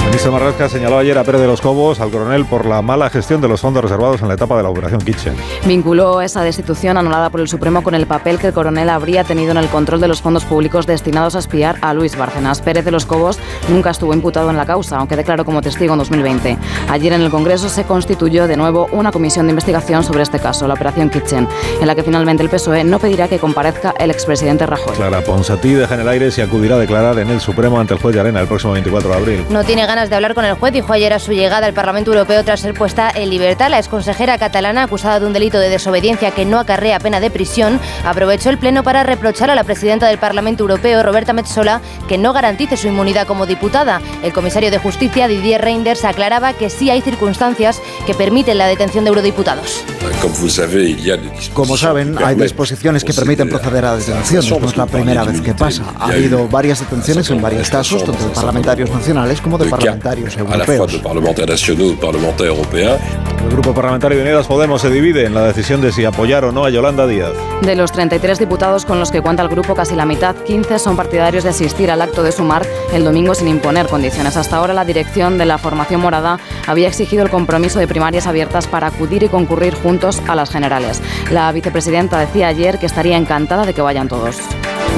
ministro 0.07 0.31
Marrasca 0.31 0.69
señaló 0.69 0.99
ayer 0.99 1.19
a 1.19 1.25
Pérez 1.25 1.41
de 1.41 1.47
los 1.49 1.61
Cobos, 1.61 2.01
al 2.01 2.11
coronel, 2.11 2.45
por 2.47 2.65
la 2.65 2.81
mala 2.81 3.11
gestión 3.11 3.41
de 3.41 3.49
los 3.49 3.61
fondos 3.61 3.83
reservados 3.83 4.23
en 4.23 4.29
la 4.29 4.35
etapa 4.35 4.57
de 4.57 4.63
la 4.63 4.69
operación 4.69 5.01
Kitchen. 5.01 5.35
Vinculó 5.67 6.21
esa 6.23 6.43
destitución 6.43 6.97
anulada 6.97 7.31
por 7.31 7.41
el 7.41 7.49
Supremo 7.49 7.83
con 7.83 7.95
el 7.95 8.07
papel 8.07 8.39
que 8.39 8.47
el 8.49 8.53
coronel 8.53 8.89
habría 8.89 9.25
tenido 9.25 9.51
en 9.51 9.57
el 9.57 9.69
control 9.69 10.01
de 10.01 10.09
los 10.09 10.23
fondos 10.23 10.45
públicos 10.45 10.87
destinados 10.87 11.35
a 11.35 11.41
espiar 11.41 11.77
a 11.83 11.93
Luis 11.93 12.17
Bárcenas. 12.17 12.61
Pérez 12.61 12.85
de 12.85 12.93
los 12.93 13.05
Cobos 13.05 13.39
nunca 13.69 13.91
estuvo 13.91 14.15
imputado 14.15 14.49
en 14.51 14.57
la 14.57 14.65
causa, 14.65 14.97
aunque 14.97 15.17
declaró 15.17 15.45
como 15.45 15.61
testigo 15.61 15.95
en 15.95 15.99
2020. 15.99 16.57
Ayer 16.89 17.13
en 17.13 17.23
el 17.23 17.31
Congreso 17.31 17.69
se 17.69 17.85
constituyó 17.85 18.47
de 18.47 18.57
nuevo 18.57 18.89
una 18.93 19.11
comisión 19.11 19.47
de 19.47 19.51
investigación 19.51 20.05
sobre 20.05 20.23
este 20.23 20.39
caso, 20.39 20.69
la 20.69 20.75
operación 20.75 21.11
Kitchen, 21.11 21.49
en 21.81 21.87
la 21.87 21.95
que 21.95 22.05
finalmente 22.05 22.43
el 22.45 22.49
PSOE 22.49 22.85
no 22.85 23.01
pedirá 23.01 23.27
que 23.29 23.39
comparezca 23.39 23.93
el 23.99 24.11
expresidente 24.11 24.67
Rajoy. 24.67 24.95
Clara 24.95 25.23
Ponsatí 25.23 25.73
deja 25.73 25.95
en 25.95 26.03
el 26.03 26.09
aire 26.09 26.31
si 26.31 26.43
acudirá 26.43 26.77
a 26.77 26.79
declarar 26.79 27.19
en 27.19 27.29
el 27.29 27.41
Supremo 27.41 27.81
ante 27.81 27.95
el 27.95 28.01
juez 28.01 28.15
de 28.15 28.21
Arena 28.21 28.41
el 28.41 28.47
próximo 28.47 28.73
24 28.75 29.11
de 29.11 29.17
abril. 29.17 29.45
No 29.51 29.65
tiene 29.65 29.85
ganas 29.87 29.96
de 29.97 30.15
hablar 30.15 30.35
con 30.35 30.45
el 30.45 30.55
juez, 30.55 30.75
dijo 30.75 30.93
ayer 30.93 31.15
a 31.15 31.19
su 31.19 31.33
llegada 31.33 31.67
al 31.67 31.73
Parlamento 31.73 32.13
Europeo 32.13 32.45
tras 32.45 32.61
ser 32.61 32.75
puesta 32.75 33.11
en 33.15 33.31
libertad. 33.31 33.71
La 33.71 33.79
exconsejera 33.79 34.37
catalana, 34.37 34.83
acusada 34.83 35.19
de 35.19 35.27
un 35.27 35.33
delito 35.33 35.59
de 35.59 35.71
desobediencia 35.71 36.33
que 36.33 36.45
no 36.45 36.59
acarrea 36.59 36.99
pena 36.99 37.19
de 37.19 37.31
prisión, 37.31 37.81
aprovechó 38.05 38.51
el 38.51 38.59
pleno 38.59 38.83
para 38.83 39.05
reprochar 39.05 39.51
a 39.51 39.55
la 39.55 39.65
presidenta 39.65 40.07
del 40.07 40.19
Parlamento 40.19 40.65
Europeo, 40.65 41.03
Roberta 41.03 41.33
Metsola, 41.33 41.81
que 42.09 42.19
no 42.19 42.35
garantice 42.35 42.77
su 42.77 42.89
inmunidad 42.89 43.27
como 43.27 43.47
diputada. 43.47 44.03
El 44.23 44.35
comisario 44.35 44.71
de 44.71 44.77
Justicia, 44.77 45.29
Didier 45.29 45.63
Reinders, 45.63 46.05
aclaraba 46.05 46.53
que 46.53 46.69
sí 46.69 46.91
hay 46.91 47.01
circunstancias 47.01 47.81
que 48.07 48.13
permiten 48.13 48.59
la 48.59 48.67
detención 48.67 49.05
de 49.05 49.09
eurodiputados. 49.09 49.83
Como 51.55 51.77
saben, 51.79 52.17
hay 52.23 52.35
disposiciones 52.35 53.03
que 53.03 53.15
permiten 53.15 53.49
proceder 53.49 53.87
a 53.87 53.97
detenciones. 53.97 54.61
No 54.61 54.69
es 54.69 54.77
la 54.77 54.87
primera 54.87 55.25
vez 55.25 55.41
que 55.41 55.55
pasa. 55.55 55.85
Ha 55.99 56.09
habido 56.09 56.47
varias 56.49 56.81
detenciones 56.81 57.31
en 57.31 57.41
varios 57.41 57.71
casos, 57.71 58.05
tanto 58.05 58.23
de 58.29 58.35
parlamentarios 58.35 58.91
nacionales 58.91 59.41
como 59.41 59.57
de 59.57 59.65
parlamentarios 59.65 59.86
parlamentarios 59.87 60.37
europeos. 60.37 60.67
El 63.47 63.53
Grupo 63.53 63.73
Parlamentario 63.73 64.19
de 64.19 64.25
Unidas 64.25 64.47
Podemos 64.47 64.83
se 64.83 64.91
divide 64.91 65.25
en 65.25 65.35
la 65.35 65.45
decisión 65.45 65.81
de 65.81 65.93
si 65.93 66.05
apoyar 66.05 66.45
o 66.45 66.53
no 66.53 66.65
a 66.65 66.71
Yolanda 66.71 67.07
Díaz. 67.07 67.31
De 67.63 67.77
los 67.77 67.93
33 67.93 68.41
diputados 68.41 68.85
con 68.85 68.99
los 68.99 69.13
que 69.13 69.23
cuenta 69.23 69.43
el 69.43 69.49
grupo, 69.49 69.75
casi 69.75 69.95
la 69.95 70.05
mitad, 70.05 70.35
15 70.35 70.81
son 70.81 70.97
partidarios 70.97 71.45
de 71.45 71.51
asistir 71.51 71.91
al 71.91 72.03
acto 72.03 72.25
de 72.25 72.33
sumar 72.33 72.67
el 72.93 73.05
domingo 73.05 73.35
sin 73.35 73.49
imponer 73.49 73.87
condiciones. 73.87 74.37
Hasta 74.37 74.57
ahora 74.57 74.75
la 74.75 74.85
dirección 74.85 75.39
de 75.39 75.47
la 75.47 75.59
formación 75.59 76.01
morada 76.01 76.41
había 76.67 76.89
exigido 76.89 77.23
el 77.23 77.31
compromiso 77.31 77.79
de 77.79 77.87
primarias 77.87 78.27
abiertas 78.27 78.67
para 78.67 78.89
acudir 78.89 79.23
y 79.23 79.29
concurrir 79.29 79.75
juntos 79.75 80.21
a 80.27 80.35
las 80.35 80.51
generales. 80.51 81.01
La 81.31 81.51
vicepresidenta 81.53 82.19
decía 82.19 82.49
ayer 82.49 82.79
que 82.79 82.87
estaría 82.87 83.17
encantada 83.17 83.65
de 83.65 83.75
que 83.75 83.83
vayan 83.83 84.09
todos. 84.09 84.39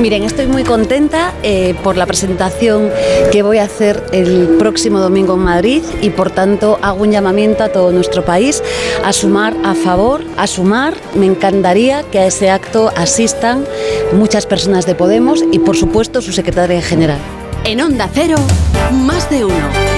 Miren, 0.01 0.23
estoy 0.23 0.47
muy 0.47 0.62
contenta 0.62 1.35
eh, 1.43 1.75
por 1.83 1.97
la 1.97 2.07
presentación 2.07 2.89
que 3.33 3.43
voy 3.43 3.59
a 3.59 3.65
hacer 3.65 4.01
el 4.12 4.57
próximo 4.57 5.01
domingo 5.01 5.35
en 5.35 5.41
Madrid 5.41 5.83
y 6.01 6.11
por 6.11 6.31
tanto 6.31 6.79
hago 6.83 7.03
un 7.03 7.11
llamamiento 7.11 7.65
a 7.65 7.70
todo 7.70 7.91
nuestro 7.91 8.25
país 8.25 8.62
a 9.05 9.12
sumar 9.12 9.57
a 9.65 9.75
favor, 9.75 10.23
a 10.37 10.47
sumar. 10.47 10.95
Me 11.16 11.27
encantaría 11.27 12.05
que 12.05 12.20
a 12.20 12.27
ese 12.27 12.49
acto 12.49 12.93
asistan 12.97 13.65
muchas 14.12 14.47
personas 14.47 14.87
de 14.87 14.95
Podemos 14.95 15.43
y 15.51 15.59
por 15.59 15.77
supuesto 15.77 16.23
su 16.23 16.33
secretaria 16.33 16.81
general. 16.81 17.19
En 17.65 17.81
Onda 17.81 18.09
Cero, 18.12 18.37
más 18.93 19.29
de 19.31 19.47
uno. 19.47 19.98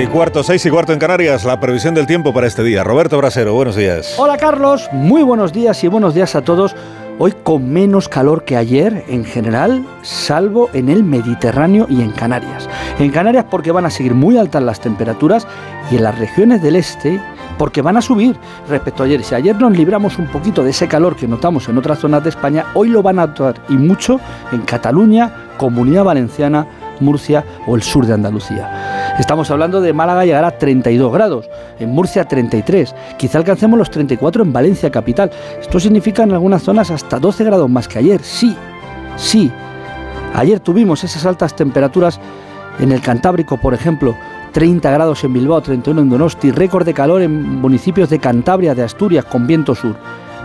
Y 0.00 0.06
cuarto, 0.06 0.42
seis 0.42 0.64
y 0.64 0.70
cuarto 0.70 0.94
en 0.94 0.98
Canarias, 0.98 1.44
la 1.44 1.60
previsión 1.60 1.94
del 1.94 2.06
tiempo 2.06 2.32
para 2.32 2.46
este 2.46 2.62
día. 2.62 2.82
Roberto 2.82 3.18
Brasero, 3.18 3.52
buenos 3.52 3.76
días. 3.76 4.14
Hola 4.16 4.38
Carlos, 4.38 4.88
muy 4.92 5.22
buenos 5.22 5.52
días 5.52 5.84
y 5.84 5.88
buenos 5.88 6.14
días 6.14 6.34
a 6.34 6.40
todos. 6.40 6.74
Hoy 7.18 7.34
con 7.42 7.70
menos 7.70 8.08
calor 8.08 8.44
que 8.44 8.56
ayer 8.56 9.04
en 9.08 9.26
general, 9.26 9.84
salvo 10.00 10.70
en 10.72 10.88
el 10.88 11.04
Mediterráneo 11.04 11.86
y 11.90 12.00
en 12.00 12.12
Canarias. 12.12 12.66
En 12.98 13.10
Canarias 13.10 13.44
porque 13.50 13.72
van 13.72 13.84
a 13.84 13.90
seguir 13.90 14.14
muy 14.14 14.38
altas 14.38 14.62
las 14.62 14.80
temperaturas 14.80 15.46
y 15.90 15.96
en 15.96 16.04
las 16.04 16.18
regiones 16.18 16.62
del 16.62 16.76
este 16.76 17.20
porque 17.58 17.82
van 17.82 17.98
a 17.98 18.00
subir 18.00 18.38
respecto 18.70 19.02
a 19.02 19.06
ayer. 19.06 19.22
Si 19.22 19.34
ayer 19.34 19.54
nos 19.60 19.76
libramos 19.76 20.18
un 20.18 20.28
poquito 20.28 20.64
de 20.64 20.70
ese 20.70 20.88
calor 20.88 21.14
que 21.14 21.28
notamos 21.28 21.68
en 21.68 21.76
otras 21.76 21.98
zonas 21.98 22.24
de 22.24 22.30
España, 22.30 22.64
hoy 22.72 22.88
lo 22.88 23.02
van 23.02 23.18
a 23.18 23.26
notar 23.26 23.56
y 23.68 23.74
mucho 23.74 24.18
en 24.50 24.62
Cataluña, 24.62 25.30
Comunidad 25.58 26.04
Valenciana, 26.04 26.66
Murcia 27.00 27.44
o 27.66 27.76
el 27.76 27.82
sur 27.82 28.06
de 28.06 28.14
Andalucía. 28.14 28.99
Estamos 29.20 29.50
hablando 29.50 29.82
de 29.82 29.92
Málaga 29.92 30.24
llegar 30.24 30.46
a 30.46 30.56
32 30.56 31.12
grados, 31.12 31.50
en 31.78 31.90
Murcia 31.90 32.24
33, 32.24 32.94
quizá 33.18 33.36
alcancemos 33.36 33.78
los 33.78 33.90
34 33.90 34.42
en 34.42 34.50
Valencia 34.50 34.90
capital. 34.90 35.30
Esto 35.60 35.78
significa 35.78 36.22
en 36.22 36.32
algunas 36.32 36.62
zonas 36.62 36.90
hasta 36.90 37.18
12 37.18 37.44
grados 37.44 37.68
más 37.68 37.86
que 37.86 37.98
ayer, 37.98 38.22
sí, 38.22 38.56
sí. 39.16 39.52
Ayer 40.34 40.58
tuvimos 40.60 41.04
esas 41.04 41.26
altas 41.26 41.54
temperaturas 41.54 42.18
en 42.78 42.92
el 42.92 43.02
Cantábrico, 43.02 43.58
por 43.58 43.74
ejemplo, 43.74 44.16
30 44.52 44.90
grados 44.90 45.22
en 45.22 45.34
Bilbao, 45.34 45.60
31 45.60 46.00
en 46.00 46.08
Donosti, 46.08 46.50
récord 46.50 46.86
de 46.86 46.94
calor 46.94 47.20
en 47.20 47.60
municipios 47.60 48.08
de 48.08 48.20
Cantabria, 48.20 48.74
de 48.74 48.84
Asturias, 48.84 49.26
con 49.26 49.46
viento 49.46 49.74
sur. 49.74 49.96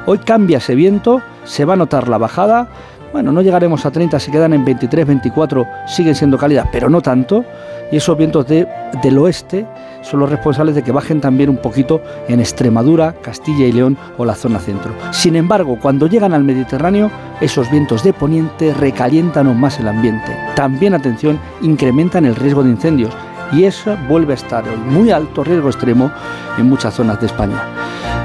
Hoy 0.06 0.18
cambia 0.18 0.58
ese 0.58 0.76
viento, 0.76 1.22
se 1.46 1.64
va 1.64 1.74
a 1.74 1.78
notar 1.78 2.10
la 2.10 2.18
bajada. 2.18 2.68
Bueno, 3.14 3.32
no 3.32 3.42
llegaremos 3.42 3.86
a 3.86 3.92
30, 3.92 4.20
se 4.20 4.32
quedan 4.32 4.52
en 4.52 4.66
23, 4.66 5.08
24, 5.08 5.66
siguen 5.88 6.16
siendo 6.16 6.38
cálidas, 6.38 6.68
pero 6.74 6.90
no 6.90 7.00
tanto. 7.00 7.46
Y 7.92 7.98
esos 7.98 8.18
vientos 8.18 8.48
de, 8.48 8.68
del 9.04 9.18
oeste 9.18 9.66
son 10.02 10.20
los 10.20 10.30
responsables 10.30 10.76
de 10.76 10.84
que 10.84 10.92
bajen 10.92 11.22
también 11.22 11.50
un 11.50 11.58
poquito 11.58 12.02
en 12.28 12.40
Extremadura, 12.40 13.16
Castilla 13.22 13.66
y 13.66 13.72
León 13.72 13.98
o 14.18 14.26
la 14.26 14.36
zona 14.36 14.60
centro. 14.60 14.94
Sin 15.12 15.36
embargo, 15.36 15.78
cuando 15.82 16.08
llegan 16.08 16.34
al 16.34 16.44
Mediterráneo, 16.44 17.12
esos 17.42 17.70
vientos 17.72 18.04
de 18.04 18.14
poniente 18.14 18.74
recalientan 18.74 19.48
aún 19.48 19.60
más 19.60 19.80
el 19.80 19.88
ambiente. 19.88 20.36
También, 20.56 20.94
atención, 20.94 21.40
incrementan 21.62 22.26
el 22.26 22.36
riesgo 22.36 22.64
de 22.64 22.70
incendios 22.70 23.14
y 23.52 23.64
eso 23.64 23.98
vuelve 24.08 24.34
a 24.34 24.36
estar 24.36 24.68
en 24.68 24.94
muy 24.94 25.12
alto 25.12 25.44
riesgo 25.44 25.70
extremo 25.70 26.12
en 26.58 26.68
muchas 26.68 26.96
zonas 26.96 27.20
de 27.20 27.28
España. 27.28 27.62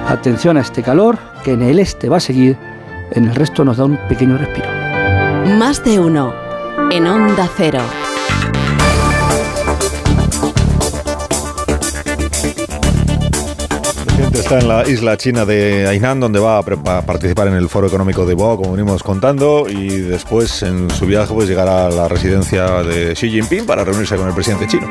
Atención 0.08 0.56
a 0.56 0.60
este 0.60 0.82
calor 0.82 1.18
que 1.44 1.52
en 1.52 1.62
el 1.62 1.78
este 1.78 2.08
va 2.08 2.18
a 2.18 2.20
seguir, 2.20 2.56
en 3.12 3.28
el 3.28 3.34
resto 3.34 3.64
nos 3.64 3.76
da 3.76 3.84
un 3.84 3.96
pequeño 4.08 4.36
respiro. 4.36 4.68
Más 5.58 5.82
de 5.84 5.98
uno 5.98 6.32
en 6.90 7.06
Onda 7.06 7.48
Cero. 7.56 7.80
Está 14.50 14.58
en 14.58 14.68
la 14.68 14.88
isla 14.88 15.16
china 15.16 15.44
de 15.44 15.86
Hainan, 15.86 16.18
donde 16.18 16.40
va 16.40 16.58
a, 16.58 16.62
participar 16.62 17.46
en 17.46 17.54
el 17.54 17.68
Foro 17.68 17.86
Económico 17.86 18.26
de 18.26 18.34
Boao, 18.34 18.56
como 18.56 18.72
venimos 18.72 19.00
contando, 19.04 19.66
y 19.68 20.00
después 20.00 20.64
en 20.64 20.90
su 20.90 21.06
viaje 21.06 21.32
pues 21.32 21.48
llegará 21.48 21.86
a 21.86 21.90
la 21.90 22.08
residencia 22.08 22.82
de 22.82 23.14
Xi 23.14 23.30
Jinping 23.30 23.64
para 23.64 23.84
reunirse 23.84 24.16
con 24.16 24.26
el 24.26 24.34
presidente 24.34 24.66
chino. 24.66 24.90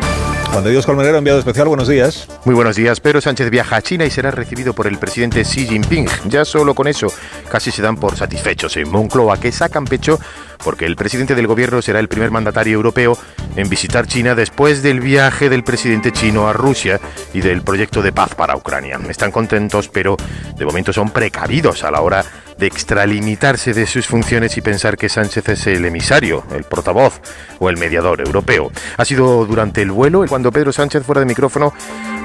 Juan 0.53 0.63
de 0.63 0.71
Dios 0.71 0.85
Colmenero, 0.85 1.17
enviado 1.17 1.39
especial, 1.39 1.67
buenos 1.67 1.89
días. 1.89 2.25
Muy 2.45 2.55
buenos 2.55 2.77
días. 2.77 3.01
Pedro 3.01 3.19
Sánchez 3.19 3.49
viaja 3.49 3.75
a 3.75 3.81
China 3.81 4.05
y 4.05 4.09
será 4.09 4.31
recibido 4.31 4.73
por 4.73 4.87
el 4.87 4.97
presidente 4.97 5.43
Xi 5.43 5.67
Jinping. 5.67 6.07
Ya 6.29 6.45
solo 6.45 6.73
con 6.73 6.87
eso 6.87 7.07
casi 7.49 7.71
se 7.71 7.81
dan 7.81 7.97
por 7.97 8.15
satisfechos 8.15 8.77
en 8.77 8.89
Moncloa, 8.89 9.39
que 9.39 9.51
sacan 9.51 9.85
pecho 9.85 10.19
porque 10.63 10.85
el 10.85 10.95
presidente 10.95 11.35
del 11.35 11.47
gobierno 11.47 11.81
será 11.81 11.99
el 11.99 12.07
primer 12.07 12.31
mandatario 12.31 12.75
europeo 12.75 13.17
en 13.55 13.69
visitar 13.69 14.07
China 14.07 14.35
después 14.35 14.83
del 14.83 14.99
viaje 14.99 15.49
del 15.49 15.63
presidente 15.63 16.11
chino 16.11 16.47
a 16.47 16.53
Rusia 16.53 16.99
y 17.33 17.41
del 17.41 17.61
proyecto 17.61 18.01
de 18.01 18.11
paz 18.11 18.35
para 18.35 18.55
Ucrania. 18.55 18.99
Están 19.09 19.31
contentos, 19.31 19.89
pero 19.89 20.17
de 20.57 20.65
momento 20.65 20.93
son 20.93 21.09
precavidos 21.09 21.83
a 21.83 21.91
la 21.91 22.01
hora 22.01 22.23
de 22.23 22.48
extralimitarse 22.67 23.73
de 23.73 23.87
sus 23.87 24.07
funciones 24.07 24.57
y 24.57 24.61
pensar 24.61 24.97
que 24.97 25.09
Sánchez 25.09 25.49
es 25.49 25.67
el 25.67 25.85
emisario, 25.85 26.43
el 26.55 26.63
portavoz 26.63 27.21
o 27.59 27.69
el 27.69 27.77
mediador 27.77 28.21
europeo. 28.21 28.71
Ha 28.97 29.05
sido 29.05 29.45
durante 29.45 29.81
el 29.81 29.91
vuelo 29.91 30.25
cuando 30.27 30.51
Pedro 30.51 30.71
Sánchez 30.71 31.03
fuera 31.03 31.21
de 31.21 31.25
micrófono 31.25 31.73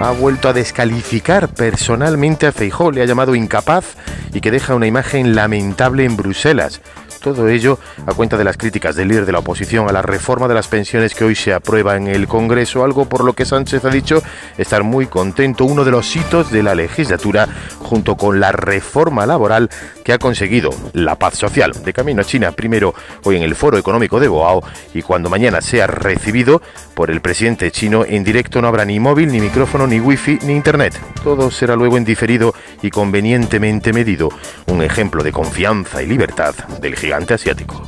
ha 0.01 0.11
vuelto 0.11 0.49
a 0.49 0.53
descalificar 0.53 1.49
personalmente 1.49 2.47
a 2.47 2.53
Feijó, 2.53 2.91
le 2.91 3.03
ha 3.03 3.07
llamado 3.07 3.35
incapaz 3.35 3.97
y 4.33 4.41
que 4.41 4.51
deja 4.51 4.75
una 4.75 4.87
imagen 4.87 5.35
lamentable 5.35 6.05
en 6.05 6.17
Bruselas. 6.17 6.81
Todo 7.25 7.49
ello 7.49 7.79
a 8.07 8.13
cuenta 8.13 8.37
de 8.37 8.45
las 8.45 8.59
críticas 8.59 8.97
del 8.97 9.09
líder 9.09 9.25
de 9.25 9.33
la 9.33 9.39
oposición 9.39 9.89
a 9.89 9.93
la 9.93 10.03
reforma 10.03 10.47
de 10.47 10.53
las 10.53 10.69
pensiones 10.69 11.15
que 11.15 11.25
hoy 11.25 11.35
se 11.35 11.55
aprueba 11.55 11.97
en 11.97 12.07
el 12.07 12.29
Congreso, 12.29 12.85
algo 12.85 13.07
por 13.07 13.25
lo 13.25 13.33
que 13.33 13.47
Sánchez 13.47 13.83
ha 13.87 13.89
dicho 13.89 14.23
estar 14.59 14.83
muy 14.83 15.07
contento, 15.07 15.65
uno 15.65 15.87
de 15.87 15.91
los 15.91 16.15
hitos 16.15 16.51
de 16.51 16.63
la 16.63 16.75
legislatura 16.75 17.49
junto 17.79 18.17
con 18.17 18.41
la 18.41 18.53
reforma 18.53 19.25
laboral 19.25 19.71
que 20.05 20.13
ha 20.13 20.19
conseguido 20.19 20.69
la 20.93 21.15
paz 21.15 21.39
social. 21.39 21.73
De 21.83 21.95
camino 21.95 22.21
a 22.21 22.25
China, 22.25 22.53
primero 22.53 22.95
hoy 23.23 23.37
en 23.37 23.43
el 23.43 23.55
Foro 23.55 23.79
Económico 23.79 24.21
de 24.21 24.29
Boao 24.29 24.63
y 24.93 25.01
cuando 25.01 25.31
mañana 25.31 25.63
sea 25.63 25.87
recibido 25.87 26.61
por 26.93 27.11
el 27.11 27.23
presidente 27.23 27.71
chino 27.71 28.05
en 28.05 28.23
directo 28.23 28.61
no 28.61 28.69
habrá 28.69 28.85
ni 28.85 29.01
móvil, 29.01 29.33
ni 29.33 29.41
micrófono, 29.41 29.87
ni 29.87 29.99
wifi, 29.99 30.41
ni 30.43 30.53
internet. 30.53 31.01
Todo 31.23 31.51
será 31.51 31.75
luego 31.75 31.97
en 31.97 32.05
diferido 32.05 32.55
y 32.83 32.91
convenientemente 32.91 33.95
medido. 33.95 34.29
Un 34.67 34.83
ejemplo 34.83 35.23
de 35.23 35.33
confianza 35.33 36.03
y 36.03 36.07
libertad 36.07 36.55
del 36.83 36.95
gigante 36.97 37.14
asiático. 37.15 37.81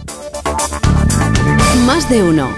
Más 1.85 2.09
de 2.09 2.23
uno. 2.23 2.49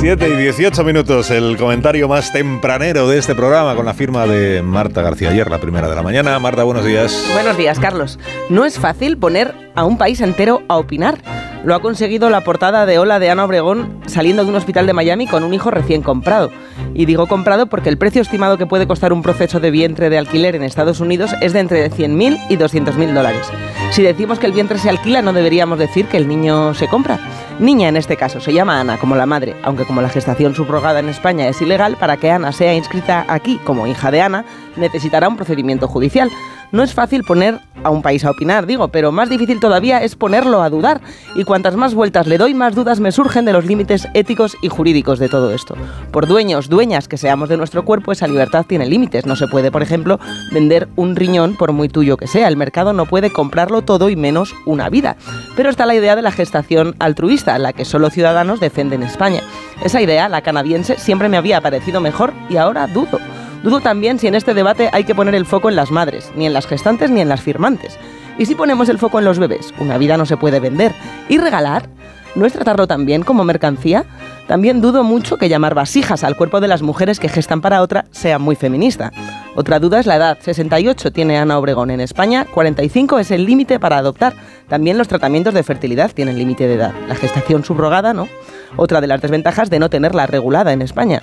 Siete 0.00 0.30
y 0.30 0.36
18 0.36 0.82
minutos, 0.82 1.30
el 1.30 1.58
comentario 1.58 2.08
más 2.08 2.32
tempranero 2.32 3.06
de 3.06 3.18
este 3.18 3.34
programa 3.34 3.76
con 3.76 3.84
la 3.84 3.92
firma 3.92 4.26
de 4.26 4.62
Marta 4.62 5.02
García 5.02 5.28
ayer, 5.28 5.50
la 5.50 5.58
primera 5.58 5.88
de 5.88 5.94
la 5.94 6.02
mañana. 6.02 6.38
Marta, 6.38 6.62
buenos 6.62 6.86
días. 6.86 7.28
Buenos 7.34 7.58
días, 7.58 7.78
Carlos. 7.78 8.18
No 8.48 8.64
es 8.64 8.78
fácil 8.78 9.18
poner 9.18 9.52
a 9.74 9.84
un 9.84 9.98
país 9.98 10.20
entero 10.22 10.62
a 10.68 10.78
opinar 10.78 11.18
lo 11.64 11.74
ha 11.74 11.80
conseguido 11.80 12.30
la 12.30 12.42
portada 12.42 12.86
de 12.86 12.98
Hola 12.98 13.18
de 13.18 13.30
Ana 13.30 13.44
Obregón 13.44 14.00
saliendo 14.06 14.44
de 14.44 14.50
un 14.50 14.56
hospital 14.56 14.86
de 14.86 14.92
Miami 14.92 15.26
con 15.26 15.44
un 15.44 15.52
hijo 15.52 15.70
recién 15.70 16.02
comprado. 16.02 16.50
Y 16.94 17.04
digo 17.04 17.26
comprado 17.26 17.66
porque 17.66 17.88
el 17.88 17.98
precio 17.98 18.22
estimado 18.22 18.56
que 18.56 18.66
puede 18.66 18.86
costar 18.86 19.12
un 19.12 19.22
proceso 19.22 19.60
de 19.60 19.70
vientre 19.70 20.10
de 20.10 20.18
alquiler 20.18 20.56
en 20.56 20.62
Estados 20.62 21.00
Unidos 21.00 21.32
es 21.40 21.52
de 21.52 21.60
entre 21.60 21.90
100.000 21.90 22.46
y 22.48 22.56
200.000 22.56 23.12
dólares. 23.12 23.46
Si 23.90 24.02
decimos 24.02 24.38
que 24.38 24.46
el 24.46 24.52
vientre 24.52 24.78
se 24.78 24.88
alquila, 24.88 25.22
no 25.22 25.32
deberíamos 25.32 25.78
decir 25.78 26.06
que 26.06 26.16
el 26.16 26.28
niño 26.28 26.74
se 26.74 26.88
compra. 26.88 27.20
Niña 27.58 27.88
en 27.88 27.96
este 27.96 28.16
caso, 28.16 28.40
se 28.40 28.54
llama 28.54 28.80
Ana 28.80 28.96
como 28.96 29.16
la 29.16 29.26
madre, 29.26 29.54
aunque 29.62 29.84
como 29.84 30.00
la 30.00 30.08
gestación 30.08 30.54
subrogada 30.54 31.00
en 31.00 31.10
España 31.10 31.46
es 31.46 31.60
ilegal, 31.60 31.96
para 31.96 32.16
que 32.16 32.30
Ana 32.30 32.52
sea 32.52 32.74
inscrita 32.74 33.26
aquí 33.28 33.60
como 33.64 33.86
hija 33.86 34.10
de 34.10 34.22
Ana, 34.22 34.44
necesitará 34.76 35.28
un 35.28 35.36
procedimiento 35.36 35.86
judicial. 35.86 36.30
No 36.72 36.82
es 36.82 36.94
fácil 36.94 37.24
poner 37.24 37.58
a 37.82 37.90
un 37.90 38.02
país 38.02 38.24
a 38.24 38.30
opinar, 38.30 38.66
digo, 38.66 38.88
pero 38.88 39.10
más 39.10 39.28
difícil 39.28 39.58
todavía 39.58 40.02
es 40.02 40.14
ponerlo 40.14 40.62
a 40.62 40.70
dudar. 40.70 41.00
Y 41.34 41.44
cuantas 41.44 41.76
más 41.76 41.94
vueltas 41.94 42.26
le 42.26 42.38
doy, 42.38 42.54
más 42.54 42.74
dudas 42.74 43.00
me 43.00 43.12
surgen 43.12 43.44
de 43.44 43.52
los 43.52 43.64
límites 43.64 44.06
éticos 44.14 44.56
y 44.62 44.68
jurídicos 44.68 45.18
de 45.18 45.28
todo 45.28 45.52
esto. 45.52 45.74
Por 46.12 46.26
dueños, 46.26 46.68
dueñas 46.68 47.08
que 47.08 47.16
seamos 47.16 47.48
de 47.48 47.56
nuestro 47.56 47.84
cuerpo, 47.84 48.12
esa 48.12 48.28
libertad 48.28 48.66
tiene 48.68 48.86
límites. 48.86 49.26
No 49.26 49.36
se 49.36 49.48
puede, 49.48 49.70
por 49.70 49.82
ejemplo, 49.82 50.20
vender 50.52 50.88
un 50.96 51.16
riñón 51.16 51.56
por 51.56 51.72
muy 51.72 51.88
tuyo 51.88 52.16
que 52.16 52.26
sea. 52.26 52.48
El 52.48 52.56
mercado 52.56 52.92
no 52.92 53.06
puede 53.06 53.30
comprarlo 53.30 53.82
todo 53.82 54.08
y 54.08 54.16
menos 54.16 54.54
una 54.66 54.88
vida. 54.88 55.16
Pero 55.56 55.70
está 55.70 55.86
la 55.86 55.94
idea 55.94 56.16
de 56.16 56.22
la 56.22 56.32
gestación 56.32 56.94
altruista, 56.98 57.58
la 57.58 57.72
que 57.72 57.84
solo 57.84 58.10
ciudadanos 58.10 58.60
defienden 58.60 59.02
en 59.02 59.08
España. 59.08 59.42
Esa 59.84 60.00
idea, 60.00 60.28
la 60.28 60.42
canadiense, 60.42 60.98
siempre 60.98 61.28
me 61.28 61.36
había 61.36 61.60
parecido 61.60 62.00
mejor 62.00 62.32
y 62.48 62.56
ahora 62.56 62.86
dudo. 62.86 63.18
Dudo 63.62 63.80
también 63.80 64.18
si 64.18 64.26
en 64.26 64.34
este 64.34 64.54
debate 64.54 64.88
hay 64.92 65.04
que 65.04 65.14
poner 65.14 65.34
el 65.34 65.44
foco 65.44 65.68
en 65.68 65.76
las 65.76 65.90
madres, 65.90 66.32
ni 66.34 66.46
en 66.46 66.54
las 66.54 66.66
gestantes 66.66 67.10
ni 67.10 67.20
en 67.20 67.28
las 67.28 67.42
firmantes. 67.42 67.98
¿Y 68.38 68.46
si 68.46 68.54
ponemos 68.54 68.88
el 68.88 68.98
foco 68.98 69.18
en 69.18 69.26
los 69.26 69.38
bebés? 69.38 69.74
Una 69.78 69.98
vida 69.98 70.16
no 70.16 70.24
se 70.24 70.38
puede 70.38 70.60
vender. 70.60 70.94
¿Y 71.28 71.36
regalar? 71.36 71.90
¿No 72.34 72.46
es 72.46 72.52
tratarlo 72.52 72.86
también 72.86 73.22
como 73.22 73.44
mercancía? 73.44 74.04
También 74.46 74.80
dudo 74.80 75.04
mucho 75.04 75.36
que 75.36 75.48
llamar 75.48 75.74
vasijas 75.74 76.24
al 76.24 76.36
cuerpo 76.36 76.60
de 76.60 76.68
las 76.68 76.80
mujeres 76.80 77.20
que 77.20 77.28
gestan 77.28 77.60
para 77.60 77.82
otra 77.82 78.06
sea 78.12 78.38
muy 78.38 78.56
feminista. 78.56 79.12
Otra 79.56 79.78
duda 79.78 80.00
es 80.00 80.06
la 80.06 80.16
edad. 80.16 80.38
68 80.40 81.12
tiene 81.12 81.38
Ana 81.38 81.58
Obregón 81.58 81.90
en 81.90 82.00
España, 82.00 82.46
45 82.46 83.18
es 83.18 83.30
el 83.30 83.44
límite 83.44 83.78
para 83.78 83.98
adoptar. 83.98 84.32
También 84.68 84.96
los 84.96 85.08
tratamientos 85.08 85.54
de 85.54 85.62
fertilidad 85.62 86.12
tienen 86.12 86.38
límite 86.38 86.66
de 86.66 86.74
edad. 86.74 86.94
La 87.08 87.14
gestación 87.14 87.64
subrogada 87.64 88.14
no. 88.14 88.28
Otra 88.76 89.00
de 89.00 89.06
las 89.06 89.20
desventajas 89.20 89.68
de 89.68 89.80
no 89.80 89.90
tenerla 89.90 90.26
regulada 90.26 90.72
en 90.72 90.82
España. 90.82 91.20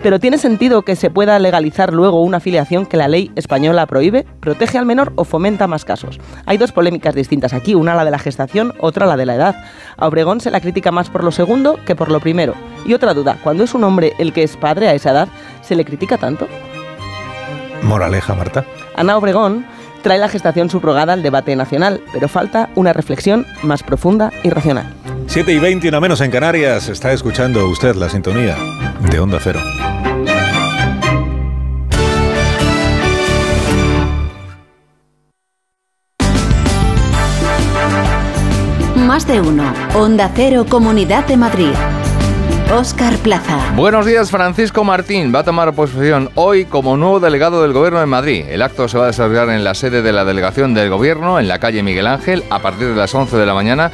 Pero 0.00 0.20
¿tiene 0.20 0.38
sentido 0.38 0.82
que 0.82 0.94
se 0.94 1.10
pueda 1.10 1.38
legalizar 1.38 1.92
luego 1.92 2.22
una 2.22 2.36
afiliación 2.36 2.86
que 2.86 2.96
la 2.96 3.08
ley 3.08 3.32
española 3.34 3.86
prohíbe? 3.86 4.24
¿Protege 4.40 4.78
al 4.78 4.86
menor 4.86 5.12
o 5.16 5.24
fomenta 5.24 5.66
más 5.66 5.84
casos? 5.84 6.20
Hay 6.46 6.56
dos 6.56 6.70
polémicas 6.70 7.14
distintas 7.14 7.52
aquí, 7.52 7.74
una 7.74 7.94
la 7.94 8.04
de 8.04 8.12
la 8.12 8.18
gestación, 8.18 8.74
otra 8.78 9.06
la 9.06 9.16
de 9.16 9.26
la 9.26 9.34
edad. 9.34 9.56
A 9.96 10.06
Obregón 10.06 10.40
se 10.40 10.52
la 10.52 10.60
critica 10.60 10.92
más 10.92 11.10
por 11.10 11.24
lo 11.24 11.32
segundo 11.32 11.80
que 11.84 11.96
por 11.96 12.10
lo 12.10 12.20
primero. 12.20 12.54
Y 12.86 12.94
otra 12.94 13.12
duda, 13.12 13.38
cuando 13.42 13.64
es 13.64 13.74
un 13.74 13.82
hombre 13.82 14.12
el 14.18 14.32
que 14.32 14.44
es 14.44 14.56
padre 14.56 14.88
a 14.88 14.94
esa 14.94 15.10
edad, 15.10 15.28
¿se 15.62 15.74
le 15.74 15.84
critica 15.84 16.16
tanto? 16.16 16.46
Moraleja, 17.82 18.34
Marta. 18.34 18.64
Ana 18.94 19.16
Obregón 19.16 19.66
trae 20.08 20.18
la 20.18 20.30
gestación 20.30 20.70
subrogada 20.70 21.12
al 21.12 21.22
debate 21.22 21.54
nacional, 21.54 22.00
pero 22.14 22.28
falta 22.28 22.70
una 22.76 22.94
reflexión 22.94 23.46
más 23.62 23.82
profunda 23.82 24.32
y 24.42 24.48
racional. 24.48 24.94
7 25.26 25.52
y 25.52 25.58
21 25.58 26.00
menos 26.00 26.22
en 26.22 26.30
Canarias. 26.30 26.88
Está 26.88 27.12
escuchando 27.12 27.68
usted 27.68 27.94
la 27.94 28.08
sintonía 28.08 28.56
de 29.10 29.20
Onda 29.20 29.38
Cero. 29.38 29.60
Más 38.96 39.26
de 39.26 39.42
uno. 39.42 39.74
Onda 39.94 40.30
Cero, 40.34 40.64
Comunidad 40.66 41.26
de 41.26 41.36
Madrid. 41.36 41.74
Oscar 42.70 43.16
Plaza. 43.18 43.72
Buenos 43.76 44.04
días, 44.04 44.30
Francisco 44.30 44.84
Martín 44.84 45.32
va 45.34 45.38
a 45.38 45.44
tomar 45.44 45.72
posesión 45.72 46.30
hoy 46.34 46.66
como 46.66 46.98
nuevo 46.98 47.18
delegado 47.18 47.62
del 47.62 47.72
Gobierno 47.72 47.98
de 47.98 48.04
Madrid. 48.06 48.44
El 48.46 48.60
acto 48.60 48.88
se 48.88 48.98
va 48.98 49.04
a 49.04 49.06
desarrollar 49.06 49.48
en 49.48 49.64
la 49.64 49.74
sede 49.74 50.02
de 50.02 50.12
la 50.12 50.26
delegación 50.26 50.74
del 50.74 50.90
Gobierno, 50.90 51.40
en 51.40 51.48
la 51.48 51.60
calle 51.60 51.82
Miguel 51.82 52.06
Ángel, 52.06 52.44
a 52.50 52.58
partir 52.58 52.88
de 52.88 52.94
las 52.94 53.14
11 53.14 53.38
de 53.38 53.46
la 53.46 53.54
mañana 53.54 53.90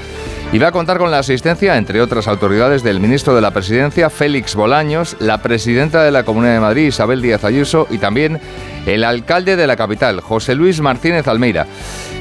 y 0.55 0.59
va 0.59 0.69
a 0.69 0.73
contar 0.73 0.99
con 0.99 1.11
la 1.11 1.19
asistencia, 1.19 1.77
entre 1.77 2.01
otras 2.01 2.29
autoridades, 2.29 2.85
del 2.85 3.01
ministro 3.01 3.35
de 3.35 3.41
la 3.41 3.51
Presidencia, 3.51 4.09
Félix 4.09 4.55
Bolaños, 4.55 5.17
la 5.19 5.39
presidenta 5.43 6.05
de 6.05 6.13
la 6.13 6.23
Comunidad 6.23 6.55
de 6.55 6.61
Madrid, 6.61 6.87
Isabel 6.87 7.23
Díaz 7.23 7.45
Ayuso, 7.45 7.89
y 7.91 7.99
también 7.99 8.41
el 8.87 9.03
alcalde 9.03 9.57
de 9.57 9.67
la 9.67 9.75
capital, 9.75 10.21
José 10.21 10.55
Luis 10.55 10.81
Martínez 10.81 11.27
Almeida. 11.27 11.67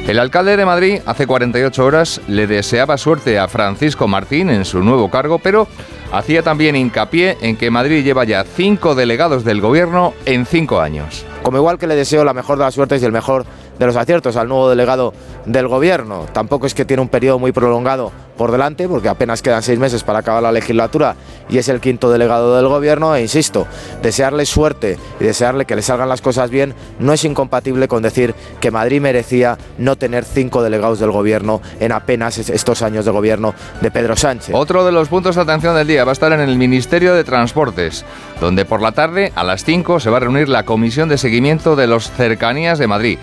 El 0.08 0.20
alcalde 0.20 0.58
de 0.58 0.66
Madrid 0.66 1.00
hace 1.06 1.26
48 1.26 1.86
horas 1.86 2.22
le 2.28 2.46
deseaba 2.46 2.98
suerte 2.98 3.40
a 3.40 3.48
Francisco 3.48 4.06
Martín 4.06 4.50
en 4.50 4.66
su 4.66 4.84
nuevo 4.84 5.10
cargo, 5.10 5.40
pero 5.40 5.66
hacía 6.12 6.44
también 6.44 6.76
hincapié 6.76 7.38
en 7.40 7.56
que 7.56 7.72
Madrid 7.72 8.04
lleva 8.04 8.26
ya 8.26 8.44
cinco 8.44 8.96
delegados 8.96 9.46
del 9.46 9.62
gobierno 9.62 10.14
en 10.26 10.46
cinco 10.46 10.82
años. 10.82 11.26
Como 11.42 11.58
igual 11.58 11.78
que 11.78 11.88
le 11.88 11.96
deseo 11.96 12.26
la 12.26 12.34
mejor 12.34 12.58
de 12.58 12.66
las 12.66 12.74
suertes 12.74 13.02
y 13.02 13.06
el 13.06 13.14
mejor 13.14 13.46
de 13.80 13.86
los 13.86 13.96
aciertos 13.96 14.36
al 14.36 14.48
nuevo 14.48 14.70
delegado 14.70 15.14
del 15.46 15.68
gobierno. 15.68 16.26
Tampoco 16.32 16.66
es 16.66 16.74
que 16.74 16.86
tiene 16.86 17.02
un 17.02 17.10
periodo 17.10 17.40
muy 17.40 17.52
prolongado 17.52 18.12
por 18.38 18.52
delante, 18.52 18.88
porque 18.88 19.10
apenas 19.10 19.42
quedan 19.42 19.62
seis 19.62 19.78
meses 19.80 20.04
para 20.04 20.20
acabar 20.20 20.42
la 20.42 20.52
legislatura 20.52 21.16
y 21.50 21.58
es 21.58 21.70
el 21.70 21.80
quinto 21.80 22.10
delegado 22.10 22.56
del 22.56 22.68
gobierno. 22.68 23.16
E 23.16 23.22
insisto, 23.22 23.68
desearle 24.02 24.46
suerte 24.46 24.98
y 25.20 25.24
desearle 25.24 25.66
que 25.66 25.76
le 25.76 25.82
salgan 25.82 26.10
las 26.10 26.22
cosas 26.22 26.50
bien 26.50 26.74
no 27.00 27.14
es 27.14 27.24
incompatible 27.26 27.88
con 27.88 28.02
decir 28.02 28.34
que 28.60 28.72
Madrid 28.72 29.02
merecía 29.02 29.58
no 29.78 29.96
tener 29.96 30.26
cinco 30.26 30.64
delegados 30.64 31.00
del 31.00 31.12
gobierno 31.12 31.62
en 31.80 31.92
apenas 31.92 32.38
estos 32.38 32.82
años 32.82 33.06
de 33.06 33.12
gobierno 33.12 33.54
de 33.82 33.92
Pedro 33.92 34.16
Sánchez. 34.16 34.56
Otro 34.56 34.86
de 34.86 34.92
los 34.92 35.10
puntos 35.10 35.36
de 35.36 35.42
atención 35.42 35.76
del 35.76 35.88
día 35.88 36.04
va 36.04 36.12
a 36.12 36.14
estar 36.14 36.32
en 36.34 36.40
el 36.40 36.58
Ministerio 36.58 37.14
de 37.14 37.24
Transportes, 37.24 38.06
donde 38.42 38.66
por 38.66 38.82
la 38.82 38.92
tarde 38.92 39.32
a 39.36 39.44
las 39.44 39.64
5 39.64 40.00
se 40.00 40.10
va 40.10 40.18
a 40.18 40.22
reunir 40.22 40.50
la 40.50 40.64
Comisión 40.64 41.10
de 41.10 41.18
Seguimiento 41.18 41.76
de 41.76 41.88
los 41.88 42.10
Cercanías 42.12 42.80
de 42.80 42.88
Madrid. 42.88 43.20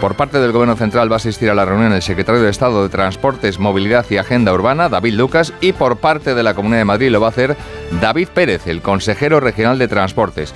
Por 0.00 0.16
parte 0.16 0.38
del 0.38 0.52
Gobierno 0.52 0.76
Central 0.76 1.10
va 1.10 1.16
a 1.16 1.16
asistir 1.16 1.48
a 1.48 1.54
la 1.54 1.64
reunión 1.64 1.92
el 1.92 2.02
secretario 2.02 2.42
de 2.42 2.50
Estado 2.50 2.82
de 2.82 2.88
Transportes, 2.90 3.58
Movilidad 3.58 4.04
y 4.10 4.18
Agenda 4.18 4.52
Urbana, 4.52 4.88
David 4.88 5.14
Lucas, 5.14 5.52
y 5.60 5.72
por 5.72 5.96
parte 5.96 6.34
de 6.34 6.42
la 6.42 6.54
Comunidad 6.54 6.80
de 6.80 6.84
Madrid 6.84 7.10
lo 7.10 7.20
va 7.20 7.28
a 7.28 7.30
hacer 7.30 7.56
David 8.00 8.28
Pérez, 8.34 8.66
el 8.66 8.82
consejero 8.82 9.40
regional 9.40 9.78
de 9.78 9.88
Transportes. 9.88 10.52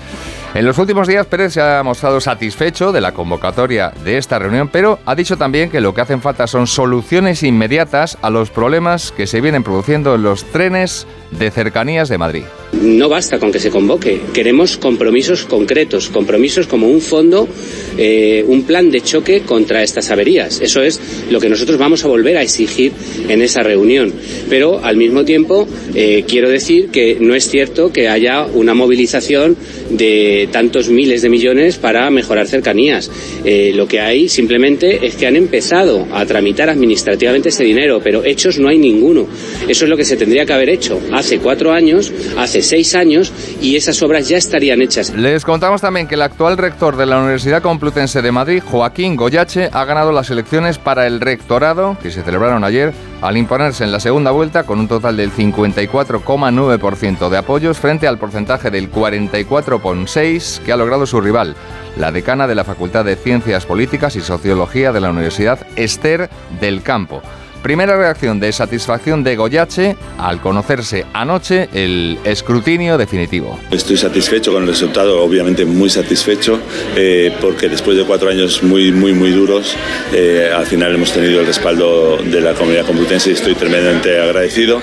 En 0.55 0.65
los 0.65 0.79
últimos 0.79 1.07
días 1.07 1.27
Pérez 1.27 1.53
se 1.53 1.61
ha 1.61 1.83
mostrado 1.83 2.21
satisfecho 2.21 2.91
de 2.91 3.03
la 3.03 3.13
convocatoria 3.13 3.93
de 4.03 4.17
esta 4.17 4.39
reunión, 4.39 4.71
pero 4.73 4.99
ha 5.05 5.15
dicho 5.15 5.37
también 5.37 5.71
que 5.71 5.81
lo 5.81 5.93
que 5.95 6.01
hacen 6.01 6.23
falta 6.23 6.47
son 6.47 6.67
soluciones 6.67 7.43
inmediatas 7.43 8.17
a 8.23 8.31
los 8.31 8.51
problemas 8.51 9.13
que 9.13 9.27
se 9.27 9.43
vienen 9.43 9.63
produciendo 9.63 10.15
en 10.15 10.23
los 10.23 10.45
trenes 10.45 11.07
de 11.31 11.51
cercanías 11.51 12.09
de 12.09 12.19
Madrid. 12.19 12.45
No 12.73 13.09
basta 13.09 13.39
con 13.39 13.51
que 13.51 13.61
se 13.61 13.71
convoque, 13.71 14.21
queremos 14.33 14.77
compromisos 14.77 15.45
concretos, 15.45 16.11
compromisos 16.11 16.67
como 16.67 16.89
un 16.89 17.01
fondo, 17.01 17.49
eh, 17.97 18.45
un 18.47 18.63
plan 18.65 18.91
de 18.91 19.01
choque 19.01 19.41
contra 19.41 19.83
estas 19.83 20.11
averías. 20.11 20.61
Eso 20.61 20.83
es 20.83 21.01
lo 21.31 21.41
que 21.41 21.49
nosotros 21.49 21.79
vamos 21.79 22.05
a 22.05 22.09
volver 22.09 22.37
a 22.37 22.43
exigir 22.43 22.93
en 23.29 23.41
esa 23.43 23.63
reunión. 23.63 24.13
Pero 24.51 24.85
al 24.85 24.97
mismo 24.97 25.25
tiempo 25.25 25.67
eh, 25.95 26.25
quiero 26.29 26.51
decir 26.51 26.89
que 26.91 27.17
no 27.21 27.35
es 27.35 27.49
cierto 27.49 27.91
que 27.91 28.09
haya 28.09 28.45
una 28.45 28.75
movilización 28.75 29.57
de 29.91 30.38
tantos 30.47 30.89
miles 30.89 31.23
de 31.23 31.29
millones 31.29 31.77
para 31.77 32.09
mejorar 32.11 32.47
cercanías. 32.47 33.11
Eh, 33.45 33.73
lo 33.75 33.87
que 33.87 34.01
hay 34.01 34.29
simplemente 34.29 35.07
es 35.07 35.17
que 35.17 35.27
han 35.27 35.37
empezado 35.37 36.07
a 36.13 36.25
tramitar 36.25 36.71
administrativamente 36.71 37.49
ese 37.49 37.65
dinero, 37.65 38.01
pero 38.03 38.25
hechos 38.25 38.59
no 38.59 38.69
hay 38.69 38.79
ninguno. 38.79 39.27
Eso 39.69 39.85
es 39.85 39.91
lo 39.91 39.97
que 39.97 40.05
se 40.05 40.17
tendría 40.17 40.47
que 40.47 40.53
haber 40.53 40.71
hecho 40.71 41.01
hace 41.13 41.39
cuatro 41.39 41.73
años, 41.73 42.13
hace 42.37 42.63
seis 42.63 42.95
años, 42.95 43.33
y 43.61 43.77
esas 43.77 44.01
obras 44.03 44.29
ya 44.29 44.37
estarían 44.37 44.83
hechas. 44.83 45.13
Les 45.15 45.45
contamos 45.45 45.81
también 45.81 46.07
que 46.07 46.15
el 46.15 46.23
actual 46.23 46.57
rector 46.57 46.97
de 46.97 47.07
la 47.07 47.19
Universidad 47.19 47.63
Complutense 47.63 48.23
de 48.23 48.33
Madrid, 48.33 48.63
Joaquín 48.65 49.17
Goyache, 49.17 49.69
ha 49.73 49.85
ganado 49.85 50.13
las 50.13 50.31
elecciones 50.31 50.79
para 50.79 51.07
el 51.07 51.21
rectorado 51.21 51.97
que 52.03 52.11
se 52.11 52.23
celebraron 52.23 52.65
ayer 52.65 52.93
al 53.21 53.37
imponerse 53.37 53.85
en 53.85 53.93
la 53.93 54.01
segunda 54.01 54.31
vuelta 54.31 54.65
con 54.65 54.79
un 54.79 54.89
total 54.89 55.17
del 55.17 55.33
54,9% 55.33 57.29
de 57.29 57.37
apoyos 57.37 57.79
frente 57.79 58.07
al 58.07 58.19
porcentaje 58.19 58.71
del 58.71 58.91
44,6% 58.93 60.63
que 60.63 60.73
ha 60.73 60.77
logrado 60.77 61.07
su 61.07 61.21
rival, 61.21 61.57
la 61.97 62.13
decana 62.13 62.47
de 62.47 62.55
la 62.55 62.65
Facultad 62.65 63.05
de 63.05 63.17
Ciencias 63.17 63.67
Políticas 63.67 64.15
y 64.17 64.21
Sociología 64.21 64.93
de 64.93 65.01
la 65.01 65.11
Universidad 65.11 65.59
Esther 65.77 66.31
del 66.61 66.83
Campo. 66.83 67.23
Primera 67.69 67.99
reacción 67.99 68.41
de 68.41 68.51
satisfacción 68.51 69.23
de 69.23 69.37
Goyache 69.37 69.95
al 70.17 70.41
conocerse 70.41 71.05
anoche 71.13 71.69
el 71.75 72.19
escrutinio 72.25 72.97
definitivo. 72.97 73.61
Estoy 73.71 73.99
satisfecho 73.99 74.55
con 74.55 74.63
el 74.63 74.71
resultado, 74.71 75.23
obviamente 75.23 75.67
muy 75.67 75.91
satisfecho, 75.91 76.59
eh, 76.97 77.31
porque 77.43 77.69
después 77.69 77.99
de 77.99 78.05
cuatro 78.05 78.31
años 78.31 78.63
muy, 78.63 78.91
muy, 78.91 79.13
muy 79.13 79.33
duros, 79.33 79.77
eh, 80.15 80.51
al 80.51 80.65
final 80.65 80.95
hemos 80.95 81.13
tenido 81.13 81.41
el 81.41 81.47
respaldo 81.47 82.17
de 82.17 82.41
la 82.41 82.55
comunidad 82.55 82.87
complutense 82.87 83.29
y 83.29 83.33
estoy 83.35 83.55
tremendamente 83.55 84.19
agradecido, 84.19 84.81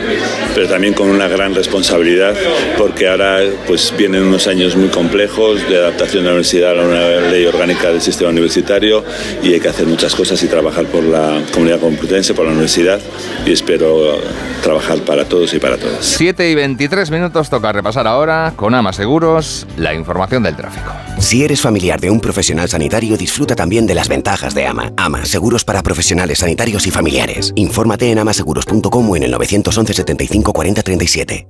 pero 0.54 0.68
también 0.68 0.94
con 0.94 1.10
una 1.10 1.28
gran 1.28 1.56
responsabilidad, 1.56 2.36
porque 2.78 3.08
ahora 3.08 3.40
pues 3.66 3.96
vienen 3.98 4.22
unos 4.22 4.46
años 4.46 4.76
muy 4.76 4.90
complejos 4.90 5.68
de 5.68 5.78
adaptación 5.78 6.22
de 6.22 6.30
la 6.30 6.34
universidad 6.34 6.80
a 6.80 6.84
nueva 6.84 7.32
ley 7.32 7.48
orgánica 7.48 7.90
del 7.90 8.02
sistema 8.02 8.30
universitario 8.30 9.04
y 9.42 9.54
hay 9.54 9.60
que 9.60 9.70
hacer 9.70 9.88
muchas 9.88 10.14
cosas 10.14 10.44
y 10.44 10.48
trabajar 10.48 10.86
por 10.86 11.04
la 11.04 11.42
comunidad 11.52 11.80
complutense, 11.80 12.36
por 12.36 12.46
la 12.46 12.52
universidad 12.52 12.75
y 13.46 13.52
espero 13.52 14.18
trabajar 14.62 15.00
para 15.00 15.24
todos 15.26 15.54
y 15.54 15.60
para 15.60 15.78
todas. 15.78 16.06
7 16.06 16.50
y 16.50 16.56
23 16.56 17.10
minutos 17.10 17.50
toca 17.50 17.72
repasar 17.72 18.06
ahora 18.06 18.54
con 18.56 18.74
Ama 18.74 18.92
Seguros 18.92 19.66
la 19.78 19.94
información 19.94 20.44
del 20.44 20.58
tráfico. 20.58 20.92
Si 21.20 21.44
eres 21.46 21.62
familiar 21.62 22.02
de 22.02 22.10
un 22.10 22.20
profesional 22.20 22.68
sanitario, 22.68 23.16
disfruta 23.16 23.56
también 23.56 23.88
de 23.88 23.96
las 23.96 24.10
ventajas 24.10 24.54
de 24.54 24.66
AMA. 24.66 24.92
AMA, 24.98 25.26
seguros 25.26 25.64
para 25.64 25.82
profesionales 25.84 26.40
sanitarios 26.40 26.86
y 26.86 26.92
familiares. 26.92 27.54
Infórmate 27.56 28.12
en 28.12 28.20
amaseguros.com 28.20 29.10
o 29.10 29.16
en 29.16 29.24
el 29.24 29.32
911 29.32 29.94
75 29.94 30.52
40 30.52 30.84
37. 30.84 31.48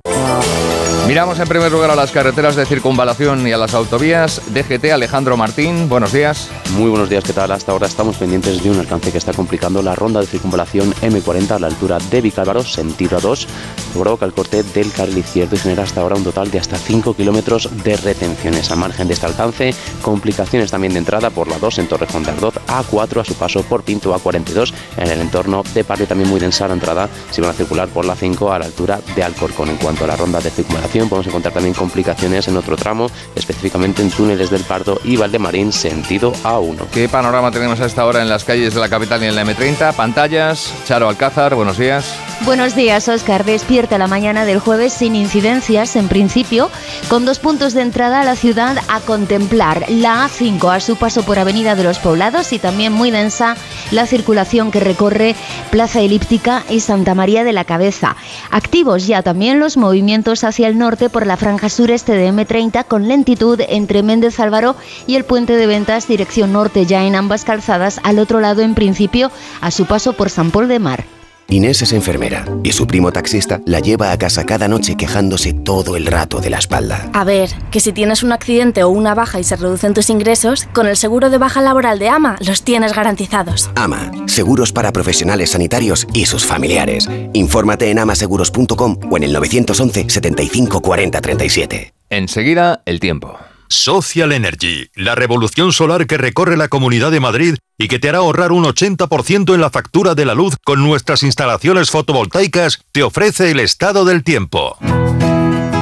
Miramos 1.06 1.38
en 1.38 1.46
primer 1.46 1.70
lugar 1.70 1.92
a 1.92 1.94
las 1.94 2.10
carreteras 2.10 2.56
de 2.56 2.66
circunvalación 2.66 3.46
y 3.46 3.52
a 3.52 3.56
las 3.56 3.74
autovías. 3.74 4.42
DGT 4.52 4.86
Alejandro 4.86 5.36
Martín, 5.36 5.88
buenos 5.88 6.12
días. 6.12 6.50
Muy 6.72 6.90
buenos 6.90 7.08
días, 7.08 7.22
¿qué 7.22 7.32
tal? 7.32 7.52
Hasta 7.52 7.70
ahora 7.70 7.86
estamos 7.86 8.16
pendientes 8.16 8.60
de 8.60 8.70
un 8.70 8.80
alcance 8.80 9.12
que 9.12 9.18
está 9.18 9.32
complicando 9.32 9.82
la 9.82 9.94
ronda 9.94 10.18
de 10.18 10.26
circunvalación 10.26 10.92
M40 10.94 11.52
a 11.52 11.58
la 11.60 11.68
altura 11.68 11.98
de 12.10 12.20
Vicálvaro, 12.20 12.64
sentido 12.64 13.20
A2. 13.20 13.46
Provoca 13.92 14.26
el 14.26 14.32
corte 14.32 14.64
del 14.64 14.90
carril 14.90 15.18
izquierdo 15.18 15.54
y 15.54 15.58
genera 15.60 15.84
hasta 15.84 16.00
ahora 16.00 16.16
un 16.16 16.24
total 16.24 16.50
de 16.50 16.58
hasta 16.58 16.76
5 16.76 17.14
kilómetros 17.14 17.70
de 17.84 17.96
retenciones. 17.96 18.72
A 18.72 18.76
margen 18.76 19.06
de 19.06 19.14
este 19.14 19.26
alcance, 19.26 19.74
complicaciones 20.02 20.72
también 20.72 20.92
de 20.92 20.98
entrada 20.98 21.30
por 21.30 21.46
la 21.46 21.60
2 21.60 21.78
en 21.78 21.88
Torrejón 21.88 22.24
de 22.24 22.32
Ardoz, 22.32 22.54
A4 22.66 23.20
a 23.20 23.24
su 23.24 23.34
paso 23.34 23.62
por 23.62 23.84
Pinto, 23.84 24.12
A42 24.12 24.72
en 24.96 25.08
el 25.08 25.20
entorno 25.20 25.62
de 25.72 25.84
Parque, 25.84 26.06
también 26.06 26.28
muy 26.28 26.40
densa 26.40 26.66
la 26.66 26.74
entrada 26.74 27.08
si 27.30 27.40
van 27.40 27.50
a 27.50 27.54
circular 27.54 27.86
por 27.88 28.04
la 28.04 28.16
5 28.16 28.52
a 28.52 28.58
la 28.58 28.64
altura 28.64 29.00
de 29.14 29.22
Alcorcón. 29.22 29.68
En 29.68 29.76
cuanto 29.76 30.02
a 30.02 30.08
la 30.08 30.16
ronda 30.16 30.40
de 30.40 30.50
circunvalación, 30.50 30.95
podemos 31.04 31.26
encontrar 31.26 31.52
también 31.52 31.74
complicaciones 31.74 32.48
en 32.48 32.56
otro 32.56 32.76
tramo, 32.76 33.10
específicamente 33.34 34.02
en 34.02 34.10
túneles 34.10 34.50
del 34.50 34.62
Pardo 34.62 35.00
y 35.04 35.16
Valdemarín, 35.16 35.72
sentido 35.72 36.32
A1. 36.42 36.86
¿Qué 36.92 37.08
panorama 37.08 37.50
tenemos 37.50 37.80
a 37.80 37.86
esta 37.86 38.06
hora 38.06 38.22
en 38.22 38.28
las 38.28 38.44
calles 38.44 38.74
de 38.74 38.80
la 38.80 38.88
capital 38.88 39.22
y 39.22 39.26
en 39.26 39.36
la 39.36 39.44
M30? 39.44 39.94
Pantallas, 39.94 40.72
Charo 40.86 41.08
Alcázar, 41.08 41.54
buenos 41.54 41.76
días. 41.78 42.14
Buenos 42.44 42.74
días, 42.74 43.08
Oscar. 43.08 43.44
Despierta 43.44 43.98
la 43.98 44.06
mañana 44.06 44.44
del 44.44 44.58
jueves 44.58 44.92
sin 44.92 45.16
incidencias, 45.16 45.96
en 45.96 46.08
principio, 46.08 46.70
con 47.08 47.24
dos 47.24 47.38
puntos 47.38 47.74
de 47.74 47.82
entrada 47.82 48.20
a 48.20 48.24
la 48.24 48.36
ciudad 48.36 48.76
a 48.88 49.00
contemplar. 49.00 49.84
La 49.88 50.26
A5 50.26 50.74
a 50.74 50.80
su 50.80 50.96
paso 50.96 51.24
por 51.24 51.38
Avenida 51.38 51.74
de 51.74 51.84
los 51.84 51.98
Poblados 51.98 52.52
y 52.52 52.58
también 52.58 52.92
muy 52.92 53.10
densa 53.10 53.56
la 53.90 54.06
circulación 54.06 54.70
que 54.70 54.80
recorre 54.80 55.34
Plaza 55.70 56.00
Elíptica 56.00 56.64
y 56.70 56.80
Santa 56.80 57.14
María 57.14 57.44
de 57.44 57.52
la 57.52 57.64
Cabeza. 57.64 58.16
Activos 58.50 59.06
ya 59.06 59.22
también 59.22 59.58
los 59.58 59.76
movimientos 59.76 60.44
hacia 60.44 60.68
el 60.68 60.78
norte 60.78 60.85
por 60.86 61.26
la 61.26 61.36
franja 61.36 61.68
sureste 61.68 62.12
de 62.12 62.30
M30 62.30 62.84
con 62.84 63.08
lentitud 63.08 63.60
entre 63.68 64.04
Méndez 64.04 64.38
Álvaro 64.38 64.76
y 65.08 65.16
el 65.16 65.24
puente 65.24 65.56
de 65.56 65.66
ventas 65.66 66.06
dirección 66.06 66.52
norte 66.52 66.86
ya 66.86 67.04
en 67.04 67.16
ambas 67.16 67.44
calzadas, 67.44 67.98
al 68.04 68.20
otro 68.20 68.38
lado 68.38 68.62
en 68.62 68.76
principio 68.76 69.32
a 69.60 69.72
su 69.72 69.86
paso 69.86 70.12
por 70.12 70.30
San 70.30 70.52
Paul 70.52 70.68
de 70.68 70.78
Mar. 70.78 71.15
Inés 71.48 71.82
es 71.82 71.92
enfermera 71.92 72.44
y 72.64 72.72
su 72.72 72.86
primo 72.86 73.12
taxista 73.12 73.60
la 73.66 73.80
lleva 73.80 74.10
a 74.10 74.18
casa 74.18 74.44
cada 74.44 74.66
noche 74.66 74.96
quejándose 74.96 75.52
todo 75.52 75.96
el 75.96 76.06
rato 76.06 76.40
de 76.40 76.50
la 76.50 76.58
espalda. 76.58 77.08
A 77.12 77.24
ver, 77.24 77.50
que 77.70 77.80
si 77.80 77.92
tienes 77.92 78.22
un 78.22 78.32
accidente 78.32 78.82
o 78.82 78.88
una 78.88 79.14
baja 79.14 79.38
y 79.38 79.44
se 79.44 79.56
reducen 79.56 79.94
tus 79.94 80.10
ingresos, 80.10 80.66
con 80.72 80.86
el 80.86 80.96
seguro 80.96 81.30
de 81.30 81.38
baja 81.38 81.62
laboral 81.62 81.98
de 81.98 82.08
AMA 82.08 82.36
los 82.44 82.62
tienes 82.62 82.94
garantizados. 82.94 83.70
AMA, 83.76 84.10
seguros 84.26 84.72
para 84.72 84.92
profesionales 84.92 85.50
sanitarios 85.50 86.06
y 86.12 86.26
sus 86.26 86.44
familiares. 86.44 87.08
Infórmate 87.32 87.90
en 87.90 88.00
amaseguros.com 88.00 88.98
o 89.10 89.16
en 89.16 89.22
el 89.22 89.32
911 89.32 90.10
75 90.10 90.80
40 90.80 91.20
37. 91.20 91.92
Enseguida, 92.10 92.82
el 92.86 93.00
tiempo. 93.00 93.38
Social 93.68 94.32
Energy, 94.32 94.90
la 94.94 95.14
revolución 95.14 95.72
solar 95.72 96.06
que 96.06 96.18
recorre 96.18 96.56
la 96.56 96.68
Comunidad 96.68 97.10
de 97.10 97.20
Madrid 97.20 97.56
y 97.78 97.88
que 97.88 97.98
te 97.98 98.08
hará 98.08 98.18
ahorrar 98.18 98.52
un 98.52 98.64
80% 98.64 99.54
en 99.54 99.60
la 99.60 99.70
factura 99.70 100.14
de 100.14 100.24
la 100.24 100.34
luz 100.34 100.54
con 100.64 100.82
nuestras 100.82 101.22
instalaciones 101.22 101.90
fotovoltaicas, 101.90 102.80
te 102.92 103.02
ofrece 103.02 103.50
el 103.50 103.60
estado 103.60 104.04
del 104.04 104.24
tiempo. 104.24 104.76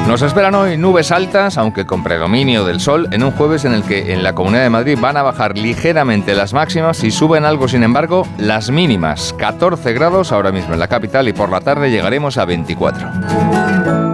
Nos 0.06 0.20
esperan 0.20 0.54
hoy 0.54 0.76
nubes 0.76 1.10
altas, 1.10 1.56
aunque 1.56 1.86
con 1.86 2.04
predominio 2.04 2.64
del 2.66 2.78
sol, 2.78 3.08
en 3.10 3.24
un 3.24 3.30
jueves 3.30 3.64
en 3.64 3.72
el 3.72 3.82
que 3.82 4.12
en 4.12 4.22
la 4.22 4.34
Comunidad 4.34 4.62
de 4.62 4.70
Madrid 4.70 4.98
van 5.00 5.16
a 5.16 5.22
bajar 5.22 5.56
ligeramente 5.56 6.34
las 6.34 6.52
máximas 6.52 7.02
y 7.04 7.10
suben 7.10 7.46
algo, 7.46 7.68
sin 7.68 7.82
embargo, 7.82 8.28
las 8.36 8.70
mínimas. 8.70 9.34
14 9.38 9.94
grados 9.94 10.30
ahora 10.30 10.52
mismo 10.52 10.74
en 10.74 10.80
la 10.80 10.88
capital 10.88 11.26
y 11.28 11.32
por 11.32 11.50
la 11.50 11.62
tarde 11.62 11.90
llegaremos 11.90 12.36
a 12.36 12.44
24. 12.44 14.13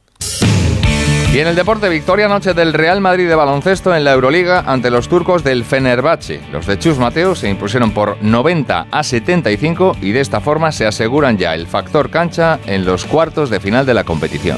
Y 1.33 1.39
en 1.39 1.47
el 1.47 1.55
deporte, 1.55 1.87
victoria 1.87 2.27
noche 2.27 2.53
del 2.53 2.73
Real 2.73 2.99
Madrid 2.99 3.29
de 3.29 3.35
baloncesto 3.35 3.95
en 3.95 4.03
la 4.03 4.11
Euroliga 4.11 4.65
ante 4.67 4.91
los 4.91 5.07
turcos 5.07 5.45
del 5.45 5.63
Fenerbahce. 5.63 6.41
Los 6.51 6.65
de 6.65 6.77
Chus 6.77 6.97
Mateo 6.97 7.35
se 7.35 7.49
impusieron 7.49 7.91
por 7.91 8.21
90 8.21 8.87
a 8.91 9.03
75 9.03 9.95
y 10.01 10.11
de 10.11 10.19
esta 10.19 10.41
forma 10.41 10.73
se 10.73 10.85
aseguran 10.85 11.37
ya 11.37 11.55
el 11.55 11.67
factor 11.67 12.09
cancha 12.09 12.59
en 12.65 12.83
los 12.83 13.05
cuartos 13.05 13.49
de 13.49 13.61
final 13.61 13.85
de 13.85 13.93
la 13.93 14.03
competición. 14.03 14.57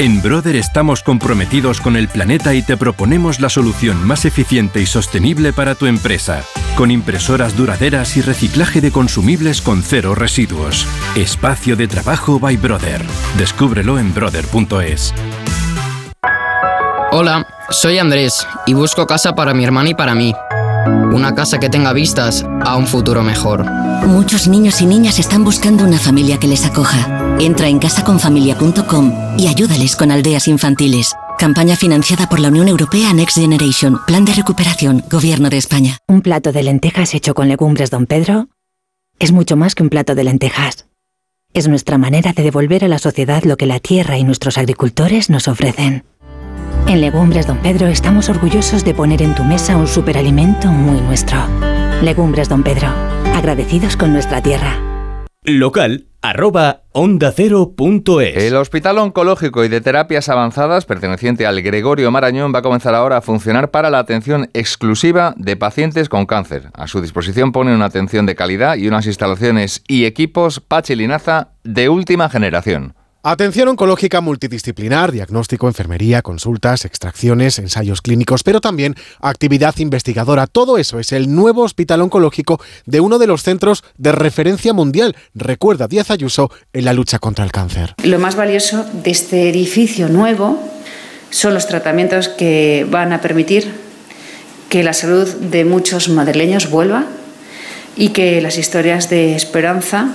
En 0.00 0.22
Brother 0.22 0.54
estamos 0.54 1.02
comprometidos 1.02 1.80
con 1.80 1.96
el 1.96 2.06
planeta 2.06 2.54
y 2.54 2.62
te 2.62 2.76
proponemos 2.76 3.40
la 3.40 3.48
solución 3.48 4.06
más 4.06 4.24
eficiente 4.24 4.80
y 4.80 4.86
sostenible 4.86 5.52
para 5.52 5.74
tu 5.74 5.86
empresa, 5.86 6.44
con 6.76 6.92
impresoras 6.92 7.56
duraderas 7.56 8.16
y 8.16 8.20
reciclaje 8.20 8.80
de 8.80 8.92
consumibles 8.92 9.60
con 9.60 9.82
cero 9.82 10.14
residuos. 10.14 10.86
Espacio 11.16 11.74
de 11.74 11.88
trabajo 11.88 12.38
by 12.38 12.56
Brother. 12.56 13.04
Descúbrelo 13.38 13.98
en 13.98 14.14
brother.es. 14.14 15.12
Hola, 17.10 17.44
soy 17.70 17.98
Andrés 17.98 18.46
y 18.66 18.74
busco 18.74 19.04
casa 19.04 19.34
para 19.34 19.52
mi 19.52 19.64
hermana 19.64 19.88
y 19.88 19.94
para 19.94 20.14
mí. 20.14 20.32
Una 21.12 21.34
casa 21.34 21.58
que 21.58 21.68
tenga 21.68 21.92
vistas 21.92 22.44
a 22.64 22.76
un 22.76 22.86
futuro 22.86 23.22
mejor. 23.22 23.64
Muchos 24.06 24.48
niños 24.48 24.80
y 24.80 24.86
niñas 24.86 25.18
están 25.18 25.44
buscando 25.44 25.84
una 25.84 25.98
familia 25.98 26.38
que 26.38 26.46
les 26.46 26.64
acoja. 26.64 27.36
Entra 27.40 27.68
en 27.68 27.78
casaconfamilia.com 27.78 29.36
y 29.38 29.48
ayúdales 29.48 29.96
con 29.96 30.10
aldeas 30.10 30.48
infantiles. 30.48 31.14
Campaña 31.38 31.76
financiada 31.76 32.28
por 32.28 32.40
la 32.40 32.48
Unión 32.48 32.68
Europea 32.68 33.12
Next 33.12 33.38
Generation, 33.38 33.98
Plan 34.06 34.24
de 34.24 34.34
Recuperación, 34.34 35.04
Gobierno 35.10 35.50
de 35.50 35.58
España. 35.58 35.98
Un 36.08 36.20
plato 36.20 36.52
de 36.52 36.62
lentejas 36.62 37.14
hecho 37.14 37.34
con 37.34 37.48
legumbres 37.48 37.90
Don 37.90 38.06
Pedro 38.06 38.48
es 39.18 39.32
mucho 39.32 39.56
más 39.56 39.74
que 39.74 39.82
un 39.82 39.88
plato 39.88 40.14
de 40.14 40.24
lentejas. 40.24 40.86
Es 41.54 41.66
nuestra 41.66 41.98
manera 41.98 42.32
de 42.32 42.42
devolver 42.42 42.84
a 42.84 42.88
la 42.88 42.98
sociedad 42.98 43.42
lo 43.44 43.56
que 43.56 43.66
la 43.66 43.80
tierra 43.80 44.18
y 44.18 44.24
nuestros 44.24 44.58
agricultores 44.58 45.30
nos 45.30 45.48
ofrecen. 45.48 46.04
En 46.88 47.02
Legumbres 47.02 47.46
Don 47.46 47.58
Pedro 47.58 47.86
estamos 47.86 48.30
orgullosos 48.30 48.82
de 48.82 48.94
poner 48.94 49.20
en 49.20 49.34
tu 49.34 49.44
mesa 49.44 49.76
un 49.76 49.86
superalimento 49.86 50.68
muy 50.68 51.02
nuestro. 51.02 51.36
Legumbres 52.00 52.48
Don 52.48 52.62
Pedro, 52.62 52.88
agradecidos 53.34 53.94
con 53.94 54.14
nuestra 54.14 54.42
tierra. 54.42 54.80
Local 55.42 56.06
arroba 56.22 56.84
onda 56.92 57.30
cero 57.30 57.74
punto 57.76 58.22
es. 58.22 58.42
El 58.42 58.56
Hospital 58.56 58.96
Oncológico 58.96 59.66
y 59.66 59.68
de 59.68 59.82
Terapias 59.82 60.30
Avanzadas, 60.30 60.86
perteneciente 60.86 61.46
al 61.46 61.60
Gregorio 61.60 62.10
Marañón, 62.10 62.54
va 62.54 62.60
a 62.60 62.62
comenzar 62.62 62.94
ahora 62.94 63.18
a 63.18 63.22
funcionar 63.22 63.70
para 63.70 63.90
la 63.90 63.98
atención 63.98 64.48
exclusiva 64.54 65.34
de 65.36 65.58
pacientes 65.58 66.08
con 66.08 66.24
cáncer. 66.24 66.70
A 66.72 66.86
su 66.86 67.02
disposición 67.02 67.52
pone 67.52 67.74
una 67.74 67.84
atención 67.84 68.24
de 68.24 68.34
calidad 68.34 68.76
y 68.76 68.88
unas 68.88 69.06
instalaciones 69.06 69.82
y 69.86 70.06
equipos 70.06 70.60
Pachilinaza 70.60 71.50
de 71.64 71.90
última 71.90 72.30
generación. 72.30 72.94
Atención 73.30 73.68
oncológica 73.68 74.22
multidisciplinar, 74.22 75.12
diagnóstico, 75.12 75.68
enfermería, 75.68 76.22
consultas, 76.22 76.86
extracciones, 76.86 77.58
ensayos 77.58 78.00
clínicos, 78.00 78.42
pero 78.42 78.62
también 78.62 78.94
actividad 79.20 79.76
investigadora. 79.80 80.46
Todo 80.46 80.78
eso 80.78 80.98
es 80.98 81.12
el 81.12 81.34
nuevo 81.34 81.60
hospital 81.60 82.00
oncológico 82.00 82.58
de 82.86 83.02
uno 83.02 83.18
de 83.18 83.26
los 83.26 83.42
centros 83.42 83.84
de 83.98 84.12
referencia 84.12 84.72
mundial, 84.72 85.14
recuerda 85.34 85.88
Díaz 85.88 86.10
Ayuso, 86.10 86.50
en 86.72 86.86
la 86.86 86.94
lucha 86.94 87.18
contra 87.18 87.44
el 87.44 87.52
cáncer. 87.52 87.96
Lo 88.02 88.18
más 88.18 88.34
valioso 88.34 88.86
de 88.94 89.10
este 89.10 89.50
edificio 89.50 90.08
nuevo 90.08 90.58
son 91.28 91.52
los 91.52 91.66
tratamientos 91.68 92.30
que 92.30 92.86
van 92.90 93.12
a 93.12 93.20
permitir 93.20 93.70
que 94.70 94.82
la 94.82 94.94
salud 94.94 95.28
de 95.28 95.66
muchos 95.66 96.08
madrileños 96.08 96.70
vuelva 96.70 97.04
y 97.94 98.08
que 98.08 98.40
las 98.40 98.56
historias 98.56 99.10
de 99.10 99.36
esperanza 99.36 100.14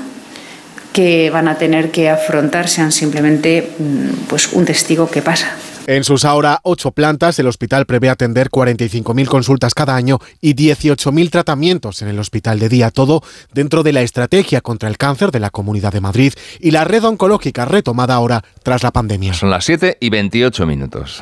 que 0.93 1.29
van 1.29 1.47
a 1.47 1.57
tener 1.57 1.91
que 1.91 2.09
afrontar 2.09 2.69
sean 2.69 2.91
simplemente 2.91 3.71
mm, 3.77 4.27
pues, 4.29 4.53
un 4.53 4.63
testigo 4.65 5.09
que 5.09 5.21
pasa. 5.21 5.57
En 5.85 6.05
sus 6.05 6.23
ahora 6.23 6.61
ocho 6.63 6.91
plantas, 6.91 7.37
el 7.39 7.47
hospital 7.47 7.85
prevé 7.85 8.09
atender 8.09 8.49
45.000 8.49 9.27
consultas 9.27 9.73
cada 9.73 9.97
año 9.97 10.19
y 10.39 10.55
18.000 10.55 11.29
tratamientos 11.29 12.01
en 12.01 12.07
el 12.07 12.19
hospital 12.19 12.59
de 12.59 12.69
día, 12.69 12.89
todo 12.89 13.21
dentro 13.53 13.83
de 13.83 13.91
la 13.91 14.01
estrategia 14.01 14.61
contra 14.61 14.87
el 14.87 14.97
cáncer 14.97 15.31
de 15.31 15.41
la 15.41 15.49
Comunidad 15.49 15.91
de 15.91 15.99
Madrid 15.99 16.33
y 16.61 16.71
la 16.71 16.85
red 16.85 17.03
oncológica 17.03 17.65
retomada 17.65 18.13
ahora 18.13 18.45
tras 18.63 18.81
la 18.81 18.91
pandemia. 18.91 19.33
Son 19.33 19.49
las 19.49 19.65
7 19.65 19.97
y 19.99 20.09
28 20.09 20.65
minutos. 20.65 21.21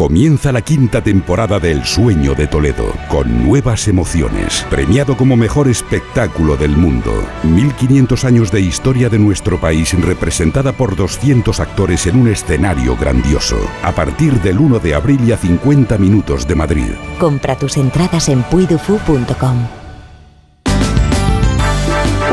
Comienza 0.00 0.50
la 0.50 0.62
quinta 0.62 1.02
temporada 1.02 1.60
de 1.60 1.72
El 1.72 1.84
Sueño 1.84 2.34
de 2.34 2.46
Toledo, 2.46 2.90
con 3.10 3.44
nuevas 3.44 3.86
emociones, 3.86 4.64
premiado 4.70 5.14
como 5.14 5.36
mejor 5.36 5.68
espectáculo 5.68 6.56
del 6.56 6.70
mundo. 6.70 7.12
1500 7.42 8.24
años 8.24 8.50
de 8.50 8.62
historia 8.62 9.10
de 9.10 9.18
nuestro 9.18 9.60
país 9.60 9.92
representada 10.00 10.72
por 10.72 10.96
200 10.96 11.60
actores 11.60 12.06
en 12.06 12.18
un 12.18 12.28
escenario 12.28 12.96
grandioso. 12.96 13.58
A 13.82 13.92
partir 13.92 14.40
del 14.40 14.58
1 14.58 14.78
de 14.78 14.94
abril 14.94 15.20
y 15.28 15.32
a 15.32 15.36
50 15.36 15.98
minutos 15.98 16.48
de 16.48 16.54
Madrid. 16.54 16.92
Compra 17.18 17.58
tus 17.58 17.76
entradas 17.76 18.30
en 18.30 18.42
puidufu.com. 18.44 19.79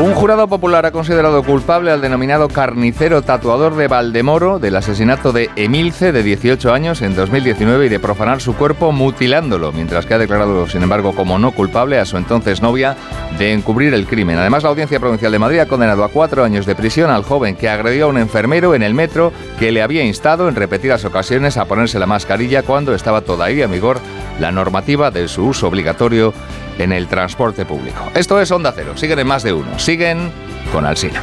Un 0.00 0.14
jurado 0.14 0.46
popular 0.46 0.86
ha 0.86 0.92
considerado 0.92 1.42
culpable 1.42 1.90
al 1.90 2.00
denominado 2.00 2.48
carnicero 2.48 3.22
tatuador 3.22 3.74
de 3.74 3.88
Valdemoro 3.88 4.60
del 4.60 4.76
asesinato 4.76 5.32
de 5.32 5.50
Emilce, 5.56 6.12
de 6.12 6.22
18 6.22 6.72
años, 6.72 7.02
en 7.02 7.16
2019 7.16 7.86
y 7.86 7.88
de 7.88 7.98
profanar 7.98 8.40
su 8.40 8.54
cuerpo 8.54 8.92
mutilándolo, 8.92 9.72
mientras 9.72 10.06
que 10.06 10.14
ha 10.14 10.18
declarado, 10.18 10.68
sin 10.68 10.84
embargo, 10.84 11.16
como 11.16 11.40
no 11.40 11.50
culpable 11.50 11.98
a 11.98 12.04
su 12.04 12.16
entonces 12.16 12.62
novia 12.62 12.96
de 13.38 13.52
encubrir 13.52 13.92
el 13.92 14.06
crimen. 14.06 14.38
Además, 14.38 14.62
la 14.62 14.68
Audiencia 14.68 15.00
Provincial 15.00 15.32
de 15.32 15.40
Madrid 15.40 15.58
ha 15.58 15.66
condenado 15.66 16.04
a 16.04 16.10
cuatro 16.10 16.44
años 16.44 16.64
de 16.64 16.76
prisión 16.76 17.10
al 17.10 17.24
joven 17.24 17.56
que 17.56 17.68
agredió 17.68 18.04
a 18.04 18.08
un 18.08 18.18
enfermero 18.18 18.76
en 18.76 18.84
el 18.84 18.94
metro 18.94 19.32
que 19.58 19.72
le 19.72 19.82
había 19.82 20.04
instado 20.04 20.48
en 20.48 20.54
repetidas 20.54 21.04
ocasiones 21.04 21.56
a 21.56 21.64
ponerse 21.64 21.98
la 21.98 22.06
mascarilla 22.06 22.62
cuando 22.62 22.94
estaba 22.94 23.22
todavía 23.22 23.64
en 23.64 23.72
vigor 23.72 23.98
la 24.38 24.52
normativa 24.52 25.10
de 25.10 25.26
su 25.26 25.44
uso 25.44 25.66
obligatorio 25.66 26.32
en 26.78 26.92
el 26.92 27.08
transporte 27.08 27.64
público. 27.64 28.10
Esto 28.14 28.40
es 28.40 28.50
Onda 28.50 28.72
Cero. 28.74 28.92
Siguen 28.96 29.18
en 29.18 29.26
más 29.26 29.42
de 29.42 29.52
uno. 29.52 29.78
Siguen 29.78 30.30
con 30.72 30.86
Alsina. 30.86 31.22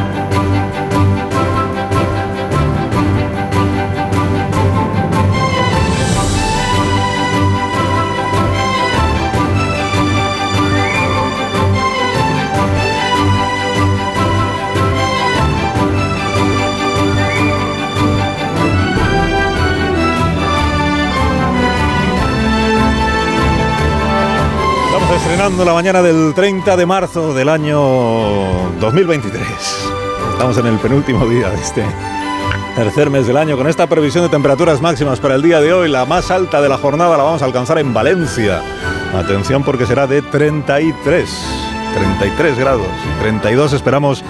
Estrenando 25.31 25.63
la 25.63 25.73
mañana 25.73 26.01
del 26.01 26.33
30 26.33 26.75
de 26.75 26.85
marzo 26.85 27.33
del 27.33 27.47
año 27.47 27.79
2023. 28.81 29.41
Estamos 30.33 30.57
en 30.57 30.65
el 30.65 30.77
penúltimo 30.77 31.25
día 31.25 31.49
de 31.49 31.55
este 31.55 31.85
tercer 32.75 33.09
mes 33.09 33.27
del 33.27 33.37
año 33.37 33.55
con 33.55 33.69
esta 33.69 33.87
previsión 33.87 34.25
de 34.25 34.29
temperaturas 34.29 34.81
máximas 34.81 35.21
para 35.21 35.35
el 35.35 35.41
día 35.41 35.61
de 35.61 35.71
hoy. 35.71 35.89
La 35.89 36.03
más 36.03 36.31
alta 36.31 36.61
de 36.61 36.67
la 36.67 36.77
jornada 36.77 37.15
la 37.15 37.23
vamos 37.23 37.41
a 37.41 37.45
alcanzar 37.45 37.79
en 37.79 37.93
Valencia. 37.93 38.61
Atención 39.15 39.63
porque 39.63 39.85
será 39.85 40.05
de 40.05 40.21
33, 40.21 41.29
33 41.93 42.59
grados. 42.59 42.87
32 43.21 43.71
esperamos 43.71 44.25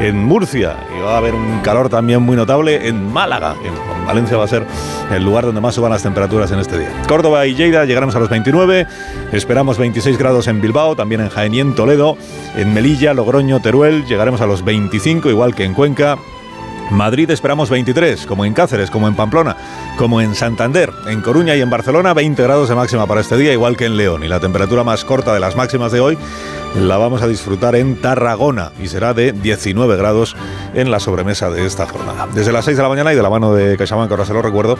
en 0.00 0.24
Murcia 0.24 0.76
y 0.96 1.00
va 1.00 1.14
a 1.14 1.18
haber 1.18 1.34
un 1.34 1.60
calor 1.60 1.88
también 1.88 2.22
muy 2.22 2.36
notable 2.36 2.88
en 2.88 3.12
Málaga. 3.12 3.54
En 3.64 4.06
Valencia 4.06 4.36
va 4.36 4.44
a 4.44 4.48
ser 4.48 4.66
el 5.10 5.24
lugar 5.24 5.44
donde 5.44 5.60
más 5.60 5.74
suban 5.74 5.90
las 5.90 6.02
temperaturas 6.02 6.50
en 6.52 6.58
este 6.58 6.78
día. 6.78 6.90
Córdoba 7.08 7.46
y 7.46 7.54
Lleida 7.54 7.84
llegaremos 7.84 8.14
a 8.16 8.20
los 8.20 8.28
29, 8.28 8.86
esperamos 9.32 9.78
26 9.78 10.18
grados 10.18 10.46
en 10.48 10.60
Bilbao, 10.60 10.96
también 10.96 11.20
en 11.20 11.28
Jaén 11.28 11.54
y 11.54 11.60
en 11.60 11.74
Toledo, 11.74 12.16
en 12.56 12.74
Melilla, 12.74 13.14
Logroño, 13.14 13.60
Teruel 13.60 14.04
llegaremos 14.06 14.40
a 14.40 14.46
los 14.46 14.64
25, 14.64 15.30
igual 15.30 15.54
que 15.54 15.64
en 15.64 15.74
Cuenca. 15.74 16.16
Madrid 16.90 17.28
esperamos 17.30 17.68
23, 17.68 18.26
como 18.26 18.44
en 18.44 18.54
Cáceres, 18.54 18.92
como 18.92 19.08
en 19.08 19.16
Pamplona, 19.16 19.56
como 19.98 20.20
en 20.20 20.36
Santander, 20.36 20.92
en 21.08 21.20
Coruña 21.20 21.56
y 21.56 21.60
en 21.60 21.68
Barcelona 21.68 22.14
20 22.14 22.40
grados 22.44 22.68
de 22.68 22.76
máxima 22.76 23.06
para 23.06 23.22
este 23.22 23.36
día, 23.36 23.52
igual 23.52 23.76
que 23.76 23.86
en 23.86 23.96
León. 23.96 24.22
Y 24.22 24.28
la 24.28 24.38
temperatura 24.38 24.84
más 24.84 25.04
corta 25.04 25.34
de 25.34 25.40
las 25.40 25.56
máximas 25.56 25.90
de 25.90 25.98
hoy 25.98 26.16
la 26.80 26.98
vamos 26.98 27.22
a 27.22 27.26
disfrutar 27.26 27.74
en 27.74 27.96
Tarragona 27.96 28.72
y 28.80 28.88
será 28.88 29.14
de 29.14 29.32
19 29.32 29.96
grados 29.96 30.36
en 30.74 30.90
la 30.90 31.00
sobremesa 31.00 31.50
de 31.50 31.66
esta 31.66 31.86
jornada. 31.86 32.28
Desde 32.34 32.52
las 32.52 32.64
6 32.66 32.76
de 32.76 32.82
la 32.82 32.88
mañana 32.88 33.12
y 33.12 33.16
de 33.16 33.22
la 33.22 33.30
mano 33.30 33.54
de 33.54 33.76
CaixaBank, 33.76 34.10
ahora 34.10 34.26
se 34.26 34.34
lo 34.34 34.42
recuerdo, 34.42 34.76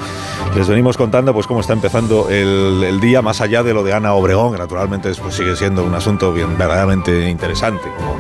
les 0.55 0.69
venimos 0.69 0.97
contando 0.97 1.33
pues 1.33 1.47
cómo 1.47 1.61
está 1.61 1.73
empezando 1.73 2.29
el, 2.29 3.01
día 3.01 3.23
más 3.23 3.41
allá 3.41 3.63
de 3.63 3.75
lo 3.75 3.83
de 3.83 3.93
Ana 3.93 4.15
Obregón, 4.15 4.53
que 4.53 4.59
naturalmente 4.59 5.11
pues, 5.21 5.35
sigue 5.35 5.57
siendo 5.57 5.85
un 5.85 5.95
asunto 5.95 6.33
verdaderamente 6.33 7.29
interesante, 7.29 7.89
como 7.97 8.17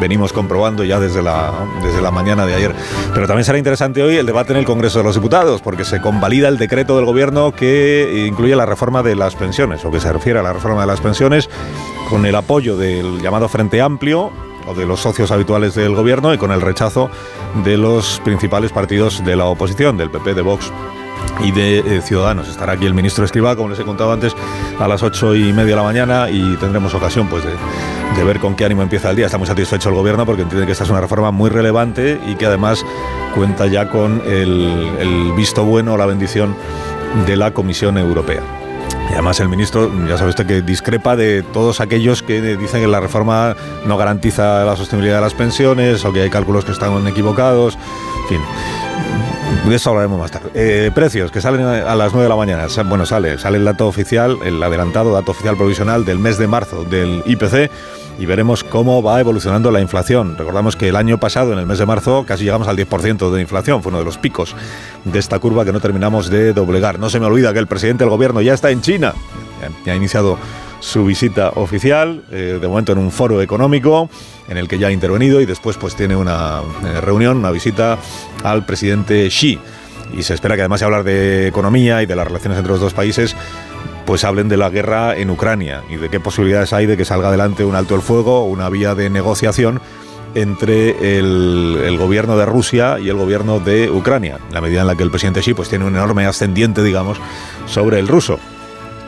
venimos 0.00 0.32
comprobando 0.32 0.84
ya 0.84 1.00
desde 1.00 1.22
la, 1.22 1.52
desde 1.82 2.00
la 2.00 2.10
mañana 2.10 2.46
de 2.46 2.54
ayer. 2.54 2.74
Pero 3.14 3.26
también 3.26 3.44
será 3.44 3.58
interesante 3.58 4.02
hoy 4.02 4.16
el 4.16 4.26
debate 4.26 4.52
en 4.52 4.58
el 4.58 4.64
Congreso 4.64 4.98
de 4.98 5.04
los 5.04 5.14
Diputados, 5.14 5.60
porque 5.60 5.84
se 5.84 6.00
convalida 6.00 6.48
el 6.48 6.58
decreto 6.58 6.96
del 6.96 7.04
Gobierno 7.04 7.52
que 7.52 8.26
incluye 8.28 8.54
la 8.56 8.66
reforma 8.66 9.02
de 9.02 9.16
las 9.16 9.34
pensiones, 9.34 9.84
o 9.84 9.90
que 9.90 10.00
se 10.00 10.12
refiere 10.12 10.38
a 10.38 10.42
la 10.42 10.52
reforma 10.52 10.82
de 10.82 10.86
las 10.86 11.00
pensiones, 11.00 11.48
con 12.08 12.24
el 12.26 12.34
apoyo 12.34 12.76
del 12.76 13.20
llamado 13.20 13.48
Frente 13.48 13.80
Amplio 13.82 14.30
o 14.66 14.74
de 14.74 14.86
los 14.86 15.00
socios 15.00 15.30
habituales 15.30 15.74
del 15.74 15.94
Gobierno 15.94 16.32
y 16.32 16.38
con 16.38 16.52
el 16.52 16.60
rechazo 16.60 17.10
de 17.64 17.76
los 17.76 18.20
principales 18.24 18.72
partidos 18.72 19.24
de 19.24 19.36
la 19.36 19.44
oposición, 19.46 19.96
del 19.96 20.10
PP, 20.10 20.34
de 20.34 20.42
Vox 20.42 20.72
y 21.44 21.52
de 21.52 21.78
eh, 21.78 22.00
Ciudadanos. 22.02 22.48
Estará 22.48 22.72
aquí 22.72 22.86
el 22.86 22.94
ministro 22.94 23.24
Escribá, 23.24 23.56
como 23.56 23.68
les 23.68 23.78
he 23.78 23.84
contado 23.84 24.12
antes, 24.12 24.34
a 24.78 24.88
las 24.88 25.02
ocho 25.02 25.34
y 25.34 25.52
media 25.52 25.70
de 25.70 25.76
la 25.76 25.82
mañana 25.82 26.30
y 26.30 26.56
tendremos 26.56 26.94
ocasión 26.94 27.28
pues, 27.28 27.44
de, 27.44 28.24
ver 28.24 28.40
con 28.40 28.56
qué 28.56 28.64
ánimo 28.64 28.82
empieza 28.82 29.10
el 29.10 29.16
día. 29.16 29.26
Está 29.26 29.38
muy 29.38 29.46
satisfecho 29.46 29.88
el 29.90 29.94
gobierno 29.94 30.24
porque 30.26 30.42
entiende 30.42 30.66
que 30.66 30.72
esta 30.72 30.84
es 30.84 30.90
una 30.90 31.00
reforma 31.00 31.30
muy 31.30 31.50
relevante 31.50 32.20
y 32.26 32.34
que 32.36 32.46
además 32.46 32.84
cuenta 33.34 33.66
ya 33.66 33.88
con 33.88 34.22
el, 34.26 34.96
el 34.98 35.32
visto 35.32 35.64
bueno 35.64 35.94
o 35.94 35.96
la 35.96 36.06
bendición 36.06 36.56
de 37.26 37.36
la 37.36 37.52
Comisión 37.52 37.98
Europea. 37.98 38.57
Y 39.10 39.12
además 39.14 39.40
el 39.40 39.48
ministro, 39.48 39.90
ya 40.06 40.18
sabe 40.18 40.30
usted 40.30 40.46
que 40.46 40.62
discrepa 40.62 41.16
de 41.16 41.42
todos 41.42 41.80
aquellos 41.80 42.22
que 42.22 42.40
dicen 42.56 42.82
que 42.82 42.88
la 42.88 43.00
reforma 43.00 43.56
no 43.86 43.96
garantiza 43.96 44.64
la 44.64 44.76
sostenibilidad 44.76 45.16
de 45.16 45.22
las 45.22 45.34
pensiones 45.34 46.04
o 46.04 46.12
que 46.12 46.22
hay 46.22 46.30
cálculos 46.30 46.64
que 46.64 46.72
están 46.72 47.06
equivocados. 47.06 47.78
En 48.22 48.28
fin, 48.28 48.40
de 49.68 49.74
eso 49.74 49.90
hablaremos 49.90 50.18
más 50.18 50.30
tarde. 50.30 50.50
Eh, 50.54 50.90
precios 50.94 51.30
que 51.30 51.40
salen 51.40 51.62
a 51.62 51.94
las 51.94 52.12
9 52.12 52.24
de 52.24 52.28
la 52.28 52.36
mañana. 52.36 52.66
Bueno, 52.84 53.06
sale, 53.06 53.38
sale 53.38 53.58
el 53.58 53.64
dato 53.64 53.86
oficial, 53.86 54.38
el 54.44 54.62
adelantado 54.62 55.12
dato 55.12 55.32
oficial 55.32 55.56
provisional 55.56 56.04
del 56.04 56.18
mes 56.18 56.38
de 56.38 56.46
marzo 56.46 56.84
del 56.84 57.22
IPC 57.26 57.70
y 58.18 58.26
veremos 58.26 58.64
cómo 58.64 59.02
va 59.02 59.20
evolucionando 59.20 59.70
la 59.70 59.80
inflación. 59.80 60.36
Recordamos 60.36 60.76
que 60.76 60.88
el 60.88 60.96
año 60.96 61.18
pasado, 61.18 61.52
en 61.52 61.58
el 61.58 61.66
mes 61.66 61.78
de 61.78 61.86
marzo, 61.86 62.24
casi 62.26 62.44
llegamos 62.44 62.66
al 62.66 62.76
10% 62.76 63.30
de 63.30 63.40
inflación. 63.40 63.82
Fue 63.82 63.90
uno 63.90 64.00
de 64.00 64.04
los 64.04 64.18
picos 64.18 64.56
de 65.04 65.18
esta 65.18 65.38
curva 65.38 65.64
que 65.64 65.72
no 65.72 65.80
terminamos 65.80 66.28
de 66.28 66.52
doblegar. 66.52 66.98
No 66.98 67.10
se 67.10 67.20
me 67.20 67.26
olvida 67.26 67.52
que 67.52 67.60
el 67.60 67.68
presidente 67.68 68.04
del 68.04 68.10
gobierno 68.10 68.40
ya 68.40 68.54
está 68.54 68.70
en 68.70 68.82
China. 68.82 69.14
Ya 69.84 69.92
ha 69.92 69.96
iniciado 69.96 70.38
su 70.80 71.04
visita 71.04 71.50
oficial, 71.54 72.22
eh, 72.30 72.58
de 72.60 72.68
momento 72.68 72.92
en 72.92 72.98
un 72.98 73.10
foro 73.10 73.42
económico 73.42 74.08
en 74.48 74.56
el 74.56 74.68
que 74.68 74.78
ya 74.78 74.88
ha 74.88 74.92
intervenido 74.92 75.40
y 75.40 75.46
después 75.46 75.76
pues 75.76 75.96
tiene 75.96 76.16
una 76.16 76.62
eh, 76.84 77.00
reunión, 77.00 77.38
una 77.38 77.50
visita 77.50 77.98
al 78.44 78.64
presidente 78.64 79.28
Xi. 79.28 79.58
Y 80.16 80.22
se 80.22 80.34
espera 80.34 80.54
que 80.54 80.62
además 80.62 80.80
de 80.80 80.86
hablar 80.86 81.04
de 81.04 81.48
economía 81.48 82.02
y 82.02 82.06
de 82.06 82.16
las 82.16 82.26
relaciones 82.26 82.58
entre 82.58 82.72
los 82.72 82.80
dos 82.80 82.94
países, 82.94 83.36
pues 84.08 84.24
hablen 84.24 84.48
de 84.48 84.56
la 84.56 84.70
guerra 84.70 85.18
en 85.18 85.28
Ucrania 85.28 85.84
y 85.90 85.96
de 85.96 86.08
qué 86.08 86.18
posibilidades 86.18 86.72
hay 86.72 86.86
de 86.86 86.96
que 86.96 87.04
salga 87.04 87.28
adelante 87.28 87.62
un 87.62 87.74
alto 87.74 87.94
el 87.94 88.00
fuego, 88.00 88.46
una 88.46 88.70
vía 88.70 88.94
de 88.94 89.10
negociación 89.10 89.82
entre 90.34 91.18
el, 91.18 91.94
gobierno 91.98 92.38
de 92.38 92.46
Rusia 92.46 92.98
y 92.98 93.10
el 93.10 93.16
gobierno 93.16 93.60
de 93.60 93.90
Ucrania, 93.90 94.38
la 94.50 94.62
medida 94.62 94.80
en 94.80 94.86
la 94.86 94.96
que 94.96 95.02
el 95.02 95.10
presidente 95.10 95.40
Xi 95.40 95.52
pues, 95.52 95.68
tiene 95.68 95.84
un 95.84 95.94
enorme 95.94 96.24
ascendiente, 96.24 96.82
digamos, 96.82 97.18
sobre 97.66 97.98
el 97.98 98.08
ruso 98.08 98.38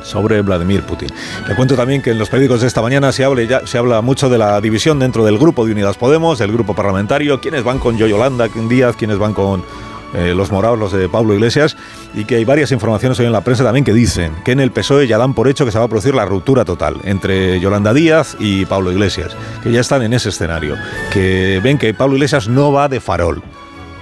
sobre 0.03 0.43
Vladimir 0.43 0.83
Putin. 0.83 1.09
Le 1.49 1.55
cuento 1.55 1.77
también 1.77 2.03
que 2.03 2.11
en 2.11 2.19
los 2.19 2.29
periódicos 2.29 2.61
de 2.61 2.67
esta 2.67 2.83
mañana 2.83 3.11
se, 3.13 3.25
habla, 3.25 3.43
ya, 3.45 3.67
se 3.67 3.79
habla 3.79 4.03
mucho 4.03 4.29
de 4.29 4.37
la 4.37 4.61
división 4.61 4.99
dentro 4.99 5.25
del 5.25 5.39
grupo 5.39 5.65
de 5.65 5.73
Unidas 5.73 5.97
Podemos, 5.97 6.39
del 6.39 6.53
grupo 6.53 6.75
parlamentario, 6.75 7.41
quiénes 7.41 7.65
van 7.65 7.79
con 7.79 7.97
Yolanda 7.97 8.49
Díaz, 8.49 8.97
quiénes 8.97 9.19
van 9.19 9.33
con 9.33 9.63
eh, 10.15 10.35
los 10.35 10.51
morados, 10.51 10.78
los 10.78 10.93
de 10.93 11.09
Pablo 11.09 11.35
Iglesias, 11.35 11.77
y 12.15 12.24
que 12.24 12.37
hay 12.37 12.45
varias 12.45 12.73
informaciones 12.73 13.19
hoy 13.20 13.27
en 13.27 13.32
la 13.32 13.43
prensa 13.43 13.65
también 13.65 13.85
que 13.85 13.93
dicen 13.93 14.35
que 14.45 14.53
en 14.53 14.61
el 14.61 14.73
PSOE 14.73 15.07
ya 15.07 15.19
dan 15.19 15.35
por 15.35 15.49
hecho 15.49 15.65
que 15.65 15.73
se 15.73 15.78
va 15.78 15.85
a 15.85 15.89
producir 15.89 16.15
la 16.15 16.24
ruptura 16.24 16.65
total 16.65 16.97
entre 17.05 17.61
Yolanda 17.61 17.95
Díaz 17.95 18.37
y 18.39 18.65
Pablo 18.66 18.93
Iglesias, 18.93 19.37
que 19.62 19.73
ya 19.73 19.81
están 19.81 20.03
en 20.03 20.12
ese 20.12 20.31
escenario, 20.31 20.77
que 21.12 21.61
ven 21.62 21.78
que 21.78 21.95
Pablo 21.95 22.16
Iglesias 22.16 22.49
no 22.49 22.73
va 22.73 22.89
de 22.89 23.01
farol 23.01 23.43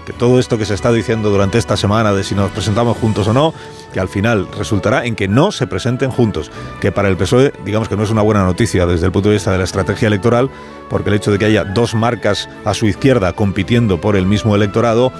que 0.09 0.15
todo 0.15 0.39
esto 0.39 0.57
que 0.57 0.65
se 0.65 0.73
está 0.73 0.91
diciendo 0.91 1.29
durante 1.29 1.59
esta 1.59 1.77
semana 1.77 2.15
de 2.15 2.25
si 2.25 2.35
nos 2.35 2.51
presentamos 2.51 2.97
juntos 2.97 3.29
o 3.29 3.35
no, 3.35 3.53
que 3.93 4.01
al 4.01 4.09
final 4.09 4.49
resultará 4.57 5.05
en 5.05 5.15
que 5.15 5.29
no 5.29 5.53
se 5.53 5.67
presenten 5.67 6.11
juntos, 6.11 6.51
que 6.81 6.91
para 6.91 7.09
el 7.09 7.19
PSOE 7.19 7.53
digamos 7.67 7.91
que 7.91 7.97
no 7.99 8.05
es 8.05 8.11
una 8.11 8.23
buena 8.23 8.43
noticia 8.43 8.87
desde 8.87 9.05
el 9.05 9.13
punto 9.13 9.29
de 9.29 9.35
vista 9.35 9.53
de 9.53 9.59
la 9.59 9.65
estrategia 9.65 10.09
electoral, 10.09 10.49
porque 10.89 11.11
el 11.11 11.17
hecho 11.17 11.31
de 11.31 11.39
que 11.39 11.45
haya 11.45 11.65
dos 11.65 11.95
marcas 11.95 12.49
a 12.65 12.73
su 12.73 12.87
izquierda 12.87 13.35
compitiendo 13.35 14.01
por 14.01 14.17
el 14.17 14.25
mismo 14.25 14.57
electorado 14.57 15.13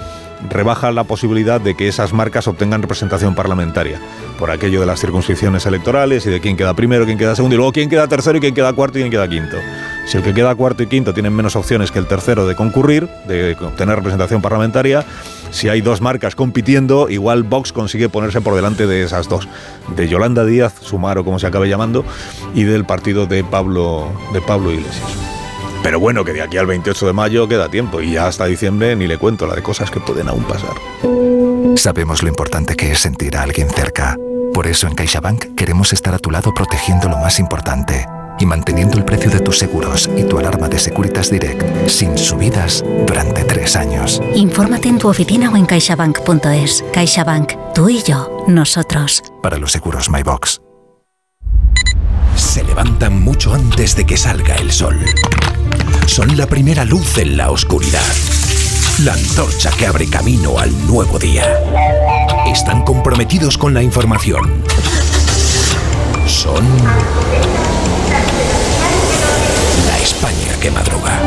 rebaja 0.49 0.91
la 0.91 1.03
posibilidad 1.03 1.59
de 1.59 1.75
que 1.75 1.87
esas 1.87 2.13
marcas 2.13 2.47
obtengan 2.47 2.81
representación 2.81 3.35
parlamentaria, 3.35 3.99
por 4.37 4.51
aquello 4.51 4.79
de 4.79 4.85
las 4.85 4.99
circunscripciones 4.99 5.65
electorales 5.65 6.25
y 6.25 6.29
de 6.29 6.39
quién 6.39 6.55
queda 6.55 6.73
primero, 6.73 7.05
quién 7.05 7.17
queda 7.17 7.35
segundo, 7.35 7.55
y 7.55 7.57
luego 7.57 7.71
quién 7.71 7.89
queda 7.89 8.07
tercero 8.07 8.37
y 8.37 8.41
quién 8.41 8.53
queda 8.53 8.73
cuarto 8.73 8.97
y 8.97 9.01
quién 9.01 9.11
queda 9.11 9.27
quinto. 9.27 9.57
Si 10.05 10.17
el 10.17 10.23
que 10.23 10.33
queda 10.33 10.55
cuarto 10.55 10.83
y 10.83 10.87
quinto 10.87 11.13
tienen 11.13 11.33
menos 11.33 11.55
opciones 11.55 11.91
que 11.91 11.99
el 11.99 12.07
tercero 12.07 12.47
de 12.47 12.55
concurrir, 12.55 13.07
de 13.27 13.55
obtener 13.59 13.95
representación 13.95 14.41
parlamentaria, 14.41 15.05
si 15.51 15.69
hay 15.69 15.81
dos 15.81 16.01
marcas 16.01 16.35
compitiendo, 16.35 17.09
igual 17.09 17.43
Vox 17.43 17.73
consigue 17.73 18.09
ponerse 18.09 18.41
por 18.41 18.55
delante 18.55 18.87
de 18.87 19.03
esas 19.03 19.29
dos, 19.29 19.47
de 19.95 20.07
Yolanda 20.07 20.45
Díaz, 20.45 20.73
Sumar 20.81 21.17
o 21.17 21.25
como 21.25 21.39
se 21.39 21.47
acabe 21.47 21.69
llamando, 21.69 22.05
y 22.53 22.63
del 22.63 22.85
partido 22.85 23.25
de 23.25 23.43
Pablo, 23.43 24.07
de 24.33 24.41
Pablo 24.41 24.71
Iglesias. 24.71 25.38
Pero 25.83 25.99
bueno, 25.99 26.25
que 26.25 26.33
de 26.33 26.41
aquí 26.41 26.57
al 26.57 26.65
28 26.65 27.07
de 27.07 27.13
mayo 27.13 27.47
queda 27.47 27.69
tiempo 27.69 28.01
y 28.01 28.13
ya 28.13 28.27
hasta 28.27 28.45
diciembre 28.45 28.95
ni 28.95 29.07
le 29.07 29.17
cuento 29.17 29.47
la 29.47 29.55
de 29.55 29.63
cosas 29.63 29.89
que 29.89 29.99
pueden 29.99 30.27
aún 30.27 30.43
pasar. 30.43 30.75
Sabemos 31.75 32.21
lo 32.21 32.29
importante 32.29 32.75
que 32.75 32.91
es 32.91 32.99
sentir 32.99 33.37
a 33.37 33.43
alguien 33.43 33.69
cerca. 33.69 34.17
Por 34.53 34.67
eso 34.67 34.87
en 34.87 34.95
CaixaBank 34.95 35.55
queremos 35.55 35.93
estar 35.93 36.13
a 36.13 36.19
tu 36.19 36.31
lado 36.31 36.53
protegiendo 36.53 37.07
lo 37.07 37.17
más 37.17 37.39
importante 37.39 38.05
y 38.39 38.45
manteniendo 38.45 38.97
el 38.97 39.05
precio 39.05 39.29
de 39.29 39.39
tus 39.39 39.57
seguros 39.57 40.09
y 40.15 40.23
tu 40.23 40.39
alarma 40.39 40.67
de 40.69 40.79
Securitas 40.79 41.29
Direct 41.29 41.87
sin 41.87 42.17
subidas 42.17 42.83
durante 43.05 43.43
tres 43.43 43.75
años. 43.75 44.21
Infórmate 44.35 44.89
en 44.89 44.97
tu 44.97 45.09
oficina 45.09 45.49
o 45.49 45.57
en 45.57 45.65
caixabank.es. 45.65 46.83
CaixaBank, 46.93 47.53
tú 47.73 47.89
y 47.89 48.01
yo, 48.03 48.45
nosotros. 48.47 49.23
Para 49.41 49.57
los 49.57 49.71
seguros 49.71 50.09
MyBox. 50.09 50.61
Se 52.35 52.63
levantan 52.63 53.21
mucho 53.21 53.53
antes 53.53 53.95
de 53.95 54.05
que 54.05 54.17
salga 54.17 54.55
el 54.55 54.71
sol 54.71 54.97
son 56.09 56.35
la 56.35 56.47
primera 56.47 56.83
luz 56.85 57.19
en 57.19 57.37
la 57.37 57.51
oscuridad. 57.51 58.01
La 59.03 59.13
antorcha 59.13 59.69
que 59.69 59.85
abre 59.85 60.09
camino 60.09 60.57
al 60.57 60.71
nuevo 60.87 61.19
día. 61.19 61.45
Están 62.47 62.83
comprometidos 62.83 63.59
con 63.59 63.75
la 63.75 63.83
información. 63.83 64.63
Son 66.25 66.67
la 69.85 69.99
España 69.99 70.59
que 70.59 70.71
madruga. 70.71 71.19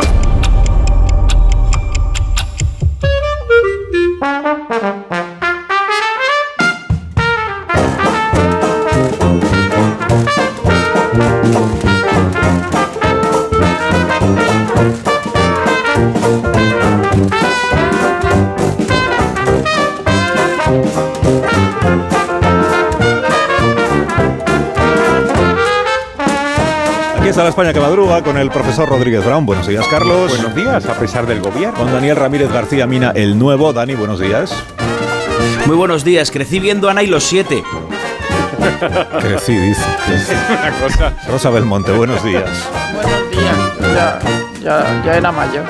A 27.38 27.44
la 27.44 27.48
España 27.48 27.72
que 27.72 27.80
madruga 27.80 28.22
con 28.22 28.36
el 28.36 28.50
profesor 28.50 28.88
Rodríguez 28.88 29.24
Brown. 29.24 29.46
Buenos 29.46 29.66
días, 29.66 29.86
Carlos. 29.88 30.28
Buenos 30.28 30.54
días, 30.54 30.84
a 30.86 30.98
pesar 30.98 31.26
del 31.26 31.40
gobierno. 31.40 31.78
Con 31.78 31.90
Daniel 31.90 32.16
Ramírez 32.16 32.52
García 32.52 32.86
Mina, 32.86 33.12
el 33.14 33.38
nuevo. 33.38 33.72
Dani, 33.72 33.94
buenos 33.94 34.20
días. 34.20 34.54
Muy 35.64 35.74
buenos 35.76 36.04
días, 36.04 36.30
crecí 36.30 36.60
viendo 36.60 36.90
Ana 36.90 37.02
y 37.02 37.06
los 37.06 37.24
siete. 37.24 37.62
Crecí, 39.20 39.56
dice. 39.56 39.82
Una 40.50 40.72
cosa. 40.78 41.12
Rosa 41.26 41.50
Belmonte, 41.50 41.92
buenos 41.92 42.22
días. 42.22 42.50
Buenos 42.92 43.30
días, 43.30 43.56
ya, 43.94 44.18
ya, 44.62 45.02
ya 45.02 45.16
era 45.16 45.32
mayor. 45.32 45.64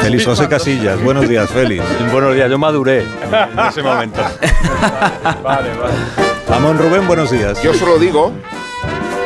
Félix 0.00 0.26
José 0.26 0.48
Casillas, 0.48 1.02
buenos 1.02 1.28
días, 1.28 1.50
Félix. 1.50 1.82
Buenos 2.12 2.34
días, 2.34 2.48
yo 2.48 2.58
maduré 2.58 3.00
en 3.00 3.58
ese 3.68 3.82
momento. 3.82 4.20
vale, 5.42 5.70
vale. 5.74 5.94
Amón 6.54 6.78
Rubén, 6.78 7.06
buenos 7.06 7.30
días. 7.30 7.60
Yo 7.62 7.74
solo 7.74 7.98
digo 7.98 8.32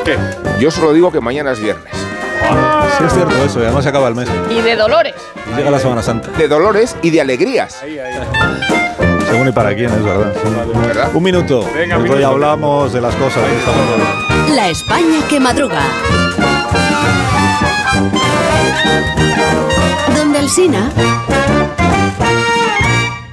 ¿Qué? 0.05 0.17
Yo 0.59 0.71
solo 0.71 0.93
digo 0.93 1.13
que 1.13 1.21
mañana 1.21 1.53
es 1.53 1.61
viernes. 1.61 1.93
sí, 1.95 3.05
es 3.07 3.13
cierto 3.13 3.45
eso, 3.45 3.61
y 3.61 3.65
además 3.65 3.85
se 3.85 3.91
acaba 3.91 4.09
el 4.09 4.15
mes. 4.15 4.29
Y 4.51 4.61
de 4.61 4.77
dolores. 4.77 5.15
Y 5.53 5.57
llega 5.57 5.71
la 5.71 5.79
Semana 5.79 6.03
Santa. 6.03 6.29
De 6.37 6.49
dolores 6.49 6.97
y 7.03 7.11
de 7.11 7.21
alegrías. 7.21 7.81
Según 9.31 9.49
y 9.49 9.53
para 9.53 9.75
quién, 9.75 9.91
es 9.91 10.03
verdad. 10.05 10.33
¿Verdad? 10.87 11.11
Un 11.15 11.23
minuto. 11.23 11.65
Venga, 11.75 11.97
Pues 11.97 12.03
minuto. 12.05 12.13
hoy 12.19 12.23
hablamos 12.25 12.93
de 12.93 13.01
las 13.01 13.15
cosas 13.17 13.43
que 13.45 13.57
estamos 13.59 14.55
La 14.55 14.69
España 14.69 15.19
que 15.29 15.41
madruga. 15.41 15.81
Donde 20.17 20.39
el 20.41 20.49
Sina. 20.51 20.91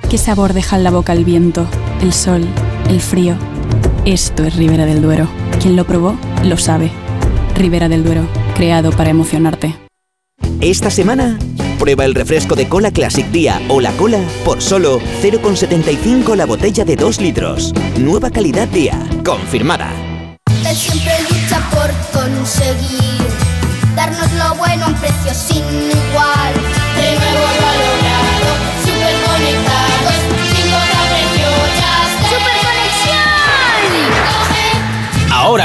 ¿Qué 0.10 0.18
sabor 0.18 0.54
deja 0.54 0.76
en 0.76 0.84
la 0.84 0.92
boca 0.92 1.14
el 1.14 1.24
viento, 1.26 1.68
el 2.02 2.14
sol, 2.14 2.46
el 2.90 3.02
frío? 3.02 3.36
Esto 4.06 4.44
es 4.44 4.56
Ribera 4.56 4.86
del 4.86 5.02
Duero. 5.02 5.28
Quien 5.62 5.76
lo 5.76 5.84
probó, 5.86 6.16
lo 6.44 6.58
sabe. 6.58 6.92
Ribera 7.56 7.90
del 7.90 8.04
Duero, 8.04 8.28
creado 8.56 8.92
para 8.92 9.10
emocionarte. 9.10 9.76
Esta 10.62 10.90
semana, 10.90 11.38
prueba 11.78 12.06
el 12.06 12.16
refresco 12.16 12.56
de 12.56 12.68
cola 12.68 12.92
Classic 12.92 13.26
Día 13.28 13.62
o 13.70 13.82
la 13.82 13.92
cola 13.94 14.20
por 14.44 14.62
solo 14.62 15.00
0,75 15.22 16.36
la 16.36 16.46
botella 16.46 16.86
de 16.86 16.96
2 16.96 17.22
litros. 17.22 17.74
Nueva 17.98 18.30
calidad 18.30 18.68
Día, 18.68 19.00
confirmada. 19.26 19.92
Él 20.68 20.76
siempre 20.76 21.14
lucha 21.30 21.62
por 21.72 22.22
conseguir 22.22 23.22
darnos 23.96 24.32
lo 24.34 24.56
bueno 24.56 24.86
a 24.86 24.88
un 24.90 24.96
precio 24.96 25.34
sin 25.34 25.64
igual. 25.64 26.59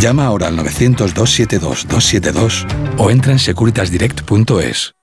Llama 0.00 0.26
ahora 0.26 0.48
al 0.48 0.58
900-272-272 0.58 2.66
o 2.98 3.10
entra 3.10 3.32
en 3.32 3.38
securitasdirect.es. 3.38 4.94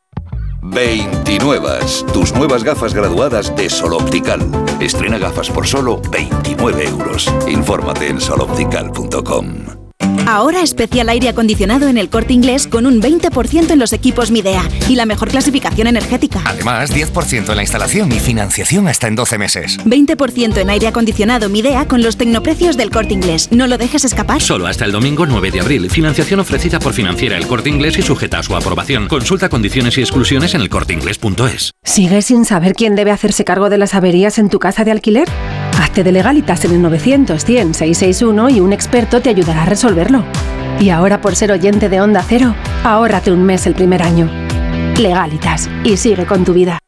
29. 0.62 1.80
Tus 2.14 2.34
nuevas 2.34 2.64
gafas 2.64 2.94
graduadas 2.94 3.56
de 3.56 3.70
Sol 3.70 3.94
Optical. 3.94 4.42
Estrena 4.80 5.18
gafas 5.18 5.50
por 5.50 5.68
solo 5.68 6.02
29 6.12 6.86
euros. 6.86 7.32
Infórmate 7.48 8.08
en 8.08 8.20
soloptical.com. 8.20 9.89
Ahora 10.26 10.62
especial 10.62 11.10
aire 11.10 11.30
acondicionado 11.30 11.88
en 11.88 11.98
el 11.98 12.10
corte 12.10 12.34
inglés 12.34 12.68
con 12.68 12.86
un 12.86 13.02
20% 13.02 13.72
en 13.72 13.80
los 13.80 13.94
equipos 13.94 14.32
Midea 14.32 14.64
y 14.88 14.96
la 14.96 15.06
mejor 15.06 15.30
clasificación 15.30 15.88
energética. 15.88 16.42
Además, 16.46 16.92
10% 16.94 17.50
en 17.50 17.56
la 17.56 17.64
instalación 17.64 18.12
y 18.12 18.20
financiación 18.20 18.88
hasta 18.88 19.08
en 19.08 19.16
12 19.16 19.38
meses. 19.38 19.78
20% 19.86 20.58
en 20.58 20.70
aire 20.70 20.88
acondicionado 20.88 21.50
Midea 21.50 21.88
con 21.88 22.02
los 22.02 22.18
tecnoprecios 22.18 22.78
del 22.78 22.92
corte 22.92 23.14
inglés. 23.14 23.50
No 23.52 23.68
lo 23.68 23.78
dejes 23.78 24.06
escapar. 24.06 24.42
Solo 24.42 24.68
hasta 24.68 24.86
el 24.86 24.92
domingo 24.92 25.26
9 25.26 25.52
de 25.52 25.62
abril. 25.62 25.90
Financiación 25.90 26.40
ofrecida 26.40 26.80
por 26.80 26.94
financiera 26.94 27.38
el 27.38 27.48
corte 27.48 27.70
inglés 27.70 27.98
y 27.98 28.02
sujeta 28.02 28.40
a 28.40 28.44
su 28.44 28.56
aprobación. 28.56 29.08
Consulta 29.08 29.50
condiciones 29.50 29.98
y 29.98 30.02
exclusiones 30.02 30.54
en 30.54 30.62
elcorteinglés.es. 30.62 31.72
¿Sigues 31.84 32.26
sin 32.26 32.46
saber 32.46 32.74
quién 32.74 32.96
debe 32.96 33.12
hacerse 33.12 33.44
cargo 33.46 33.70
de 33.70 33.78
las 33.78 33.94
averías 33.94 34.38
en 34.40 34.50
tu 34.50 34.60
casa 34.60 34.84
de 34.84 34.92
alquiler? 34.92 35.28
Hazte 35.80 36.04
de 36.04 36.12
legalitas 36.12 36.66
en 36.66 36.72
el 36.72 36.82
900 36.82 37.44
100 37.44 37.74
661 37.74 38.50
y 38.50 38.60
un 38.60 38.74
experto 38.74 39.22
te 39.22 39.30
ayudará 39.30 39.64
a 39.64 39.66
resolverlo. 39.66 40.26
Y 40.80 40.90
ahora 40.90 41.22
por 41.22 41.36
ser 41.36 41.54
oyente 41.54 41.88
de 41.88 42.02
Onda 42.02 42.22
Cero, 42.28 42.54
ahórrate 42.84 43.32
un 43.32 43.44
mes 43.44 43.66
el 43.66 43.76
primer 43.76 44.04
año. 44.04 44.30
Legalitas 44.98 45.70
y 45.86 45.96
sigue 45.96 46.26
con 46.26 46.44
tu 46.44 46.54
vida. 46.54 46.80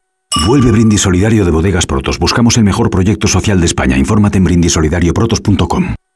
Vuelve 0.46 0.70
Brindis 0.70 1.00
Solidario 1.00 1.44
de 1.46 1.50
Bodegas 1.50 1.86
Protos. 1.86 2.18
Buscamos 2.18 2.58
el 2.58 2.64
mejor 2.64 2.90
proyecto 2.90 3.28
social 3.28 3.60
de 3.60 3.66
España. 3.66 3.96
Infórmate 3.96 4.38
en 4.38 4.44
brindisolidarioprotos.com. 4.44 5.94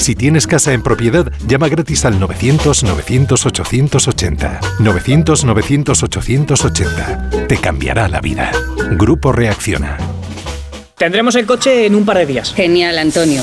Si 0.00 0.14
tienes 0.14 0.46
casa 0.46 0.72
en 0.72 0.82
propiedad, 0.82 1.30
llama 1.46 1.68
gratis 1.68 2.06
al 2.06 2.18
900-900-880. 2.18 4.60
900-900-880. 4.78 7.46
Te 7.46 7.58
cambiará 7.58 8.08
la 8.08 8.22
vida. 8.22 8.50
Grupo 8.92 9.30
Reacciona. 9.30 9.98
Tendremos 10.96 11.34
el 11.34 11.44
coche 11.44 11.84
en 11.84 11.94
un 11.94 12.06
par 12.06 12.16
de 12.16 12.24
días. 12.24 12.54
Genial, 12.54 12.98
Antonio. 12.98 13.42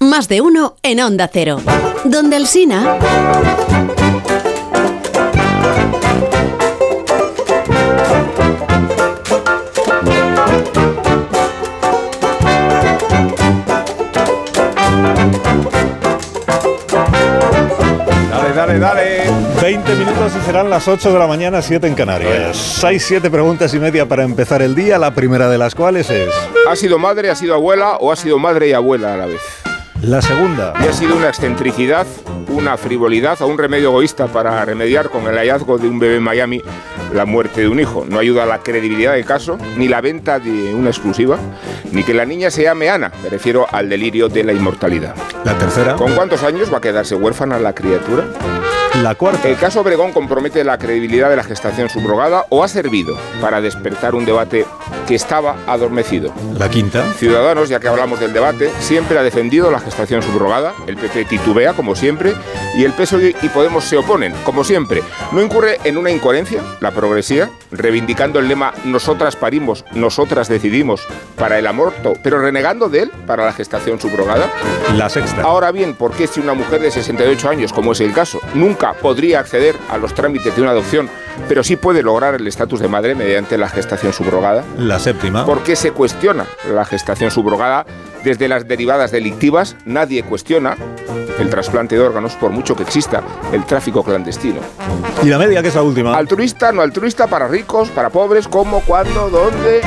Más 0.00 0.28
de 0.28 0.40
uno 0.40 0.76
en 0.84 1.00
Onda 1.00 1.28
Cero. 1.32 1.60
Donde 2.04 2.36
el 2.36 2.46
Sina. 2.46 2.98
Dale, 18.30 18.52
dale, 18.54 18.78
dale. 18.78 19.22
20 19.60 19.94
minutos 19.96 20.32
y 20.40 20.46
serán 20.46 20.70
las 20.70 20.86
8 20.86 21.12
de 21.12 21.18
la 21.18 21.26
mañana, 21.26 21.60
7 21.60 21.88
en 21.88 21.94
Canarias. 21.96 22.56
6, 22.56 23.04
7 23.04 23.30
preguntas 23.30 23.74
y 23.74 23.80
media 23.80 24.06
para 24.06 24.22
empezar 24.22 24.62
el 24.62 24.76
día, 24.76 24.96
la 24.96 25.12
primera 25.12 25.48
de 25.48 25.58
las 25.58 25.74
cuales 25.74 26.08
es... 26.10 26.32
¿Ha 26.68 26.76
sido 26.76 26.98
madre, 27.00 27.30
ha 27.30 27.34
sido 27.34 27.54
abuela 27.54 27.96
o 27.96 28.12
ha 28.12 28.16
sido 28.16 28.38
madre 28.38 28.68
y 28.68 28.72
abuela 28.72 29.14
a 29.14 29.16
la 29.16 29.26
vez? 29.26 29.40
La 30.02 30.22
segunda. 30.22 30.74
Y 30.82 30.86
ha 30.86 30.92
sido 30.92 31.16
una 31.16 31.28
excentricidad, 31.28 32.06
una 32.48 32.76
frivolidad 32.76 33.40
o 33.42 33.48
un 33.48 33.58
remedio 33.58 33.88
egoísta 33.88 34.28
para 34.28 34.64
remediar 34.64 35.10
con 35.10 35.26
el 35.26 35.36
hallazgo 35.36 35.76
de 35.76 35.88
un 35.88 35.98
bebé 35.98 36.16
en 36.16 36.22
Miami 36.22 36.62
la 37.12 37.24
muerte 37.24 37.62
de 37.62 37.68
un 37.68 37.80
hijo. 37.80 38.06
No 38.08 38.20
ayuda 38.20 38.44
a 38.44 38.46
la 38.46 38.58
credibilidad 38.58 39.14
del 39.14 39.24
caso, 39.24 39.58
ni 39.76 39.88
la 39.88 40.00
venta 40.00 40.38
de 40.38 40.72
una 40.72 40.90
exclusiva, 40.90 41.38
ni 41.90 42.04
que 42.04 42.14
la 42.14 42.24
niña 42.24 42.50
se 42.50 42.62
llame 42.62 42.88
Ana. 42.90 43.10
Me 43.24 43.28
refiero 43.28 43.66
al 43.72 43.88
delirio 43.88 44.28
de 44.28 44.44
la 44.44 44.52
inmortalidad. 44.52 45.16
La 45.44 45.58
tercera. 45.58 45.96
¿Con 45.96 46.14
cuántos 46.14 46.44
años 46.44 46.72
va 46.72 46.78
a 46.78 46.80
quedarse 46.80 47.16
huérfana 47.16 47.58
la 47.58 47.74
criatura? 47.74 48.24
La 49.02 49.14
cuarta. 49.14 49.48
¿El 49.48 49.56
caso 49.56 49.80
Obregón 49.80 50.12
compromete 50.12 50.64
la 50.64 50.76
credibilidad 50.76 51.30
de 51.30 51.36
la 51.36 51.44
gestación 51.44 51.88
subrogada 51.88 52.46
o 52.48 52.64
ha 52.64 52.68
servido 52.68 53.16
para 53.40 53.60
despertar 53.60 54.16
un 54.16 54.24
debate 54.24 54.66
que 55.06 55.14
estaba 55.14 55.56
adormecido? 55.68 56.32
La 56.58 56.68
quinta. 56.68 57.04
Ciudadanos, 57.12 57.68
ya 57.68 57.78
que 57.78 57.86
hablamos 57.86 58.18
del 58.18 58.32
debate, 58.32 58.72
siempre 58.80 59.16
ha 59.16 59.22
defendido 59.22 59.70
la 59.70 59.78
gestación 59.78 60.20
subrogada, 60.22 60.74
el 60.88 60.96
PP 60.96 61.26
titubea, 61.26 61.74
como 61.74 61.94
siempre, 61.94 62.34
y 62.76 62.84
el 62.84 62.92
PSOE 62.92 63.36
y 63.40 63.48
Podemos 63.50 63.84
se 63.84 63.96
oponen, 63.96 64.34
como 64.44 64.64
siempre. 64.64 65.02
¿No 65.30 65.40
incurre 65.40 65.78
en 65.84 65.96
una 65.96 66.10
incoherencia 66.10 66.60
la 66.80 66.90
progresía, 66.90 67.50
reivindicando 67.70 68.40
el 68.40 68.48
lema 68.48 68.72
Nosotras 68.84 69.36
parimos, 69.36 69.84
nosotras 69.92 70.48
decidimos 70.48 71.02
para 71.36 71.58
el 71.58 71.68
aborto, 71.68 72.14
pero 72.22 72.40
renegando 72.40 72.88
de 72.88 73.02
él 73.02 73.10
para 73.26 73.44
la 73.44 73.52
gestación 73.52 74.00
subrogada? 74.00 74.50
La 74.96 75.08
sexta. 75.08 75.42
Ahora 75.42 75.70
bien, 75.70 75.94
¿por 75.94 76.12
qué 76.12 76.26
si 76.26 76.40
una 76.40 76.54
mujer 76.54 76.80
de 76.80 76.90
68 76.90 77.48
años, 77.48 77.72
como 77.72 77.92
es 77.92 78.00
el 78.00 78.12
caso, 78.12 78.40
nunca 78.54 78.87
podría 78.94 79.40
acceder 79.40 79.76
a 79.90 79.98
los 79.98 80.14
trámites 80.14 80.54
de 80.54 80.62
una 80.62 80.72
adopción, 80.72 81.08
pero 81.48 81.62
sí 81.62 81.76
puede 81.76 82.02
lograr 82.02 82.34
el 82.34 82.46
estatus 82.46 82.80
de 82.80 82.88
madre 82.88 83.14
mediante 83.14 83.58
la 83.58 83.68
gestación 83.68 84.12
subrogada? 84.12 84.64
La 84.76 84.98
séptima. 84.98 85.44
¿Por 85.44 85.62
qué 85.62 85.76
se 85.76 85.92
cuestiona 85.92 86.46
la 86.72 86.84
gestación 86.84 87.30
subrogada 87.30 87.86
desde 88.24 88.48
las 88.48 88.66
derivadas 88.66 89.10
delictivas? 89.10 89.76
Nadie 89.84 90.22
cuestiona 90.22 90.76
el 91.38 91.50
trasplante 91.50 91.96
de 91.96 92.02
órganos 92.02 92.34
por 92.34 92.50
mucho 92.50 92.74
que 92.74 92.82
exista 92.82 93.22
el 93.52 93.64
tráfico 93.64 94.02
clandestino. 94.02 94.60
Y 95.22 95.26
la 95.26 95.38
media, 95.38 95.62
que 95.62 95.68
es 95.68 95.74
la 95.74 95.82
última. 95.82 96.16
Altruista, 96.16 96.72
no 96.72 96.82
altruista, 96.82 97.26
para 97.26 97.48
ricos, 97.48 97.88
para 97.90 98.10
pobres, 98.10 98.48
cómo, 98.48 98.80
cuándo, 98.80 99.30
dónde. 99.30 99.80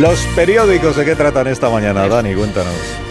Los 0.00 0.20
periódicos 0.34 0.96
de 0.96 1.04
qué 1.04 1.14
tratan 1.14 1.46
esta 1.46 1.70
mañana, 1.70 2.08
Dani, 2.08 2.34
cuéntanos. 2.34 3.07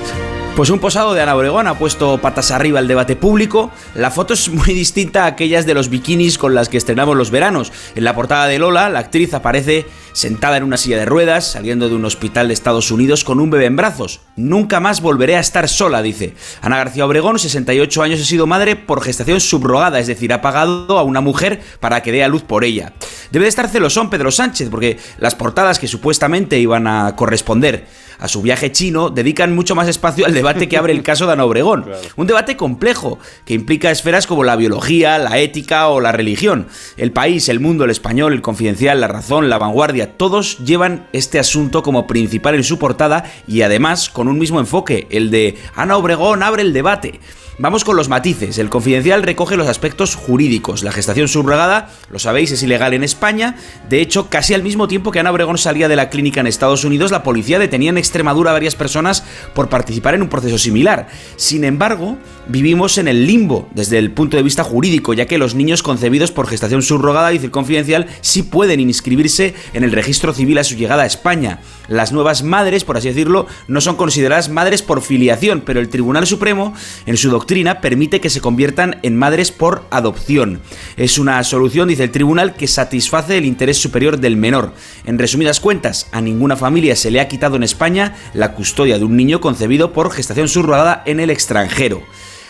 Pues 0.57 0.71
un 0.71 0.79
posado 0.79 1.13
de 1.13 1.21
Ana 1.21 1.35
Obregón 1.35 1.67
ha 1.67 1.77
puesto 1.77 2.17
patas 2.17 2.49
arriba 2.49 2.79
el 2.79 2.87
debate 2.87 3.15
público. 3.15 3.69
La 3.93 4.09
foto 4.09 4.33
es 4.33 4.49
muy 4.49 4.73
distinta 4.73 5.25
a 5.25 5.27
aquellas 5.27 5.67
de 5.67 5.75
los 5.75 5.89
bikinis 5.89 6.39
con 6.39 6.55
las 6.55 6.67
que 6.67 6.77
estrenamos 6.77 7.15
los 7.15 7.29
veranos. 7.29 7.71
En 7.93 8.03
la 8.03 8.15
portada 8.15 8.47
de 8.47 8.57
Lola, 8.57 8.89
la 8.89 8.97
actriz 8.97 9.35
aparece 9.35 9.85
sentada 10.17 10.57
en 10.57 10.63
una 10.63 10.77
silla 10.77 10.97
de 10.97 11.05
ruedas, 11.05 11.51
saliendo 11.51 11.89
de 11.89 11.95
un 11.95 12.03
hospital 12.03 12.47
de 12.47 12.55
Estados 12.55 12.89
Unidos 12.89 13.23
con 13.23 13.39
un 13.39 13.51
bebé 13.51 13.65
en 13.65 13.75
brazos. 13.75 14.21
Nunca 14.35 14.79
más 14.79 14.99
volveré 14.99 15.35
a 15.35 15.39
estar 15.39 15.69
sola, 15.69 16.01
dice. 16.01 16.33
Ana 16.59 16.77
García 16.77 17.05
Obregón, 17.05 17.37
68 17.37 18.01
años, 18.01 18.19
ha 18.19 18.25
sido 18.25 18.47
madre 18.47 18.75
por 18.75 19.03
gestación 19.03 19.39
subrogada, 19.39 19.99
es 19.99 20.07
decir, 20.07 20.33
ha 20.33 20.41
pagado 20.41 20.97
a 20.97 21.03
una 21.03 21.21
mujer 21.21 21.61
para 21.79 22.01
que 22.01 22.11
dé 22.11 22.23
a 22.23 22.29
luz 22.29 22.41
por 22.41 22.63
ella. 22.63 22.93
Debe 23.31 23.43
de 23.43 23.49
estar 23.49 23.69
celosón 23.69 24.09
Pedro 24.09 24.31
Sánchez, 24.31 24.69
porque 24.71 24.97
las 25.19 25.35
portadas 25.35 25.77
que 25.77 25.87
supuestamente 25.87 26.57
iban 26.57 26.87
a 26.87 27.15
corresponder 27.15 27.85
a 28.19 28.27
su 28.27 28.41
viaje 28.41 28.71
chino 28.71 29.09
dedican 29.09 29.53
mucho 29.55 29.75
más 29.75 29.87
espacio 29.87 30.25
al 30.25 30.33
debate 30.33 30.67
que 30.67 30.77
abre 30.77 30.93
el 30.93 31.03
caso 31.03 31.27
de 31.27 31.33
Ana 31.33 31.45
Obregón. 31.45 31.85
Un 32.15 32.27
debate 32.27 32.57
complejo 32.57 33.19
que 33.45 33.53
implica 33.53 33.91
esferas 33.91 34.27
como 34.27 34.43
la 34.43 34.55
biología, 34.55 35.17
la 35.19 35.37
ética 35.37 35.87
o 35.87 35.99
la 35.99 36.11
religión. 36.11 36.67
El 36.97 37.11
país, 37.11 37.49
el 37.49 37.59
mundo, 37.59 37.83
el 37.83 37.91
español, 37.91 38.33
el 38.33 38.41
confidencial, 38.41 39.01
la 39.01 39.07
razón, 39.07 39.49
la 39.49 39.57
vanguardia, 39.57 40.06
todos 40.07 40.59
llevan 40.59 41.07
este 41.13 41.39
asunto 41.39 41.83
como 41.83 42.07
principal 42.07 42.55
en 42.55 42.63
su 42.63 42.79
portada 42.79 43.25
y 43.47 43.61
además 43.61 44.09
con 44.09 44.27
un 44.27 44.39
mismo 44.39 44.59
enfoque, 44.59 45.07
el 45.09 45.31
de 45.31 45.57
Ana 45.75 45.97
Obregón 45.97 46.43
abre 46.43 46.61
el 46.61 46.73
debate. 46.73 47.19
Vamos 47.59 47.83
con 47.83 47.95
los 47.95 48.07
matices. 48.07 48.59
El 48.59 48.69
confidencial 48.69 49.23
recoge 49.23 49.57
los 49.57 49.67
aspectos 49.67 50.13
jurídicos. 50.13 50.83
La 50.83 50.91
gestación 50.91 51.27
subrogada, 51.27 51.89
lo 52.11 52.19
sabéis, 52.19 52.51
es 52.51 52.61
ilegal 52.61 52.93
en 52.93 53.03
España. 53.03 53.55
De 53.89 53.99
hecho, 53.99 54.29
casi 54.29 54.53
al 54.53 54.61
mismo 54.61 54.87
tiempo 54.87 55.09
que 55.09 55.19
Ana 55.19 55.31
Obregón 55.31 55.57
salía 55.57 55.87
de 55.87 55.95
la 55.95 56.11
clínica 56.11 56.39
en 56.39 56.45
Estados 56.45 56.83
Unidos, 56.83 57.09
la 57.09 57.23
policía 57.23 57.57
detenía 57.57 57.89
en 57.89 57.97
Extremadura 57.97 58.51
varias 58.51 58.75
personas 58.75 59.23
por 59.55 59.69
participar 59.69 60.13
en 60.13 60.21
un 60.21 60.29
proceso 60.29 60.59
similar. 60.59 61.07
Sin 61.35 61.63
embargo, 61.63 62.19
vivimos 62.47 62.99
en 62.99 63.07
el 63.07 63.25
limbo 63.25 63.67
desde 63.73 63.97
el 63.97 64.11
punto 64.11 64.37
de 64.37 64.43
vista 64.43 64.63
jurídico, 64.63 65.15
ya 65.15 65.25
que 65.25 65.39
los 65.39 65.55
niños 65.55 65.81
concebidos 65.81 66.31
por 66.31 66.45
gestación 66.45 66.83
subrogada, 66.83 67.29
dice 67.29 67.45
el 67.45 67.51
confidencial, 67.51 68.05
sí 68.21 68.43
pueden 68.43 68.79
inscribirse 68.81 69.55
en 69.73 69.83
el 69.83 69.91
registro 69.97 70.33
civil 70.33 70.57
a 70.59 70.63
su 70.63 70.75
llegada 70.75 71.03
a 71.03 71.07
España. 71.07 71.59
Las 71.87 72.11
nuevas 72.11 72.43
madres, 72.43 72.83
por 72.83 72.97
así 72.97 73.07
decirlo, 73.07 73.47
no 73.67 73.81
son 73.81 73.95
consideradas 73.95 74.47
madres 74.49 74.83
por 74.83 75.01
filiación, 75.01 75.61
pero 75.65 75.79
el 75.79 75.89
Tribunal 75.89 76.27
Supremo, 76.27 76.73
en 77.05 77.17
su 77.17 77.29
doctrina, 77.29 77.81
permite 77.81 78.21
que 78.21 78.29
se 78.29 78.39
conviertan 78.39 78.99
en 79.01 79.17
madres 79.17 79.51
por 79.51 79.85
adopción. 79.89 80.61
Es 80.97 81.17
una 81.17 81.43
solución, 81.43 81.87
dice 81.87 82.03
el 82.03 82.11
tribunal, 82.11 82.55
que 82.55 82.67
satisface 82.67 83.37
el 83.37 83.45
interés 83.45 83.77
superior 83.77 84.19
del 84.19 84.37
menor. 84.37 84.73
En 85.05 85.17
resumidas 85.17 85.59
cuentas, 85.59 86.07
a 86.11 86.21
ninguna 86.21 86.55
familia 86.55 86.95
se 86.95 87.11
le 87.11 87.19
ha 87.19 87.27
quitado 87.27 87.55
en 87.55 87.63
España 87.63 88.15
la 88.33 88.53
custodia 88.53 88.99
de 88.99 89.05
un 89.05 89.17
niño 89.17 89.41
concebido 89.41 89.93
por 89.93 90.11
gestación 90.11 90.47
subrogada 90.47 91.01
en 91.05 91.19
el 91.19 91.31
extranjero. 91.31 92.03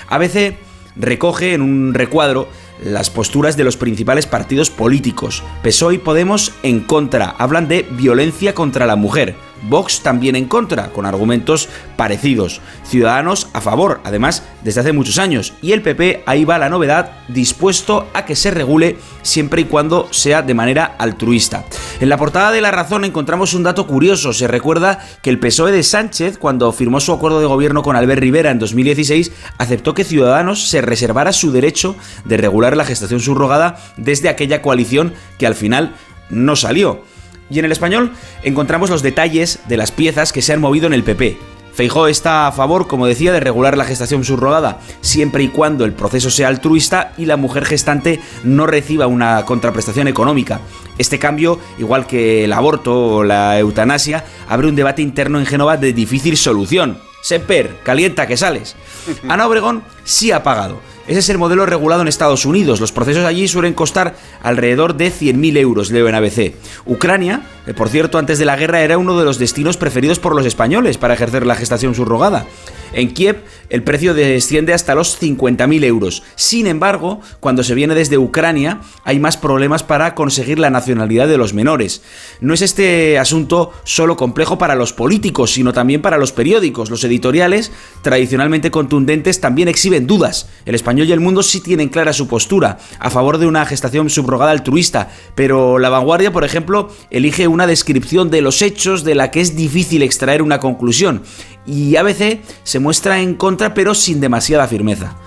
ABC 0.09 0.57
recoge 0.97 1.53
en 1.53 1.61
un 1.61 1.93
recuadro 1.93 2.49
las 2.83 3.09
posturas 3.09 3.57
de 3.57 3.63
los 3.63 3.77
principales 3.77 4.25
partidos 4.25 4.69
políticos. 4.69 5.43
PSOE 5.63 5.95
y 5.95 5.97
Podemos 5.97 6.53
en 6.63 6.81
contra, 6.81 7.29
hablan 7.37 7.67
de 7.67 7.85
violencia 7.91 8.53
contra 8.53 8.85
la 8.85 8.95
mujer. 8.95 9.46
Vox 9.63 10.01
también 10.01 10.35
en 10.35 10.45
contra, 10.45 10.89
con 10.89 11.05
argumentos 11.05 11.69
parecidos. 11.95 12.61
Ciudadanos 12.83 13.49
a 13.53 13.61
favor, 13.61 14.01
además, 14.03 14.43
desde 14.63 14.81
hace 14.81 14.93
muchos 14.93 15.17
años. 15.17 15.53
Y 15.61 15.71
el 15.71 15.81
PP, 15.81 16.23
ahí 16.25 16.45
va 16.45 16.57
la 16.57 16.69
novedad, 16.69 17.11
dispuesto 17.27 18.07
a 18.13 18.25
que 18.25 18.35
se 18.35 18.51
regule 18.51 18.97
siempre 19.21 19.61
y 19.61 19.65
cuando 19.65 20.07
sea 20.11 20.41
de 20.41 20.53
manera 20.53 20.95
altruista. 20.97 21.65
En 21.99 22.09
la 22.09 22.17
portada 22.17 22.51
de 22.51 22.61
La 22.61 22.71
Razón 22.71 23.05
encontramos 23.05 23.53
un 23.53 23.63
dato 23.63 23.87
curioso. 23.87 24.33
Se 24.33 24.47
recuerda 24.47 24.99
que 25.21 25.29
el 25.29 25.39
PSOE 25.39 25.71
de 25.71 25.83
Sánchez, 25.83 26.37
cuando 26.37 26.71
firmó 26.71 26.99
su 26.99 27.11
acuerdo 27.11 27.39
de 27.39 27.47
gobierno 27.47 27.81
con 27.81 27.95
Albert 27.95 28.21
Rivera 28.21 28.51
en 28.51 28.59
2016, 28.59 29.31
aceptó 29.57 29.93
que 29.93 30.03
Ciudadanos 30.03 30.69
se 30.69 30.81
reservara 30.81 31.33
su 31.33 31.51
derecho 31.51 31.95
de 32.25 32.37
regular 32.37 32.77
la 32.77 32.85
gestación 32.85 33.19
subrogada 33.19 33.77
desde 33.97 34.29
aquella 34.29 34.61
coalición 34.61 35.13
que 35.37 35.47
al 35.47 35.55
final 35.55 35.95
no 36.29 36.55
salió. 36.55 37.03
Y 37.49 37.59
en 37.59 37.65
el 37.65 37.71
español 37.71 38.11
encontramos 38.43 38.89
los 38.89 39.01
detalles 39.01 39.59
de 39.67 39.77
las 39.77 39.91
piezas 39.91 40.33
que 40.33 40.41
se 40.41 40.53
han 40.53 40.61
movido 40.61 40.87
en 40.87 40.93
el 40.93 41.03
PP. 41.03 41.37
Feijó 41.77 42.07
está 42.07 42.47
a 42.47 42.51
favor, 42.51 42.87
como 42.87 43.05
decía, 43.05 43.31
de 43.31 43.39
regular 43.39 43.77
la 43.77 43.85
gestación 43.85 44.23
subrogada, 44.23 44.79
siempre 45.01 45.43
y 45.43 45.49
cuando 45.49 45.85
el 45.85 45.93
proceso 45.93 46.31
sea 46.31 46.47
altruista 46.47 47.13
y 47.19 47.25
la 47.25 47.37
mujer 47.37 47.65
gestante 47.65 48.19
no 48.43 48.65
reciba 48.65 49.05
una 49.05 49.45
contraprestación 49.45 50.07
económica. 50.07 50.59
Este 50.97 51.19
cambio, 51.19 51.59
igual 51.77 52.07
que 52.07 52.45
el 52.45 52.53
aborto 52.53 53.17
o 53.17 53.23
la 53.23 53.59
eutanasia, 53.59 54.25
abre 54.49 54.69
un 54.69 54.75
debate 54.75 55.03
interno 55.03 55.37
en 55.37 55.45
Génova 55.45 55.77
de 55.77 55.93
difícil 55.93 56.35
solución. 56.35 56.97
Semper, 57.21 57.77
calienta 57.83 58.25
que 58.25 58.37
sales. 58.37 58.75
Ana 59.27 59.45
Obregón 59.45 59.83
sí 60.03 60.31
ha 60.31 60.41
pagado. 60.41 60.81
Ese 61.07 61.19
es 61.19 61.29
el 61.29 61.37
modelo 61.37 61.65
regulado 61.65 62.01
en 62.01 62.09
Estados 62.09 62.45
Unidos. 62.45 62.81
Los 62.81 62.91
procesos 62.91 63.23
allí 63.23 63.47
suelen 63.47 63.73
costar 63.73 64.15
alrededor 64.43 64.95
de 64.95 65.09
100.000 65.09 65.57
euros, 65.57 65.89
leo 65.89 66.09
en 66.09 66.15
ABC. 66.15 66.53
Ucrania, 66.85 67.43
por 67.75 67.89
cierto, 67.89 68.17
antes 68.17 68.39
de 68.39 68.45
la 68.45 68.55
guerra 68.55 68.81
era 68.81 68.97
uno 68.97 69.17
de 69.17 69.25
los 69.25 69.39
destinos 69.39 69.77
preferidos 69.77 70.19
por 70.19 70.35
los 70.35 70.45
españoles 70.45 70.97
para 70.97 71.13
ejercer 71.13 71.45
la 71.45 71.55
gestación 71.55 71.95
subrogada. 71.95 72.45
En 72.93 73.13
Kiev 73.13 73.43
el 73.69 73.83
precio 73.83 74.13
desciende 74.13 74.73
hasta 74.73 74.95
los 74.95 75.21
50.000 75.21 75.83
euros. 75.83 76.23
Sin 76.35 76.67
embargo, 76.67 77.19
cuando 77.39 77.63
se 77.63 77.75
viene 77.75 77.95
desde 77.95 78.17
Ucrania 78.17 78.79
hay 79.03 79.19
más 79.19 79.35
problemas 79.35 79.83
para 79.83 80.15
conseguir 80.15 80.57
la 80.57 80.69
nacionalidad 80.69 81.27
de 81.27 81.37
los 81.37 81.53
menores. 81.53 82.01
No 82.39 82.53
es 82.53 82.61
este 82.61 83.19
asunto 83.19 83.73
solo 83.83 84.15
complejo 84.15 84.57
para 84.57 84.75
los 84.75 84.93
políticos, 84.93 85.51
sino 85.51 85.73
también 85.73 86.01
para 86.01 86.17
los 86.17 86.31
periódicos. 86.31 86.89
Los 86.89 87.03
editoriales, 87.03 87.71
tradicionalmente 88.01 88.71
contundentes, 88.71 89.41
también 89.41 89.67
exhiben 89.67 90.07
dudas. 90.07 90.47
El 90.65 90.75
español 90.75 91.07
y 91.07 91.11
el 91.11 91.19
mundo 91.19 91.43
sí 91.43 91.59
tienen 91.59 91.89
clara 91.89 92.13
su 92.13 92.27
postura, 92.27 92.77
a 92.99 93.09
favor 93.09 93.37
de 93.37 93.47
una 93.47 93.65
gestación 93.65 94.09
subrogada 94.09 94.51
altruista, 94.51 95.09
pero 95.35 95.79
la 95.79 95.89
vanguardia, 95.89 96.31
por 96.31 96.45
ejemplo, 96.45 96.89
elige 97.11 97.47
una 97.57 97.65
descripción 97.65 98.29
de 98.29 98.41
los 98.41 98.61
hechos 98.61 99.03
de 99.03 99.15
la 99.15 99.31
que 99.31 99.41
es 99.41 99.55
difícil 99.55 100.03
extraer 100.03 100.43
una 100.43 100.59
conclusión 100.59 101.23
y 101.65 101.95
ABC 101.95 102.39
se 102.61 102.77
muestra 102.77 103.19
en 103.19 103.33
contra 103.33 103.73
pero 103.73 103.95
sin 103.95 104.19
demasiada 104.19 104.67
firmeza. 104.67 105.17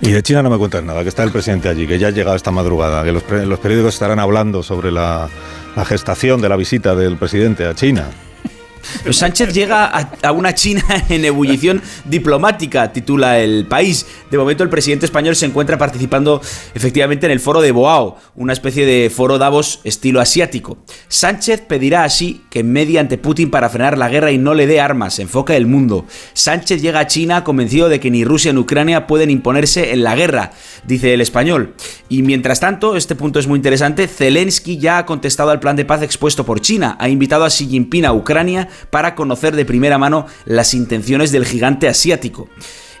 Y 0.00 0.12
de 0.12 0.22
China 0.22 0.40
no 0.44 0.50
me 0.50 0.58
cuentas 0.58 0.84
nada, 0.84 1.02
que 1.02 1.08
está 1.08 1.24
el 1.24 1.32
presidente 1.32 1.68
allí, 1.68 1.88
que 1.88 1.98
ya 1.98 2.08
ha 2.08 2.10
llegado 2.10 2.36
esta 2.36 2.52
madrugada, 2.52 3.02
que 3.02 3.10
los, 3.10 3.24
periódicos 3.24 3.94
estarán 3.94 4.20
hablando 4.20 4.62
sobre 4.62 4.92
la 4.92 5.28
gestación 5.84 6.40
de 6.40 6.48
la 6.48 6.54
visita 6.54 6.94
del 6.94 7.16
presidente 7.16 7.66
a 7.66 7.74
China. 7.74 8.08
Sánchez 9.10 9.52
llega 9.52 9.86
a, 9.86 10.32
una 10.32 10.54
China 10.54 10.84
en 11.08 11.24
ebullición 11.24 11.82
diplomática, 12.04 12.92
titula 12.92 13.38
el 13.38 13.66
país. 13.66 14.06
De 14.30 14.38
momento 14.38 14.62
el 14.62 14.70
presidente 14.70 15.06
español 15.06 15.36
se 15.36 15.46
encuentra 15.46 15.78
participando 15.78 16.40
efectivamente 16.74 17.26
en 17.26 17.32
el 17.32 17.40
foro 17.40 17.60
de 17.60 17.72
Boao, 17.72 18.16
una 18.36 18.52
especie 18.52 18.86
de 18.86 19.10
foro 19.10 19.38
Davos 19.38 19.80
estilo 19.84 20.20
asiático. 20.20 20.78
Sánchez 21.08 21.62
pedirá 21.62 22.04
así 22.04 22.42
que 22.50 22.62
medie 22.62 22.98
ante 22.98 23.18
Putin 23.18 23.50
para 23.50 23.68
frenar 23.68 23.98
la 23.98 24.08
guerra 24.08 24.32
y 24.32 24.38
no 24.38 24.54
le 24.54 24.66
dé 24.66 24.80
armas, 24.80 25.18
enfoca 25.18 25.56
el 25.56 25.66
mundo. 25.66 26.06
Sánchez 26.32 26.82
llega 26.82 27.00
a 27.00 27.06
China 27.06 27.44
convencido 27.44 27.88
de 27.88 28.00
que 28.00 28.10
ni 28.10 28.24
Rusia 28.24 28.52
ni 28.52 28.60
Ucrania 28.60 29.06
pueden 29.06 29.30
imponerse 29.30 29.92
en 29.92 30.02
la 30.02 30.14
guerra, 30.14 30.52
dice 30.84 31.14
el 31.14 31.20
español. 31.20 31.74
Y 32.08 32.22
mientras 32.22 32.60
tanto, 32.60 32.96
este 32.96 33.14
punto 33.14 33.38
es 33.38 33.46
muy 33.46 33.56
interesante, 33.56 34.08
Zelensky 34.08 34.78
ya 34.78 34.98
ha 34.98 35.06
contestado 35.06 35.50
al 35.50 35.60
plan 35.60 35.76
de 35.76 35.84
paz 35.84 36.02
expuesto 36.02 36.44
por 36.44 36.60
China, 36.60 36.96
ha 36.98 37.08
invitado 37.08 37.44
a 37.44 37.50
Xi 37.50 37.68
Jinping 37.68 38.04
a 38.04 38.12
Ucrania 38.12 38.68
para 38.90 39.14
conocer 39.14 39.56
de 39.56 39.64
primera 39.64 39.98
mano 39.98 40.26
las 40.44 40.74
intenciones 40.74 41.32
del 41.32 41.46
gigante 41.46 41.88
asiático. 41.88 42.48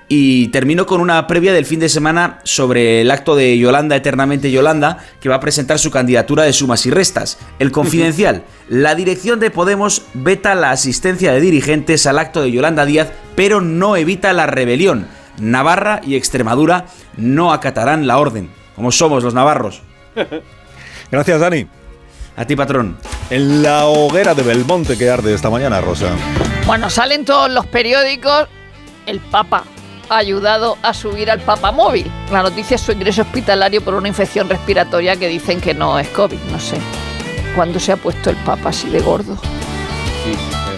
Y 0.08 0.48
termino 0.48 0.84
con 0.84 1.00
una 1.00 1.26
previa 1.26 1.54
del 1.54 1.64
fin 1.64 1.80
de 1.80 1.88
semana 1.88 2.40
sobre 2.44 3.00
el 3.00 3.10
acto 3.10 3.34
de 3.34 3.56
Yolanda 3.56 3.96
Eternamente 3.96 4.50
Yolanda, 4.50 4.98
que 5.20 5.28
va 5.28 5.36
a 5.36 5.40
presentar 5.40 5.78
su 5.78 5.90
candidatura 5.90 6.42
de 6.42 6.52
sumas 6.52 6.84
y 6.84 6.90
restas. 6.90 7.38
El 7.58 7.72
confidencial. 7.72 8.44
La 8.68 8.94
dirección 8.94 9.40
de 9.40 9.50
Podemos 9.50 10.02
veta 10.12 10.54
la 10.54 10.70
asistencia 10.70 11.32
de 11.32 11.40
dirigentes 11.40 12.06
al 12.06 12.18
acto 12.18 12.42
de 12.42 12.52
Yolanda 12.52 12.84
Díaz, 12.84 13.08
pero 13.34 13.60
no 13.60 13.96
evita 13.96 14.32
la 14.32 14.46
rebelión. 14.46 15.06
Navarra 15.38 16.00
y 16.04 16.16
Extremadura 16.16 16.86
no 17.16 17.52
acatarán 17.52 18.06
la 18.06 18.18
orden. 18.18 18.50
Como 18.76 18.92
somos 18.92 19.24
los 19.24 19.34
navarros. 19.34 19.82
Gracias, 21.10 21.40
Dani. 21.40 21.66
A 22.36 22.44
ti, 22.44 22.56
patrón. 22.56 22.96
En 23.30 23.62
la 23.62 23.86
hoguera 23.86 24.34
de 24.34 24.42
Belmonte 24.42 24.96
que 24.96 25.10
arde 25.10 25.34
esta 25.34 25.50
mañana, 25.50 25.80
Rosa. 25.80 26.10
Bueno, 26.66 26.88
salen 26.88 27.24
todos 27.24 27.50
los 27.50 27.66
periódicos. 27.66 28.48
El 29.06 29.20
Papa 29.20 29.64
ha 30.08 30.16
ayudado 30.16 30.78
a 30.82 30.94
subir 30.94 31.30
al 31.30 31.40
Papa 31.40 31.72
móvil. 31.72 32.10
La 32.30 32.42
noticia 32.42 32.76
es 32.76 32.80
su 32.80 32.92
ingreso 32.92 33.22
hospitalario 33.22 33.82
por 33.82 33.94
una 33.94 34.08
infección 34.08 34.48
respiratoria 34.48 35.16
que 35.16 35.28
dicen 35.28 35.60
que 35.60 35.74
no 35.74 35.98
es 35.98 36.08
COVID. 36.08 36.38
No 36.50 36.58
sé. 36.58 36.78
¿Cuándo 37.54 37.78
se 37.78 37.92
ha 37.92 37.96
puesto 37.96 38.30
el 38.30 38.36
Papa 38.36 38.70
así 38.70 38.88
de 38.88 39.00
gordo? 39.00 39.36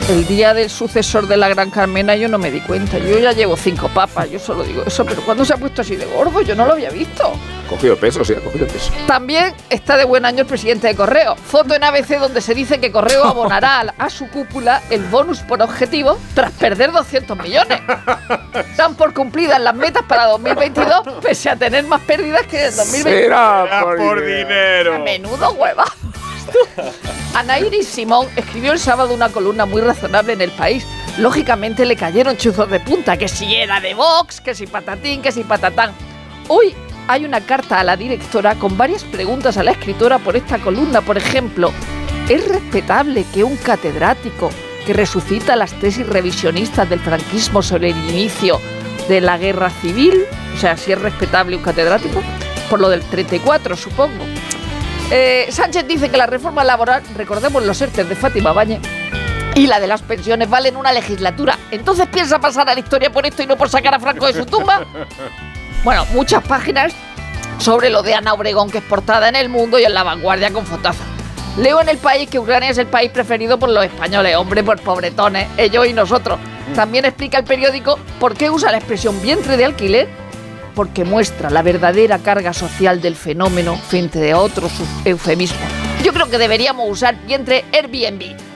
El 0.07 0.27
día 0.27 0.53
del 0.53 0.69
sucesor 0.69 1.27
de 1.27 1.39
la 1.39 1.49
Gran 1.49 1.71
Carmena 1.71 2.15
yo 2.15 2.29
no 2.29 2.37
me 2.37 2.51
di 2.51 2.61
cuenta. 2.61 2.99
Yo 2.99 3.19
ya 3.19 3.33
llevo 3.33 3.57
cinco 3.57 3.89
papas, 3.89 4.31
yo 4.31 4.39
solo 4.39 4.63
digo 4.63 4.83
eso, 4.87 5.03
pero 5.07 5.23
¿cuándo 5.23 5.47
se 5.47 5.55
ha 5.55 5.57
puesto 5.57 5.81
así 5.81 5.97
de 5.97 6.05
gordo? 6.05 6.43
Yo 6.43 6.55
no 6.55 6.67
lo 6.67 6.75
había 6.75 6.91
visto. 6.91 7.33
Cogido 7.71 7.97
peso, 7.97 8.23
sí, 8.23 8.35
ha 8.35 8.41
cogido 8.41 8.67
peso. 8.67 8.93
También 9.07 9.55
está 9.71 9.97
de 9.97 10.05
buen 10.05 10.27
año 10.27 10.41
el 10.41 10.47
presidente 10.47 10.89
de 10.89 10.95
Correo. 10.95 11.37
Foto 11.37 11.75
en 11.75 11.85
ABC 11.85 12.19
donde 12.19 12.43
se 12.43 12.55
dice 12.55 12.81
que 12.81 12.93
Correo 12.93 13.25
abonará 13.25 13.95
a 13.97 14.11
su 14.11 14.29
cúpula 14.29 14.83
el 14.91 15.03
bonus 15.05 15.39
por 15.39 15.63
objetivo 15.63 16.19
tras 16.35 16.53
perder 16.53 16.93
200 16.93 17.39
millones. 17.39 17.81
Dan 18.77 18.97
por 18.97 19.15
cumplidas 19.15 19.59
las 19.59 19.75
metas 19.75 20.03
para 20.03 20.27
2022, 20.27 21.23
pese 21.23 21.49
a 21.49 21.57
tener 21.57 21.83
más 21.85 22.03
pérdidas 22.03 22.47
que 22.47 22.67
en 22.67 22.77
2020. 22.77 23.23
Será 23.23 23.81
por, 23.97 24.23
dinero. 24.23 24.99
Menudo 25.03 25.53
hueva. 25.53 25.87
Ana 27.35 27.59
Iris 27.59 27.89
Simón 27.89 28.29
escribió 28.37 28.73
el 28.73 28.79
sábado 28.79 29.15
una 29.15 29.29
columna 29.29 29.67
muy 29.67 29.83
razonable 29.83 30.35
en 30.35 30.41
El 30.41 30.51
País. 30.53 30.87
Lógicamente 31.19 31.85
le 31.85 31.97
cayeron 31.97 32.37
chuzos 32.37 32.71
de 32.71 32.81
punta, 32.81 33.17
que 33.17 33.29
si 33.29 33.55
era 33.55 33.81
de 33.81 33.95
Vox, 33.95 34.41
que 34.41 34.55
si 34.55 34.67
patatín, 34.67 35.23
que 35.23 35.33
si 35.33 35.45
patatán. 35.45 35.93
Hoy 36.49 36.75
hay 37.09 37.25
una 37.25 37.41
carta 37.41 37.81
a 37.81 37.85
la 37.85 37.97
directora 37.97 38.55
con 38.55 38.77
varias 38.77 39.05
preguntas 39.05 39.57
a 39.57 39.63
la 39.63 39.73
escritora 39.73 40.19
por 40.19 40.37
esta 40.37 40.59
columna. 40.59 41.01
Por 41.01 41.17
ejemplo, 41.17 41.73
¿es 42.29 42.47
respetable 42.49 43.25
que 43.33 43.45
un 43.45 43.57
catedrático 43.57 44.51
que 44.87 44.93
resucita 44.93 45.57
las 45.57 45.73
tesis 45.81 46.07
revisionistas 46.07 46.89
del 46.89 47.01
franquismo 47.01 47.63
sobre 47.63 47.91
el 47.91 47.97
inicio 48.11 48.61
de 49.09 49.21
la 49.21 49.39
guerra 49.39 49.71
civil, 49.71 50.25
o 50.55 50.59
sea, 50.59 50.77
si 50.77 50.93
es 50.93 51.01
respetable 51.01 51.57
un 51.57 51.63
catedrático, 51.63 52.23
por 52.71 52.81
lo 52.81 52.89
del 52.89 53.03
34, 53.03 53.77
supongo, 53.77 54.25
eh, 55.11 55.47
Sánchez 55.51 55.87
dice 55.87 56.11
que 56.11 56.17
la 56.17 56.27
reforma 56.27 56.65
laboral, 56.65 57.03
recordemos 57.17 57.65
los 57.65 57.81
ERTES 57.81 58.09
de 58.09 58.17
Fátima 58.17 58.53
Bañe, 58.53 58.81
y 59.55 59.67
la 59.67 59.79
de 59.81 59.87
las 59.87 60.03
pensiones 60.03 60.51
valen 60.51 60.77
una 60.77 60.93
legislatura. 60.93 61.59
Entonces 61.71 62.07
piensa 62.09 62.41
pasar 62.41 62.69
a 62.69 62.75
la 62.75 62.81
historia 62.81 63.11
por 63.11 63.25
esto 63.27 63.43
y 63.43 63.47
no 63.47 63.57
por 63.57 63.69
sacar 63.69 63.95
a 63.95 64.01
Franco 64.01 64.27
de 64.27 64.35
su 64.35 64.47
tumba. 64.47 64.85
Bueno, 65.85 66.07
muchas 66.15 66.43
páginas 66.43 66.95
sobre 67.59 67.91
lo 67.91 68.03
de 68.03 68.15
Ana 68.15 68.33
Obregón, 68.33 68.71
que 68.71 68.79
es 68.79 68.85
portada 68.85 69.29
en 69.29 69.37
El 69.37 69.51
Mundo 69.51 69.79
y 69.79 69.85
en 69.85 69.93
La 69.93 70.03
Vanguardia 70.03 70.51
con 70.51 70.65
fotaza. 70.65 71.05
Leo 71.59 71.79
en 71.81 71.91
el 71.91 71.99
país 71.99 72.29
que 72.31 72.39
Ucrania 72.39 72.71
es 72.71 72.79
el 72.79 72.87
país 72.87 73.11
preferido 73.11 73.59
por 73.59 73.69
los 73.69 73.85
españoles, 73.85 74.35
hombre, 74.37 74.65
por 74.65 74.81
pobretones, 74.81 75.47
ellos 75.59 75.87
y 75.87 75.93
nosotros. 75.93 76.39
También 76.75 77.05
explica 77.05 77.39
el 77.39 77.45
periódico 77.45 77.99
por 78.19 78.35
qué 78.35 78.49
usa 78.49 78.73
la 78.73 78.79
expresión 78.79 79.21
vientre 79.21 79.59
de 79.59 79.67
alquiler, 79.67 80.09
porque 80.75 81.05
muestra 81.05 81.51
la 81.51 81.63
verdadera 81.63 82.19
carga 82.19 82.53
social 82.53 83.01
del 83.01 83.17
fenómeno 83.17 83.77
frente 83.77 84.33
a 84.33 84.39
otros 84.39 84.73
eufemismos. 85.05 85.61
Yo 86.03 86.13
creo 86.13 86.29
que 86.29 86.39
deberíamos 86.39 86.91
usar 86.91 87.17
vientre 87.27 87.65
Airbnb. 87.73 88.54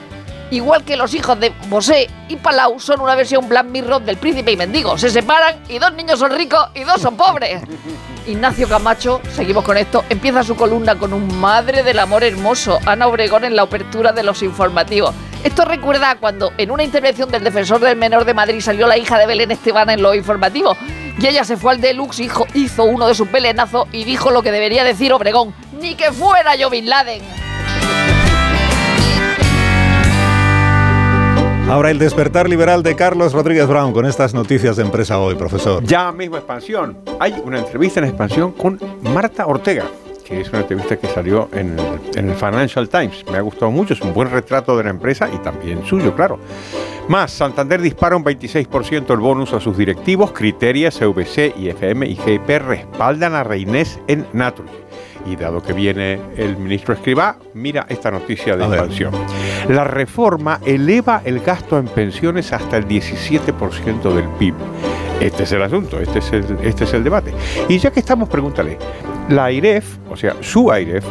Igual 0.51 0.83
que 0.83 0.97
los 0.97 1.13
hijos 1.13 1.39
de 1.39 1.53
Bosé 1.67 2.09
y 2.27 2.35
Palau 2.35 2.79
son 2.79 3.01
una 3.01 3.15
versión 3.15 3.47
Black 3.47 3.65
Mirror 3.65 4.01
del 4.01 4.17
príncipe 4.17 4.51
y 4.51 4.57
mendigo. 4.57 4.97
Se 4.97 5.09
separan 5.09 5.61
y 5.69 5.77
dos 5.77 5.93
niños 5.93 6.19
son 6.19 6.31
ricos 6.31 6.69
y 6.73 6.83
dos 6.83 7.01
son 7.01 7.15
pobres. 7.15 7.61
Ignacio 8.27 8.67
Camacho, 8.67 9.21
seguimos 9.33 9.63
con 9.63 9.77
esto, 9.77 10.03
empieza 10.09 10.43
su 10.43 10.55
columna 10.55 10.95
con 10.95 11.13
un 11.13 11.39
madre 11.39 11.81
del 11.81 11.97
amor 11.97 12.23
hermoso, 12.23 12.79
Ana 12.85 13.07
Obregón 13.07 13.43
en 13.43 13.55
la 13.55 13.63
apertura 13.63 14.11
de 14.11 14.23
los 14.23 14.43
informativos. 14.43 15.15
Esto 15.43 15.65
recuerda 15.65 16.11
a 16.11 16.15
cuando 16.15 16.51
en 16.57 16.69
una 16.69 16.83
intervención 16.83 17.31
del 17.31 17.43
defensor 17.43 17.79
del 17.79 17.95
menor 17.95 18.25
de 18.25 18.33
Madrid 18.33 18.61
salió 18.61 18.87
la 18.87 18.97
hija 18.97 19.17
de 19.17 19.25
Belén 19.25 19.51
Esteban 19.51 19.89
en 19.89 20.01
los 20.01 20.15
informativos 20.15 20.77
y 21.19 21.27
ella 21.27 21.43
se 21.43 21.57
fue 21.57 21.73
al 21.73 21.81
deluxe, 21.81 22.19
hijo, 22.19 22.45
hizo 22.53 22.83
uno 22.83 23.07
de 23.07 23.15
sus 23.15 23.31
belenazos 23.31 23.87
y 23.91 24.03
dijo 24.03 24.31
lo 24.31 24.43
que 24.43 24.51
debería 24.51 24.83
decir 24.83 25.11
Obregón, 25.11 25.53
ni 25.79 25.95
que 25.95 26.11
fuera 26.11 26.55
yo 26.55 26.69
Bin 26.69 26.87
Laden. 26.87 27.21
Ahora 31.69 31.91
el 31.91 31.99
despertar 31.99 32.49
liberal 32.49 32.81
de 32.81 32.95
Carlos 32.95 33.31
Rodríguez 33.31 33.67
Brown 33.67 33.93
con 33.93 34.07
estas 34.07 34.33
noticias 34.33 34.75
de 34.75 34.81
empresa 34.81 35.19
hoy, 35.19 35.35
profesor. 35.35 35.83
Ya 35.83 36.11
mismo 36.11 36.35
expansión. 36.35 36.97
Hay 37.19 37.35
una 37.45 37.59
entrevista 37.59 37.99
en 37.99 38.07
expansión 38.07 38.53
con 38.53 38.79
Marta 39.03 39.45
Ortega 39.45 39.85
que 40.29 40.41
es 40.41 40.49
una 40.49 40.59
entrevista 40.59 40.95
que 40.97 41.07
salió 41.07 41.49
en 41.53 41.75
el, 42.15 42.35
Financial 42.35 42.87
Times. 42.87 43.25
Me 43.31 43.37
ha 43.37 43.41
gustado 43.41 43.71
mucho, 43.71 43.95
es 43.95 44.01
un 44.01 44.13
buen 44.13 44.29
retrato 44.29 44.77
de 44.77 44.83
la 44.83 44.91
empresa 44.91 45.27
y 45.33 45.39
también 45.39 45.83
suyo, 45.85 46.15
claro. 46.15 46.39
Más, 47.07 47.31
Santander 47.31 47.81
dispara 47.81 48.15
un 48.15 48.23
26% 48.23 49.11
el 49.11 49.19
bonus 49.19 49.53
a 49.53 49.59
sus 49.59 49.75
directivos, 49.75 50.31
Criteria, 50.31 50.91
CVC, 50.91 51.55
IFM 51.57 52.05
y 52.05 52.15
GIP 52.15 52.47
respaldan 52.47 53.33
a 53.33 53.43
Reinés 53.43 53.99
en 54.07 54.27
Naturgy. 54.31 54.88
Y 55.25 55.35
dado 55.35 55.61
que 55.61 55.73
viene 55.73 56.19
el 56.37 56.57
ministro 56.57 56.93
Escribá, 56.93 57.37
mira 57.53 57.85
esta 57.89 58.11
noticia 58.11 58.55
de 58.55 58.65
expansión. 58.65 59.13
La 59.67 59.83
reforma 59.83 60.59
eleva 60.65 61.21
el 61.25 61.39
gasto 61.39 61.77
en 61.77 61.85
pensiones 61.87 62.51
hasta 62.53 62.77
el 62.77 62.87
17% 62.87 64.13
del 64.13 64.27
PIB. 64.37 64.55
Este 65.19 65.43
es 65.43 65.51
el 65.51 65.61
asunto, 65.61 65.99
este 65.99 66.19
es 66.19 66.31
el, 66.31 66.57
este 66.63 66.85
es 66.85 66.93
el 66.93 67.03
debate. 67.03 67.33
Y 67.67 67.77
ya 67.77 67.91
que 67.91 67.99
estamos, 67.99 68.29
pregúntale, 68.29 68.77
la 69.29 69.45
AIREF, 69.45 69.97
o 70.09 70.15
sea, 70.15 70.35
su 70.41 70.71
AIREF, 70.71 71.05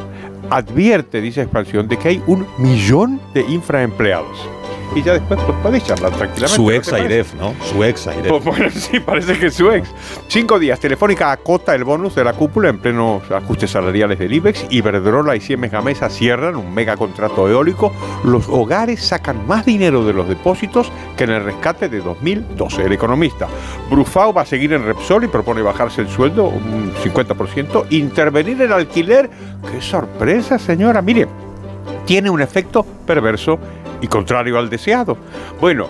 advierte, 0.50 1.20
dice 1.20 1.42
Expansión, 1.42 1.88
de 1.88 1.98
que 1.98 2.08
hay 2.08 2.22
un 2.26 2.46
millón 2.58 3.20
de 3.34 3.42
infraempleados 3.42 4.48
y 4.94 5.02
ya 5.02 5.14
después 5.14 5.40
pues, 5.46 5.58
podéis 5.58 5.84
charlar 5.84 6.12
tranquilamente. 6.12 6.56
Su 6.56 6.70
ex 6.70 6.92
Airef, 6.92 7.34
¿no? 7.34 7.54
Su 7.64 7.84
ex 7.84 8.06
Airef. 8.06 8.28
Pues, 8.28 8.44
bueno, 8.58 8.70
sí, 8.70 9.00
parece 9.00 9.38
que 9.38 9.46
es 9.46 9.54
su 9.54 9.70
ex. 9.70 9.88
Cinco 10.28 10.58
días. 10.58 10.80
Telefónica 10.80 11.30
acota 11.30 11.74
el 11.74 11.84
bonus 11.84 12.14
de 12.14 12.24
la 12.24 12.32
cúpula 12.32 12.68
en 12.68 12.78
plenos 12.78 13.30
ajustes 13.30 13.70
salariales 13.70 14.18
del 14.18 14.32
IBEX. 14.32 14.66
Iberdrola 14.70 15.36
y 15.36 15.40
Siemens 15.40 15.72
Gamesa 15.72 16.08
cierran 16.08 16.56
un 16.56 16.72
mega 16.72 16.96
contrato 16.96 17.48
eólico. 17.48 17.92
Los 18.24 18.48
hogares 18.48 19.02
sacan 19.02 19.46
más 19.46 19.66
dinero 19.66 20.04
de 20.04 20.12
los 20.12 20.28
depósitos 20.28 20.90
que 21.16 21.24
en 21.24 21.30
el 21.30 21.44
rescate 21.44 21.88
de 21.88 22.00
2012. 22.00 22.84
El 22.84 22.92
economista 22.92 23.48
Brufao 23.90 24.32
va 24.32 24.42
a 24.42 24.46
seguir 24.46 24.72
en 24.72 24.84
Repsol 24.84 25.24
y 25.24 25.28
propone 25.28 25.62
bajarse 25.62 26.00
el 26.00 26.08
sueldo 26.08 26.44
un 26.44 26.92
50%. 26.92 27.86
Intervenir 27.90 28.62
el 28.62 28.72
alquiler. 28.72 29.30
¡Qué 29.70 29.80
sorpresa, 29.80 30.58
señora! 30.58 31.02
Mire, 31.02 31.26
tiene 32.04 32.30
un 32.30 32.40
efecto 32.40 32.84
perverso 33.06 33.58
y 34.00 34.06
contrario 34.06 34.58
al 34.58 34.68
deseado. 34.70 35.16
Bueno, 35.60 35.88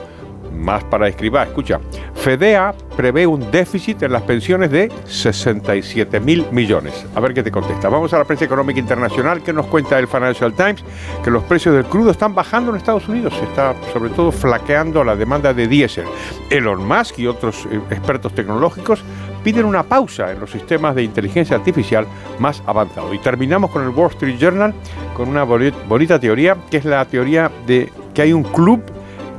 más 0.59 0.85
para 0.85 1.09
escribir, 1.09 1.41
escucha, 1.41 1.81
FEDEA 2.15 2.75
prevé 2.97 3.27
un 3.27 3.51
déficit 3.51 4.03
en 4.03 4.13
las 4.13 4.23
pensiones 4.23 4.71
de 4.71 4.91
67 5.05 6.19
mil 6.21 6.47
millones. 6.51 7.07
A 7.15 7.21
ver 7.21 7.33
qué 7.33 7.43
te 7.43 7.51
contesta. 7.51 7.89
Vamos 7.89 8.13
a 8.13 8.19
la 8.19 8.25
prensa 8.25 8.45
económica 8.45 8.81
internacional 8.81 9.43
que 9.43 9.53
nos 9.53 9.67
cuenta 9.67 9.99
el 9.99 10.09
Financial 10.09 10.53
Times 10.53 10.85
que 11.23 11.31
los 11.31 11.45
precios 11.45 11.75
del 11.75 11.85
crudo 11.85 12.11
están 12.11 12.35
bajando 12.35 12.71
en 12.71 12.77
Estados 12.77 13.09
Unidos. 13.09 13.35
Se 13.35 13.45
está 13.45 13.75
sobre 13.93 14.11
todo 14.11 14.33
flaqueando 14.33 15.05
la 15.05 15.15
demanda 15.15 15.55
de 15.55 15.69
diésel. 15.69 16.07
Elon 16.51 16.87
Musk 16.87 17.19
y 17.21 17.27
otros 17.27 17.67
eh, 17.71 17.81
expertos 17.91 18.35
tecnológicos 18.35 19.05
piden 19.43 19.65
una 19.65 19.83
pausa 19.83 20.33
en 20.33 20.41
los 20.41 20.51
sistemas 20.51 20.95
de 20.95 21.03
inteligencia 21.03 21.57
artificial 21.57 22.07
más 22.39 22.63
avanzados. 22.67 23.15
Y 23.15 23.19
terminamos 23.19 23.71
con 23.71 23.83
el 23.83 23.91
Wall 23.91 24.11
Street 24.11 24.39
Journal 24.39 24.75
con 25.15 25.29
una 25.29 25.45
bonita 25.45 26.19
teoría, 26.19 26.57
que 26.71 26.79
es 26.79 26.85
la 26.85 27.05
teoría 27.05 27.51
de 27.67 27.91
que 28.15 28.23
hay 28.23 28.33
un 28.33 28.43
club 28.43 28.83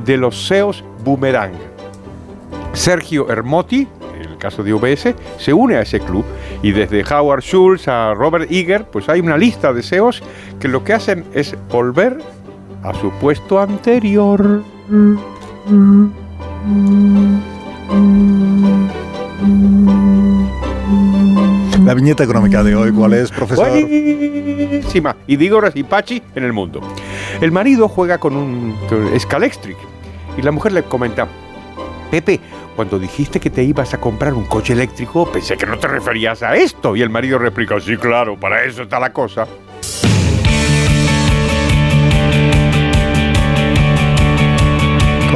de 0.06 0.18
los 0.18 0.48
SEOs 0.48 0.84
boomerang. 1.04 1.54
Sergio 2.74 3.30
Hermotti, 3.30 3.88
en 4.16 4.30
el 4.32 4.38
caso 4.38 4.64
de 4.64 4.74
UBS, 4.74 5.16
se 5.38 5.54
une 5.54 5.76
a 5.76 5.82
ese 5.82 6.00
club 6.00 6.24
y 6.62 6.72
desde 6.72 7.04
Howard 7.04 7.42
Schultz 7.42 7.88
a 7.88 8.14
Robert 8.14 8.50
Eager, 8.52 8.86
pues 8.86 9.10
hay 9.10 9.20
una 9.20 9.38
lista 9.38 9.74
de 9.74 9.84
SEOs 9.84 10.22
que 10.60 10.68
lo 10.68 10.84
que 10.84 10.94
hacen 10.94 11.26
es 11.34 11.56
volver 11.70 12.20
a 12.84 12.94
su 12.94 13.12
puesto 13.12 13.60
anterior. 13.60 14.64
La 21.90 21.96
viñeta 21.96 22.24
económica 22.24 22.62
de 22.62 22.76
hoy, 22.76 22.92
¿cuál 22.92 23.14
es, 23.14 23.32
profesor? 23.32 23.68
Buenísima. 23.68 25.16
Y 25.26 25.38
digo 25.38 25.60
y 25.74 25.82
Pachi 25.82 26.22
en 26.36 26.44
el 26.44 26.54
mundo. 26.54 26.82
El 27.42 27.52
marido 27.52 27.88
juega 27.88 28.20
con 28.20 28.36
un 28.36 28.78
Scalextric 29.18 29.76
y 30.38 30.44
la 30.44 30.52
mujer 30.52 30.74
le 30.74 30.84
comenta, 30.84 31.28
Pepe, 32.12 32.40
cuando 32.76 33.00
dijiste 33.00 33.40
que 33.40 33.50
te 33.50 33.64
ibas 33.64 33.92
a 33.96 34.00
comprar 34.00 34.36
un 34.36 34.46
coche 34.46 34.74
eléctrico, 34.74 35.32
pensé 35.32 35.58
que 35.58 35.66
no 35.66 35.80
te 35.80 35.88
referías 35.88 36.44
a 36.44 36.56
esto. 36.56 36.96
Y 36.96 37.02
el 37.02 37.10
marido 37.10 37.40
replica, 37.40 37.80
sí, 37.80 37.98
claro, 37.98 38.40
para 38.40 38.64
eso 38.66 38.84
está 38.84 39.00
la 39.00 39.12
cosa. 39.12 39.48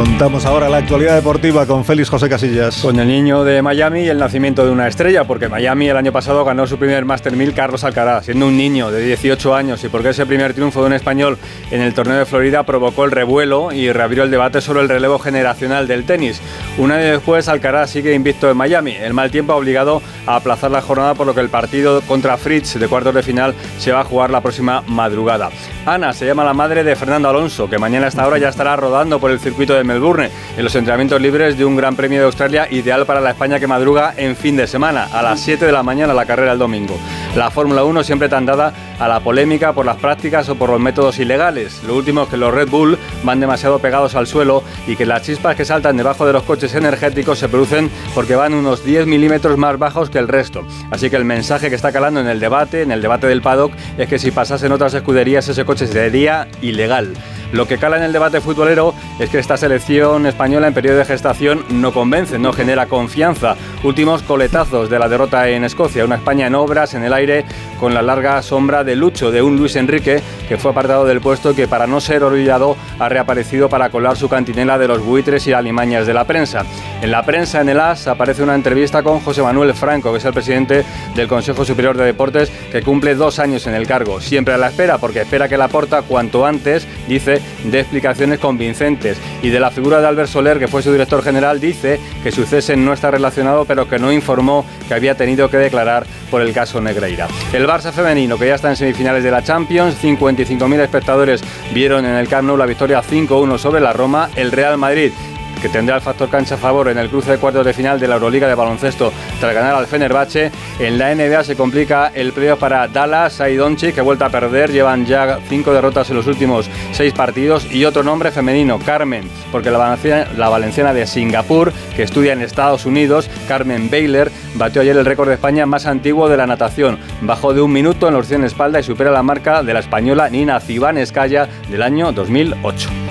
Contamos 0.03 0.45
ahora 0.45 0.67
la 0.67 0.79
actualidad 0.79 1.15
deportiva 1.15 1.65
con 1.65 1.85
Félix 1.85 2.09
José 2.09 2.27
Casillas. 2.27 2.81
Con 2.81 2.99
el 2.99 3.07
niño 3.07 3.45
de 3.45 3.61
Miami 3.61 4.01
y 4.01 4.09
el 4.09 4.17
nacimiento 4.17 4.65
de 4.65 4.69
una 4.69 4.89
estrella, 4.89 5.23
porque 5.23 5.47
Miami 5.47 5.87
el 5.87 5.95
año 5.95 6.11
pasado 6.11 6.43
ganó 6.43 6.67
su 6.67 6.77
primer 6.77 7.05
Master 7.05 7.37
1000 7.37 7.53
Carlos 7.53 7.85
Alcaraz, 7.85 8.25
siendo 8.25 8.47
un 8.47 8.57
niño 8.57 8.91
de 8.91 9.01
18 9.01 9.55
años, 9.55 9.81
y 9.85 9.87
porque 9.87 10.09
ese 10.09 10.25
primer 10.25 10.53
triunfo 10.53 10.81
de 10.81 10.87
un 10.87 10.93
español 10.93 11.37
en 11.71 11.79
el 11.79 11.93
torneo 11.93 12.17
de 12.17 12.25
Florida 12.25 12.63
provocó 12.63 13.05
el 13.05 13.11
revuelo 13.11 13.71
y 13.71 13.93
reabrió 13.93 14.23
el 14.23 14.29
debate 14.29 14.59
sobre 14.59 14.81
el 14.81 14.89
relevo 14.89 15.19
generacional 15.19 15.87
del 15.87 16.03
tenis. 16.03 16.41
Un 16.77 16.91
año 16.91 17.05
después, 17.05 17.47
Alcaraz 17.47 17.91
sigue 17.91 18.13
invicto 18.13 18.51
en 18.51 18.57
Miami. 18.57 18.91
El 18.91 19.13
mal 19.13 19.31
tiempo 19.31 19.53
ha 19.53 19.55
obligado 19.55 20.01
a 20.27 20.35
aplazar 20.35 20.69
la 20.69 20.81
jornada, 20.81 21.13
por 21.13 21.27
lo 21.27 21.33
que 21.33 21.39
el 21.39 21.49
partido 21.49 22.01
contra 22.01 22.35
Fritz 22.35 22.77
de 22.77 22.89
cuartos 22.89 23.15
de 23.15 23.23
final 23.23 23.55
se 23.77 23.93
va 23.93 24.01
a 24.01 24.03
jugar 24.03 24.31
la 24.31 24.41
próxima 24.41 24.83
madrugada. 24.85 25.49
Ana 25.85 26.11
se 26.11 26.25
llama 26.25 26.43
la 26.43 26.53
madre 26.53 26.83
de 26.83 26.93
Fernando 26.97 27.29
Alonso, 27.29 27.69
que 27.69 27.77
mañana 27.77 28.07
a 28.07 28.09
esta 28.09 28.27
hora 28.27 28.37
ya 28.37 28.49
estará 28.49 28.75
rodando 28.75 29.17
por 29.17 29.31
el 29.31 29.39
circuito 29.39 29.73
de 29.73 29.92
Melbourne 29.93 30.29
en 30.57 30.63
los 30.63 30.75
entrenamientos 30.75 31.21
libres 31.21 31.57
de 31.57 31.65
un 31.65 31.75
Gran 31.75 31.95
Premio 31.95 32.19
de 32.19 32.25
Australia 32.25 32.67
ideal 32.71 33.05
para 33.05 33.21
la 33.21 33.31
España 33.31 33.59
que 33.59 33.67
madruga 33.67 34.13
en 34.17 34.35
fin 34.35 34.57
de 34.57 34.67
semana, 34.67 35.07
a 35.11 35.21
las 35.21 35.39
7 35.41 35.65
de 35.65 35.71
la 35.71 35.83
mañana 35.83 36.13
la 36.13 36.25
carrera 36.25 36.53
el 36.53 36.59
domingo. 36.59 36.97
La 37.35 37.51
Fórmula 37.51 37.83
1 37.83 38.03
siempre 38.03 38.29
tan 38.29 38.45
dada 38.45 38.73
a 38.99 39.07
la 39.07 39.19
polémica 39.19 39.73
por 39.73 39.85
las 39.85 39.97
prácticas 39.97 40.49
o 40.49 40.55
por 40.55 40.69
los 40.69 40.79
métodos 40.79 41.19
ilegales. 41.19 41.83
Lo 41.83 41.95
último 41.95 42.23
es 42.23 42.29
que 42.29 42.37
los 42.37 42.53
Red 42.53 42.69
Bull 42.69 42.97
van 43.23 43.39
demasiado 43.39 43.79
pegados 43.79 44.15
al 44.15 44.27
suelo 44.27 44.63
y 44.87 44.95
que 44.95 45.05
las 45.05 45.23
chispas 45.23 45.55
que 45.55 45.65
saltan 45.65 45.97
debajo 45.97 46.25
de 46.25 46.33
los 46.33 46.43
coches 46.43 46.75
energéticos 46.75 47.39
se 47.39 47.49
producen 47.49 47.89
porque 48.13 48.35
van 48.35 48.53
unos 48.53 48.83
10 48.85 49.07
milímetros 49.07 49.57
más 49.57 49.77
bajos 49.77 50.09
que 50.09 50.19
el 50.19 50.27
resto. 50.27 50.65
Así 50.91 51.09
que 51.09 51.15
el 51.15 51.25
mensaje 51.25 51.69
que 51.69 51.75
está 51.75 51.91
calando 51.91 52.19
en 52.19 52.27
el 52.27 52.39
debate, 52.39 52.81
en 52.81 52.91
el 52.91 53.01
debate 53.01 53.27
del 53.27 53.41
paddock, 53.41 53.73
es 53.97 54.07
que 54.07 54.19
si 54.19 54.31
pasasen 54.31 54.71
otras 54.71 54.93
escuderías 54.93 55.47
ese 55.47 55.65
coche 55.65 55.87
sería 55.87 56.47
ilegal. 56.61 57.13
Lo 57.53 57.67
que 57.67 57.77
cala 57.77 57.97
en 57.97 58.03
el 58.03 58.13
debate 58.13 58.41
futbolero 58.41 58.95
es 59.19 59.29
que 59.29 59.37
esta 59.37 59.57
selección 59.57 59.82
española 59.89 60.67
en 60.67 60.73
periodo 60.73 60.99
de 60.99 61.05
gestación 61.05 61.65
no 61.69 61.91
convence, 61.91 62.39
no 62.39 62.53
genera 62.53 62.85
confianza. 62.85 63.55
Últimos 63.83 64.23
coletazos 64.23 64.89
de 64.89 64.97
la 64.97 65.09
derrota 65.09 65.49
en 65.49 65.65
Escocia, 65.65 66.05
una 66.05 66.15
España 66.15 66.47
en 66.47 66.55
obras, 66.55 66.93
en 66.93 67.03
el 67.03 67.11
aire, 67.11 67.43
con 67.81 67.93
la 67.93 68.01
larga 68.01 68.41
sombra 68.41 68.85
de 68.85 68.95
Lucho, 68.95 69.29
de 69.29 69.41
un 69.41 69.57
Luis 69.57 69.75
Enrique 69.75 70.21
que 70.47 70.57
fue 70.57 70.71
apartado 70.71 71.05
del 71.05 71.19
puesto 71.19 71.51
y 71.51 71.55
que 71.55 71.67
para 71.67 71.85
no 71.85 71.99
ser 71.99 72.23
orillado 72.23 72.77
ha 72.97 73.09
reaparecido 73.09 73.67
para 73.67 73.89
colar 73.89 74.15
su 74.15 74.29
cantinela 74.29 74.77
de 74.77 74.87
los 74.87 75.03
buitres 75.03 75.47
y 75.47 75.53
alimañas 75.53 76.07
de 76.07 76.13
la 76.13 76.25
prensa. 76.25 76.63
En 77.01 77.11
la 77.11 77.23
prensa, 77.23 77.59
en 77.59 77.69
el 77.69 77.79
AS, 77.79 78.07
aparece 78.07 78.43
una 78.43 78.55
entrevista 78.55 79.03
con 79.03 79.19
José 79.19 79.41
Manuel 79.41 79.73
Franco, 79.73 80.11
que 80.11 80.19
es 80.19 80.25
el 80.25 80.33
presidente 80.33 80.85
del 81.15 81.27
Consejo 81.27 81.65
Superior 81.65 81.97
de 81.97 82.05
Deportes, 82.05 82.49
que 82.71 82.81
cumple 82.81 83.15
dos 83.15 83.39
años 83.39 83.67
en 83.67 83.73
el 83.73 83.85
cargo. 83.85 84.21
Siempre 84.21 84.53
a 84.53 84.57
la 84.57 84.69
espera, 84.69 84.97
porque 84.97 85.21
espera 85.21 85.49
que 85.49 85.57
la 85.57 85.67
porta 85.67 86.03
cuanto 86.03 86.45
antes, 86.45 86.87
dice, 87.07 87.41
de 87.65 87.79
explicaciones 87.79 88.39
convincentes. 88.39 89.17
Y 89.41 89.49
de 89.49 89.59
la 89.63 89.71
figura 89.71 90.01
de 90.01 90.07
Albert 90.07 90.27
Soler, 90.27 90.59
que 90.59 90.67
fue 90.67 90.83
su 90.83 90.91
director 90.91 91.23
general, 91.23 91.61
dice 91.61 91.97
que 92.21 92.33
su 92.33 92.43
cese 92.43 92.75
no 92.75 92.91
está 92.91 93.11
relacionado, 93.11 93.63
pero 93.63 93.87
que 93.87 93.97
no 93.97 94.11
informó 94.11 94.65
que 94.89 94.93
había 94.93 95.15
tenido 95.15 95.49
que 95.49 95.55
declarar 95.55 96.05
por 96.29 96.41
el 96.41 96.51
caso 96.51 96.81
Negreira. 96.81 97.29
El 97.53 97.65
Barça 97.65 97.93
femenino, 97.93 98.37
que 98.37 98.47
ya 98.47 98.55
está 98.55 98.69
en 98.69 98.75
semifinales 98.75 99.23
de 99.23 99.31
la 99.31 99.41
Champions. 99.41 99.95
55.000 100.03 100.81
espectadores 100.81 101.41
vieron 101.73 102.03
en 102.03 102.15
el 102.15 102.27
Camp 102.27 102.45
Nou 102.45 102.57
la 102.57 102.65
victoria 102.65 103.01
5-1 103.01 103.57
sobre 103.57 103.79
la 103.79 103.93
Roma. 103.93 104.29
El 104.35 104.51
Real 104.51 104.77
Madrid 104.77 105.13
que 105.61 105.69
tendrá 105.69 105.95
el 105.95 106.01
factor 106.01 106.29
cancha 106.29 106.55
a 106.55 106.57
favor 106.57 106.89
en 106.89 106.97
el 106.97 107.09
cruce 107.09 107.31
de 107.31 107.37
cuartos 107.37 107.65
de 107.65 107.73
final 107.73 107.99
de 107.99 108.07
la 108.07 108.15
Euroliga 108.15 108.47
de 108.47 108.55
baloncesto 108.55 109.11
tras 109.39 109.53
ganar 109.53 109.75
al 109.75 109.87
Fenerbahce. 109.87 110.51
En 110.79 110.97
la 110.97 111.13
NBA 111.13 111.43
se 111.43 111.55
complica 111.55 112.11
el 112.13 112.33
playoff 112.33 112.59
para 112.59 112.87
Dallas, 112.87 113.33
Saidonchi, 113.33 113.93
que 113.93 113.99
ha 113.99 114.03
vuelto 114.03 114.25
a 114.25 114.29
perder, 114.29 114.71
llevan 114.71 115.05
ya 115.05 115.39
cinco 115.47 115.73
derrotas 115.73 116.09
en 116.09 116.17
los 116.17 116.27
últimos 116.27 116.69
seis 116.91 117.13
partidos 117.13 117.71
y 117.71 117.85
otro 117.85 118.03
nombre 118.03 118.31
femenino, 118.31 118.79
Carmen, 118.79 119.29
porque 119.51 119.71
la 119.71 120.49
valenciana, 120.49 120.93
de 120.93 121.07
Singapur, 121.07 121.71
que 121.95 122.03
estudia 122.03 122.33
en 122.33 122.41
Estados 122.41 122.85
Unidos, 122.85 123.29
Carmen 123.47 123.89
Baylor, 123.89 124.31
batió 124.55 124.81
ayer 124.81 124.97
el 124.97 125.05
récord 125.05 125.29
de 125.29 125.35
España 125.35 125.65
más 125.65 125.85
antiguo 125.85 126.29
de 126.29 126.37
la 126.37 126.47
natación. 126.47 126.99
Bajó 127.21 127.53
de 127.53 127.61
un 127.61 127.71
minuto 127.71 128.07
en 128.07 128.13
los 128.13 128.27
100 128.27 128.43
espalda 128.43 128.79
y 128.79 128.83
supera 128.83 129.11
la 129.11 129.23
marca 129.23 129.63
de 129.63 129.73
la 129.73 129.79
española 129.79 130.29
Nina 130.29 130.59
Cibán 130.59 130.97
Escaya 130.97 131.47
del 131.69 131.81
año 131.81 132.11
2008. 132.11 133.02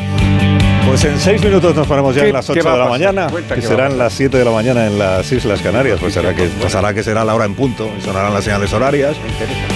Pues 0.92 1.04
en 1.04 1.18
seis 1.18 1.42
minutos 1.42 1.74
nos 1.74 1.86
ponemos 1.86 2.14
ya 2.14 2.20
¿Qué- 2.20 2.28
en 2.28 2.34
las 2.34 2.44
qué 2.46 2.52
8 2.60 2.64
va 2.68 2.72
de 2.72 2.78
la 2.80 2.84
mañana, 2.90 3.26
Cuenta 3.30 3.54
que 3.54 3.62
serán 3.62 3.96
las 3.96 4.12
7 4.12 4.36
de 4.36 4.44
la 4.44 4.50
mañana 4.50 4.86
en 4.86 4.98
las 4.98 5.32
Islas 5.32 5.62
Canarias. 5.62 5.96
Pues 5.98 6.12
será 6.12 6.34
que, 6.34 6.44
pasará 6.48 6.92
que 6.92 7.02
será 7.02 7.24
la 7.24 7.34
hora 7.34 7.46
en 7.46 7.54
punto 7.54 7.90
y 7.98 8.02
sonarán 8.02 8.34
las 8.34 8.44
señales 8.44 8.70
horarias 8.74 9.16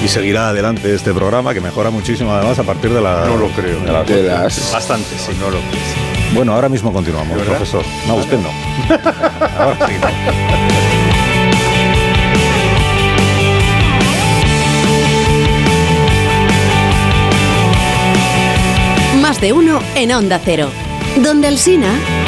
y 0.04 0.08
seguirá 0.08 0.50
adelante 0.50 0.94
este 0.94 1.14
programa 1.14 1.54
que 1.54 1.62
mejora 1.62 1.88
muchísimo 1.88 2.34
además 2.34 2.58
a 2.58 2.64
partir 2.64 2.92
de 2.92 3.00
las. 3.00 3.26
No 3.26 3.38
lo 3.38 3.48
creo. 3.48 3.80
de 3.80 3.92
las 3.92 4.06
De 4.06 4.14
ocho. 4.14 4.26
las- 4.26 4.72
Bastante, 4.72 5.08
sí. 5.16 5.32
No 5.40 5.48
lo 5.48 5.56
Bueno, 6.34 6.52
ahora 6.52 6.68
mismo 6.68 6.92
continuamos, 6.92 7.40
profesor. 7.40 7.82
No, 8.06 8.16
usted 8.16 8.36
no. 8.38 8.50
ahora 9.58 9.86
sí, 9.86 9.94
no. 9.98 11.16
Más 19.20 19.40
de 19.40 19.52
uno 19.52 19.80
en 19.94 20.12
Onda 20.12 20.40
Cero. 20.44 20.68
Donde 21.22 21.48
el 21.48 21.58
Sina. 21.58 22.25